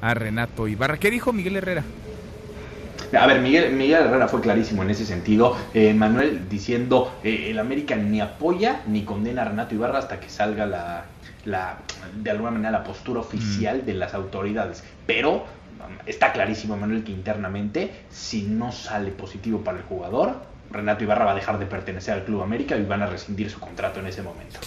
a 0.00 0.14
Renato 0.14 0.68
Ibarra. 0.68 0.98
¿Qué 0.98 1.10
dijo 1.10 1.32
Miguel 1.32 1.56
Herrera? 1.56 1.84
A 3.18 3.26
ver, 3.26 3.40
Miguel, 3.40 3.72
Miguel 3.72 4.04
Herrera 4.04 4.28
fue 4.28 4.40
clarísimo 4.40 4.82
en 4.82 4.90
ese 4.90 5.06
sentido. 5.06 5.56
Eh, 5.72 5.94
Manuel 5.94 6.48
diciendo, 6.48 7.18
eh, 7.24 7.48
el 7.50 7.58
América 7.58 7.96
ni 7.96 8.20
apoya 8.20 8.82
ni 8.86 9.04
condena 9.04 9.42
a 9.42 9.44
Renato 9.46 9.74
Ibarra 9.74 9.98
hasta 9.98 10.20
que 10.20 10.28
salga 10.28 10.66
la, 10.66 11.04
la 11.44 11.78
de 12.14 12.30
alguna 12.30 12.50
manera, 12.50 12.70
la 12.70 12.84
postura 12.84 13.20
oficial 13.20 13.82
mm. 13.82 13.86
de 13.86 13.94
las 13.94 14.12
autoridades. 14.12 14.84
Pero 15.06 15.46
está 16.04 16.32
clarísimo, 16.32 16.76
Manuel, 16.76 17.02
que 17.02 17.12
internamente, 17.12 17.92
si 18.10 18.42
no 18.42 18.72
sale 18.72 19.10
positivo 19.10 19.60
para 19.60 19.78
el 19.78 19.84
jugador, 19.84 20.42
Renato 20.70 21.04
Ibarra 21.04 21.24
va 21.24 21.32
a 21.32 21.36
dejar 21.36 21.58
de 21.58 21.64
pertenecer 21.64 22.12
al 22.12 22.24
Club 22.24 22.42
América 22.42 22.76
y 22.76 22.84
van 22.84 23.00
a 23.00 23.06
rescindir 23.06 23.48
su 23.48 23.58
contrato 23.58 24.00
en 24.00 24.08
ese 24.08 24.20
momento 24.20 24.60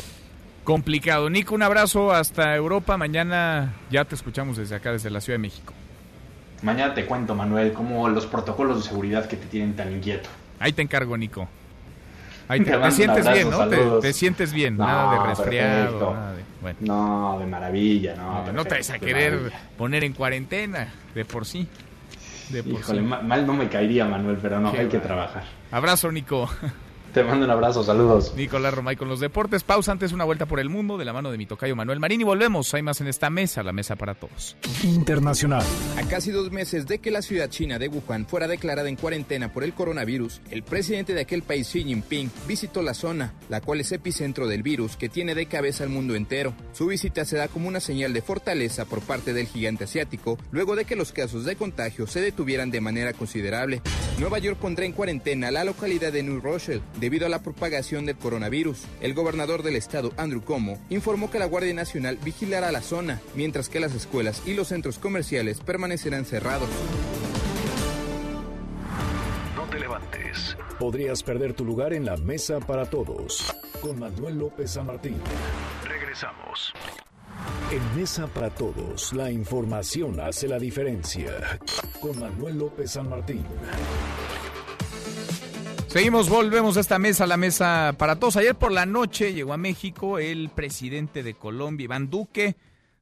complicado. 0.64 1.30
Nico, 1.30 1.56
un 1.56 1.64
abrazo 1.64 2.12
hasta 2.12 2.56
Europa. 2.56 2.98
Mañana 2.98 3.74
ya 3.90 4.06
te 4.06 4.16
escuchamos 4.16 4.58
desde 4.58 4.76
acá, 4.76 4.92
desde 4.92 5.10
la 5.10 5.22
Ciudad 5.22 5.36
de 5.36 5.42
México. 5.42 5.74
Mañana 6.62 6.94
te 6.94 7.06
cuento, 7.06 7.34
Manuel, 7.34 7.74
cómo 7.74 8.08
los 8.08 8.28
protocolos 8.28 8.78
de 8.78 8.84
seguridad 8.84 9.28
que 9.28 9.36
te 9.36 9.48
tienen 9.48 9.76
tan 9.76 9.92
inquieto. 9.92 10.30
Ahí 10.60 10.74
te 10.74 10.82
encargo, 10.82 11.18
Nico. 11.18 11.48
Ahí 12.48 12.60
te, 12.60 12.92
sientes 12.92 13.32
bien, 13.32 13.50
¿no? 13.50 13.68
Te, 14.00 14.14
sientes 14.14 14.52
bien, 14.52 14.76
nada 14.76 15.14
de 15.14 15.28
resfriado, 15.30 16.14
nada 16.14 16.34
de, 16.34 16.44
bueno. 16.62 16.80
No, 16.82 17.40
de 17.40 17.46
maravilla, 17.46 18.14
no. 18.16 18.52
no 18.52 18.66
te 18.66 18.76
vas 18.76 18.90
a 18.90 19.00
querer 19.00 19.54
poner 19.78 20.04
en 20.04 20.12
cuarentena, 20.12 20.90
de 21.16 21.24
por 21.24 21.46
sí. 21.46 21.66
De 22.50 22.62
por 22.62 22.82
Híjole, 22.82 23.02
mal 23.04 23.48
no 23.48 23.54
me 23.54 23.70
caería, 23.70 24.04
Manuel, 24.04 24.38
pero 24.42 24.60
no, 24.60 24.70
hay 24.70 24.88
que 24.88 25.00
trabajar. 25.00 25.44
Abrazo, 25.72 26.12
Nico. 26.12 26.50
Te 27.14 27.24
mando 27.24 27.46
un 27.46 27.52
abrazo, 27.52 27.84
saludos. 27.84 28.34
Nicolás 28.36 28.74
Romay 28.74 28.96
con 28.96 29.10
los 29.10 29.20
deportes. 29.20 29.64
Pausa 29.64 29.92
antes 29.92 30.14
una 30.14 30.24
vuelta 30.24 30.46
por 30.46 30.60
el 30.60 30.70
mundo 30.70 30.98
de 30.98 31.04
la 31.04 31.12
mano 31.12 31.30
de 31.30 31.38
mi 31.38 31.46
tocayo 31.46 31.76
Manuel 31.76 32.00
Marín 32.00 32.22
y 32.22 32.24
volvemos. 32.24 32.74
Hay 32.74 32.84
más 32.84 33.02
en 33.02 33.08
esta 33.08 33.30
mesa, 33.30 33.64
la 33.64 33.74
mesa 33.74 33.98
para 33.98 34.14
todos. 34.14 34.56
Internacional. 34.84 35.64
A 35.98 36.08
casi 36.08 36.32
dos 36.32 36.52
meses 36.52 36.88
de 36.88 37.00
que 37.00 37.12
la 37.12 37.22
ciudad 37.22 37.50
china 37.50 37.80
de 37.80 37.90
Wuhan 37.90 38.26
fuera 38.26 38.48
declarada 38.48 38.88
en 38.88 38.96
cuarentena 38.96 39.52
por 39.52 39.64
el 39.64 39.74
coronavirus, 39.74 40.42
el 40.52 40.64
presidente 40.64 41.14
de 41.14 41.22
aquel 41.22 41.44
país, 41.44 41.68
Xi 41.68 41.84
Jinping, 41.84 42.32
visitó 42.48 42.82
la 42.82 42.94
zona, 42.94 43.34
la 43.50 43.60
cual 43.60 43.82
es 43.82 43.92
epicentro 43.92 44.48
del 44.48 44.64
virus 44.64 44.96
que 44.96 45.10
tiene 45.10 45.36
de 45.36 45.48
cabeza 45.48 45.84
al 45.84 45.90
mundo 45.90 46.16
entero. 46.16 46.54
Su 46.72 46.88
visita 46.88 47.26
se 47.26 47.38
da 47.38 47.50
como 47.50 47.68
una 47.68 47.82
señal 47.82 48.14
de 48.14 48.22
fortaleza 48.22 48.86
por 48.86 49.02
parte 49.02 49.34
del 49.34 49.48
gigante 49.48 49.84
asiático, 49.84 50.38
luego 50.52 50.76
de 50.76 50.86
que 50.86 50.96
los 50.96 51.12
casos 51.12 51.44
de 51.44 51.58
contagio 51.58 52.08
se 52.08 52.22
detuvieran 52.22 52.72
de 52.72 52.80
manera 52.80 53.12
considerable. 53.12 53.82
Nueva 54.18 54.40
York 54.40 54.58
pondrá 54.58 54.86
en 54.86 54.94
cuarentena 54.94 55.52
la 55.52 55.66
localidad 55.66 56.14
de 56.14 56.24
New 56.24 56.40
Rochelle 56.40 56.82
debido 57.02 57.26
a 57.26 57.30
la 57.30 57.44
propagación 57.44 58.06
del 58.06 58.16
coronavirus. 58.16 58.84
El 59.02 59.14
gobernador 59.14 59.64
del 59.64 59.76
estado, 59.76 60.14
Andrew 60.16 60.42
Cuomo, 60.42 60.80
informó 60.90 61.30
que 61.30 61.40
la 61.40 61.46
Guardia 61.46 61.74
Nacional 61.74 62.18
vigilará 62.24 62.72
la 62.72 62.82
zona, 62.82 63.20
mientras 63.36 63.68
que 63.68 63.82
las 63.82 63.94
escuelas 63.94 64.44
y 64.46 64.54
los 64.54 64.70
centros 64.70 65.00
comerciales 65.00 65.60
permanecerán 65.60 66.24
cerrados. 66.24 66.70
No 69.56 69.64
te 69.64 69.80
levantes. 69.80 70.56
Podrías 70.80 71.24
perder 71.24 71.54
tu 71.54 71.66
lugar 71.66 71.92
en 71.92 72.06
la 72.06 72.16
mesa 72.18 72.60
para 72.60 72.86
todos. 72.86 73.54
Con 73.82 74.00
Manuel 74.00 74.38
López 74.38 74.72
San 74.72 74.86
Martín. 74.86 75.18
Regresamos. 75.88 76.72
En 77.72 78.00
Mesa 78.00 78.28
para 78.28 78.50
Todos, 78.50 79.14
la 79.14 79.32
información 79.32 80.20
hace 80.20 80.48
la 80.48 80.60
diferencia. 80.60 81.58
Con 82.00 82.20
Manuel 82.20 82.60
López 82.60 82.92
San 82.92 83.10
Martín. 83.10 83.46
Seguimos, 85.92 86.30
volvemos 86.30 86.78
a 86.78 86.80
esta 86.80 87.00
mesa, 87.00 87.28
la 87.28 87.36
mesa 87.36 87.96
para 88.00 88.16
todos. 88.16 88.38
Ayer 88.38 88.56
por 88.56 88.72
la 88.72 88.86
noche 88.86 89.34
llegó 89.34 89.52
a 89.52 89.58
México 89.58 90.20
el 90.20 90.50
presidente 90.50 91.22
de 91.22 91.34
Colombia, 91.34 91.84
Iván 91.84 92.10
Duque. 92.10 92.56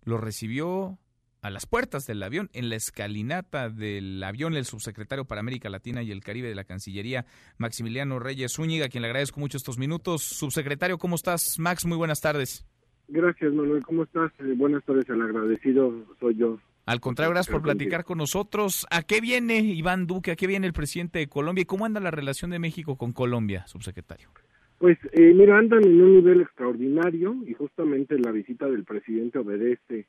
Lo 0.03 0.17
recibió 0.17 0.97
a 1.43 1.51
las 1.51 1.67
puertas 1.67 2.07
del 2.07 2.23
avión, 2.23 2.49
en 2.51 2.67
la 2.67 2.77
escalinata 2.77 3.69
del 3.69 4.23
avión, 4.23 4.55
el 4.55 4.65
subsecretario 4.65 5.25
para 5.25 5.39
América 5.39 5.69
Latina 5.69 6.01
y 6.01 6.09
el 6.09 6.21
Caribe 6.21 6.49
de 6.49 6.55
la 6.55 6.63
Cancillería, 6.63 7.27
Maximiliano 7.59 8.17
Reyes 8.17 8.53
Zúñiga, 8.53 8.87
a 8.87 8.89
quien 8.89 9.03
le 9.03 9.09
agradezco 9.09 9.39
mucho 9.39 9.57
estos 9.57 9.77
minutos. 9.77 10.23
Subsecretario, 10.23 10.97
¿cómo 10.97 11.15
estás? 11.15 11.59
Max, 11.59 11.85
muy 11.85 11.95
buenas 11.95 12.21
tardes. 12.21 12.65
Gracias, 13.07 13.53
Manuel. 13.53 13.83
¿Cómo 13.83 14.01
estás? 14.01 14.31
Eh, 14.39 14.55
buenas 14.57 14.83
tardes, 14.83 15.07
el 15.09 15.21
agradecido 15.21 15.93
soy 16.19 16.37
yo. 16.37 16.57
Al 16.89 17.01
contrario, 17.01 17.29
gracias 17.29 17.53
por 17.53 17.61
platicar 17.61 18.03
con 18.03 18.17
nosotros. 18.17 18.87
¿A 18.89 19.03
qué 19.03 19.21
viene 19.21 19.59
Iván 19.59 20.07
Duque? 20.07 20.31
¿A 20.31 20.35
qué 20.35 20.47
viene 20.47 20.65
el 20.65 20.73
presidente 20.73 21.19
de 21.19 21.27
Colombia? 21.27 21.61
¿Y 21.61 21.65
cómo 21.65 21.85
anda 21.85 21.99
la 21.99 22.09
relación 22.09 22.49
de 22.49 22.57
México 22.57 22.97
con 22.97 23.13
Colombia, 23.13 23.67
subsecretario? 23.67 24.31
Pues 24.79 24.97
eh, 25.11 25.31
mira, 25.35 25.59
andan 25.59 25.83
en 25.83 26.01
un 26.01 26.15
nivel 26.15 26.41
extraordinario 26.41 27.35
y 27.45 27.53
justamente 27.53 28.17
la 28.17 28.31
visita 28.31 28.65
del 28.65 28.85
presidente 28.85 29.37
obedece 29.37 30.07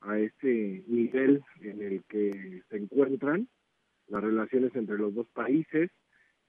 a 0.00 0.18
ese 0.18 0.82
nivel 0.88 1.44
en 1.60 1.80
el 1.80 2.02
que 2.08 2.62
se 2.70 2.76
encuentran 2.76 3.46
las 4.08 4.24
relaciones 4.24 4.74
entre 4.74 4.98
los 4.98 5.14
dos 5.14 5.28
países. 5.28 5.92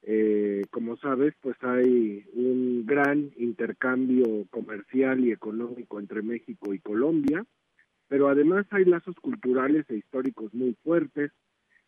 Eh, 0.01 0.63
como 0.71 0.97
sabes, 0.97 1.35
pues 1.39 1.55
hay 1.61 2.25
un 2.33 2.83
gran 2.87 3.29
intercambio 3.37 4.47
comercial 4.49 5.19
y 5.19 5.31
económico 5.31 5.99
entre 5.99 6.23
México 6.23 6.73
y 6.73 6.79
Colombia, 6.79 7.45
pero 8.07 8.29
además 8.29 8.65
hay 8.71 8.85
lazos 8.85 9.15
culturales 9.17 9.85
e 9.89 9.95
históricos 9.95 10.53
muy 10.53 10.75
fuertes 10.83 11.31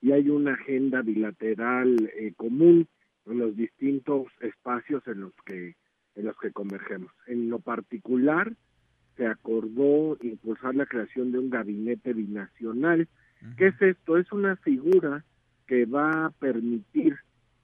y 0.02 0.12
hay 0.12 0.30
una 0.30 0.54
agenda 0.54 1.02
bilateral 1.02 2.12
eh, 2.16 2.34
común 2.36 2.88
en 3.26 3.38
los 3.40 3.56
distintos 3.56 4.28
espacios 4.42 5.06
en 5.08 5.22
los 5.22 5.34
que 5.46 5.76
en 6.16 6.26
los 6.26 6.38
que 6.38 6.52
convergemos. 6.52 7.12
En 7.28 7.50
lo 7.50 7.60
particular, 7.60 8.54
se 9.20 9.28
acordó 9.28 10.18
impulsar 10.22 10.76
la 10.76 10.86
creación 10.86 11.32
de 11.32 11.40
un 11.40 11.50
gabinete 11.50 12.14
binacional. 12.14 13.08
¿Qué 13.58 13.68
es 13.68 13.82
esto? 13.82 14.18
Es 14.18 14.32
una 14.32 14.56
figura 14.58 15.24
que 15.68 15.86
va 15.86 16.26
a 16.26 16.30
permitir 16.32 17.18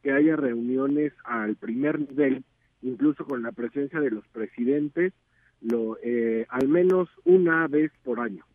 que 0.03 0.11
haya 0.11 0.36
reuniones 0.36 1.14
al 1.23 1.56
primer 1.56 1.99
nivel, 1.99 2.44
incluso 2.82 3.26
con 3.26 3.41
la 3.41 3.52
presencia 3.52 3.99
de 3.99 4.11
los 4.11 4.27
presidentes, 4.27 5.14
lo, 5.61 5.98
eh, 6.03 6.45
al 6.49 6.68
menos 6.68 7.10
una 7.23 7.68
vez 7.68 7.91
por 8.03 8.19
año. 8.19 8.45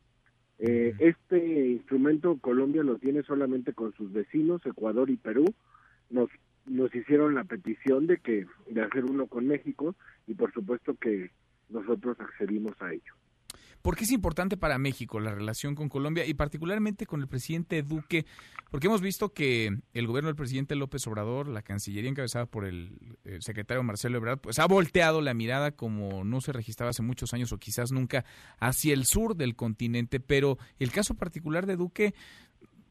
Eh, 0.59 0.95
este 0.99 1.71
instrumento 1.71 2.37
Colombia 2.39 2.83
lo 2.83 2.99
tiene 2.99 3.23
solamente 3.23 3.73
con 3.73 3.95
sus 3.95 4.13
vecinos, 4.13 4.65
Ecuador 4.67 5.09
y 5.09 5.17
Perú. 5.17 5.47
Nos, 6.11 6.29
nos 6.67 6.95
hicieron 6.95 7.35
la 7.35 7.45
petición 7.45 8.07
de 8.07 8.19
que 8.19 8.47
de 8.69 8.83
hacer 8.83 9.07
uno 9.07 9.27
con 9.27 9.47
México 9.47 9.97
y 10.27 10.35
por 10.35 10.53
supuesto 10.53 10.95
que 10.95 11.31
nosotros 11.71 12.19
accedimos 12.21 12.81
a 12.81 12.93
ello. 12.93 13.15
¿Por 13.83 13.97
qué 13.97 14.05
es 14.05 14.10
importante 14.21 14.59
para 14.59 14.77
México 14.77 15.19
la 15.19 15.35
relación 15.35 15.75
con 15.75 15.89
Colombia 15.89 16.27
y 16.27 16.35
particularmente 16.35 17.07
con 17.07 17.23
el 17.23 17.27
presidente 17.27 17.83
Duque? 17.83 18.27
Porque 18.71 18.87
hemos 18.87 19.01
visto 19.01 19.33
que 19.33 19.79
el 19.95 20.07
gobierno 20.07 20.29
del 20.29 20.37
presidente 20.37 20.77
López 20.77 21.07
Obrador, 21.07 21.49
la 21.49 21.63
Cancillería 21.63 22.11
encabezada 22.11 22.45
por 22.45 22.67
el, 22.67 23.17
secretario 23.41 23.83
Marcelo 23.83 24.19
Ebrard, 24.19 24.39
pues 24.39 24.59
ha 24.59 24.67
volteado 24.67 25.23
la 25.23 25.33
mirada 25.33 25.71
como 25.73 26.23
no 26.25 26.41
se 26.41 26.53
registraba 26.53 26.91
hace 26.91 27.03
muchos 27.03 27.33
años 27.33 27.53
o 27.53 27.59
quizás 27.59 27.91
nunca 27.91 28.25
hacia 28.59 28.93
el 28.93 29.07
sur 29.07 29.37
del 29.37 29.57
continente. 29.57 30.21
Pero 30.21 30.59
el 30.79 30.93
caso 30.93 31.15
particular 31.15 31.67
de 31.67 31.77
Duque, 31.77 32.15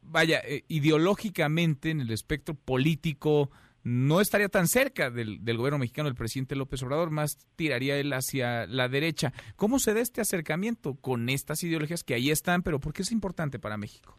vaya, 0.02 0.40
eh, 0.40 0.64
ideológicamente 0.68 1.90
en 1.90 2.00
el 2.00 2.10
espectro 2.10 2.54
político, 2.54 3.50
no 3.82 4.20
estaría 4.20 4.48
tan 4.48 4.66
cerca 4.66 5.10
del, 5.10 5.38
gobierno 5.56 5.78
mexicano 5.78 6.08
el 6.08 6.14
presidente 6.14 6.56
López 6.56 6.82
Obrador, 6.82 7.10
más 7.10 7.38
tiraría 7.56 7.98
él 7.98 8.12
hacia 8.12 8.66
la 8.66 8.88
derecha. 8.88 9.32
¿Cómo 9.56 9.78
se 9.78 9.94
da 9.94 10.00
este 10.00 10.20
acercamiento 10.20 10.94
con 10.96 11.28
estas 11.28 11.62
ideologías 11.64 12.04
que 12.04 12.14
ahí 12.14 12.30
están, 12.30 12.62
pero 12.62 12.80
por 12.80 12.92
qué 12.92 13.02
es 13.02 13.12
importante 13.12 13.58
para 13.58 13.76
México? 13.76 14.18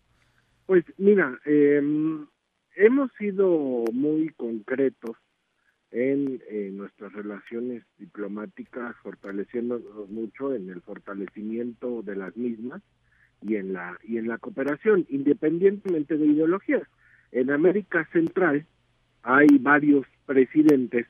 Pues 0.66 0.86
mira, 0.98 1.40
em, 1.46 2.26
hemos 2.76 3.12
sido 3.20 3.84
muy 3.92 4.30
concretos 4.30 5.18
en, 5.92 6.42
nuestras 6.78 7.12
relaciones 7.14 7.84
diplomáticas, 7.98 8.96
fortaleciéndonos 9.04 10.10
mucho 10.10 10.56
en 10.56 10.70
el 10.70 10.82
fortalecimiento 10.82 12.02
de 12.02 12.16
las 12.16 12.36
mismas 12.38 12.82
y 13.42 13.56
en 13.56 13.74
la 13.74 14.00
y 14.04 14.18
en 14.18 14.28
la 14.28 14.38
cooperación, 14.38 15.06
independientemente 15.10 16.18
de 16.18 16.26
ideologías. 16.26 16.84
En 17.32 17.52
América 17.52 18.08
Central, 18.12 18.66
hay 19.24 19.48
varios 19.60 20.06
presidentes 20.26 21.08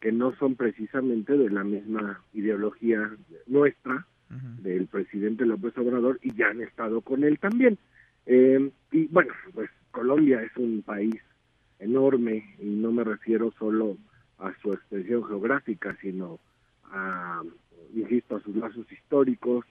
que 0.00 0.12
no 0.12 0.34
son 0.36 0.56
precisamente 0.56 1.36
de 1.36 1.50
la 1.50 1.62
misma 1.62 2.20
ideología 2.32 3.10
nuestra, 3.46 4.06
del 4.62 4.86
presidente 4.86 5.44
López 5.44 5.76
Obrador, 5.76 6.18
y 6.22 6.34
ya 6.34 6.48
han 6.48 6.62
estado 6.62 7.02
con 7.02 7.22
él 7.22 7.38
también. 7.38 7.76
Eh, 8.24 8.70
y 8.90 9.06
bueno, 9.08 9.34
pues 9.52 9.68
Colombia 9.90 10.42
es 10.42 10.56
un 10.56 10.82
país 10.82 11.14
enorme, 11.78 12.54
y 12.58 12.64
no 12.64 12.92
me 12.92 13.04
refiero 13.04 13.52
solo 13.58 13.98
a 14.38 14.52
su 14.62 14.72
extensión 14.72 15.24
geográfica, 15.24 15.96
sino 16.00 16.40
a, 16.84 17.42
insisto, 17.94 18.36
a 18.36 18.40
sus 18.40 18.56
lazos 18.56 18.90
históricos, 18.90 19.66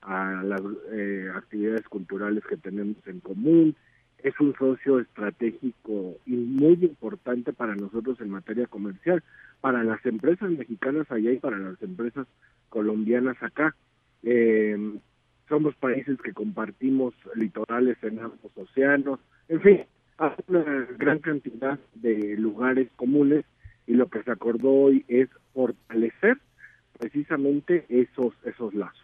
a 0.00 0.42
las 0.42 0.62
eh, 0.92 1.28
actividades 1.34 1.86
culturales 1.88 2.42
que 2.48 2.56
tenemos 2.56 2.96
en 3.06 3.20
común, 3.20 3.76
es 4.22 4.38
un 4.40 4.54
socio 4.58 5.00
estratégico 5.00 6.16
y 6.26 6.32
muy 6.32 6.74
importante 6.82 7.52
para 7.52 7.74
nosotros 7.74 8.20
en 8.20 8.30
materia 8.30 8.66
comercial, 8.66 9.22
para 9.60 9.84
las 9.84 10.04
empresas 10.06 10.50
mexicanas 10.50 11.10
allá 11.10 11.32
y 11.32 11.38
para 11.38 11.58
las 11.58 11.80
empresas 11.82 12.26
colombianas 12.68 13.36
acá. 13.42 13.74
Eh, 14.22 14.98
somos 15.48 15.76
países 15.76 16.18
que 16.22 16.32
compartimos 16.32 17.14
litorales 17.34 17.96
en 18.02 18.18
ambos 18.18 18.50
océanos, 18.56 19.20
en 19.48 19.60
fin, 19.60 19.80
hay 20.18 20.30
una 20.48 20.88
gran 20.98 21.18
cantidad 21.20 21.78
de 21.94 22.36
lugares 22.36 22.88
comunes 22.96 23.44
y 23.86 23.94
lo 23.94 24.08
que 24.08 24.22
se 24.22 24.30
acordó 24.30 24.70
hoy 24.70 25.04
es 25.08 25.28
fortalecer 25.54 26.38
precisamente 26.98 27.86
esos 27.88 28.34
esos 28.44 28.74
lazos. 28.74 29.00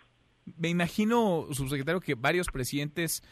Me 0.58 0.70
imagino, 0.70 1.46
subsecretario, 1.52 2.00
que 2.00 2.14
varios 2.14 2.48
presidentes 2.48 3.22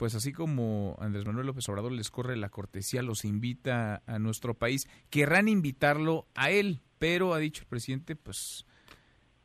pues 0.00 0.14
así 0.14 0.32
como 0.32 0.96
Andrés 0.98 1.26
Manuel 1.26 1.48
López 1.48 1.68
Obrador 1.68 1.92
les 1.92 2.10
corre 2.10 2.34
la 2.34 2.48
cortesía, 2.48 3.02
los 3.02 3.26
invita 3.26 4.02
a 4.06 4.18
nuestro 4.18 4.54
país, 4.54 4.88
querrán 5.10 5.46
invitarlo 5.46 6.26
a 6.34 6.50
él, 6.50 6.80
pero 6.98 7.34
ha 7.34 7.38
dicho 7.38 7.64
el 7.64 7.68
presidente, 7.68 8.16
pues 8.16 8.64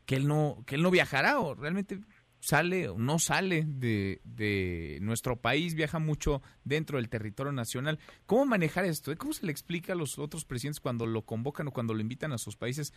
que 0.05 0.15
él 0.15 0.29
no, 0.29 0.63
que 0.65 0.75
él 0.75 0.81
no 0.81 0.91
viajará 0.91 1.41
o 1.41 1.55
realmente 1.55 1.99
sale 2.39 2.87
o 2.87 2.97
no 2.97 3.19
sale 3.19 3.65
de, 3.67 4.21
de, 4.23 4.99
nuestro 5.01 5.35
país, 5.35 5.75
viaja 5.75 5.99
mucho 5.99 6.41
dentro 6.63 6.99
del 6.99 7.09
territorio 7.09 7.51
nacional. 7.51 7.99
¿Cómo 8.25 8.45
manejar 8.45 8.85
esto? 8.85 9.13
¿Cómo 9.17 9.33
se 9.33 9.45
le 9.45 9.51
explica 9.51 9.91
a 9.91 9.97
los 9.97 10.17
otros 10.17 10.45
presidentes 10.45 10.79
cuando 10.79 11.05
lo 11.05 11.23
convocan 11.23 11.67
o 11.67 11.71
cuando 11.71 11.93
lo 11.93 11.99
invitan 11.99 12.31
a 12.31 12.37
sus 12.37 12.55
países? 12.55 12.93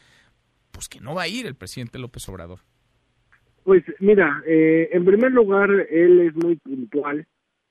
Pues 0.71 0.89
que 0.89 1.01
no 1.01 1.17
va 1.17 1.23
a 1.23 1.29
ir 1.29 1.45
el 1.45 1.57
presidente 1.57 1.99
López 1.99 2.29
Obrador. 2.29 2.61
Pues 3.65 3.83
mira, 3.99 4.45
eh, 4.47 4.91
en 4.93 5.05
primer 5.05 5.33
lugar, 5.33 5.69
él 5.91 6.21
es 6.21 6.37
muy 6.37 6.55
puntual 6.55 7.27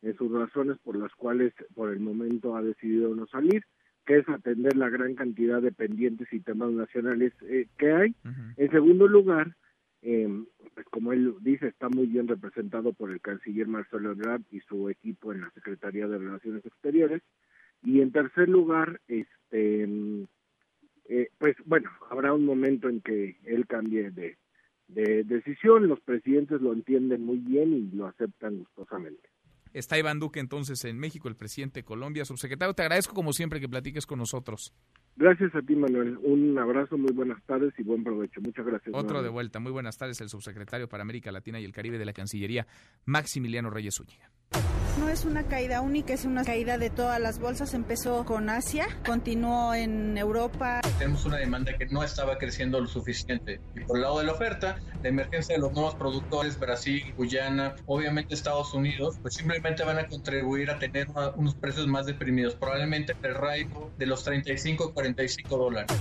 en 0.07 0.15
sus 0.17 0.31
razones 0.31 0.77
por 0.83 0.95
las 0.95 1.13
cuales 1.15 1.53
por 1.75 1.91
el 1.91 1.99
momento 1.99 2.55
ha 2.55 2.61
decidido 2.61 3.13
no 3.13 3.27
salir. 3.27 3.63
que 4.05 4.19
es 4.19 4.29
atender 4.29 4.77
la 4.77 4.89
gran 4.89 5.15
cantidad 5.15 5.61
de 5.61 5.73
pendientes 5.73 6.31
y 6.31 6.39
temas 6.39 6.71
nacionales 6.71 7.33
eh, 7.41 7.67
que 7.77 7.91
hay. 7.91 8.15
En 8.55 8.71
segundo 8.71 9.05
lugar, 9.05 9.53
eh, 10.01 10.29
pues 10.73 10.85
como 10.89 11.11
él 11.11 11.33
dice, 11.41 11.67
está 11.67 11.89
muy 11.89 12.07
bien 12.07 12.25
representado 12.25 12.93
por 12.93 13.11
el 13.11 13.19
canciller 13.19 13.67
Marcelo 13.67 14.13
Ebrard 14.13 14.43
y 14.49 14.61
su 14.61 14.87
equipo 14.87 15.33
en 15.33 15.41
la 15.41 15.51
Secretaría 15.51 16.07
de 16.07 16.19
Relaciones 16.19 16.65
Exteriores. 16.65 17.21
Y 17.83 17.99
en 17.99 18.13
tercer 18.13 18.47
lugar, 18.47 19.01
este, 19.09 19.83
eh, 21.09 21.29
pues 21.37 21.57
bueno, 21.65 21.89
habrá 22.09 22.31
un 22.31 22.45
momento 22.45 22.87
en 22.87 23.01
que 23.01 23.35
él 23.43 23.67
cambie 23.67 24.11
de, 24.11 24.37
de 24.87 25.25
decisión, 25.25 25.89
los 25.89 25.99
presidentes 25.99 26.61
lo 26.61 26.71
entienden 26.71 27.25
muy 27.25 27.39
bien 27.39 27.73
y 27.73 27.91
lo 27.93 28.07
aceptan 28.07 28.59
gustosamente. 28.59 29.27
Está 29.73 29.97
Iván 29.97 30.19
Duque 30.19 30.39
entonces 30.39 30.83
en 30.85 30.97
México, 30.97 31.27
el 31.27 31.35
presidente 31.35 31.79
de 31.79 31.83
Colombia. 31.83 32.25
Subsecretario, 32.25 32.73
te 32.73 32.83
agradezco 32.83 33.13
como 33.13 33.33
siempre 33.33 33.59
que 33.59 33.69
platiques 33.69 34.05
con 34.05 34.19
nosotros. 34.19 34.73
Gracias 35.15 35.53
a 35.55 35.61
ti, 35.61 35.75
Manuel. 35.75 36.17
Un 36.21 36.57
abrazo, 36.59 36.97
muy 36.97 37.11
buenas 37.11 37.41
tardes 37.45 37.73
y 37.77 37.83
buen 37.83 38.03
provecho. 38.03 38.39
Muchas 38.41 38.65
gracias. 38.65 38.93
Otro 38.93 39.23
de 39.23 39.29
vuelta. 39.29 39.59
Muy 39.59 39.71
buenas 39.71 39.97
tardes, 39.97 40.21
el 40.21 40.29
subsecretario 40.29 40.87
para 40.87 41.01
América 41.01 41.31
Latina 41.31 41.59
y 41.59 41.65
el 41.65 41.71
Caribe 41.71 41.97
de 41.97 42.05
la 42.05 42.13
Cancillería, 42.13 42.67
Maximiliano 43.05 43.69
Reyes 43.69 43.95
Zúñiga. 43.95 44.29
No 44.99 45.09
es 45.09 45.25
una 45.25 45.43
caída 45.43 45.81
única, 45.81 46.13
es 46.13 46.25
una 46.25 46.43
caída 46.43 46.77
de 46.77 46.89
todas 46.89 47.19
las 47.19 47.39
bolsas. 47.39 47.73
Empezó 47.75 48.25
con 48.25 48.49
Asia, 48.49 48.87
continuó 49.05 49.73
en 49.73 50.17
Europa. 50.17 50.81
Tenemos 50.97 51.23
una 51.25 51.37
demanda 51.37 51.77
que 51.77 51.85
no 51.85 52.03
estaba 52.03 52.37
creciendo 52.37 52.79
lo 52.79 52.87
suficiente. 52.87 53.61
Y 53.75 53.81
por 53.81 53.97
el 53.97 54.03
lado 54.03 54.19
de 54.19 54.25
la 54.25 54.31
oferta, 54.31 54.77
la 55.03 55.09
emergencia 55.09 55.55
de 55.55 55.61
los 55.61 55.71
nuevos 55.73 55.95
productores, 55.95 56.57
Brasil, 56.59 57.13
Guyana, 57.15 57.75
obviamente 57.85 58.33
Estados 58.33 58.73
Unidos, 58.73 59.19
pues 59.21 59.35
simplemente 59.35 59.83
van 59.83 59.99
a 59.99 60.07
contribuir 60.07 60.71
a 60.71 60.79
tener 60.79 61.07
unos 61.35 61.53
precios 61.55 61.85
más 61.87 62.07
deprimidos. 62.07 62.55
Probablemente 62.55 63.15
el 63.21 63.35
rango 63.35 63.91
de 63.97 64.05
los 64.07 64.23
35 64.23 64.93
45 64.93 65.57
dólares. 65.57 65.91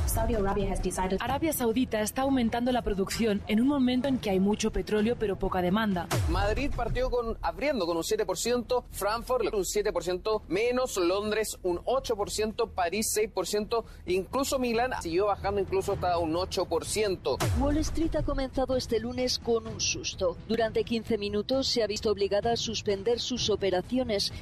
Arabia 1.20 1.52
Saudita 1.52 2.01
está 2.01 2.23
aumentando 2.23 2.73
la 2.73 2.82
producción 2.82 3.43
en 3.47 3.60
un 3.60 3.68
momento 3.68 4.09
en 4.09 4.18
que 4.18 4.31
hay 4.31 4.40
mucho 4.40 4.70
petróleo 4.70 5.16
pero 5.18 5.39
poca 5.39 5.60
demanda. 5.60 6.06
Madrid 6.31 6.70
partió 6.74 7.10
con, 7.10 7.36
abriendo 7.43 7.86
con 7.86 7.97
un 7.97 8.02
7%, 8.02 8.85
Frankfurt 8.90 9.52
un 9.52 9.64
7% 9.64 10.42
menos, 10.48 10.96
Londres 10.96 11.58
un 11.62 11.78
8%, 11.78 12.70
París 12.70 13.14
6%, 13.16 13.84
incluso 14.06 14.58
Milán 14.58 14.92
siguió 15.02 15.26
bajando 15.26 15.60
incluso 15.60 15.92
hasta 15.92 16.18
un 16.18 16.34
8%. 16.34 17.38
Wall 17.60 17.76
Street 17.78 18.16
ha 18.16 18.22
comenzado 18.22 18.76
este 18.76 19.00
lunes 19.00 19.38
con 19.38 19.66
un 19.66 19.80
susto. 19.80 20.36
Durante 20.48 20.84
15 20.84 21.18
minutos 21.18 21.68
se 21.68 21.82
ha 21.82 21.86
visto 21.86 22.10
obligada 22.10 22.52
a 22.52 22.56
suspender 22.56 23.20
sus 23.20 23.50
operaciones. 23.50 24.32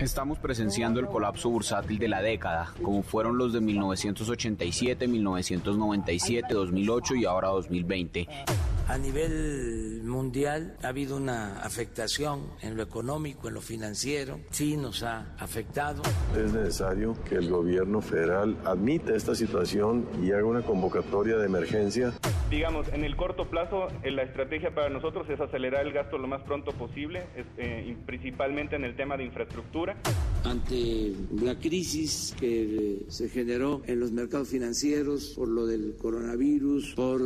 Estamos 0.00 0.38
presenciando 0.38 1.00
el 1.00 1.06
colapso 1.06 1.50
bursátil 1.50 1.98
de 1.98 2.08
la 2.08 2.22
década, 2.22 2.72
como 2.82 3.02
fueron 3.02 3.38
los 3.38 3.52
de 3.52 3.60
1987, 3.60 5.06
1997, 5.06 6.54
2008 6.54 7.14
y 7.16 7.24
ahora 7.24 7.48
2020. 7.48 8.28
A 8.88 8.98
nivel 8.98 10.02
mundial 10.04 10.76
ha 10.82 10.88
habido 10.88 11.16
una 11.16 11.58
afectación 11.60 12.42
en 12.62 12.76
lo 12.76 12.84
económico, 12.84 13.45
en 13.48 13.54
lo 13.54 13.60
financiero, 13.60 14.40
sí 14.50 14.76
nos 14.76 15.02
ha 15.02 15.34
afectado. 15.38 16.02
Es 16.36 16.52
necesario 16.52 17.16
que 17.24 17.36
el 17.36 17.50
gobierno 17.50 18.00
federal 18.00 18.56
admita 18.64 19.14
esta 19.14 19.34
situación 19.34 20.06
y 20.22 20.32
haga 20.32 20.44
una 20.44 20.62
convocatoria 20.62 21.36
de 21.36 21.46
emergencia. 21.46 22.12
Digamos, 22.50 22.86
en 22.92 23.04
el 23.04 23.16
corto 23.16 23.48
plazo, 23.50 23.88
eh, 24.02 24.10
la 24.10 24.22
estrategia 24.22 24.74
para 24.74 24.88
nosotros 24.88 25.28
es 25.28 25.40
acelerar 25.40 25.84
el 25.84 25.92
gasto 25.92 26.16
lo 26.18 26.28
más 26.28 26.42
pronto 26.42 26.72
posible, 26.72 27.26
eh, 27.56 27.96
principalmente 28.06 28.76
en 28.76 28.84
el 28.84 28.94
tema 28.94 29.16
de 29.16 29.24
infraestructura. 29.24 29.96
Ante 30.44 31.12
la 31.42 31.58
crisis 31.58 32.34
que 32.38 33.04
se 33.08 33.28
generó 33.28 33.82
en 33.86 33.98
los 33.98 34.12
mercados 34.12 34.48
financieros 34.48 35.32
por 35.36 35.48
lo 35.48 35.66
del 35.66 35.96
coronavirus, 35.96 36.94
por 36.94 37.20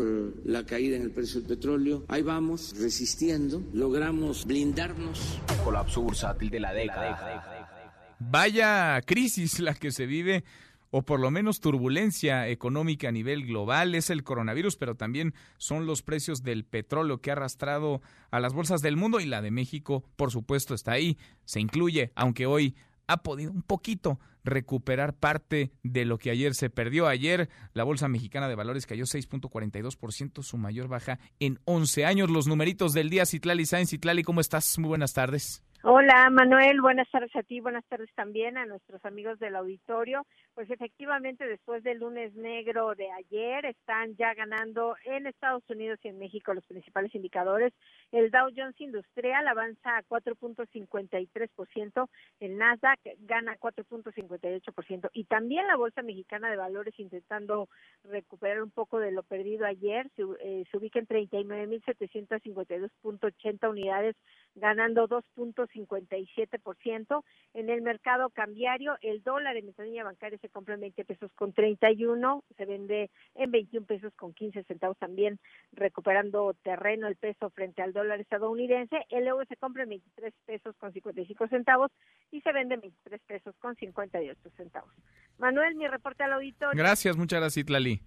la 0.45 0.65
caída 0.65 0.97
en 0.97 1.03
el 1.03 1.11
precio 1.11 1.41
del 1.41 1.49
petróleo, 1.49 2.05
ahí 2.09 2.23
vamos 2.23 2.75
resistiendo, 2.79 3.63
logramos 3.73 4.47
blindarnos. 4.47 5.41
Colapso 5.65 6.01
bursátil 6.11 6.51
de 6.51 6.59
la 6.61 6.73
década. 6.73 7.77
Vaya 8.19 9.01
crisis 9.07 9.61
la 9.61 9.75
que 9.75 9.93
se 9.93 10.07
vive 10.07 10.45
o 10.91 11.03
por 11.03 11.21
lo 11.21 11.31
menos 11.31 11.61
turbulencia 11.61 12.49
económica 12.49 13.09
a 13.09 13.13
nivel 13.13 13.47
global 13.47 13.95
es 13.95 14.11
el 14.11 14.25
coronavirus, 14.25 14.77
pero 14.77 14.97
también 14.97 15.35
son 15.57 15.87
los 15.87 16.03
precios 16.03 16.43
del 16.43 16.65
petróleo 16.65 17.21
que 17.21 17.31
ha 17.31 17.35
arrastrado 17.35 18.03
a 18.33 18.41
las 18.41 18.53
bolsas 18.53 18.83
del 18.83 18.97
mundo 18.97 19.21
y 19.21 19.27
la 19.27 19.41
de 19.41 19.53
México, 19.53 20.03
por 20.17 20.33
supuesto, 20.33 20.75
está 20.75 20.93
ahí, 20.93 21.17
se 21.45 21.61
incluye, 21.61 22.11
aunque 22.17 22.47
hoy 22.47 22.75
ha 23.07 23.23
podido 23.23 23.53
un 23.53 23.63
poquito 23.63 24.19
recuperar 24.43 25.15
parte 25.15 25.71
de 25.85 26.05
lo 26.05 26.19
que 26.19 26.31
ayer 26.31 26.55
se 26.55 26.71
perdió. 26.71 27.07
Ayer 27.07 27.49
la 27.73 27.85
Bolsa 27.85 28.09
Mexicana 28.09 28.49
de 28.49 28.57
Valores 28.57 28.87
cayó 28.87 29.05
6.42%, 29.05 30.43
su 30.43 30.59
mayor 30.59 30.89
baja 30.89 31.21
en 31.39 31.61
11 31.67 32.05
años. 32.05 32.31
Los 32.31 32.49
numeritos 32.49 32.93
del 32.95 33.11
día, 33.11 33.27
Citlali 33.27 33.67
Sainz. 33.67 33.91
Citlali, 33.91 34.25
¿cómo 34.25 34.41
estás? 34.41 34.79
Muy 34.79 34.89
buenas 34.89 35.13
tardes. 35.13 35.63
Hola 35.83 36.29
Manuel, 36.29 36.83
buenas 36.83 37.09
tardes 37.11 37.35
a 37.35 37.43
ti, 37.43 37.61
buenas 37.61 37.87
tardes 37.87 38.11
también 38.15 38.59
a 38.59 38.67
nuestros 38.67 39.03
amigos 39.07 39.39
del 39.39 39.57
auditorio. 39.57 40.27
Pues 40.55 40.71
efectivamente, 40.71 41.47
después 41.47 41.83
del 41.85 41.99
lunes 41.99 42.35
negro 42.35 42.97
de 42.97 43.09
ayer, 43.13 43.67
están 43.67 44.17
ya 44.17 44.35
ganando 44.35 44.97
en 45.05 45.27
Estados 45.27 45.63
Unidos 45.71 46.01
y 46.03 46.09
en 46.09 46.19
México 46.19 46.53
los 46.53 46.67
principales 46.67 47.15
indicadores. 47.15 47.73
El 48.11 48.33
Dow 48.33 48.51
Jones 48.55 48.79
Industrial 48.81 49.47
avanza 49.47 49.97
a 49.97 50.03
4.53%, 50.03 52.09
el 52.41 52.59
Nasdaq 52.59 52.99
gana 53.21 53.57
4.58% 53.59 55.09
y 55.13 55.25
también 55.25 55.69
la 55.69 55.77
Bolsa 55.77 56.03
Mexicana 56.03 56.51
de 56.51 56.57
Valores 56.57 56.99
intentando 56.99 57.69
recuperar 58.05 58.61
un 58.63 58.73
poco 58.73 58.99
de 58.99 59.13
lo 59.13 59.23
perdido 59.23 59.67
ayer, 59.67 60.11
se, 60.17 60.23
eh, 60.41 60.65
se 60.71 60.77
ubica 60.77 60.99
en 60.99 61.07
39.752.80 61.07 63.71
unidades, 63.71 64.17
ganando 64.57 65.07
2.57%. 65.09 67.25
En 67.55 67.71
el 67.71 67.83
mercado 67.83 68.31
cambiario, 68.31 68.99
el 69.01 69.23
dólar 69.23 69.57
en 69.57 69.67
ventanilla 69.67 70.03
bancaria 70.05 70.40
se 70.41 70.49
compra 70.49 70.75
en 70.75 70.81
20 70.81 71.05
pesos 71.05 71.31
con 71.35 71.53
31, 71.53 72.45
se 72.57 72.65
vende 72.65 73.11
en 73.35 73.51
21 73.51 73.87
pesos 73.87 74.13
con 74.15 74.33
15 74.33 74.65
centavos 74.65 74.99
también, 74.99 75.39
recuperando 75.73 76.55
terreno 76.63 77.07
el 77.09 77.17
peso 77.17 77.51
frente 77.51 77.83
al 77.83 77.93
dólar 77.93 78.21
estadounidense. 78.21 79.05
El 79.09 79.27
euro 79.27 79.45
se 79.47 79.57
compra 79.57 79.85
en 79.85 79.91
23 79.91 80.35
pesos 80.47 80.77
con 80.77 80.93
55 80.93 81.49
centavos 81.49 81.91
y 82.31 82.41
se 82.41 82.53
vende 82.53 82.75
en 82.75 82.81
23 82.83 83.21
pesos 83.27 83.55
con 83.59 83.77
58 83.77 84.51
centavos. 84.57 84.93
Manuel, 85.39 85.75
mi 85.75 85.87
reporte 85.87 86.23
al 86.23 86.33
auditorio. 86.35 86.79
Gracias, 86.79 87.17
muchas 87.17 87.41
gracias, 87.41 87.65
Itlali. 87.65 88.01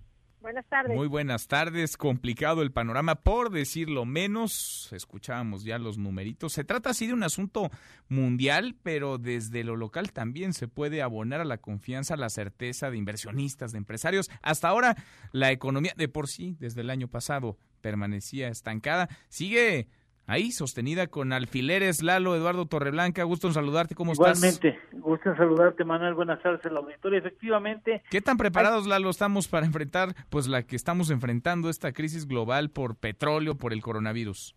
Buenas 0.43 0.65
tardes. 0.65 0.93
Muy 0.93 1.07
buenas 1.07 1.47
tardes. 1.47 1.95
Complicado 1.95 2.63
el 2.63 2.73
panorama, 2.73 3.15
por 3.15 3.49
decirlo 3.49 4.03
menos. 4.03 4.89
Escuchábamos 4.91 5.63
ya 5.63 5.77
los 5.79 5.97
numeritos. 5.97 6.51
Se 6.51 6.65
trata 6.65 6.89
así 6.89 7.07
de 7.07 7.13
un 7.13 7.23
asunto 7.23 7.71
mundial, 8.09 8.75
pero 8.83 9.17
desde 9.17 9.63
lo 9.63 9.77
local 9.77 10.11
también 10.11 10.51
se 10.51 10.67
puede 10.67 11.01
abonar 11.01 11.39
a 11.39 11.45
la 11.45 11.59
confianza, 11.59 12.15
a 12.15 12.17
la 12.17 12.29
certeza 12.29 12.91
de 12.91 12.97
inversionistas, 12.97 13.71
de 13.71 13.77
empresarios. 13.77 14.29
Hasta 14.41 14.67
ahora, 14.67 14.97
la 15.31 15.53
economía 15.53 15.93
de 15.95 16.09
por 16.09 16.27
sí, 16.27 16.57
desde 16.59 16.81
el 16.81 16.89
año 16.89 17.07
pasado, 17.07 17.57
permanecía 17.79 18.49
estancada. 18.49 19.07
Sigue 19.29 19.87
ahí 20.27 20.51
sostenida 20.51 21.07
con 21.07 21.33
alfileres. 21.33 22.03
Lalo, 22.03 22.35
Eduardo 22.35 22.65
Torreblanca, 22.65 23.23
gusto 23.23 23.47
en 23.47 23.53
saludarte, 23.53 23.95
¿cómo 23.95 24.13
estás? 24.13 24.37
Igualmente, 24.37 24.79
gusto 24.93 25.29
en 25.29 25.37
saludarte, 25.37 25.83
Manuel, 25.83 26.13
buenas 26.13 26.41
tardes 26.41 26.65
al 26.65 26.77
auditorio. 26.77 27.19
Efectivamente. 27.19 28.03
¿Qué 28.09 28.21
tan 28.21 28.37
preparados, 28.37 28.87
Lalo, 28.87 29.09
estamos 29.09 29.47
para 29.47 29.65
enfrentar 29.65 30.15
pues 30.29 30.47
la 30.47 30.63
que 30.63 30.75
estamos 30.75 31.09
enfrentando, 31.09 31.69
esta 31.69 31.91
crisis 31.91 32.27
global 32.27 32.69
por 32.69 32.95
petróleo, 32.95 33.55
por 33.55 33.73
el 33.73 33.81
coronavirus? 33.81 34.55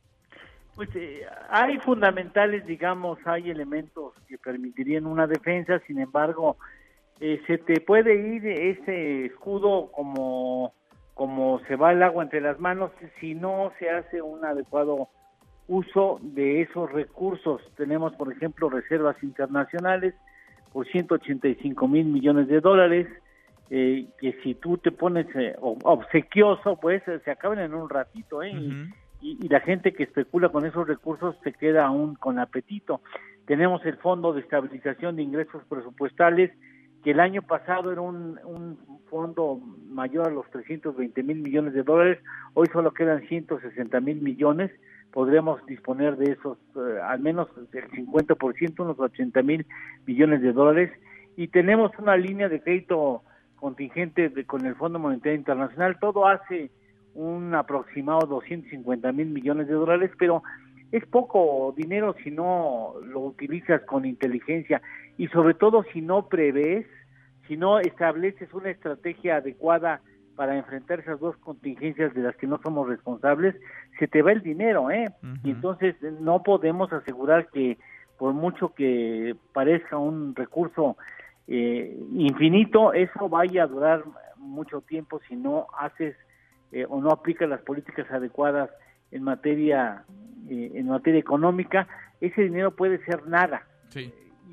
Pues 0.75 0.91
eh, 0.95 1.23
hay 1.49 1.79
fundamentales, 1.79 2.67
digamos, 2.67 3.19
hay 3.25 3.51
elementos 3.51 4.13
que 4.29 4.37
permitirían 4.37 5.07
una 5.07 5.27
defensa, 5.27 5.81
sin 5.87 5.99
embargo, 5.99 6.59
eh, 7.19 7.41
se 7.47 7.57
te 7.57 7.81
puede 7.81 8.15
ir 8.15 8.47
ese 8.47 9.25
escudo 9.25 9.91
como, 9.91 10.75
como 11.15 11.61
se 11.67 11.77
va 11.77 11.93
el 11.93 12.03
agua 12.03 12.25
entre 12.25 12.43
las 12.43 12.61
manos 12.61 12.91
si 13.21 13.35
no 13.35 13.73
se 13.79 13.89
hace 13.89 14.21
un 14.21 14.45
adecuado 14.45 15.09
uso 15.69 16.19
de 16.23 16.63
esos 16.63 16.93
recursos. 16.93 17.63
Tenemos, 17.77 18.15
por 18.15 18.33
ejemplo, 18.33 18.69
reservas 18.69 19.17
internacionales 19.23 20.15
por 20.73 20.87
185 20.87 21.89
mil 21.89 22.07
millones 22.07 22.49
de 22.49 22.61
dólares, 22.61 23.09
eh, 23.71 24.07
que 24.21 24.35
si 24.43 24.55
tú 24.55 24.79
te 24.79 24.93
pones 24.93 25.27
eh, 25.35 25.57
obsequioso, 25.61 26.77
pues 26.81 27.03
se 27.25 27.31
acaban 27.31 27.59
en 27.59 27.75
un 27.75 27.89
ratito, 27.89 28.43
¿eh? 28.43 28.53
y, 29.21 29.39
y, 29.43 29.49
la 29.49 29.61
gente 29.61 29.93
que 29.93 30.05
especula 30.05 30.51
con 30.51 30.67
esos 30.67 30.87
recursos 30.87 31.35
se 31.43 31.53
queda 31.53 31.87
aún 31.87 32.15
con 32.15 32.39
apetito. 32.39 33.01
Tenemos 33.47 33.85
el 33.87 33.97
Fondo 33.97 34.33
de 34.33 34.41
Estabilización 34.41 35.17
de 35.17 35.23
Ingresos 35.23 35.65
Presupuestales, 35.69 36.53
que 37.03 37.13
el 37.13 37.21
año 37.21 37.43
pasado 37.43 37.91
era 37.91 38.01
un, 38.01 38.39
un 38.45 38.79
fondo 39.09 39.61
mayor 39.89 40.29
a 40.29 40.31
los 40.31 40.49
320 40.51 41.23
mil 41.23 41.39
millones 41.39 41.73
de 41.73 41.83
dólares, 41.83 42.19
hoy 42.55 42.67
solo 42.73 42.93
quedan 42.93 43.27
160 43.29 44.01
mil 44.01 44.21
millones, 44.21 44.71
podríamos 45.17 45.65
disponer 45.65 46.19
de 46.19 46.33
esos, 46.33 46.59
eh, 46.77 47.01
al 47.03 47.21
menos 47.21 47.49
el 47.73 47.89
50%, 47.89 48.81
unos 48.81 49.01
80 49.01 49.41
mil 49.41 49.65
millones 50.05 50.43
de 50.43 50.53
dólares, 50.53 50.93
y 51.39 51.49
tenemos 51.49 51.91
una 51.99 52.19
línea 52.19 52.51
de 52.51 52.61
crédito 52.61 53.23
contingente 53.59 54.29
de, 54.29 54.45
con 54.45 54.67
el 54.67 54.75
Fondo 54.75 54.99
Monetario 54.99 55.39
Internacional, 55.39 55.99
todo 55.99 56.27
hace 56.27 56.71
un 57.15 57.55
aproximado 57.55 58.27
250 58.27 59.11
mil 59.13 59.29
millones 59.29 59.69
de 59.69 59.73
dólares, 59.73 60.11
pero 60.19 60.43
es 60.93 61.07
poco 61.07 61.73
dinero 61.75 62.15
si 62.23 62.31
no 62.31 62.93
lo 63.03 63.21
utilizas 63.21 63.81
con 63.85 64.05
inteligencia. 64.05 64.83
Y 65.17 65.29
sobre 65.29 65.55
todo 65.55 65.83
si 65.95 66.03
no 66.03 66.29
prevés, 66.29 66.85
si 67.49 67.57
no 67.57 67.79
estableces 67.79 68.53
una 68.53 68.69
estrategia 68.69 69.37
adecuada 69.37 70.03
para 70.37 70.57
enfrentar 70.57 71.01
esas 71.01 71.19
dos 71.19 71.37
contingencias 71.39 72.15
de 72.15 72.23
las 72.23 72.37
que 72.37 72.47
no 72.47 72.61
somos 72.63 72.89
responsables, 72.89 73.57
se 73.99 74.07
te 74.07 74.23
va 74.23 74.33
el 74.33 74.43
dinero, 74.43 74.91
¿eh? 74.91 75.07
Y 75.43 75.51
entonces 75.51 75.97
no 76.21 76.43
podemos 76.43 76.93
asegurar 76.93 77.49
que 77.49 77.79
por 78.19 78.35
mucho 78.35 78.75
que 78.75 79.35
parezca 79.53 79.99
un 79.99 80.35
recurso 80.35 80.97
eh, 81.49 81.99
infinito, 82.13 82.93
eso 82.93 83.29
vaya 83.29 83.65
a 83.65 83.67
durar 83.67 84.05
mucho 84.37 84.81
tiempo 84.83 85.21
si 85.29 85.37
no 85.37 85.67
haces 85.79 86.17
eh, 86.73 86.87
o 86.89 87.01
no 87.01 87.11
aplicas 87.11 87.49
las 87.49 87.61
políticas 87.63 88.11
adecuadas 88.11 88.71
en 89.11 89.23
materia 89.23 90.05
eh, 90.49 90.73
en 90.75 90.87
materia 90.87 91.19
económica, 91.19 91.89
ese 92.21 92.43
dinero 92.43 92.71
puede 92.71 93.05
ser 93.05 93.27
nada. 93.27 93.67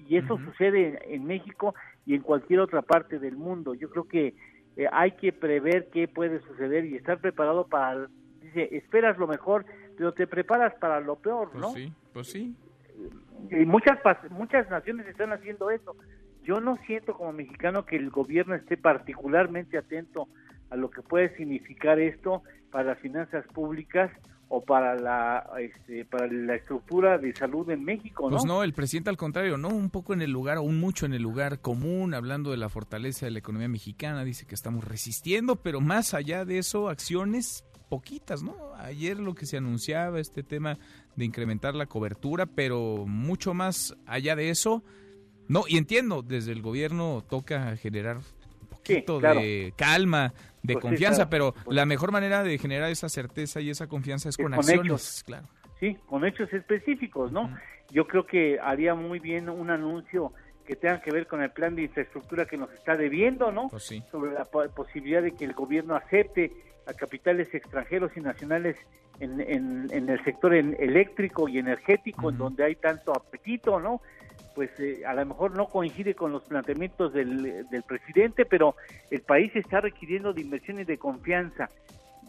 Y 0.10 0.18
eso 0.18 0.38
sucede 0.40 1.00
en, 1.14 1.26
México 1.26 1.76
y 2.06 2.16
en 2.16 2.22
cualquier 2.22 2.60
otra 2.60 2.82
parte 2.82 3.20
del 3.20 3.38
mundo. 3.38 3.74
Yo 3.76 3.90
creo 3.90 4.08
que 4.08 4.34
hay 4.92 5.12
que 5.12 5.32
prever 5.32 5.90
qué 5.92 6.08
puede 6.08 6.40
suceder 6.42 6.86
y 6.86 6.96
estar 6.96 7.20
preparado 7.20 7.68
para 7.68 8.08
dice, 8.42 8.70
esperas 8.76 9.18
lo 9.18 9.28
mejor, 9.28 9.66
pero 9.98 10.14
te 10.14 10.28
preparas 10.28 10.74
para 10.76 11.00
lo 11.00 11.16
peor, 11.16 11.50
pues 11.52 11.62
¿no? 11.62 11.72
sí, 11.72 11.94
pues 12.12 12.28
sí. 12.28 12.56
Y 13.52 13.66
muchas 13.66 14.00
muchas 14.32 14.70
naciones 14.70 15.08
están 15.08 15.34
haciendo 15.34 15.70
eso 15.70 15.96
yo 16.44 16.60
no 16.60 16.78
siento 16.86 17.14
como 17.14 17.32
mexicano 17.32 17.86
que 17.86 17.96
el 17.96 18.10
gobierno 18.10 18.54
esté 18.56 18.78
particularmente 18.78 19.78
atento 19.78 20.28
a 20.70 20.76
lo 20.76 20.90
que 20.90 21.02
puede 21.02 21.36
significar 21.38 22.00
esto 22.00 22.44
para 22.72 22.86
las 22.86 23.00
finanzas 23.00 23.46
públicas 23.54 24.12
o 24.56 24.64
para 24.64 24.94
la 24.96 25.50
este, 25.60 26.06
para 26.06 26.28
la 26.28 26.54
estructura 26.54 27.18
de 27.18 27.34
salud 27.34 27.68
en 27.72 27.84
México, 27.84 28.30
¿no? 28.30 28.38
Pues 28.38 28.46
no, 28.46 28.62
el 28.62 28.74
presidente 28.74 29.10
al 29.10 29.18
contrario, 29.18 29.58
no, 29.58 29.70
un 29.70 29.90
poco 29.90 30.14
en 30.14 30.22
el 30.22 30.30
lugar, 30.30 30.60
o 30.60 30.62
un 30.62 30.80
mucho 30.80 31.08
en 31.08 31.16
el 31.16 31.24
lugar 31.24 31.60
común, 31.60 32.14
hablando 32.14 32.52
de 32.52 32.58
la 32.58 32.70
fortaleza 32.70 33.26
de 33.26 33.32
la 33.32 33.40
economía 33.40 33.68
mexicana, 33.68 34.24
dice 34.24 34.46
que 34.46 34.54
estamos 34.54 34.84
resistiendo, 34.84 35.56
pero 35.56 35.82
más 35.82 36.14
allá 36.14 36.46
de 36.46 36.60
eso, 36.60 36.88
acciones 36.88 37.66
poquitas, 37.90 38.44
¿no? 38.44 38.56
Ayer 38.76 39.20
lo 39.20 39.34
que 39.34 39.48
se 39.48 39.58
anunciaba, 39.58 40.20
este 40.20 40.44
tema 40.44 40.78
de 41.16 41.26
incrementar 41.26 41.74
la 41.74 41.88
cobertura, 41.88 42.46
pero 42.46 43.06
mucho 43.08 43.56
más 43.56 43.96
allá 44.06 44.36
de 44.36 44.52
eso, 44.52 44.84
no, 45.48 45.64
y 45.68 45.78
entiendo, 45.78 46.22
desde 46.22 46.52
el 46.52 46.62
gobierno 46.62 47.24
toca 47.28 47.76
generar 47.76 48.18
un 48.18 48.68
poquito 48.68 49.20
de 49.20 49.74
calma, 49.76 50.32
de 50.64 50.74
pues 50.74 50.82
confianza, 50.82 51.30
pero 51.30 51.54
pues 51.54 51.76
la 51.76 51.86
mejor 51.86 52.12
manera 52.12 52.44
de 52.44 52.58
generar 52.58 52.90
esa 52.90 53.10
certeza 53.10 53.62
y 53.62 53.70
esa 53.70 53.88
confianza 53.88 54.30
es, 54.30 54.38
con, 54.38 54.54
acciones, 54.54 54.86
hechos. 54.86 55.24
claro. 55.26 55.48
Sí, 55.80 55.98
con 56.06 56.26
hechos 56.26 56.52
específicos, 56.54 57.32
¿no? 57.32 57.54
Yo 57.92 58.08
creo 58.08 58.26
que 58.26 58.60
haría 58.60 58.96
muy 58.96 59.20
bien 59.20 59.50
un 59.50 59.70
anuncio 59.70 60.34
que 60.66 60.76
tenga 60.76 61.02
que 61.02 61.12
ver 61.12 61.28
con 61.28 61.42
el 61.42 61.52
plan 61.52 61.76
de 61.76 61.84
infraestructura 61.84 62.46
que 62.46 62.58
nos 62.58 62.72
está 62.72 62.96
debiendo, 62.96 63.52
¿no? 63.52 63.68
Pues 63.70 63.92
Sobre 64.10 64.32
la 64.32 64.46
posibilidad 64.46 65.22
de 65.22 65.34
que 65.34 65.44
el 65.44 65.54
gobierno 65.54 65.96
acepte 65.96 66.54
a 66.88 66.94
capitales 66.94 67.54
extranjeros 67.54 68.12
y 68.16 68.22
nacionales 68.22 68.78
en, 69.20 69.42
en, 69.42 70.10
el 70.10 70.24
sector 70.24 70.54
eléctrico 70.54 71.48
y 71.48 71.60
energético, 71.60 72.30
en 72.30 72.38
donde 72.38 72.64
hay 72.64 72.76
tanto 72.76 73.12
apetito, 73.14 73.80
¿no? 73.80 74.02
Pues 74.56 74.70
eh, 74.80 75.04
a 75.06 75.14
lo 75.14 75.26
mejor 75.26 75.56
no 75.56 75.68
coincide 75.68 76.16
con 76.16 76.32
los 76.32 76.44
planteamientos 76.44 77.14
del, 77.14 77.68
del, 77.70 77.84
presidente, 77.84 78.46
pero 78.46 78.76
el 79.12 79.22
país 79.22 79.52
está 79.56 79.82
requiriendo 79.82 80.34
de 80.34 80.42
inversiones 80.42 80.88
de 80.88 80.98
confianza 80.98 81.70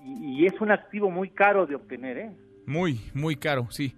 y, 0.05 0.47
es 0.47 0.61
un 0.61 0.71
activo 0.71 1.11
muy 1.11 1.31
caro 1.31 1.67
de 1.67 1.75
obtener, 1.75 2.19
¿eh? 2.19 2.31
Muy, 2.67 3.01
muy 3.15 3.37
caro, 3.37 3.69
sí. 3.71 3.95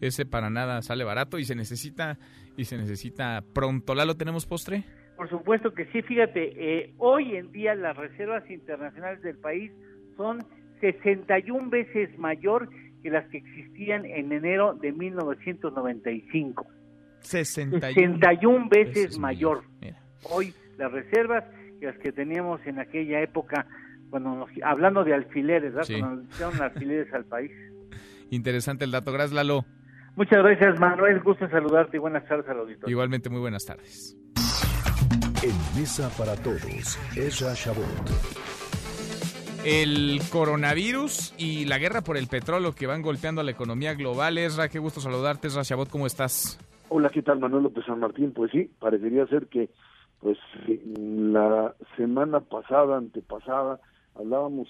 Ese 0.00 0.24
para 0.24 0.48
nada 0.48 0.80
sale 0.82 1.04
barato 1.04 1.38
y 1.38 1.44
se 1.44 1.54
necesita 1.54 2.18
y 2.56 2.64
se 2.64 2.76
necesita 2.76 3.42
pronto. 3.52 3.94
¿La 3.94 4.04
lo 4.04 4.16
tenemos 4.16 4.46
postre? 4.46 4.84
Por 5.16 5.28
supuesto 5.28 5.74
que 5.74 5.86
sí. 5.86 6.02
Fíjate, 6.02 6.52
eh, 6.56 6.94
hoy 6.98 7.36
en 7.36 7.52
día 7.52 7.74
las 7.74 7.96
reservas 7.96 8.48
internacionales 8.50 9.22
del 9.22 9.36
país 9.36 9.70
son 10.16 10.38
61 10.80 11.68
veces 11.68 12.18
mayor 12.18 12.68
que 13.02 13.10
las 13.10 13.28
que 13.28 13.38
existían 13.38 14.04
en 14.04 14.32
enero 14.32 14.74
de 14.74 14.92
1995. 14.92 16.66
61, 17.22 18.68
veces, 18.68 19.18
mayor. 19.18 19.62
Hoy 20.22 20.54
las 20.76 20.92
reservas 20.92 21.44
que 21.78 21.86
las 21.86 21.98
que 21.98 22.12
teníamos 22.12 22.60
en 22.66 22.78
aquella 22.78 23.22
época, 23.22 23.66
cuando 24.10 24.46
hablando 24.64 25.04
de 25.04 25.14
alfileres, 25.14 25.74
¿verdad? 25.74 25.88
cuando 26.00 26.50
nos 26.52 26.60
alfileres 26.60 27.12
al 27.14 27.24
país. 27.24 27.52
Interesante 28.30 28.84
el 28.84 28.90
dato. 28.90 29.12
Gracias, 29.12 29.32
Lalo. 29.32 29.64
Muchas 30.16 30.42
gracias, 30.42 30.78
Manuel. 30.78 31.20
Gusto 31.20 31.44
en 31.44 31.50
saludarte 31.50 31.96
y 31.96 32.00
buenas 32.00 32.26
tardes 32.26 32.48
al 32.48 32.60
auditorio. 32.60 32.90
Igualmente, 32.90 33.30
muy 33.30 33.40
buenas 33.40 33.64
tardes. 33.64 34.16
En 35.42 35.80
Mesa 35.80 36.10
para 36.18 36.36
Todos, 36.36 36.98
Ezra 37.16 37.54
Shabot. 37.54 37.86
El 39.64 40.20
coronavirus 40.30 41.34
y 41.36 41.66
la 41.66 41.78
guerra 41.78 42.02
por 42.02 42.16
el 42.16 42.26
petróleo 42.28 42.74
que 42.74 42.86
van 42.86 43.02
golpeando 43.02 43.40
a 43.40 43.44
la 43.44 43.50
economía 43.50 43.94
global. 43.94 44.38
Esra, 44.38 44.68
qué 44.68 44.78
gusto 44.78 45.00
saludarte. 45.00 45.48
Esra 45.48 45.62
Shabot, 45.62 45.88
¿cómo 45.88 46.06
estás? 46.06 46.58
Hola, 46.92 47.08
¿qué 47.10 47.22
tal 47.22 47.38
Manuel 47.38 47.62
López 47.62 47.84
San 47.84 48.00
Martín? 48.00 48.32
Pues 48.32 48.50
sí, 48.50 48.68
parecería 48.80 49.24
ser 49.28 49.46
que 49.46 49.70
pues 50.18 50.36
la 50.66 51.72
semana 51.96 52.40
pasada, 52.40 52.96
antepasada, 52.96 53.78
hablábamos 54.16 54.66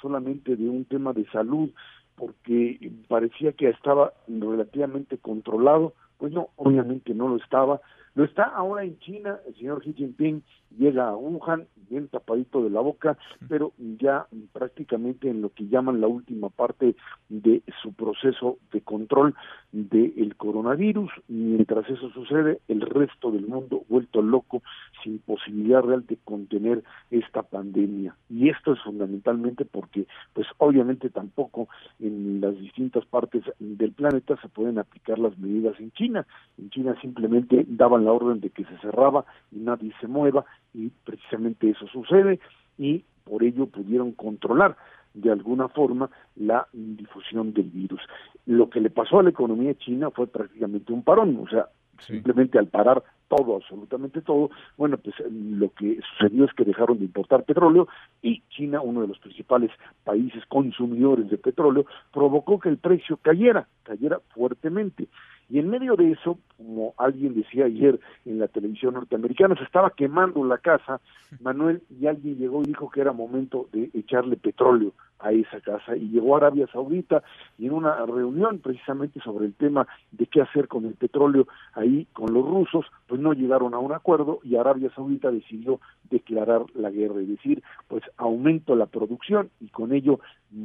solamente 0.00 0.56
de 0.56 0.66
un 0.66 0.86
tema 0.86 1.12
de 1.12 1.26
salud 1.26 1.68
porque 2.16 2.90
parecía 3.06 3.52
que 3.52 3.68
estaba 3.68 4.14
relativamente 4.26 5.18
controlado, 5.18 5.92
pues 6.16 6.32
no, 6.32 6.48
obviamente 6.56 7.12
no 7.12 7.28
lo 7.28 7.36
estaba. 7.36 7.82
Lo 8.14 8.24
está 8.24 8.44
ahora 8.44 8.84
en 8.84 8.98
China, 8.98 9.38
el 9.46 9.54
señor 9.54 9.82
Xi 9.82 9.94
Jinping 9.94 10.42
llega 10.78 11.08
a 11.08 11.16
Wuhan, 11.16 11.66
bien 11.88 12.08
tapadito 12.08 12.62
de 12.62 12.70
la 12.70 12.80
boca, 12.80 13.16
pero 13.48 13.72
ya 13.98 14.26
prácticamente 14.52 15.28
en 15.28 15.42
lo 15.42 15.50
que 15.50 15.68
llaman 15.68 16.00
la 16.00 16.08
última 16.08 16.48
parte 16.48 16.94
de 17.28 17.62
su 17.82 17.92
proceso 17.92 18.58
de 18.72 18.80
control 18.80 19.34
del 19.72 20.34
coronavirus. 20.36 21.10
Mientras 21.28 21.88
eso 21.88 22.10
sucede, 22.10 22.60
el 22.68 22.80
resto 22.82 23.30
del 23.30 23.46
mundo 23.46 23.82
vuelto 23.88 24.22
loco, 24.22 24.62
sin 25.02 25.18
posibilidad 25.18 25.82
real 25.82 26.06
de 26.06 26.18
contener 26.24 26.82
esta 27.10 27.42
pandemia. 27.42 28.16
Y 28.28 28.48
esto 28.48 28.72
es 28.72 28.80
fundamentalmente 28.80 29.64
porque, 29.64 30.06
pues 30.32 30.46
obviamente 30.58 31.10
tampoco 31.10 31.68
en 31.98 32.40
las 32.40 32.58
distintas 32.58 33.04
partes 33.06 33.42
del 33.58 33.92
planeta 33.92 34.40
se 34.40 34.48
pueden 34.48 34.78
aplicar 34.78 35.18
las 35.18 35.38
medidas 35.38 35.78
en 35.80 35.90
China. 35.92 36.26
En 36.58 36.70
China 36.70 36.94
simplemente 37.00 37.64
daban 37.68 38.01
la 38.04 38.12
orden 38.12 38.40
de 38.40 38.50
que 38.50 38.64
se 38.64 38.78
cerraba 38.78 39.24
y 39.50 39.60
nadie 39.60 39.92
se 40.00 40.06
mueva 40.06 40.44
y 40.74 40.88
precisamente 41.04 41.70
eso 41.70 41.86
sucede 41.88 42.40
y 42.78 43.04
por 43.24 43.42
ello 43.42 43.66
pudieron 43.66 44.12
controlar 44.12 44.76
de 45.14 45.30
alguna 45.30 45.68
forma 45.68 46.10
la 46.36 46.66
difusión 46.72 47.52
del 47.52 47.70
virus. 47.70 48.00
Lo 48.46 48.70
que 48.70 48.80
le 48.80 48.90
pasó 48.90 49.20
a 49.20 49.22
la 49.22 49.30
economía 49.30 49.74
china 49.74 50.10
fue 50.10 50.26
prácticamente 50.26 50.92
un 50.92 51.02
parón, 51.02 51.38
o 51.42 51.48
sea, 51.48 51.68
simplemente 52.00 52.58
al 52.58 52.68
parar 52.68 53.02
todo, 53.34 53.56
absolutamente 53.56 54.20
todo, 54.20 54.50
bueno, 54.76 54.98
pues 54.98 55.14
lo 55.30 55.70
que 55.70 55.98
sucedió 56.10 56.44
es 56.44 56.52
que 56.52 56.64
dejaron 56.64 56.98
de 56.98 57.06
importar 57.06 57.44
petróleo 57.44 57.88
y 58.20 58.42
China, 58.50 58.82
uno 58.82 59.00
de 59.00 59.08
los 59.08 59.18
principales 59.20 59.70
países 60.04 60.44
consumidores 60.48 61.30
de 61.30 61.38
petróleo, 61.38 61.86
provocó 62.12 62.60
que 62.60 62.68
el 62.68 62.76
precio 62.76 63.16
cayera, 63.16 63.66
cayera 63.84 64.20
fuertemente. 64.34 65.08
Y 65.48 65.58
en 65.58 65.68
medio 65.68 65.96
de 65.96 66.12
eso, 66.12 66.38
como 66.56 66.94
alguien 66.96 67.34
decía 67.34 67.66
ayer 67.66 67.98
en 68.24 68.38
la 68.38 68.48
televisión 68.48 68.94
norteamericana, 68.94 69.54
se 69.56 69.64
estaba 69.64 69.90
quemando 69.90 70.44
la 70.44 70.58
casa, 70.58 71.00
Manuel, 71.40 71.82
y 72.00 72.06
alguien 72.06 72.36
llegó 72.36 72.62
y 72.62 72.66
dijo 72.66 72.90
que 72.90 73.00
era 73.00 73.12
momento 73.12 73.68
de 73.72 73.90
echarle 73.94 74.36
petróleo 74.36 74.92
a 75.22 75.32
esa 75.32 75.60
casa. 75.60 75.96
Y 75.96 76.08
llegó 76.08 76.36
Arabia 76.36 76.66
Saudita 76.72 77.22
y 77.58 77.66
en 77.66 77.72
una 77.72 78.04
reunión 78.06 78.60
precisamente 78.60 79.20
sobre 79.20 79.46
el 79.46 79.54
tema 79.54 79.86
de 80.10 80.26
qué 80.26 80.40
hacer 80.40 80.68
con 80.68 80.84
el 80.84 80.94
petróleo 80.94 81.46
ahí 81.74 82.06
con 82.12 82.32
los 82.32 82.46
rusos, 82.46 82.86
pues 83.06 83.20
no 83.22 83.32
llegaron 83.32 83.74
a 83.74 83.78
un 83.78 83.92
acuerdo 83.92 84.40
y 84.42 84.56
Arabia 84.56 84.90
Saudita 84.94 85.30
decidió 85.30 85.80
declarar 86.10 86.64
la 86.74 86.90
guerra, 86.90 87.20
es 87.20 87.28
decir, 87.28 87.62
pues 87.88 88.02
aumento 88.16 88.74
la 88.76 88.86
producción 88.86 89.50
y 89.60 89.68
con 89.68 89.92
ello 89.92 90.20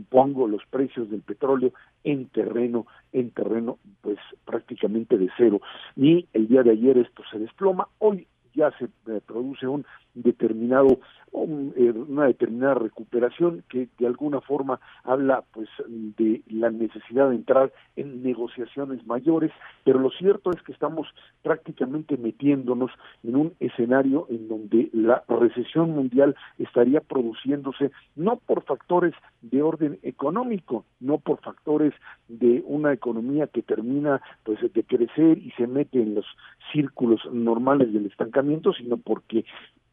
pongo 0.09 0.47
los 0.47 0.65
precios 0.69 1.09
del 1.09 1.21
petróleo 1.21 1.71
en 2.03 2.27
terreno, 2.27 2.85
en 3.13 3.31
terreno 3.31 3.77
pues 4.01 4.17
prácticamente 4.45 5.17
de 5.17 5.29
cero. 5.37 5.61
Y 5.95 6.27
el 6.33 6.47
día 6.47 6.63
de 6.63 6.71
ayer 6.71 6.97
esto 6.97 7.23
se 7.31 7.39
desploma, 7.39 7.87
hoy 7.99 8.27
ya 8.53 8.71
se 8.77 8.85
eh, 8.85 9.21
produce 9.25 9.67
un 9.67 9.85
determinado 10.15 10.99
eh, 11.33 11.91
una 11.91 12.25
determinada 12.25 12.75
recuperación 12.75 13.63
que 13.69 13.89
de 13.99 14.07
alguna 14.07 14.39
forma 14.41 14.79
habla 15.03 15.43
pues 15.51 15.67
de 15.87 16.41
la 16.47 16.69
necesidad 16.71 17.29
de 17.29 17.35
entrar 17.35 17.71
en 17.95 18.23
negociaciones 18.23 19.05
mayores 19.05 19.51
pero 19.83 19.99
lo 19.99 20.09
cierto 20.09 20.51
es 20.51 20.61
que 20.63 20.71
estamos 20.71 21.07
prácticamente 21.43 22.17
metiéndonos 22.17 22.91
en 23.23 23.35
un 23.35 23.53
escenario 23.59 24.25
en 24.29 24.47
donde 24.47 24.89
la 24.93 25.23
recesión 25.27 25.91
mundial 25.91 26.35
estaría 26.59 27.01
produciéndose 27.01 27.91
no 28.15 28.37
por 28.37 28.63
factores 28.63 29.13
de 29.41 29.61
orden 29.61 29.99
económico 30.03 30.85
no 31.01 31.17
por 31.17 31.41
factores 31.41 31.93
de 32.29 32.63
una 32.65 32.93
economía 32.93 33.47
que 33.47 33.61
termina 33.61 34.21
pues 34.43 34.59
de 34.61 34.83
crecer 34.83 35.37
y 35.37 35.51
se 35.51 35.67
mete 35.67 36.01
en 36.01 36.15
los 36.15 36.25
círculos 36.71 37.19
normales 37.31 37.91
del 37.91 38.05
estancamiento 38.05 38.73
sino 38.73 38.97
porque 38.97 39.45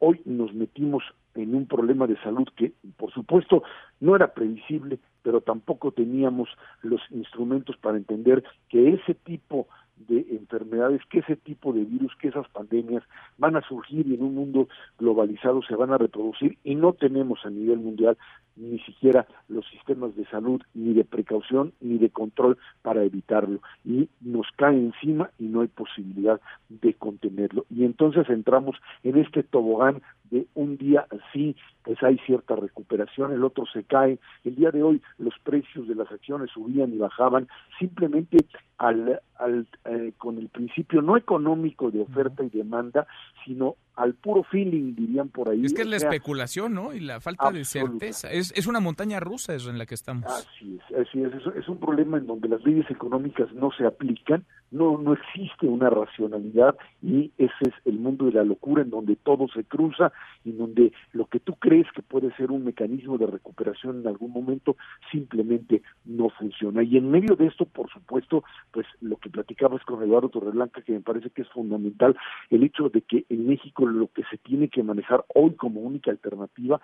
hoy 0.05 0.21
nos 0.25 0.53
metimos 0.53 1.03
en 1.33 1.55
un 1.55 1.65
problema 1.65 2.05
de 2.05 2.15
salud 2.21 2.47
que, 2.55 2.73
por 2.95 3.11
supuesto, 3.11 3.63
no 3.99 4.15
era 4.15 4.33
previsible, 4.33 4.99
pero 5.23 5.41
tampoco 5.41 5.91
teníamos 5.91 6.47
los 6.83 7.01
instrumentos 7.09 7.75
para 7.77 7.97
entender 7.97 8.43
que 8.69 8.93
ese 8.93 9.15
tipo 9.15 9.67
de 9.67 9.84
enfermedades, 10.07 11.01
que 11.09 11.19
ese 11.19 11.35
tipo 11.35 11.73
de 11.73 11.83
virus, 11.83 12.15
que 12.17 12.27
esas 12.27 12.47
pandemias 12.49 13.03
van 13.37 13.55
a 13.55 13.61
surgir 13.61 14.07
y 14.07 14.15
en 14.15 14.23
un 14.23 14.35
mundo 14.35 14.67
globalizado 14.97 15.61
se 15.63 15.75
van 15.75 15.91
a 15.91 15.97
reproducir 15.97 16.57
y 16.63 16.75
no 16.75 16.93
tenemos 16.93 17.45
a 17.45 17.49
nivel 17.49 17.79
mundial 17.79 18.17
ni 18.55 18.79
siquiera 18.79 19.27
los 19.49 19.65
sistemas 19.67 20.15
de 20.15 20.25
salud, 20.27 20.61
ni 20.73 20.93
de 20.93 21.03
precaución, 21.03 21.73
ni 21.81 21.97
de 21.97 22.09
control 22.09 22.57
para 22.81 23.03
evitarlo. 23.03 23.59
Y 23.83 24.09
nos 24.21 24.47
cae 24.55 24.77
encima 24.77 25.29
y 25.37 25.45
no 25.45 25.61
hay 25.61 25.67
posibilidad 25.67 26.39
de 26.69 26.93
contenerlo. 26.93 27.65
Y 27.69 27.83
entonces 27.83 28.29
entramos 28.29 28.77
en 29.03 29.17
este 29.17 29.43
tobogán 29.43 30.01
de 30.31 30.47
un 30.55 30.77
día 30.77 31.05
así, 31.11 31.55
pues 31.83 32.01
hay 32.01 32.17
cierta 32.19 32.55
recuperación, 32.55 33.31
el 33.31 33.43
otro 33.43 33.65
se 33.71 33.83
cae. 33.83 34.19
El 34.43 34.55
día 34.55 34.71
de 34.71 34.83
hoy 34.83 35.01
los 35.17 35.37
precios 35.43 35.87
de 35.87 35.95
las 35.95 36.11
acciones 36.11 36.49
subían 36.51 36.93
y 36.93 36.97
bajaban 36.97 37.47
simplemente 37.77 38.37
al, 38.77 39.21
al 39.37 39.67
eh, 39.85 40.13
con 40.17 40.37
el 40.37 40.49
principio 40.49 41.01
no 41.01 41.17
económico 41.17 41.91
de 41.91 42.01
oferta 42.01 42.43
y 42.43 42.49
demanda, 42.49 43.07
sino 43.45 43.75
al 43.95 44.13
puro 44.13 44.43
feeling, 44.43 44.93
dirían 44.95 45.29
por 45.29 45.49
ahí. 45.49 45.65
Es 45.65 45.73
que 45.73 45.83
es 45.83 45.87
la 45.87 45.95
especulación, 45.95 46.73
¿no? 46.73 46.93
Y 46.93 46.99
la 46.99 47.19
falta 47.21 47.51
de 47.51 47.63
certeza. 47.63 48.31
Es, 48.31 48.51
es 48.55 48.67
una 48.67 48.79
montaña 48.79 49.19
rusa 49.19 49.55
eso 49.55 49.69
en 49.69 49.77
la 49.77 49.85
que 49.85 49.95
estamos. 49.95 50.25
Así 50.25 50.77
es, 50.77 50.97
así 50.97 51.21
es. 51.23 51.33
Es, 51.55 51.69
un 51.69 51.79
problema 51.79 52.17
en 52.17 52.27
donde 52.27 52.47
las 52.49 52.63
leyes 52.63 52.89
económicas 52.89 53.51
no 53.53 53.71
se 53.71 53.85
aplican, 53.85 54.45
no, 54.71 54.97
no 54.97 55.13
existe 55.13 55.67
una 55.67 55.89
racionalidad 55.89 56.75
y 57.01 57.31
ese 57.37 57.53
es 57.61 57.73
el 57.85 57.99
mundo 57.99 58.25
de 58.25 58.33
la 58.33 58.43
locura 58.43 58.81
en 58.81 58.89
donde 58.89 59.15
todo 59.15 59.47
se 59.47 59.63
cruza 59.63 60.11
y 60.43 60.51
en 60.51 60.57
donde 60.57 60.93
lo 61.13 61.25
que 61.27 61.39
tú 61.39 61.55
crees 61.55 61.87
que 61.93 62.01
puede 62.01 62.35
ser 62.35 62.51
un 62.51 62.65
mecanismo 62.65 63.17
de 63.17 63.27
recuperación 63.27 64.01
en 64.01 64.07
algún 64.07 64.31
momento 64.31 64.75
simplemente 65.11 65.81
no 66.03 66.29
funciona. 66.29 66.83
Y 66.83 66.97
en 66.97 67.09
medio 67.09 67.35
de 67.35 67.47
esto, 67.47 67.65
por 67.65 67.89
supuesto, 67.91 68.43
pues 68.71 68.85
lo 69.01 69.17
que 69.17 69.29
platicabas 69.29 69.83
con 69.83 70.03
Eduardo 70.03 70.29
Torreblanca, 70.29 70.81
que 70.81 70.93
me 70.93 71.01
parece 71.01 71.29
que 71.29 71.43
es 71.43 71.49
fundamental, 71.49 72.15
el 72.49 72.63
hecho 72.63 72.89
de 72.89 73.01
que 73.01 73.25
en 73.29 73.47
México 73.47 73.84
lo 73.93 74.07
que 74.07 74.23
se 74.29 74.37
tiene 74.37 74.69
que 74.69 74.83
manejar 74.83 75.25
hoy 75.33 75.55
como 75.55 75.81
única 75.81 76.11
alternativa 76.11 76.81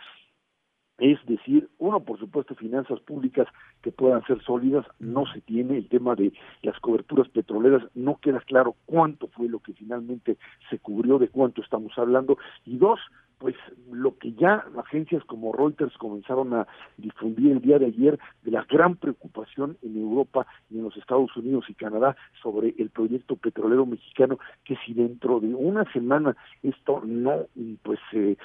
es 1.02 1.18
decir, 1.26 1.68
uno, 1.80 2.02
por 2.02 2.20
supuesto, 2.20 2.54
finanzas 2.54 3.00
públicas 3.00 3.48
que 3.82 3.92
puedan 3.92 4.24
ser 4.28 4.40
sólidas, 4.44 4.86
no 5.00 5.26
se 5.34 5.42
tiene, 5.42 5.76
el 5.78 5.90
tema 5.90 6.14
de 6.14 6.32
las 6.62 6.80
coberturas 6.80 7.28
petroleras, 7.30 7.82
no 7.96 8.20
queda 8.22 8.40
claro 8.42 8.76
cuánto 8.86 9.28
fue 9.30 9.50
lo 9.50 9.60
que 9.62 9.74
finalmente 9.74 10.38
se 10.70 10.78
cubrió, 10.78 11.18
de 11.18 11.30
cuánto 11.30 11.64
estamos 11.64 11.92
hablando, 11.98 12.38
y 12.66 12.78
dos, 12.78 13.00
pues 13.42 13.56
lo 13.92 14.16
que 14.20 14.34
ya 14.34 14.64
agencias 14.78 15.24
como 15.26 15.52
Reuters 15.52 15.98
comenzaron 15.98 16.54
a 16.54 16.68
difundir 16.98 17.54
el 17.54 17.62
día 17.62 17.80
de 17.80 17.88
ayer 17.88 18.20
de 18.44 18.52
la 18.52 18.64
gran 18.70 18.96
preocupación 18.98 19.78
en 19.82 19.98
Europa 19.98 20.46
y 20.70 20.78
en 20.78 20.84
los 20.84 20.96
Estados 20.96 21.36
Unidos 21.36 21.66
y 21.68 21.74
Canadá 21.74 22.16
sobre 22.44 22.76
el 22.78 22.92
proyecto 22.92 23.36
petrolero 23.36 23.88
mexicano 23.88 24.38
que 24.64 24.78
si 24.86 24.94
dentro 24.94 25.40
de 25.40 25.56
una 25.56 25.92
semana 25.92 26.38
esto 26.62 27.02
no 27.04 27.48
pues 27.82 28.00
eh, 28.14 28.38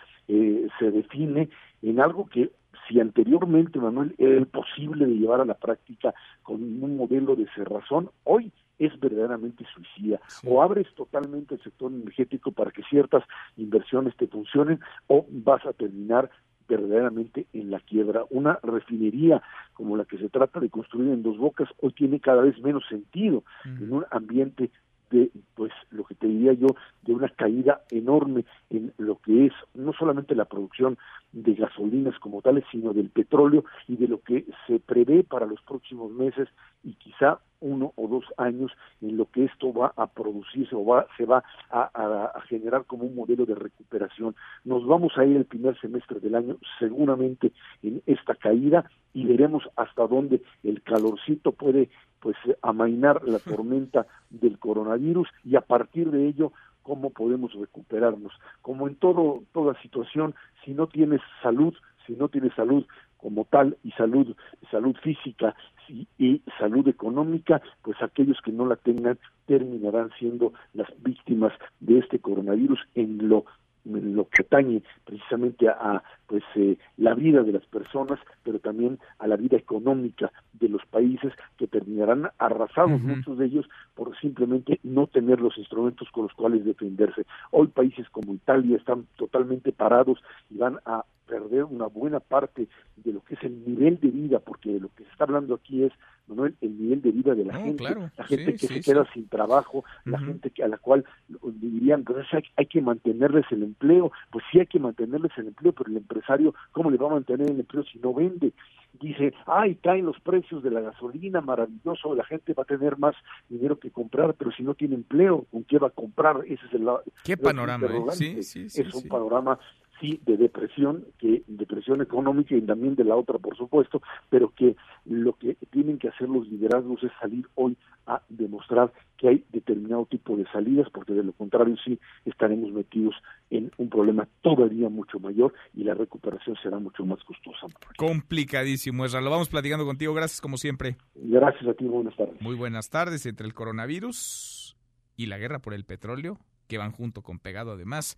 se 0.78 0.90
define 0.90 1.50
en 1.82 2.00
algo 2.00 2.26
que 2.26 2.50
si 2.88 2.98
anteriormente 2.98 3.78
Manuel 3.78 4.14
era 4.16 4.38
imposible 4.38 5.04
de 5.04 5.12
llevar 5.12 5.42
a 5.42 5.44
la 5.44 5.54
práctica 5.54 6.14
con 6.42 6.62
un 6.62 6.96
modelo 6.96 7.36
de 7.36 7.46
cerrazón 7.54 8.08
hoy 8.24 8.50
es 8.78 8.98
verdaderamente 9.00 9.64
suicida. 9.74 10.20
O 10.46 10.62
abres 10.62 10.86
totalmente 10.94 11.54
el 11.54 11.62
sector 11.62 11.92
energético 11.92 12.52
para 12.52 12.70
que 12.70 12.82
ciertas 12.84 13.24
inversiones 13.56 14.16
te 14.16 14.26
funcionen 14.26 14.80
o 15.06 15.26
vas 15.30 15.64
a 15.66 15.72
terminar 15.72 16.30
verdaderamente 16.68 17.46
en 17.52 17.70
la 17.70 17.80
quiebra. 17.80 18.24
Una 18.30 18.58
refinería 18.62 19.42
como 19.74 19.96
la 19.96 20.04
que 20.04 20.18
se 20.18 20.28
trata 20.28 20.60
de 20.60 20.70
construir 20.70 21.10
en 21.10 21.22
Dos 21.22 21.38
Bocas 21.38 21.68
hoy 21.80 21.92
tiene 21.92 22.20
cada 22.20 22.42
vez 22.42 22.58
menos 22.60 22.84
sentido 22.88 23.44
en 23.64 23.92
un 23.92 24.04
ambiente 24.10 24.70
de 25.10 25.30
pues 25.54 25.72
lo 25.90 26.04
que 26.04 26.14
te 26.14 26.26
diría 26.26 26.52
yo 26.52 26.66
de 27.02 27.14
una 27.14 27.28
caída 27.28 27.82
enorme 27.90 28.44
en 28.70 28.92
lo 28.98 29.18
que 29.20 29.46
es 29.46 29.52
no 29.74 29.92
solamente 29.92 30.34
la 30.34 30.46
producción 30.46 30.98
de 31.32 31.54
gasolinas 31.54 32.18
como 32.18 32.42
tales 32.42 32.64
sino 32.72 32.92
del 32.92 33.10
petróleo 33.10 33.64
y 33.86 33.96
de 33.96 34.08
lo 34.08 34.20
que 34.20 34.46
se 34.66 34.80
prevé 34.80 35.22
para 35.22 35.46
los 35.46 35.60
próximos 35.62 36.10
meses 36.10 36.48
y 36.82 36.94
quizá 36.94 37.38
uno 37.60 37.92
o 37.96 38.08
dos 38.08 38.24
años 38.36 38.72
en 39.00 39.16
lo 39.16 39.26
que 39.30 39.44
esto 39.44 39.72
va 39.72 39.92
a 39.96 40.06
producirse 40.06 40.74
o 40.74 40.84
va, 40.84 41.06
se 41.16 41.24
va 41.24 41.42
a, 41.70 41.90
a, 42.34 42.40
generar 42.42 42.84
como 42.84 43.04
un 43.04 43.14
modelo 43.14 43.46
de 43.46 43.54
recuperación. 43.54 44.34
Nos 44.64 44.86
vamos 44.86 45.12
a 45.16 45.24
ir 45.24 45.36
el 45.36 45.44
primer 45.44 45.78
semestre 45.80 46.20
del 46.20 46.34
año 46.34 46.56
seguramente 46.78 47.52
en 47.82 48.02
esta 48.06 48.34
caída 48.34 48.90
y 49.12 49.24
veremos 49.24 49.64
hasta 49.76 50.06
dónde 50.06 50.42
el 50.62 50.82
calorcito 50.82 51.52
puede 51.52 51.88
pues 52.20 52.36
amainar 52.62 53.22
la 53.26 53.38
tormenta 53.38 54.06
del 54.30 54.58
coronavirus 54.58 55.28
y 55.44 55.56
a 55.56 55.60
partir 55.60 56.10
de 56.10 56.26
ello 56.26 56.52
cómo 56.82 57.10
podemos 57.10 57.52
recuperarnos. 57.52 58.32
Como 58.62 58.88
en 58.88 58.94
todo 58.96 59.42
toda 59.52 59.80
situación, 59.82 60.34
si 60.64 60.72
no 60.72 60.86
tienes 60.86 61.20
salud, 61.42 61.74
si 62.06 62.14
no 62.14 62.28
tienes 62.28 62.54
salud 62.54 62.86
como 63.26 63.44
tal 63.44 63.76
y 63.82 63.90
salud 63.90 64.36
salud 64.70 64.94
física 65.02 65.56
y, 65.88 66.42
salud 66.60 66.86
económica, 66.86 67.60
pues 67.82 68.00
aquellos 68.00 68.40
que 68.40 68.52
no 68.52 68.66
la 68.66 68.76
tengan 68.76 69.18
terminarán 69.46 70.10
siendo 70.16 70.52
las 70.74 70.88
víctimas 71.02 71.52
de 71.80 71.98
este 71.98 72.20
coronavirus 72.20 72.78
en 72.94 73.28
lo 73.28 73.44
en 73.84 74.14
lo 74.14 74.28
que 74.28 74.42
atañe 74.42 74.82
precisamente 75.04 75.68
a, 75.68 76.02
pues 76.26 76.42
eh, 76.56 76.76
la 76.96 77.14
vida 77.14 77.42
de 77.42 77.52
las 77.52 77.64
personas, 77.66 78.18
pero 78.42 78.58
también 78.58 78.98
a 79.18 79.26
la 79.26 79.36
vida 79.36 79.56
económica 79.56 80.32
de 80.54 80.68
los 80.68 80.84
países 80.86 81.32
que 81.56 81.66
terminarán 81.66 82.30
arrasados 82.38 83.00
muchos 83.00 83.38
de 83.38 83.46
ellos 83.46 83.66
por 83.94 84.16
simplemente 84.18 84.80
no 84.82 85.06
tener 85.06 85.40
los 85.40 85.56
instrumentos 85.58 86.08
con 86.10 86.24
los 86.24 86.32
cuales 86.32 86.64
defenderse. 86.64 87.26
Hoy 87.50 87.68
países 87.68 88.08
como 88.10 88.34
Italia 88.34 88.76
están 88.76 89.06
totalmente 89.16 89.72
parados 89.72 90.18
y 90.50 90.58
van 90.58 90.78
a 90.84 91.04
perder 91.26 91.64
una 91.64 91.86
buena 91.86 92.20
parte 92.20 92.68
de 92.96 93.12
lo 93.12 93.22
que 93.22 93.34
es 93.34 93.42
el 93.42 93.64
nivel 93.66 93.98
de 94.00 94.08
vida, 94.08 94.38
porque 94.38 94.78
lo 94.80 94.88
que 94.94 95.04
se 95.04 95.10
está 95.10 95.24
hablando 95.24 95.54
aquí 95.54 95.84
es 95.84 95.92
Manuel, 96.28 96.56
el 96.60 96.78
nivel 96.78 97.02
de 97.02 97.10
vida 97.12 97.34
de 97.34 97.44
la 97.44 97.54
gente, 97.54 97.84
la 97.84 98.24
gente 98.24 98.54
que 98.54 98.66
se 98.66 98.80
queda 98.80 99.06
sin 99.12 99.28
trabajo, 99.28 99.84
la 100.04 100.18
gente 100.18 100.50
que 100.50 100.64
a 100.64 100.68
la 100.68 100.78
cual 100.78 101.04
dirían, 101.28 102.04
pues 102.04 102.26
hay, 102.32 102.42
hay, 102.56 102.66
que 102.66 102.80
mantenerles 102.80 103.44
el 103.50 103.62
empleo, 103.62 104.10
pues 104.30 104.44
sí 104.50 104.58
hay 104.58 104.66
que 104.66 104.80
mantenerles 104.80 105.32
el 105.36 105.48
empleo, 105.48 105.72
pero 105.72 105.90
el 105.90 105.98
empresario, 105.98 106.54
¿cómo 106.72 106.90
le 106.90 106.96
va 106.96 107.06
a 107.08 107.14
mantener 107.14 107.50
el 107.50 107.60
empleo 107.60 107.84
si 107.84 107.98
no 107.98 108.12
vende? 108.12 108.52
Dice, 109.00 109.34
ay, 109.46 109.76
caen 109.76 110.06
los 110.06 110.18
precios 110.20 110.62
de 110.62 110.70
la 110.70 110.80
gasolina, 110.80 111.40
maravilloso, 111.40 112.14
la 112.14 112.24
gente 112.24 112.54
va 112.54 112.62
a 112.62 112.66
tener 112.66 112.98
más 112.98 113.14
dinero 113.48 113.78
que 113.78 113.90
comprar, 113.90 114.34
pero 114.34 114.50
si 114.52 114.62
no 114.62 114.74
tiene 114.74 114.94
empleo, 114.94 115.46
¿con 115.50 115.64
qué 115.64 115.78
va 115.78 115.88
a 115.88 115.90
comprar? 115.90 116.40
Ese 116.46 116.66
es 116.66 116.74
el 116.74 116.88
¿Qué 117.22 117.36
panorama? 117.36 117.86
¿eh? 117.86 118.38
Es 118.40 118.94
un 118.94 119.08
panorama 119.08 119.58
sí 120.00 120.20
de 120.24 120.36
depresión, 120.36 121.04
que 121.18 121.42
depresión 121.46 122.00
económica 122.00 122.54
y 122.54 122.62
también 122.62 122.94
de 122.94 123.04
la 123.04 123.16
otra, 123.16 123.38
por 123.38 123.56
supuesto, 123.56 124.02
pero 124.30 124.52
que 124.54 124.76
lo 125.04 125.34
que 125.34 125.54
tienen 125.70 125.98
que 125.98 126.08
hacer 126.08 126.28
los 126.28 126.48
liderazgos 126.48 127.02
es 127.02 127.12
salir 127.20 127.46
hoy 127.54 127.76
a 128.06 128.22
demostrar 128.28 128.92
que 129.16 129.28
hay 129.28 129.44
determinado 129.50 130.06
tipo 130.06 130.36
de 130.36 130.44
salidas, 130.52 130.88
porque 130.90 131.12
de 131.12 131.24
lo 131.24 131.32
contrario 131.32 131.76
sí 131.84 131.98
estaremos 132.24 132.70
metidos 132.70 133.14
en 133.50 133.72
un 133.78 133.88
problema 133.88 134.28
todavía 134.42 134.88
mucho 134.88 135.18
mayor 135.18 135.54
y 135.74 135.84
la 135.84 135.94
recuperación 135.94 136.56
será 136.62 136.78
mucho 136.78 137.04
más 137.04 137.22
costosa. 137.24 137.66
Complicadísimo, 137.96 139.04
Esra. 139.04 139.20
Lo 139.20 139.30
vamos 139.30 139.48
platicando 139.48 139.84
contigo. 139.84 140.14
Gracias 140.14 140.40
como 140.40 140.56
siempre. 140.56 140.96
Gracias 141.14 141.66
a 141.66 141.74
ti. 141.74 141.86
Buenas 141.86 142.16
tardes. 142.16 142.40
Muy 142.40 142.54
buenas 142.54 142.90
tardes. 142.90 143.26
Entre 143.26 143.46
el 143.46 143.54
coronavirus 143.54 144.76
y 145.16 145.26
la 145.26 145.38
guerra 145.38 145.60
por 145.60 145.74
el 145.74 145.84
petróleo, 145.84 146.38
que 146.68 146.78
van 146.78 146.92
junto 146.92 147.22
con 147.22 147.38
pegado 147.38 147.72
además. 147.72 148.16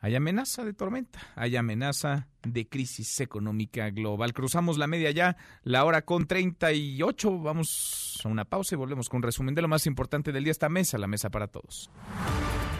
Hay 0.00 0.14
amenaza 0.14 0.64
de 0.64 0.72
tormenta, 0.72 1.20
hay 1.36 1.56
amenaza 1.56 2.28
de 2.42 2.66
crisis 2.66 3.20
económica 3.20 3.90
global. 3.90 4.32
Cruzamos 4.32 4.78
la 4.78 4.86
media 4.86 5.10
ya, 5.10 5.36
la 5.62 5.84
hora 5.84 6.02
con 6.02 6.26
38. 6.26 7.38
Vamos 7.38 8.20
a 8.24 8.28
una 8.28 8.46
pausa 8.46 8.74
y 8.74 8.78
volvemos 8.78 9.08
con 9.08 9.18
un 9.18 9.24
resumen 9.24 9.54
de 9.54 9.62
lo 9.62 9.68
más 9.68 9.86
importante 9.86 10.32
del 10.32 10.44
día. 10.44 10.52
Esta 10.52 10.70
mesa, 10.70 10.96
la 10.96 11.06
mesa 11.06 11.28
para 11.28 11.48
todos. 11.48 11.90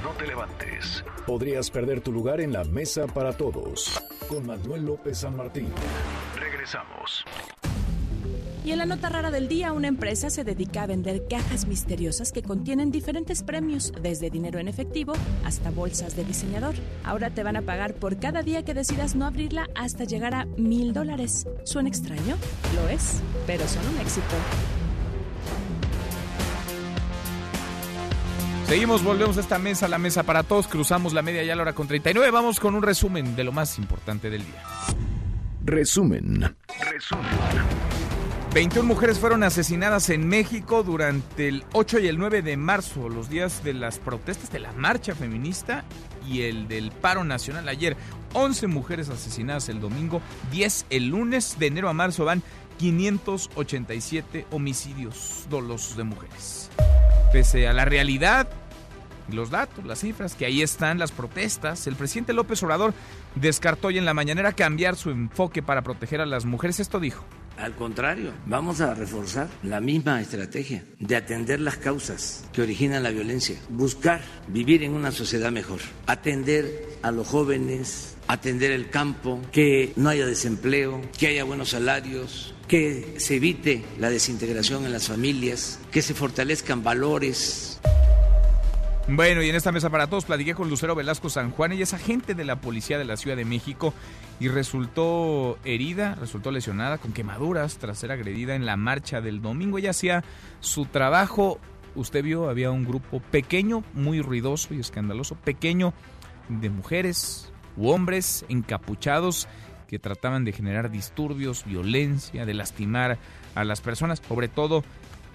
No 0.03 0.11
te 0.13 0.27
levantes. 0.27 1.05
Podrías 1.27 1.71
perder 1.71 2.01
tu 2.01 2.11
lugar 2.11 2.41
en 2.41 2.53
la 2.53 2.65
mesa 2.65 3.07
para 3.07 3.37
todos. 3.37 4.01
Con 4.29 4.47
Manuel 4.47 4.87
López 4.87 5.19
San 5.19 5.37
Martín. 5.37 5.69
Regresamos. 6.37 7.25
Y 8.63 8.73
en 8.73 8.79
la 8.79 8.85
nota 8.85 9.09
rara 9.09 9.31
del 9.31 9.49
día, 9.49 9.73
una 9.73 9.89
empresa 9.89 10.29
se 10.29 10.45
dedica 10.45 10.83
a 10.83 10.87
vender 10.87 11.27
cajas 11.29 11.67
misteriosas 11.67 12.31
que 12.31 12.43
contienen 12.43 12.91
diferentes 12.91 13.43
premios, 13.43 13.93
desde 14.03 14.29
dinero 14.29 14.59
en 14.59 14.69
efectivo 14.69 15.15
hasta 15.45 15.71
bolsas 15.71 16.15
de 16.15 16.25
diseñador. 16.25 16.75
Ahora 17.03 17.31
te 17.31 17.43
van 17.43 17.57
a 17.57 17.63
pagar 17.63 17.95
por 17.95 18.19
cada 18.19 18.43
día 18.43 18.63
que 18.63 18.75
decidas 18.75 19.15
no 19.15 19.25
abrirla 19.25 19.67
hasta 19.75 20.05
llegar 20.05 20.35
a 20.35 20.45
mil 20.45 20.93
dólares. 20.93 21.47
¿Suena 21.65 21.89
extraño? 21.89 22.37
Lo 22.75 22.89
es, 22.91 23.23
pero 23.47 23.67
son 23.67 23.87
un 23.95 23.99
éxito. 23.99 24.27
Seguimos, 28.67 29.03
volvemos 29.03 29.37
a 29.39 29.41
esta 29.41 29.59
mesa, 29.59 29.89
la 29.89 29.99
mesa 29.99 30.23
para 30.23 30.43
todos, 30.43 30.69
cruzamos 30.69 31.13
la 31.13 31.23
media 31.23 31.43
ya 31.43 31.55
a 31.55 31.57
la 31.57 31.63
hora 31.63 31.73
con 31.73 31.89
39, 31.89 32.31
vamos 32.31 32.61
con 32.61 32.75
un 32.77 32.83
resumen 32.83 33.35
de 33.35 33.43
lo 33.43 33.51
más 33.51 33.79
importante 33.79 34.31
del 34.31 34.45
día. 34.45 34.63
Resumen. 35.65 36.57
Resumen. 36.93 38.10
21 38.53 38.85
mujeres 38.85 39.21
fueron 39.21 39.45
asesinadas 39.45 40.11
en 40.11 40.27
México 40.27 40.83
durante 40.83 41.47
el 41.47 41.65
8 41.73 42.01
y 42.01 42.09
el 42.09 42.19
9 42.19 42.43
de 42.43 42.57
marzo, 42.57 43.09
los 43.09 43.31
días 43.31 43.63
de 43.63 43.75
las 43.75 44.01
protestas 44.01 44.51
de 44.51 44.59
la 44.59 44.73
marcha 44.73 45.15
feminista 45.15 45.85
y 46.27 46.43
el 46.43 46.67
del 46.67 46.91
paro 46.91 47.23
nacional 47.23 47.69
ayer. 47.69 47.97
11 48.33 48.67
mujeres 48.67 49.09
asesinadas 49.09 49.69
el 49.69 49.81
domingo, 49.81 50.21
10 50.51 50.87
el 50.91 51.07
lunes, 51.07 51.61
de 51.61 51.69
enero 51.69 51.89
a 51.89 51.93
marzo 51.93 52.25
van 52.25 52.43
587 52.79 54.47
homicidios 54.51 55.47
dolosos 55.49 55.97
de 55.97 56.03
mujeres. 56.03 56.71
Pese 57.33 57.69
a 57.69 57.73
la 57.73 57.85
realidad, 57.85 58.49
los 59.31 59.51
datos, 59.51 59.87
las 59.87 60.01
cifras, 60.01 60.35
que 60.35 60.47
ahí 60.47 60.61
están 60.61 60.99
las 60.99 61.13
protestas, 61.13 61.87
el 61.87 61.95
presidente 61.95 62.33
López 62.33 62.61
Obrador 62.65 62.95
descartó 63.37 63.89
hoy 63.89 63.99
en 63.99 64.05
la 64.05 64.15
mañanera 64.15 64.53
cambiar 64.55 64.97
su 64.97 65.11
enfoque 65.11 65.63
para 65.63 65.83
proteger 65.83 66.21
a 66.21 66.27
las 66.27 66.47
mujeres. 66.47 66.81
Esto 66.81 66.99
dijo. 66.99 67.25
Al 67.61 67.75
contrario, 67.75 68.33
vamos 68.47 68.81
a 68.81 68.95
reforzar 68.95 69.47
la 69.63 69.83
misma 69.83 70.23
estrategia 70.23 70.83
de 70.99 71.15
atender 71.15 71.61
las 71.61 71.77
causas 71.77 72.45
que 72.55 72.63
originan 72.63 73.03
la 73.03 73.11
violencia, 73.11 73.57
buscar 73.69 74.23
vivir 74.49 74.83
en 74.83 74.95
una 74.95 75.13
sociedad 75.13 75.53
mejor, 75.53 75.81
atender 76.07 76.89
a 77.03 77.11
los 77.11 77.27
jóvenes, 77.27 78.17
atender 78.29 78.71
el 78.71 78.89
campo, 78.89 79.43
que 79.53 79.93
no 79.97 80.09
haya 80.09 80.25
desempleo, 80.25 81.03
que 81.19 81.27
haya 81.27 81.45
buenos 81.45 81.71
salarios, 81.71 82.55
que 82.67 83.17
se 83.19 83.37
evite 83.37 83.85
la 83.99 84.09
desintegración 84.09 84.87
en 84.87 84.93
las 84.93 85.09
familias, 85.09 85.81
que 85.91 86.01
se 86.01 86.15
fortalezcan 86.15 86.83
valores 86.83 87.79
bueno, 89.13 89.43
y 89.43 89.49
en 89.49 89.57
esta 89.57 89.73
mesa 89.73 89.91
para 89.91 90.07
todos 90.07 90.25
platiqué 90.25 90.55
con 90.55 90.71
Lucero 90.71 90.95
Velasco 90.95 91.29
San 91.29 91.51
Juan, 91.51 91.73
ella 91.73 91.83
es 91.83 91.95
agente 91.95 92.35
de 92.35 92.45
la 92.45 92.61
policía 92.61 92.97
de 92.97 93.05
la 93.05 93.17
Ciudad 93.17 93.37
de 93.37 93.45
México 93.45 93.93
y 94.39 94.49
resultó 94.49 95.59
herida, 95.65 96.15
resultó 96.15 96.53
lesionada 96.53 96.99
con 96.99 97.13
quemaduras 97.13 97.79
tras 97.79 97.99
ser 97.99 98.13
agredida 98.13 98.55
en 98.55 98.67
la 98.67 98.77
marcha 98.77 99.21
del 99.21 99.43
domingo. 99.43 99.79
Ella 99.79 99.91
hacía 99.91 100.23
su 100.61 100.87
trabajo, 100.87 101.59
usted 101.97 102.23
vio, 102.23 102.49
había 102.49 102.71
un 102.71 102.85
grupo 102.85 103.21
pequeño, 103.21 103.83
muy 103.95 104.23
ruidoso 104.23 104.75
y 104.75 104.81
escandaloso, 104.81 105.35
pequeño 105.35 105.93
de 106.49 106.71
mujeres 106.71 107.53
u 107.77 107.89
hombres 107.89 108.45
encapuchados 108.49 109.49
que 109.89 109.99
trataban 109.99 110.45
de 110.45 110.53
generar 110.53 110.91
disturbios, 110.91 111.65
violencia, 111.65 112.47
de 112.47 112.55
lastimar 112.55 113.19
a 113.57 113.65
las 113.65 113.81
personas, 113.81 114.23
sobre 114.27 114.47
todo 114.47 114.85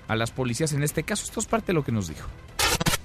a 0.07 0.15
las 0.15 0.31
policías 0.31 0.71
en 0.71 0.81
este 0.81 1.03
caso. 1.03 1.25
Esto 1.25 1.41
es 1.41 1.45
parte 1.45 1.67
de 1.67 1.73
lo 1.73 1.83
que 1.83 1.91
nos 1.91 2.07
dijo. 2.07 2.29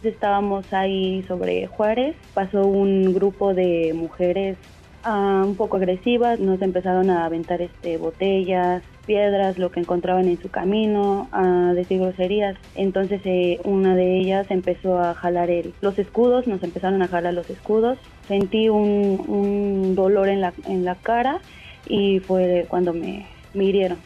Estábamos 0.02 0.72
ahí 0.72 1.22
sobre 1.28 1.66
Juárez, 1.66 2.16
pasó 2.32 2.66
un 2.66 3.12
grupo 3.12 3.52
de 3.52 3.92
mujeres 3.94 4.56
ah, 5.04 5.42
un 5.44 5.56
poco 5.56 5.76
agresivas, 5.76 6.40
nos 6.40 6.62
empezaron 6.62 7.10
a 7.10 7.26
aventar 7.26 7.60
este, 7.60 7.98
botellas, 7.98 8.82
piedras, 9.04 9.58
lo 9.58 9.70
que 9.70 9.80
encontraban 9.80 10.26
en 10.28 10.40
su 10.40 10.50
camino, 10.50 11.28
a 11.32 11.72
decir 11.74 12.00
groserías. 12.00 12.56
Entonces 12.74 13.20
eh, 13.24 13.60
una 13.64 13.94
de 13.94 14.18
ellas 14.20 14.46
empezó 14.50 14.98
a 14.98 15.14
jalar 15.14 15.50
el, 15.50 15.74
los 15.80 15.98
escudos, 15.98 16.46
nos 16.46 16.62
empezaron 16.62 17.02
a 17.02 17.08
jalar 17.08 17.34
los 17.34 17.50
escudos. 17.50 17.98
Sentí 18.26 18.68
un, 18.68 19.22
un 19.26 19.94
dolor 19.94 20.28
en 20.28 20.40
la, 20.40 20.54
en 20.66 20.84
la 20.84 20.94
cara 20.94 21.40
y 21.86 22.20
fue 22.20 22.66
cuando 22.68 22.94
me, 22.94 23.26
me 23.52 23.64
hirieron. 23.64 23.98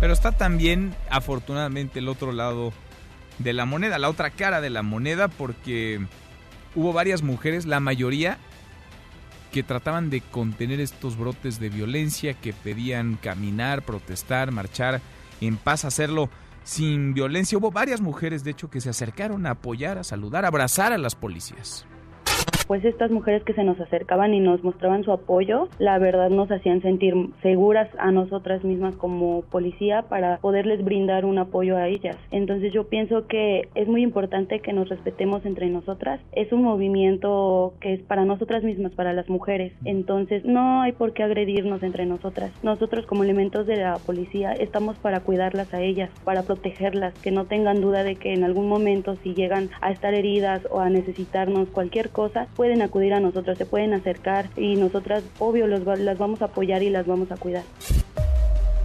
Pero 0.00 0.12
está 0.12 0.32
también, 0.32 0.94
afortunadamente, 1.10 1.98
el 1.98 2.08
otro 2.08 2.32
lado 2.32 2.72
de 3.38 3.52
la 3.52 3.64
moneda, 3.64 3.98
la 3.98 4.08
otra 4.08 4.30
cara 4.30 4.60
de 4.60 4.70
la 4.70 4.82
moneda, 4.82 5.28
porque 5.28 6.00
hubo 6.74 6.92
varias 6.92 7.22
mujeres, 7.22 7.66
la 7.66 7.80
mayoría 7.80 8.38
que 9.52 9.62
trataban 9.62 10.10
de 10.10 10.20
contener 10.20 10.80
estos 10.80 11.16
brotes 11.16 11.58
de 11.58 11.70
violencia, 11.70 12.34
que 12.34 12.52
pedían 12.52 13.16
caminar, 13.16 13.82
protestar, 13.82 14.50
marchar 14.50 15.00
en 15.40 15.56
paz, 15.56 15.84
hacerlo 15.84 16.28
sin 16.64 17.14
violencia. 17.14 17.56
Hubo 17.56 17.70
varias 17.70 18.00
mujeres, 18.00 18.44
de 18.44 18.50
hecho, 18.50 18.68
que 18.68 18.80
se 18.80 18.90
acercaron 18.90 19.46
a 19.46 19.52
apoyar, 19.52 19.98
a 19.98 20.04
saludar, 20.04 20.44
a 20.44 20.48
abrazar 20.48 20.92
a 20.92 20.98
las 20.98 21.14
policías 21.14 21.86
pues 22.68 22.84
estas 22.84 23.10
mujeres 23.10 23.42
que 23.44 23.54
se 23.54 23.64
nos 23.64 23.80
acercaban 23.80 24.34
y 24.34 24.40
nos 24.40 24.62
mostraban 24.62 25.02
su 25.02 25.10
apoyo, 25.10 25.68
la 25.78 25.98
verdad 25.98 26.28
nos 26.28 26.50
hacían 26.50 26.82
sentir 26.82 27.14
seguras 27.42 27.88
a 27.98 28.12
nosotras 28.12 28.62
mismas 28.62 28.94
como 28.96 29.42
policía 29.50 30.02
para 30.02 30.36
poderles 30.36 30.84
brindar 30.84 31.24
un 31.24 31.38
apoyo 31.38 31.78
a 31.78 31.88
ellas. 31.88 32.16
Entonces 32.30 32.72
yo 32.74 32.84
pienso 32.84 33.26
que 33.26 33.68
es 33.74 33.88
muy 33.88 34.02
importante 34.02 34.60
que 34.60 34.74
nos 34.74 34.90
respetemos 34.90 35.46
entre 35.46 35.70
nosotras. 35.70 36.20
Es 36.32 36.52
un 36.52 36.62
movimiento 36.62 37.72
que 37.80 37.94
es 37.94 38.02
para 38.02 38.26
nosotras 38.26 38.62
mismas, 38.62 38.92
para 38.92 39.14
las 39.14 39.30
mujeres. 39.30 39.72
Entonces 39.86 40.44
no 40.44 40.82
hay 40.82 40.92
por 40.92 41.14
qué 41.14 41.22
agredirnos 41.22 41.82
entre 41.82 42.04
nosotras. 42.04 42.52
Nosotros 42.62 43.06
como 43.06 43.24
elementos 43.24 43.66
de 43.66 43.76
la 43.76 43.96
policía 43.96 44.52
estamos 44.52 44.98
para 44.98 45.20
cuidarlas 45.20 45.72
a 45.72 45.80
ellas, 45.80 46.10
para 46.22 46.42
protegerlas, 46.42 47.14
que 47.20 47.30
no 47.30 47.46
tengan 47.46 47.80
duda 47.80 48.04
de 48.04 48.16
que 48.16 48.34
en 48.34 48.44
algún 48.44 48.68
momento 48.68 49.16
si 49.16 49.32
llegan 49.32 49.70
a 49.80 49.90
estar 49.90 50.12
heridas 50.12 50.68
o 50.70 50.80
a 50.80 50.90
necesitarnos 50.90 51.70
cualquier 51.70 52.10
cosa, 52.10 52.46
pueden 52.58 52.82
acudir 52.82 53.14
a 53.14 53.20
nosotros, 53.20 53.56
se 53.56 53.66
pueden 53.66 53.94
acercar 53.94 54.50
y 54.56 54.74
nosotras, 54.74 55.22
obvio, 55.38 55.68
las 55.68 56.18
vamos 56.18 56.42
a 56.42 56.46
apoyar 56.46 56.82
y 56.82 56.90
las 56.90 57.06
vamos 57.06 57.30
a 57.30 57.36
cuidar. 57.36 57.62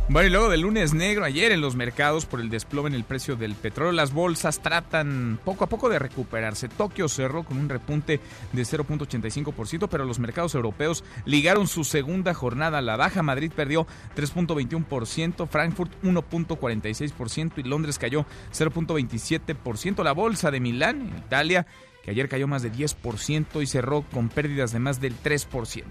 Bueno, 0.09 0.27
y 0.27 0.31
luego 0.31 0.49
del 0.49 0.61
lunes 0.61 0.93
negro, 0.93 1.25
ayer 1.25 1.51
en 1.51 1.59
los 1.59 1.75
mercados 1.75 2.27
por 2.27 2.39
el 2.39 2.51
desplome 2.51 2.89
en 2.89 2.93
el 2.93 3.03
precio 3.03 3.35
del 3.35 3.55
petróleo, 3.55 3.91
las 3.91 4.13
bolsas 4.13 4.59
tratan 4.59 5.39
poco 5.43 5.63
a 5.63 5.69
poco 5.69 5.89
de 5.89 5.97
recuperarse. 5.97 6.69
Tokio 6.69 7.09
cerró 7.09 7.43
con 7.43 7.57
un 7.57 7.67
repunte 7.67 8.19
de 8.51 8.61
0.85%, 8.61 9.87
pero 9.89 10.05
los 10.05 10.19
mercados 10.19 10.53
europeos 10.53 11.03
ligaron 11.25 11.67
su 11.67 11.83
segunda 11.83 12.35
jornada 12.35 12.77
a 12.77 12.81
la 12.83 12.95
baja. 12.95 13.23
Madrid 13.23 13.51
perdió 13.55 13.87
3.21%, 14.15 15.47
Frankfurt 15.47 15.91
1.46% 16.03 17.53
y 17.57 17.63
Londres 17.63 17.97
cayó 17.97 18.27
0.27%. 18.51 20.03
La 20.03 20.11
bolsa 20.11 20.51
de 20.51 20.59
Milán, 20.59 21.01
en 21.01 21.17
Italia, 21.17 21.65
que 22.03 22.11
ayer 22.11 22.29
cayó 22.29 22.47
más 22.47 22.61
de 22.61 22.71
10% 22.71 23.63
y 23.63 23.65
cerró 23.65 24.03
con 24.03 24.29
pérdidas 24.29 24.73
de 24.73 24.79
más 24.79 25.01
del 25.01 25.15
3%. 25.21 25.85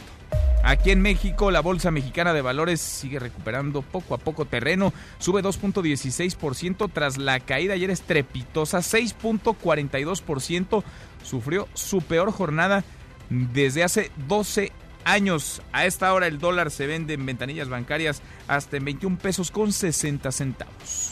Aquí 0.64 0.92
en 0.92 1.02
México, 1.02 1.50
la 1.50 1.60
Bolsa 1.60 1.90
Mexicana 1.90 2.32
de 2.32 2.40
Valores 2.40 2.80
sigue 2.80 3.18
recuperando 3.18 3.82
poco 3.82 4.14
a 4.14 4.18
poco 4.18 4.44
terreno, 4.44 4.92
sube 5.18 5.42
2.16% 5.42 6.88
tras 6.92 7.18
la 7.18 7.40
caída 7.40 7.74
ayer 7.74 7.90
estrepitosa, 7.90 8.78
6.42%, 8.78 10.84
sufrió 11.24 11.66
su 11.74 12.00
peor 12.02 12.30
jornada 12.30 12.84
desde 13.28 13.82
hace 13.82 14.12
12 14.28 14.70
años. 15.04 15.62
A 15.72 15.86
esta 15.86 16.14
hora 16.14 16.28
el 16.28 16.38
dólar 16.38 16.70
se 16.70 16.86
vende 16.86 17.14
en 17.14 17.26
ventanillas 17.26 17.68
bancarias 17.68 18.22
hasta 18.46 18.76
en 18.76 18.84
21 18.84 19.18
pesos 19.18 19.50
con 19.50 19.72
60 19.72 20.30
centavos. 20.30 21.10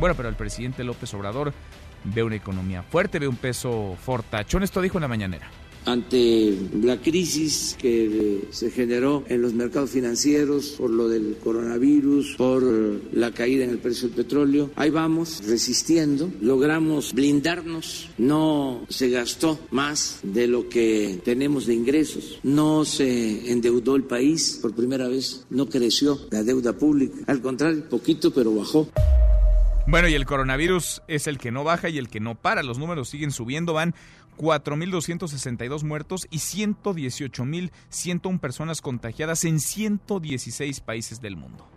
Bueno, 0.00 0.16
pero 0.16 0.28
el 0.28 0.34
presidente 0.34 0.82
López 0.82 1.14
Obrador 1.14 1.54
ve 2.04 2.22
una 2.22 2.36
economía 2.36 2.82
fuerte, 2.82 3.18
ve 3.18 3.28
un 3.28 3.36
peso 3.36 3.96
fortachón. 4.04 4.62
Esto 4.62 4.80
dijo 4.80 4.98
en 4.98 5.02
la 5.02 5.08
mañanera 5.08 5.50
ante 5.86 6.56
la 6.82 7.00
crisis 7.00 7.76
que 7.78 8.48
se 8.50 8.70
generó 8.70 9.24
en 9.28 9.42
los 9.42 9.52
mercados 9.54 9.90
financieros 9.90 10.74
por 10.78 10.90
lo 10.90 11.08
del 11.08 11.36
coronavirus, 11.42 12.36
por 12.36 12.62
la 13.12 13.32
caída 13.32 13.64
en 13.64 13.70
el 13.70 13.78
precio 13.78 14.08
del 14.08 14.16
petróleo. 14.16 14.70
Ahí 14.76 14.90
vamos, 14.90 15.42
resistiendo, 15.46 16.30
logramos 16.40 17.12
blindarnos, 17.12 18.08
no 18.18 18.86
se 18.88 19.10
gastó 19.10 19.58
más 19.70 20.20
de 20.22 20.46
lo 20.46 20.68
que 20.68 21.20
tenemos 21.24 21.66
de 21.66 21.74
ingresos, 21.74 22.38
no 22.42 22.84
se 22.84 23.50
endeudó 23.50 23.96
el 23.96 24.04
país 24.04 24.58
por 24.60 24.74
primera 24.74 25.08
vez, 25.08 25.44
no 25.50 25.68
creció 25.68 26.18
la 26.30 26.42
deuda 26.42 26.72
pública, 26.72 27.16
al 27.26 27.40
contrario, 27.40 27.88
poquito 27.88 28.32
pero 28.32 28.54
bajó. 28.54 28.88
Bueno, 29.86 30.08
y 30.08 30.14
el 30.14 30.24
coronavirus 30.24 31.02
es 31.08 31.26
el 31.26 31.36
que 31.36 31.50
no 31.50 31.62
baja 31.62 31.90
y 31.90 31.98
el 31.98 32.08
que 32.08 32.18
no 32.18 32.36
para. 32.36 32.62
Los 32.62 32.78
números 32.78 33.10
siguen 33.10 33.32
subiendo, 33.32 33.74
van 33.74 33.94
4.262 34.38 35.84
muertos 35.84 36.26
y 36.30 36.38
118.101 36.38 38.40
personas 38.40 38.80
contagiadas 38.80 39.44
en 39.44 39.60
116 39.60 40.80
países 40.80 41.20
del 41.20 41.36
mundo. 41.36 41.68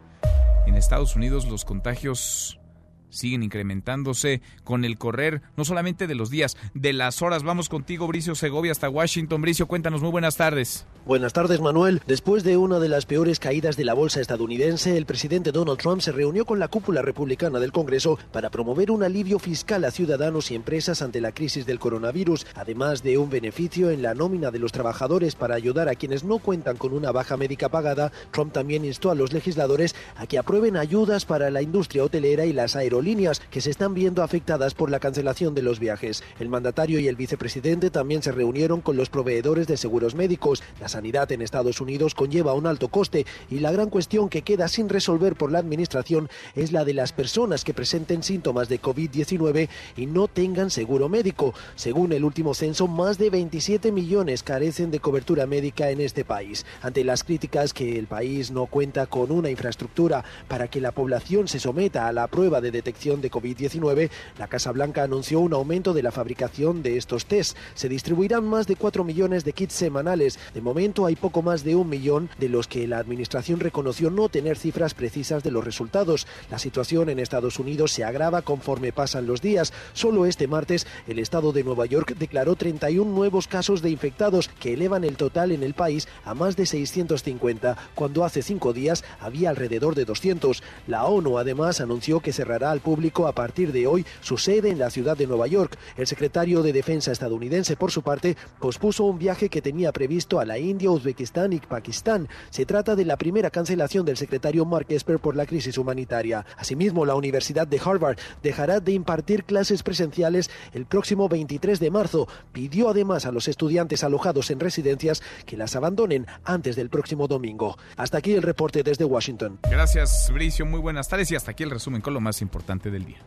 En 0.66 0.76
Estados 0.76 1.18
Unidos 1.18 1.48
los 1.48 1.66
contagios 1.66 2.62
siguen 3.10 3.44
incrementándose 3.44 4.42
con 4.64 4.86
el 4.86 4.98
correr 4.98 5.42
no 5.56 5.66
solamente 5.66 6.08
de 6.08 6.16
los 6.16 6.30
días, 6.30 6.56
de 6.74 6.94
las 6.94 7.22
horas. 7.22 7.44
Vamos 7.44 7.68
contigo, 7.70 8.08
Bricio 8.08 8.36
Segovia, 8.36 8.72
hasta 8.72 8.90
Washington. 8.90 9.42
Bricio, 9.42 9.68
cuéntanos, 9.68 10.02
muy 10.02 10.12
buenas 10.12 10.38
tardes. 10.38 10.88
Buenas 11.08 11.32
tardes, 11.32 11.62
Manuel. 11.62 12.02
Después 12.06 12.44
de 12.44 12.58
una 12.58 12.80
de 12.80 12.90
las 12.90 13.06
peores 13.06 13.40
caídas 13.40 13.78
de 13.78 13.86
la 13.86 13.94
bolsa 13.94 14.20
estadounidense, 14.20 14.98
el 14.98 15.06
presidente 15.06 15.54
Donald 15.54 15.80
Trump 15.80 16.02
se 16.02 16.12
reunió 16.12 16.44
con 16.44 16.60
la 16.60 16.68
cúpula 16.68 17.02
republicana 17.02 17.62
del 17.62 17.72
Congreso 17.72 18.20
para 18.34 18.50
promover 18.50 18.92
un 18.92 19.04
alivio 19.04 19.40
fiscal 19.40 19.86
a 19.86 19.92
ciudadanos 19.92 20.52
y 20.52 20.56
empresas 20.56 21.02
ante 21.02 21.22
la 21.22 21.32
crisis 21.32 21.66
del 21.66 21.80
coronavirus, 21.80 22.46
además 22.56 23.04
de 23.04 23.18
un 23.18 23.30
beneficio 23.30 23.90
en 23.90 24.02
la 24.02 24.16
nómina 24.16 24.52
de 24.52 24.60
los 24.60 24.74
trabajadores 24.74 25.36
para 25.36 25.56
ayudar 25.56 25.88
a 25.88 25.96
quienes 25.96 26.26
no 26.26 26.40
cuentan 26.40 26.76
con 26.76 26.92
una 26.92 27.14
baja 27.14 27.38
médica 27.38 27.70
pagada. 27.70 28.12
Trump 28.32 28.52
también 28.52 28.84
instó 28.84 29.10
a 29.10 29.16
los 29.16 29.32
legisladores 29.32 29.96
a 30.18 30.28
que 30.28 30.38
aprueben 30.38 30.76
ayudas 30.76 31.24
para 31.24 31.50
la 31.50 31.62
industria 31.62 32.04
hotelera 32.04 32.46
y 32.46 32.52
las 32.52 32.76
aerolíneas 32.76 33.40
que 33.50 33.62
se 33.62 33.70
están 33.70 33.94
viendo 33.94 34.24
afectadas 34.24 34.74
por 34.74 34.92
la 34.92 35.00
cancelación 35.00 35.56
de 35.56 35.62
los 35.62 35.80
viajes. 35.80 36.22
El 36.38 36.50
mandatario 36.50 37.00
y 37.00 37.08
el 37.08 37.16
vicepresidente 37.16 37.92
también 37.92 38.22
se 38.24 38.34
reunieron 38.34 38.82
con 38.82 38.98
los 38.98 39.10
proveedores 39.10 39.68
de 39.68 39.78
seguros 39.78 40.14
médicos. 40.14 40.62
Las 40.82 40.97
sanidad 40.98 41.32
en 41.32 41.44
Estados 41.44 41.80
Unidos 41.80 42.16
conlleva 42.16 42.56
un 42.56 42.66
alto 42.66 42.88
coste 42.88 43.28
y 43.52 43.60
la 43.60 43.72
gran 43.72 43.92
cuestión 43.92 44.30
que 44.30 44.42
queda 44.42 44.68
sin 44.68 44.90
resolver 44.90 45.36
por 45.36 45.52
la 45.52 45.60
Administración 45.60 46.28
es 46.56 46.72
la 46.72 46.86
de 46.86 46.96
las 46.96 47.14
personas 47.14 47.64
que 47.64 47.76
presenten 47.76 48.24
síntomas 48.24 48.68
de 48.68 48.82
COVID-19 48.82 49.70
y 49.96 50.08
no 50.08 50.28
tengan 50.28 50.72
seguro 50.72 51.08
médico. 51.08 51.54
Según 51.76 52.14
el 52.14 52.24
último 52.24 52.56
censo, 52.56 52.88
más 52.88 53.20
de 53.20 53.30
27 53.30 53.92
millones 53.92 54.42
carecen 54.42 54.90
de 54.90 55.00
cobertura 55.00 55.46
médica 55.46 55.92
en 55.92 56.02
este 56.02 56.26
país. 56.26 56.66
Ante 56.82 57.04
las 57.04 57.24
críticas 57.24 57.74
que 57.74 58.00
el 58.00 58.08
país 58.08 58.50
no 58.50 58.66
cuenta 58.66 59.06
con 59.06 59.32
una 59.32 59.52
infraestructura 59.52 60.26
para 60.48 60.68
que 60.68 60.82
la 60.82 60.94
población 60.94 61.48
se 61.48 61.60
someta 61.60 62.08
a 62.08 62.12
la 62.12 62.26
prueba 62.26 62.60
de 62.60 62.72
detección 62.72 63.22
de 63.22 63.30
COVID-19, 63.30 64.10
la 64.40 64.48
Casa 64.48 64.72
Blanca 64.72 65.04
anunció 65.04 65.42
un 65.42 65.54
aumento 65.54 65.94
de 65.94 66.02
la 66.02 66.12
fabricación 66.12 66.82
de 66.82 66.98
estos 66.98 67.28
test. 67.28 67.56
Se 67.76 67.88
distribuirán 67.88 68.46
más 68.46 68.66
de 68.66 68.76
4 68.76 69.04
millones 69.04 69.46
de 69.46 69.54
kits 69.54 69.76
semanales. 69.76 70.40
De 70.56 70.62
momento, 70.62 70.87
hay 71.06 71.16
poco 71.16 71.42
más 71.42 71.64
de 71.64 71.76
un 71.76 71.90
millón 71.90 72.30
de 72.40 72.50
los 72.50 72.68
que 72.68 72.88
la 72.88 72.98
Administración 72.98 73.60
reconoció 73.60 74.10
no 74.10 74.30
tener 74.30 74.58
cifras 74.58 74.94
precisas 74.94 75.44
de 75.44 75.52
los 75.52 75.64
resultados. 75.64 76.28
La 76.50 76.60
situación 76.60 77.10
en 77.10 77.20
Estados 77.20 77.60
Unidos 77.60 77.92
se 77.92 78.04
agrava 78.04 78.42
conforme 78.42 78.94
pasan 78.94 79.28
los 79.28 79.42
días. 79.42 79.74
Solo 79.94 80.26
este 80.26 80.48
martes 80.48 80.88
el 81.08 81.20
Estado 81.20 81.52
de 81.52 81.64
Nueva 81.64 81.86
York 81.86 82.16
declaró 82.18 82.56
31 82.56 83.12
nuevos 83.12 83.48
casos 83.48 83.82
de 83.82 83.90
infectados 83.90 84.50
que 84.60 84.74
elevan 84.74 85.04
el 85.04 85.18
total 85.18 85.52
en 85.52 85.62
el 85.62 85.74
país 85.74 86.08
a 86.24 86.34
más 86.34 86.56
de 86.56 86.66
650, 86.66 87.78
cuando 87.94 88.24
hace 88.24 88.42
cinco 88.42 88.72
días 88.72 89.04
había 89.20 89.50
alrededor 89.50 89.94
de 89.94 90.06
200. 90.06 90.64
La 90.88 91.06
ONU 91.06 91.38
además 91.38 91.82
anunció 91.82 92.22
que 92.22 92.34
cerrará 92.34 92.72
al 92.72 92.80
público 92.80 93.28
a 93.28 93.34
partir 93.34 93.74
de 93.74 93.88
hoy 93.88 94.06
su 94.22 94.38
sede 94.38 94.70
en 94.70 94.80
la 94.80 94.90
ciudad 94.90 95.18
de 95.18 95.28
Nueva 95.28 95.48
York. 95.48 95.78
El 95.98 96.08
secretario 96.08 96.64
de 96.64 96.74
Defensa 96.74 97.12
estadounidense, 97.12 97.76
por 97.76 97.92
su 97.92 98.04
parte, 98.04 98.38
pospuso 98.60 99.04
un 99.04 99.20
viaje 99.20 99.50
que 99.50 99.62
tenía 99.62 99.92
previsto 99.92 100.40
a 100.40 100.46
la 100.46 100.58
India 100.58 100.77
India, 100.78 100.92
Uzbekistán 100.92 101.54
y 101.54 101.60
Pakistán. 101.60 102.30
Se 102.52 102.64
trata 102.68 102.96
de 102.96 103.04
la 103.04 103.18
primera 103.18 103.50
cancelación 103.50 104.06
del 104.06 104.16
secretario 104.16 104.64
Mark 104.64 104.86
Esper 104.90 105.18
por 105.18 105.36
la 105.36 105.48
crisis 105.48 105.80
humanitaria. 105.80 106.46
Asimismo, 106.56 107.04
la 107.04 107.16
Universidad 107.16 107.66
de 107.66 107.82
Harvard 107.84 108.20
dejará 108.44 108.80
de 108.80 108.92
impartir 108.92 109.44
clases 109.44 109.82
presenciales 109.82 110.52
el 110.74 110.86
próximo 110.86 111.30
23 111.30 111.80
de 111.80 111.90
marzo. 111.90 112.28
Pidió 112.52 112.90
además 112.90 113.26
a 113.26 113.32
los 113.32 113.48
estudiantes 113.48 114.04
alojados 114.04 114.52
en 114.52 114.60
residencias 114.60 115.24
que 115.48 115.58
las 115.58 115.76
abandonen 115.76 116.28
antes 116.44 116.76
del 116.76 116.92
próximo 116.92 117.28
domingo. 117.28 117.76
Hasta 117.96 118.20
aquí 118.20 118.34
el 118.34 118.44
reporte 118.44 118.84
desde 118.84 119.04
Washington. 119.04 119.58
Gracias, 119.72 120.30
Bricio. 120.32 120.68
Muy 120.68 120.80
buenas 120.80 121.08
tardes 121.08 121.32
y 121.32 121.36
hasta 121.36 121.50
aquí 121.50 121.64
el 121.64 121.72
resumen 121.72 122.02
con 122.02 122.14
lo 122.14 122.20
más 122.20 122.44
importante 122.44 122.92
del 122.92 123.04
día. 123.04 123.18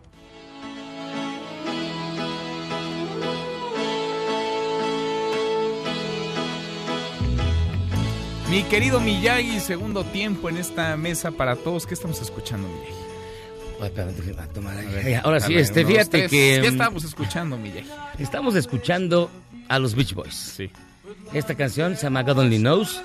Mi 8.51 8.65
querido 8.65 8.99
Miyagi, 8.99 9.61
segundo 9.61 10.03
tiempo 10.03 10.49
en 10.49 10.57
esta 10.57 10.97
mesa 10.97 11.31
para 11.31 11.55
todos. 11.55 11.87
¿Qué 11.87 11.95
estamos 11.95 12.21
escuchando, 12.21 12.67
Miyagi? 12.67 12.93
Ahora 15.23 15.39
sí, 15.39 15.55
este, 15.55 15.87
fíjate 15.87 16.27
que... 16.27 16.59
¿Qué 16.61 16.67
estamos 16.67 17.05
escuchando, 17.05 17.57
Miyagi? 17.57 17.89
Estamos 18.19 18.57
escuchando 18.57 19.31
a 19.69 19.79
los 19.79 19.95
Beach 19.95 20.15
Boys. 20.15 20.35
Sí. 20.35 20.69
Esta 21.33 21.55
canción 21.55 21.95
se 21.95 22.03
llama 22.03 22.25
God 22.25 22.39
Only 22.39 22.59
Knows 22.59 23.01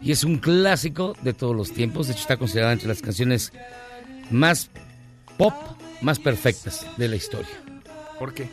y 0.00 0.12
es 0.12 0.22
un 0.22 0.38
clásico 0.38 1.16
de 1.22 1.32
todos 1.32 1.56
los 1.56 1.72
tiempos. 1.72 2.06
De 2.06 2.12
hecho, 2.12 2.22
está 2.22 2.36
considerada 2.36 2.72
entre 2.72 2.86
las 2.86 3.02
canciones 3.02 3.52
más 4.30 4.70
pop, 5.36 5.54
más 6.02 6.20
perfectas 6.20 6.86
de 6.96 7.08
la 7.08 7.16
historia. 7.16 7.50
¿Por 8.16 8.32
qué? 8.32 8.48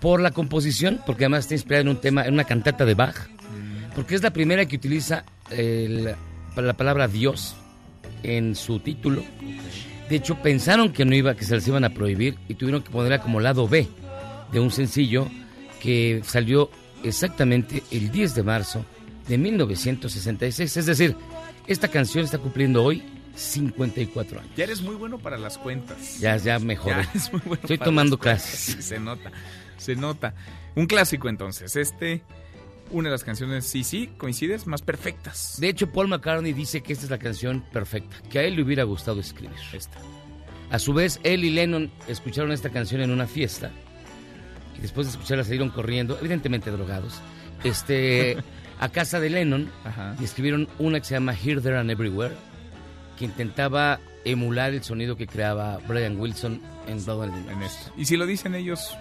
Por 0.00 0.22
la 0.22 0.30
composición, 0.30 1.02
porque 1.04 1.24
además 1.24 1.40
está 1.40 1.56
inspirada 1.56 1.82
en 1.82 1.88
un 1.88 2.00
tema, 2.00 2.24
en 2.24 2.32
una 2.32 2.44
cantata 2.44 2.86
de 2.86 2.94
Bach, 2.94 3.28
porque 3.94 4.14
es 4.14 4.22
la 4.22 4.30
primera 4.30 4.64
que 4.64 4.76
utiliza 4.76 5.24
la 5.50 6.72
palabra 6.74 7.08
Dios 7.08 7.56
en 8.22 8.54
su 8.54 8.80
título. 8.80 9.22
De 10.08 10.16
hecho, 10.16 10.36
pensaron 10.36 10.92
que 10.92 11.04
no 11.04 11.14
iba, 11.14 11.34
que 11.34 11.44
se 11.44 11.54
les 11.54 11.68
iban 11.68 11.84
a 11.84 11.90
prohibir 11.90 12.38
y 12.48 12.54
tuvieron 12.54 12.82
que 12.82 12.90
ponerla 12.90 13.20
como 13.20 13.40
lado 13.40 13.68
B 13.68 13.86
de 14.52 14.60
un 14.60 14.70
sencillo 14.70 15.28
que 15.80 16.22
salió 16.24 16.70
exactamente 17.04 17.82
el 17.90 18.10
10 18.10 18.34
de 18.34 18.42
marzo 18.42 18.84
de 19.28 19.38
1966. 19.38 20.76
Es 20.76 20.86
decir, 20.86 21.16
esta 21.66 21.88
canción 21.88 22.24
está 22.24 22.38
cumpliendo 22.38 22.82
hoy 22.82 23.02
54 23.34 24.40
años. 24.40 24.52
Ya 24.56 24.64
eres 24.64 24.80
muy 24.80 24.96
bueno 24.96 25.18
para 25.18 25.38
las 25.38 25.58
cuentas. 25.58 26.18
Ya, 26.18 26.36
ya 26.36 26.58
mejor. 26.58 26.94
Estoy 27.62 27.78
tomando 27.78 28.18
clases. 28.18 28.84
se 28.84 28.98
nota, 28.98 29.30
se 29.76 29.94
nota. 29.94 30.34
Un 30.74 30.86
clásico 30.86 31.28
entonces, 31.28 31.76
este 31.76 32.22
una 32.90 33.08
de 33.08 33.12
las 33.12 33.24
canciones, 33.24 33.64
sí, 33.66 33.84
sí, 33.84 34.10
coincides, 34.16 34.66
más 34.66 34.82
perfectas. 34.82 35.56
De 35.58 35.68
hecho, 35.68 35.90
Paul 35.90 36.08
McCartney 36.08 36.52
dice 36.52 36.82
que 36.82 36.92
esta 36.92 37.04
es 37.04 37.10
la 37.10 37.18
canción 37.18 37.64
perfecta, 37.72 38.16
que 38.30 38.38
a 38.38 38.42
él 38.42 38.56
le 38.56 38.62
hubiera 38.62 38.84
gustado 38.84 39.20
escribir. 39.20 39.56
Esta. 39.72 39.98
A 40.70 40.78
su 40.78 40.92
vez, 40.92 41.20
él 41.22 41.44
y 41.44 41.50
Lennon 41.50 41.90
escucharon 42.08 42.52
esta 42.52 42.70
canción 42.70 43.00
en 43.00 43.10
una 43.10 43.26
fiesta 43.26 43.70
y 44.76 44.82
después 44.82 45.06
de 45.06 45.12
escucharla 45.12 45.44
salieron 45.44 45.70
corriendo, 45.70 46.18
evidentemente 46.18 46.70
drogados, 46.70 47.20
este, 47.64 48.36
a 48.80 48.88
casa 48.90 49.18
de 49.20 49.30
Lennon 49.30 49.70
y 50.20 50.24
escribieron 50.24 50.68
una 50.78 51.00
que 51.00 51.06
se 51.06 51.14
llama 51.14 51.34
Here, 51.34 51.60
There 51.60 51.78
and 51.78 51.90
Everywhere, 51.90 52.34
que 53.18 53.24
intentaba 53.24 53.98
emular 54.24 54.72
el 54.72 54.82
sonido 54.84 55.16
que 55.16 55.26
creaba 55.26 55.78
Brian 55.88 56.18
Wilson 56.20 56.60
en 56.86 57.04
Blood 57.04 57.24
and 57.24 57.50
en 57.50 57.62
esto. 57.62 57.92
Y 57.96 58.04
si 58.04 58.16
lo 58.16 58.26
dicen 58.26 58.54
ellos, 58.54 58.96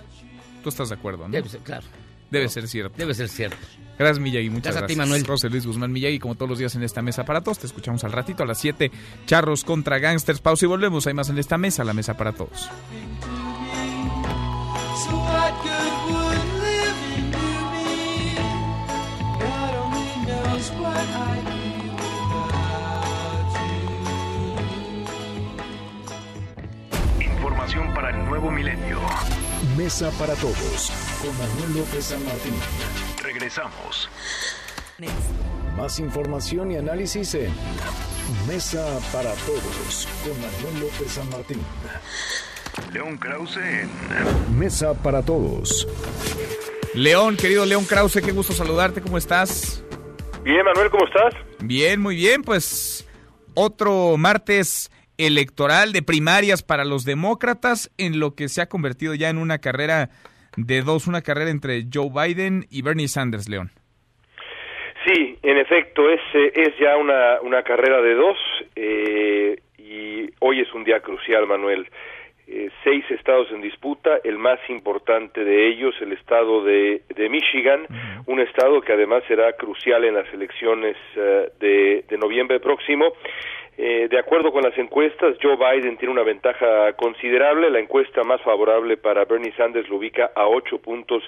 tú 0.64 0.70
estás 0.70 0.90
de 0.90 0.96
acuerdo, 0.96 1.28
¿no? 1.28 1.38
claro. 1.64 1.86
Debe 2.30 2.50
ser 2.50 2.68
cierto. 2.68 2.98
Debe 2.98 3.14
ser 3.14 3.30
cierto. 3.30 3.58
Gracias, 3.98 4.20
Miyagi. 4.20 4.50
Muchas 4.50 4.74
gracias. 4.74 4.82
gracias. 4.82 4.84
a 4.84 4.88
ti, 4.88 4.96
Manuel. 4.96 5.26
José 5.26 5.50
Luis 5.50 5.66
Guzmán 5.66 5.92
Miyagi, 5.92 6.20
como 6.20 6.36
todos 6.36 6.50
los 6.50 6.60
días 6.60 6.76
en 6.76 6.84
esta 6.84 7.02
mesa 7.02 7.26
para 7.26 7.42
todos. 7.42 7.60
Te 7.60 7.68
escuchamos 7.68 8.04
al 8.04 8.12
ratito 8.12 8.44
a 8.44 8.46
las 8.46 8.60
7. 8.60 8.92
Charros 9.26 9.64
contra 9.64 9.98
Gangsters. 10.00 10.40
Pausa 10.40 10.66
y 10.66 10.68
volvemos. 10.68 11.08
Hay 11.08 11.14
más 11.14 11.30
en 11.30 11.38
esta 11.40 11.58
mesa, 11.58 11.84
la 11.84 11.94
mesa 11.94 12.16
para 12.16 12.34
todos. 12.34 12.70
Información 27.20 27.94
para 27.94 28.10
el 28.12 28.26
nuevo 28.26 28.52
milenio. 28.52 29.00
Mesa 29.76 30.12
para 30.20 30.34
todos 30.36 30.92
con 31.22 31.38
Manuel 31.38 31.80
López 31.80 32.06
San 32.06 32.24
Martín. 32.26 32.54
Regresamos. 33.24 34.10
Más 35.76 36.00
información 36.00 36.72
y 36.72 36.78
análisis 36.78 37.34
en 37.36 37.52
Mesa 38.48 39.00
para 39.12 39.32
todos 39.34 40.08
con 40.24 40.34
Manuel 40.42 40.82
López 40.82 41.12
San 41.12 41.30
Martín. 41.30 41.62
León 42.94 43.18
Krause 43.18 43.58
en 43.58 44.60
Mesa 44.60 44.94
para 44.94 45.24
todos. 45.24 45.88
León, 46.94 47.36
querido 47.36 47.66
León 47.66 47.86
Krause, 47.86 48.22
qué 48.22 48.32
gusto 48.32 48.54
saludarte, 48.54 49.02
¿cómo 49.02 49.18
estás? 49.18 49.84
Bien, 50.44 50.64
Manuel, 50.64 50.90
¿cómo 50.90 51.06
estás? 51.06 51.34
Bien, 51.60 52.00
muy 52.00 52.16
bien, 52.16 52.44
pues 52.44 53.08
otro 53.56 54.18
martes 54.18 54.92
electoral 55.18 55.94
de 55.94 56.02
primarias 56.02 56.64
para 56.64 56.86
los 56.86 57.04
demócratas 57.06 57.92
en 57.98 58.20
lo 58.20 58.36
que 58.36 58.48
se 58.48 58.62
ha 58.62 58.68
convertido 58.68 59.16
ya 59.16 59.30
en 59.30 59.38
una 59.38 59.60
carrera 59.60 60.10
de 60.58 60.82
dos, 60.82 61.08
una 61.08 61.22
carrera 61.22 61.52
entre 61.52 61.86
Joe 61.92 62.10
Biden 62.10 62.66
y 62.70 62.82
Bernie 62.82 63.08
Sanders, 63.08 63.48
León. 63.50 63.72
Sí, 65.06 65.38
en 65.42 65.58
efecto, 65.58 66.10
es, 66.10 66.20
eh, 66.34 66.52
es 66.54 66.78
ya 66.80 66.98
una, 66.98 67.40
una 67.42 67.64
carrera 67.64 68.02
de 68.02 68.14
dos 68.14 68.38
eh, 68.76 69.60
y 69.78 70.30
hoy 70.40 70.60
es 70.60 70.74
un 70.74 70.84
día 70.84 71.00
crucial, 71.00 71.48
Manuel. 71.48 71.88
Eh, 72.48 72.70
seis 72.84 73.04
estados 73.10 73.50
en 73.52 73.62
disputa, 73.62 74.20
el 74.24 74.38
más 74.38 74.60
importante 74.70 75.44
de 75.44 75.68
ellos, 75.68 75.96
el 76.02 76.14
estado 76.14 76.64
de, 76.64 77.02
de 77.14 77.30
Michigan, 77.30 77.86
un 78.26 78.40
estado 78.40 78.82
que 78.82 78.94
además 78.94 79.24
será 79.28 79.54
crucial 79.54 80.06
en 80.06 80.16
las 80.16 80.34
elecciones 80.34 80.96
de, 81.16 82.06
de 82.08 82.18
noviembre 82.18 82.62
próximo. 82.62 83.14
Eh, 83.80 84.08
de 84.10 84.18
acuerdo 84.18 84.52
con 84.52 84.64
las 84.64 84.76
encuestas, 84.78 85.38
Joe 85.42 85.56
Biden 85.56 85.98
tiene 85.98 86.12
una 86.12 86.24
ventaja 86.24 86.94
considerable. 86.94 87.70
La 87.70 87.80
encuesta 87.80 88.24
más 88.24 88.42
favorable 88.42 88.98
para 88.98 89.26
Bernie 89.26 89.54
Sanders 89.56 89.88
lo 89.88 89.98
ubica 89.98 90.32
a 90.36 90.48
ocho 90.48 90.80
puntos 90.80 91.24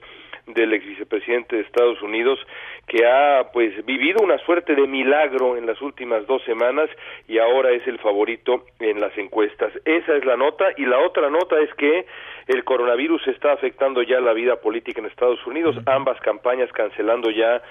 del 0.47 0.73
ex 0.73 0.84
vicepresidente 0.84 1.57
de 1.57 1.61
Estados 1.61 2.01
Unidos, 2.01 2.39
que 2.88 3.05
ha 3.05 3.51
pues 3.53 3.85
vivido 3.85 4.23
una 4.23 4.39
suerte 4.39 4.73
de 4.73 4.88
milagro 4.88 5.57
en 5.57 5.67
las 5.67 5.80
últimas 5.80 6.26
dos 6.26 6.43
semanas 6.43 6.89
y 7.27 7.38
ahora 7.38 7.69
es 7.69 7.85
el 7.88 7.99
favorito 7.99 8.65
en 8.80 8.99
las 8.99 9.15
encuestas. 9.15 9.71
Esa 9.85 10.15
es 10.15 10.26
la 10.26 10.35
nota 10.35 10.69
y 10.76 10.88
la 10.88 10.97
otra 10.99 11.30
nota 11.30 11.59
es 11.59 11.71
que 11.76 12.07
el 12.47 12.63
coronavirus 12.63 13.27
está 13.27 13.51
afectando 13.51 14.01
ya 14.01 14.19
la 14.19 14.34
vida 14.34 14.55
política 14.55 15.01
en 15.01 15.05
Estados 15.05 15.45
Unidos. 15.45 15.76
Ambas 15.85 16.19
campañas 16.21 16.71
cancelando 16.71 17.30
ya 17.30 17.61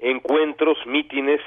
encuentros, 0.00 0.78
mítines 0.86 1.42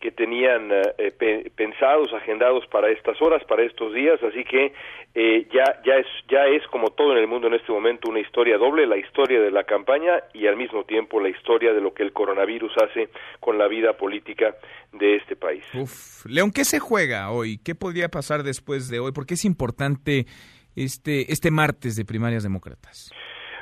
que 0.00 0.10
tenían 0.10 0.68
eh, 0.72 1.50
pensados, 1.54 2.12
agendados 2.12 2.66
para 2.66 2.90
estas 2.90 3.20
horas, 3.22 3.42
para 3.44 3.62
estos 3.62 3.94
días, 3.94 4.20
así 4.22 4.44
que 4.44 4.72
eh, 5.14 5.46
ya 5.52 5.80
ya 5.84 5.94
es 5.94 6.06
ya 6.28 6.46
es 6.46 6.66
como 6.68 6.90
todo 6.90 7.12
en 7.12 7.18
el 7.18 7.28
mundo 7.28 7.46
en 7.46 7.54
este 7.54 7.70
momento 7.72 8.10
una 8.10 8.20
historia 8.20 8.58
doble, 8.58 8.86
la 8.86 8.96
historia 8.96 9.40
de 9.40 9.50
la 9.50 9.64
campaña 9.64 10.24
y 10.34 10.46
al 10.46 10.56
mismo 10.56 10.84
tiempo 10.84 11.20
la 11.20 11.28
historia 11.28 11.72
de 11.72 11.80
lo 11.80 11.94
que 11.94 12.02
el 12.02 12.12
coronavirus 12.12 12.72
hace 12.78 13.10
con 13.38 13.58
la 13.58 13.68
vida 13.68 13.96
política 13.96 14.56
de 14.92 15.16
este 15.16 15.36
país. 15.36 15.64
Uf, 15.74 16.26
León, 16.26 16.50
¿qué 16.50 16.64
se 16.64 16.80
juega 16.80 17.30
hoy? 17.30 17.58
¿Qué 17.58 17.74
podría 17.74 18.08
pasar 18.08 18.42
después 18.42 18.88
de 18.88 18.98
hoy? 18.98 19.12
¿Por 19.12 19.24
qué 19.24 19.34
es 19.34 19.44
importante 19.44 20.26
este 20.74 21.32
este 21.32 21.52
martes 21.52 21.94
de 21.94 22.04
primarias 22.04 22.42
demócratas? 22.42 23.12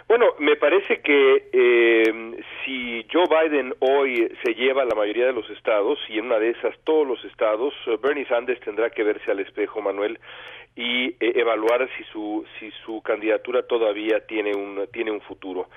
Bueno, 0.07 0.27
me 0.39 0.57
parece 0.57 1.01
que 1.01 1.49
eh, 1.51 2.45
si 2.65 3.07
Joe 3.11 3.25
Biden 3.27 3.75
hoy 3.81 4.31
se 4.45 4.55
lleva 4.55 4.85
la 4.85 4.95
mayoría 4.95 5.27
de 5.27 5.33
los 5.33 5.49
estados 5.49 5.99
y 6.09 6.19
en 6.19 6.27
una 6.27 6.39
de 6.39 6.51
esas 6.51 6.79
todos 6.85 7.07
los 7.07 7.25
estados, 7.25 7.73
eh, 7.87 7.97
Bernie 8.03 8.27
Sanders 8.27 8.61
tendrá 8.61 8.91
que 8.91 9.03
verse 9.03 9.31
al 9.31 9.41
espejo, 9.41 9.81
Manuel, 9.81 10.19
y 10.77 11.07
eh, 11.07 11.17
evaluar 11.37 11.89
si 11.97 12.05
su 12.05 12.45
si 12.59 12.71
su 12.85 13.01
candidatura 13.01 13.63
todavía 13.63 14.21
tiene 14.27 14.55
un 14.55 14.87
tiene 14.93 15.11
un 15.11 15.23
futuro. 15.23 15.69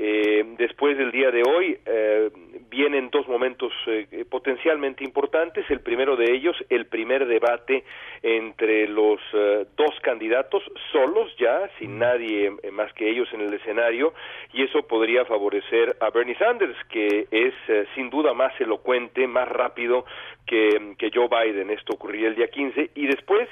Eh, 0.00 0.44
después 0.58 0.96
del 0.96 1.10
día 1.10 1.32
de 1.32 1.42
hoy 1.42 1.76
eh, 1.84 2.30
vienen 2.70 3.10
dos 3.10 3.26
momentos 3.26 3.72
eh, 3.88 4.24
potencialmente 4.30 5.02
importantes. 5.02 5.68
El 5.68 5.80
primero 5.80 6.14
de 6.14 6.32
ellos, 6.32 6.56
el 6.68 6.86
primer 6.86 7.26
debate 7.26 7.82
entre 8.22 8.86
los 8.86 9.18
eh, 9.32 9.66
dos 9.76 9.90
candidatos, 10.02 10.62
solos 10.92 11.34
ya, 11.36 11.68
sin 11.80 11.98
nadie 11.98 12.52
más 12.70 12.92
que 12.92 13.10
ellos 13.10 13.28
en 13.32 13.40
el 13.40 13.52
escenario, 13.52 14.14
y 14.52 14.62
eso 14.62 14.86
podría 14.86 15.24
favorecer 15.24 15.96
a 15.98 16.10
Bernie 16.10 16.36
Sanders, 16.36 16.76
que 16.90 17.26
es 17.32 17.54
sin 17.96 18.08
duda 18.08 18.34
más 18.34 18.52
elocuente, 18.60 19.26
más 19.26 19.48
rápido 19.48 20.04
que, 20.46 21.10
Joe 21.12 21.28
Biden. 21.28 21.70
Esto 21.70 21.94
ocurriría 21.94 22.28
el 22.28 22.36
día 22.36 22.48
15. 22.48 22.90
Y 22.94 23.06
después, 23.06 23.48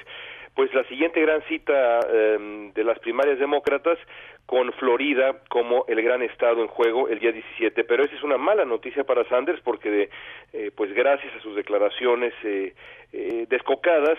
pues 0.57 0.73
la 0.73 0.83
siguiente 0.85 1.21
gran 1.21 1.43
cita 1.43 1.99
de 1.99 2.83
las 2.83 2.97
primarias 2.97 3.37
demócratas 3.37 3.99
con 4.47 4.71
Florida 4.73 5.35
como 5.49 5.85
el 5.87 6.01
gran 6.01 6.23
estado 6.23 6.61
en 6.61 6.67
juego 6.67 7.09
el 7.09 7.19
día 7.19 7.31
17, 7.31 7.83
pero 7.83 8.03
esa 8.03 8.15
es 8.15 8.23
una 8.23 8.37
mala 8.37 8.65
noticia 8.65 9.03
para 9.03 9.23
Sanders 9.25 9.61
porque 9.61 10.09
eh, 10.53 10.71
pues 10.75 10.93
gracias 10.93 11.35
a 11.35 11.41
sus 11.41 11.55
declaraciones 11.55 12.33
eh, 12.43 12.73
eh, 13.11 13.45
descocadas 13.49 14.17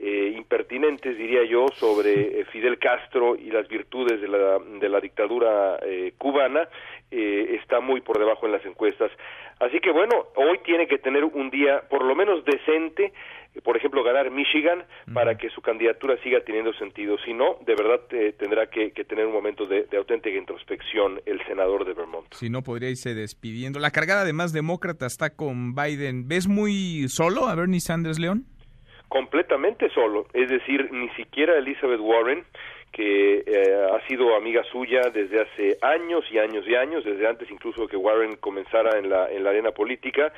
eh, 0.00 0.32
impertinentes, 0.36 1.18
diría 1.18 1.44
yo, 1.44 1.66
sobre 1.74 2.44
Fidel 2.46 2.78
Castro 2.78 3.36
y 3.36 3.50
las 3.50 3.68
virtudes 3.68 4.20
de 4.20 4.28
la, 4.28 4.58
de 4.58 4.88
la 4.88 5.00
dictadura 5.00 5.78
cubana, 6.16 6.68
está 7.10 7.80
muy 7.80 8.00
por 8.00 8.18
debajo 8.18 8.46
en 8.46 8.52
las 8.52 8.64
encuestas. 8.64 9.10
Así 9.58 9.80
que 9.80 9.90
bueno, 9.90 10.26
hoy 10.36 10.58
tiene 10.64 10.86
que 10.86 10.98
tener 10.98 11.24
un 11.24 11.50
día 11.50 11.82
por 11.90 12.04
lo 12.04 12.14
menos 12.14 12.44
decente 12.44 13.12
por 13.62 13.76
ejemplo, 13.76 14.02
ganar 14.02 14.30
Michigan 14.30 14.84
para 15.12 15.36
que 15.36 15.50
su 15.50 15.60
candidatura 15.60 16.16
siga 16.22 16.40
teniendo 16.40 16.72
sentido. 16.74 17.16
Si 17.24 17.32
no, 17.32 17.58
de 17.66 17.74
verdad 17.74 18.00
eh, 18.10 18.34
tendrá 18.38 18.68
que, 18.68 18.90
tener 19.04 19.26
un 19.26 19.32
momento 19.32 19.66
de, 19.66 19.86
auténtica 19.96 20.36
introspección 20.36 21.20
el 21.26 21.44
senador 21.46 21.84
de 21.84 21.94
Vermont. 21.94 22.26
Si 22.34 22.50
no, 22.50 22.62
podría 22.62 22.90
irse 22.90 23.14
despidiendo. 23.14 23.78
La 23.80 23.90
cargada 23.90 24.24
de 24.24 24.32
más 24.32 24.52
demócrata 24.52 25.06
está 25.06 25.30
con 25.30 25.74
Biden. 25.74 26.28
¿Ves 26.28 26.46
muy 26.48 27.08
solo 27.08 27.48
a 27.48 27.54
Bernie 27.54 27.80
Sanders, 27.80 28.18
León? 28.18 28.44
Completamente 29.08 29.88
solo. 29.90 30.26
Es 30.34 30.48
decir, 30.48 30.92
ni 30.92 31.08
siquiera 31.10 31.56
Elizabeth 31.58 32.00
Warren 32.00 32.44
que 32.92 33.44
eh, 33.46 33.88
ha 33.92 34.06
sido 34.06 34.34
amiga 34.34 34.62
suya 34.64 35.02
desde 35.12 35.42
hace 35.42 35.78
años 35.82 36.24
y 36.30 36.38
años 36.38 36.64
y 36.66 36.74
años, 36.74 37.04
desde 37.04 37.26
antes 37.26 37.50
incluso 37.50 37.86
que 37.86 37.96
Warren 37.96 38.36
comenzara 38.36 38.98
en 38.98 39.08
la, 39.08 39.30
en 39.30 39.44
la 39.44 39.50
arena 39.50 39.70
política, 39.70 40.32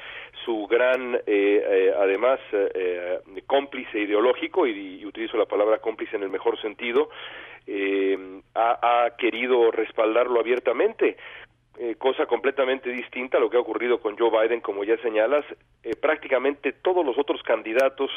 su 0.44 0.66
gran, 0.66 1.14
eh, 1.14 1.20
eh, 1.26 1.92
además, 1.96 2.40
cómplice 3.46 4.00
ideológico, 4.00 4.66
y, 4.66 5.04
utilizo 5.04 5.36
la 5.36 5.46
palabra 5.46 5.78
cómplice 5.78 6.16
en 6.16 6.22
el 6.22 6.30
mejor 6.30 6.60
sentido, 6.60 7.08
ha, 8.54 9.04
ha 9.04 9.16
querido 9.16 9.70
respaldarlo 9.70 10.40
abiertamente 10.40 11.16
eh, 11.78 11.94
cosa 11.96 12.26
completamente 12.26 12.90
distinta 12.90 13.38
a 13.38 13.40
lo 13.40 13.48
que 13.48 13.56
ha 13.56 13.60
ocurrido 13.60 14.00
con 14.00 14.18
Joe 14.18 14.30
Biden, 14.30 14.60
como 14.60 14.84
ya 14.84 14.96
señalas. 14.98 15.44
Eh, 15.82 15.94
prácticamente 15.96 16.72
todos 16.72 17.06
los 17.06 17.16
otros 17.16 17.42
candidatos 17.42 18.10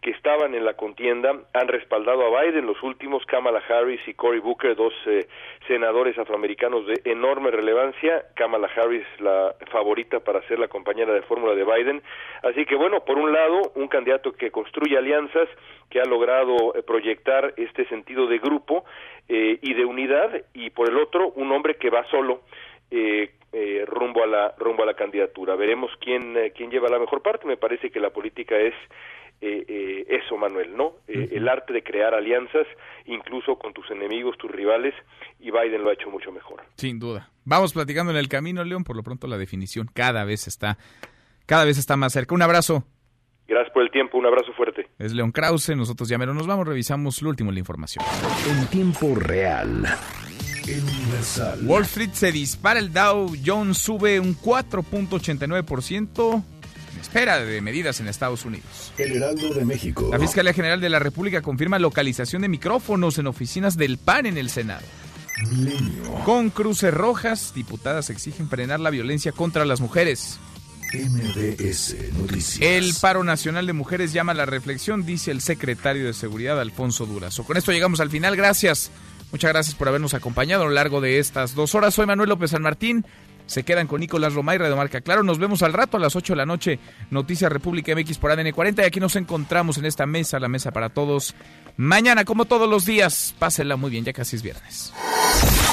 que 0.00 0.10
estaban 0.10 0.54
en 0.54 0.64
la 0.64 0.74
contienda 0.74 1.34
han 1.52 1.68
respaldado 1.68 2.24
a 2.24 2.42
Biden, 2.42 2.66
los 2.66 2.82
últimos, 2.82 3.26
Kamala 3.26 3.62
Harris 3.68 4.00
y 4.06 4.14
Cory 4.14 4.38
Booker, 4.38 4.74
dos 4.76 4.94
eh, 5.06 5.26
senadores 5.66 6.16
afroamericanos 6.18 6.86
de 6.86 7.02
enorme 7.04 7.50
relevancia. 7.50 8.24
Kamala 8.36 8.70
Harris, 8.74 9.04
la 9.18 9.54
favorita 9.70 10.20
para 10.20 10.40
ser 10.46 10.58
la 10.58 10.68
compañera 10.68 11.12
de 11.12 11.22
fórmula 11.22 11.54
de 11.54 11.64
Biden. 11.64 12.02
Así 12.42 12.64
que, 12.64 12.76
bueno, 12.76 13.04
por 13.04 13.18
un 13.18 13.32
lado, 13.32 13.72
un 13.74 13.88
candidato 13.88 14.32
que 14.32 14.50
construye 14.50 14.96
alianzas, 14.96 15.48
que 15.90 16.00
ha 16.00 16.04
logrado 16.04 16.72
proyectar 16.86 17.52
este 17.56 17.84
sentido 17.88 18.28
de 18.28 18.38
grupo 18.38 18.84
y 19.28 19.74
de 19.74 19.84
unidad, 19.84 20.30
y 20.54 20.70
por 20.70 20.88
el 20.88 20.96
otro, 20.96 21.32
un 21.36 21.50
hombre 21.52 21.76
que 21.76 21.90
va 21.90 22.04
solo 22.10 22.42
eh, 22.90 23.30
eh, 23.52 23.84
rumbo 23.86 24.22
a 24.22 24.26
la 24.26 24.54
rumbo 24.58 24.84
a 24.84 24.86
la 24.86 24.94
candidatura. 24.94 25.56
Veremos 25.56 25.90
quién 26.00 26.36
eh, 26.36 26.52
quién 26.56 26.70
lleva 26.70 26.88
la 26.88 26.98
mejor 26.98 27.22
parte. 27.22 27.46
Me 27.46 27.56
parece 27.56 27.90
que 27.90 27.98
la 27.98 28.10
política 28.10 28.56
es 28.56 28.74
eh, 29.40 30.06
eso, 30.08 30.36
Manuel, 30.36 30.76
¿no? 30.76 30.96
El 31.08 31.48
arte 31.48 31.72
de 31.72 31.82
crear 31.82 32.14
alianzas, 32.14 32.66
incluso 33.06 33.56
con 33.56 33.72
tus 33.72 33.90
enemigos, 33.90 34.36
tus 34.36 34.50
rivales, 34.50 34.94
y 35.38 35.50
Biden 35.50 35.82
lo 35.82 35.88
ha 35.90 35.94
hecho 35.94 36.10
mucho 36.10 36.30
mejor. 36.30 36.62
Sin 36.76 36.98
duda. 36.98 37.30
Vamos 37.44 37.72
platicando 37.72 38.12
en 38.12 38.18
el 38.18 38.28
camino, 38.28 38.62
León. 38.62 38.84
Por 38.84 38.96
lo 38.96 39.02
pronto 39.02 39.26
la 39.26 39.38
definición 39.38 39.88
cada 39.92 40.24
vez 40.24 40.46
está 40.46 40.76
cada 41.46 41.64
vez 41.64 41.78
está 41.78 41.96
más 41.96 42.12
cerca. 42.12 42.34
Un 42.34 42.42
abrazo. 42.42 42.84
Gracias 43.48 43.72
por 43.72 43.82
el 43.82 43.90
tiempo, 43.90 44.16
un 44.16 44.26
abrazo 44.26 44.52
fuerte. 44.52 44.86
Es 45.00 45.12
León 45.12 45.32
Krause, 45.32 45.74
nosotros 45.74 46.08
ya 46.08 46.18
nos 46.18 46.46
vamos, 46.46 46.68
revisamos 46.68 47.20
lo 47.20 47.30
último 47.30 47.50
de 47.50 47.54
la 47.54 47.58
información. 47.58 48.04
En 48.48 48.68
tiempo 48.68 49.16
real. 49.16 49.84
Wall 51.62 51.84
Street 51.84 52.10
se 52.12 52.32
dispara, 52.32 52.80
el 52.80 52.92
Dow 52.92 53.34
Jones 53.44 53.78
sube 53.78 54.20
un 54.20 54.36
4.89% 54.36 56.44
en 56.92 57.00
espera 57.00 57.40
de 57.40 57.60
medidas 57.60 58.00
en 58.00 58.08
Estados 58.08 58.44
Unidos. 58.44 58.92
El 58.98 59.12
Heraldo 59.12 59.54
de 59.54 59.64
México. 59.64 60.08
La 60.10 60.18
Fiscalía 60.18 60.52
General 60.52 60.80
de 60.80 60.88
la 60.88 60.98
República 60.98 61.42
confirma 61.42 61.78
localización 61.78 62.42
de 62.42 62.48
micrófonos 62.48 63.18
en 63.18 63.26
oficinas 63.26 63.76
del 63.76 63.98
PAN 63.98 64.26
en 64.26 64.36
el 64.36 64.50
Senado. 64.50 64.82
Con 66.24 66.50
cruces 66.50 66.92
rojas, 66.92 67.52
diputadas 67.54 68.10
exigen 68.10 68.48
frenar 68.48 68.80
la 68.80 68.90
violencia 68.90 69.32
contra 69.32 69.64
las 69.64 69.80
mujeres. 69.80 70.38
MBS 70.92 71.94
Noticias. 72.18 72.60
El 72.60 72.92
paro 73.00 73.22
nacional 73.22 73.66
de 73.66 73.72
mujeres 73.72 74.12
llama 74.12 74.32
a 74.32 74.34
la 74.34 74.46
reflexión, 74.46 75.06
dice 75.06 75.30
el 75.30 75.40
secretario 75.40 76.06
de 76.06 76.12
Seguridad 76.12 76.60
Alfonso 76.60 77.06
Durazo. 77.06 77.44
Con 77.44 77.56
esto 77.56 77.72
llegamos 77.72 78.00
al 78.00 78.10
final. 78.10 78.36
Gracias. 78.36 78.90
Muchas 79.32 79.52
gracias 79.52 79.74
por 79.74 79.88
habernos 79.88 80.14
acompañado 80.14 80.62
a 80.62 80.66
lo 80.66 80.72
largo 80.72 81.00
de 81.00 81.18
estas 81.18 81.54
dos 81.54 81.74
horas. 81.74 81.94
Soy 81.94 82.06
Manuel 82.06 82.28
López 82.28 82.50
San 82.50 82.62
Martín. 82.62 83.04
Se 83.46 83.64
quedan 83.64 83.88
con 83.88 84.00
Nicolás 84.00 84.34
Romay, 84.34 84.58
Radio 84.58 84.76
Marca 84.76 85.00
Claro. 85.00 85.22
Nos 85.24 85.38
vemos 85.38 85.62
al 85.62 85.72
rato 85.72 85.96
a 85.96 86.00
las 86.00 86.14
8 86.14 86.34
de 86.34 86.36
la 86.36 86.46
noche. 86.46 86.78
Noticias 87.10 87.50
República 87.50 87.92
MX 87.94 88.18
por 88.18 88.30
ADN 88.30 88.52
40. 88.52 88.82
Y 88.82 88.84
aquí 88.86 89.00
nos 89.00 89.16
encontramos 89.16 89.76
en 89.78 89.86
esta 89.86 90.06
mesa, 90.06 90.38
la 90.38 90.48
mesa 90.48 90.70
para 90.70 90.88
todos. 90.90 91.34
Mañana, 91.76 92.24
como 92.24 92.44
todos 92.44 92.70
los 92.70 92.84
días, 92.84 93.34
pásenla 93.38 93.76
muy 93.76 93.90
bien, 93.90 94.04
ya 94.04 94.12
casi 94.12 94.36
es 94.36 94.42
viernes. 94.42 94.92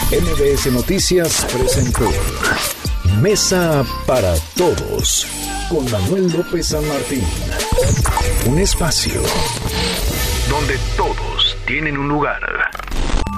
MBS 0.10 0.72
Noticias 0.72 1.46
presentó 1.54 2.10
Mesa 3.22 3.86
para 4.06 4.34
Todos 4.56 5.28
con 5.70 5.90
Manuel 5.92 6.32
López 6.32 6.68
San 6.68 6.88
Martín. 6.88 7.24
Un 8.48 8.60
espacio 8.60 9.22
donde 10.50 10.80
todos 10.96 11.58
tienen 11.66 11.98
un 11.98 12.08
lugar. 12.08 12.40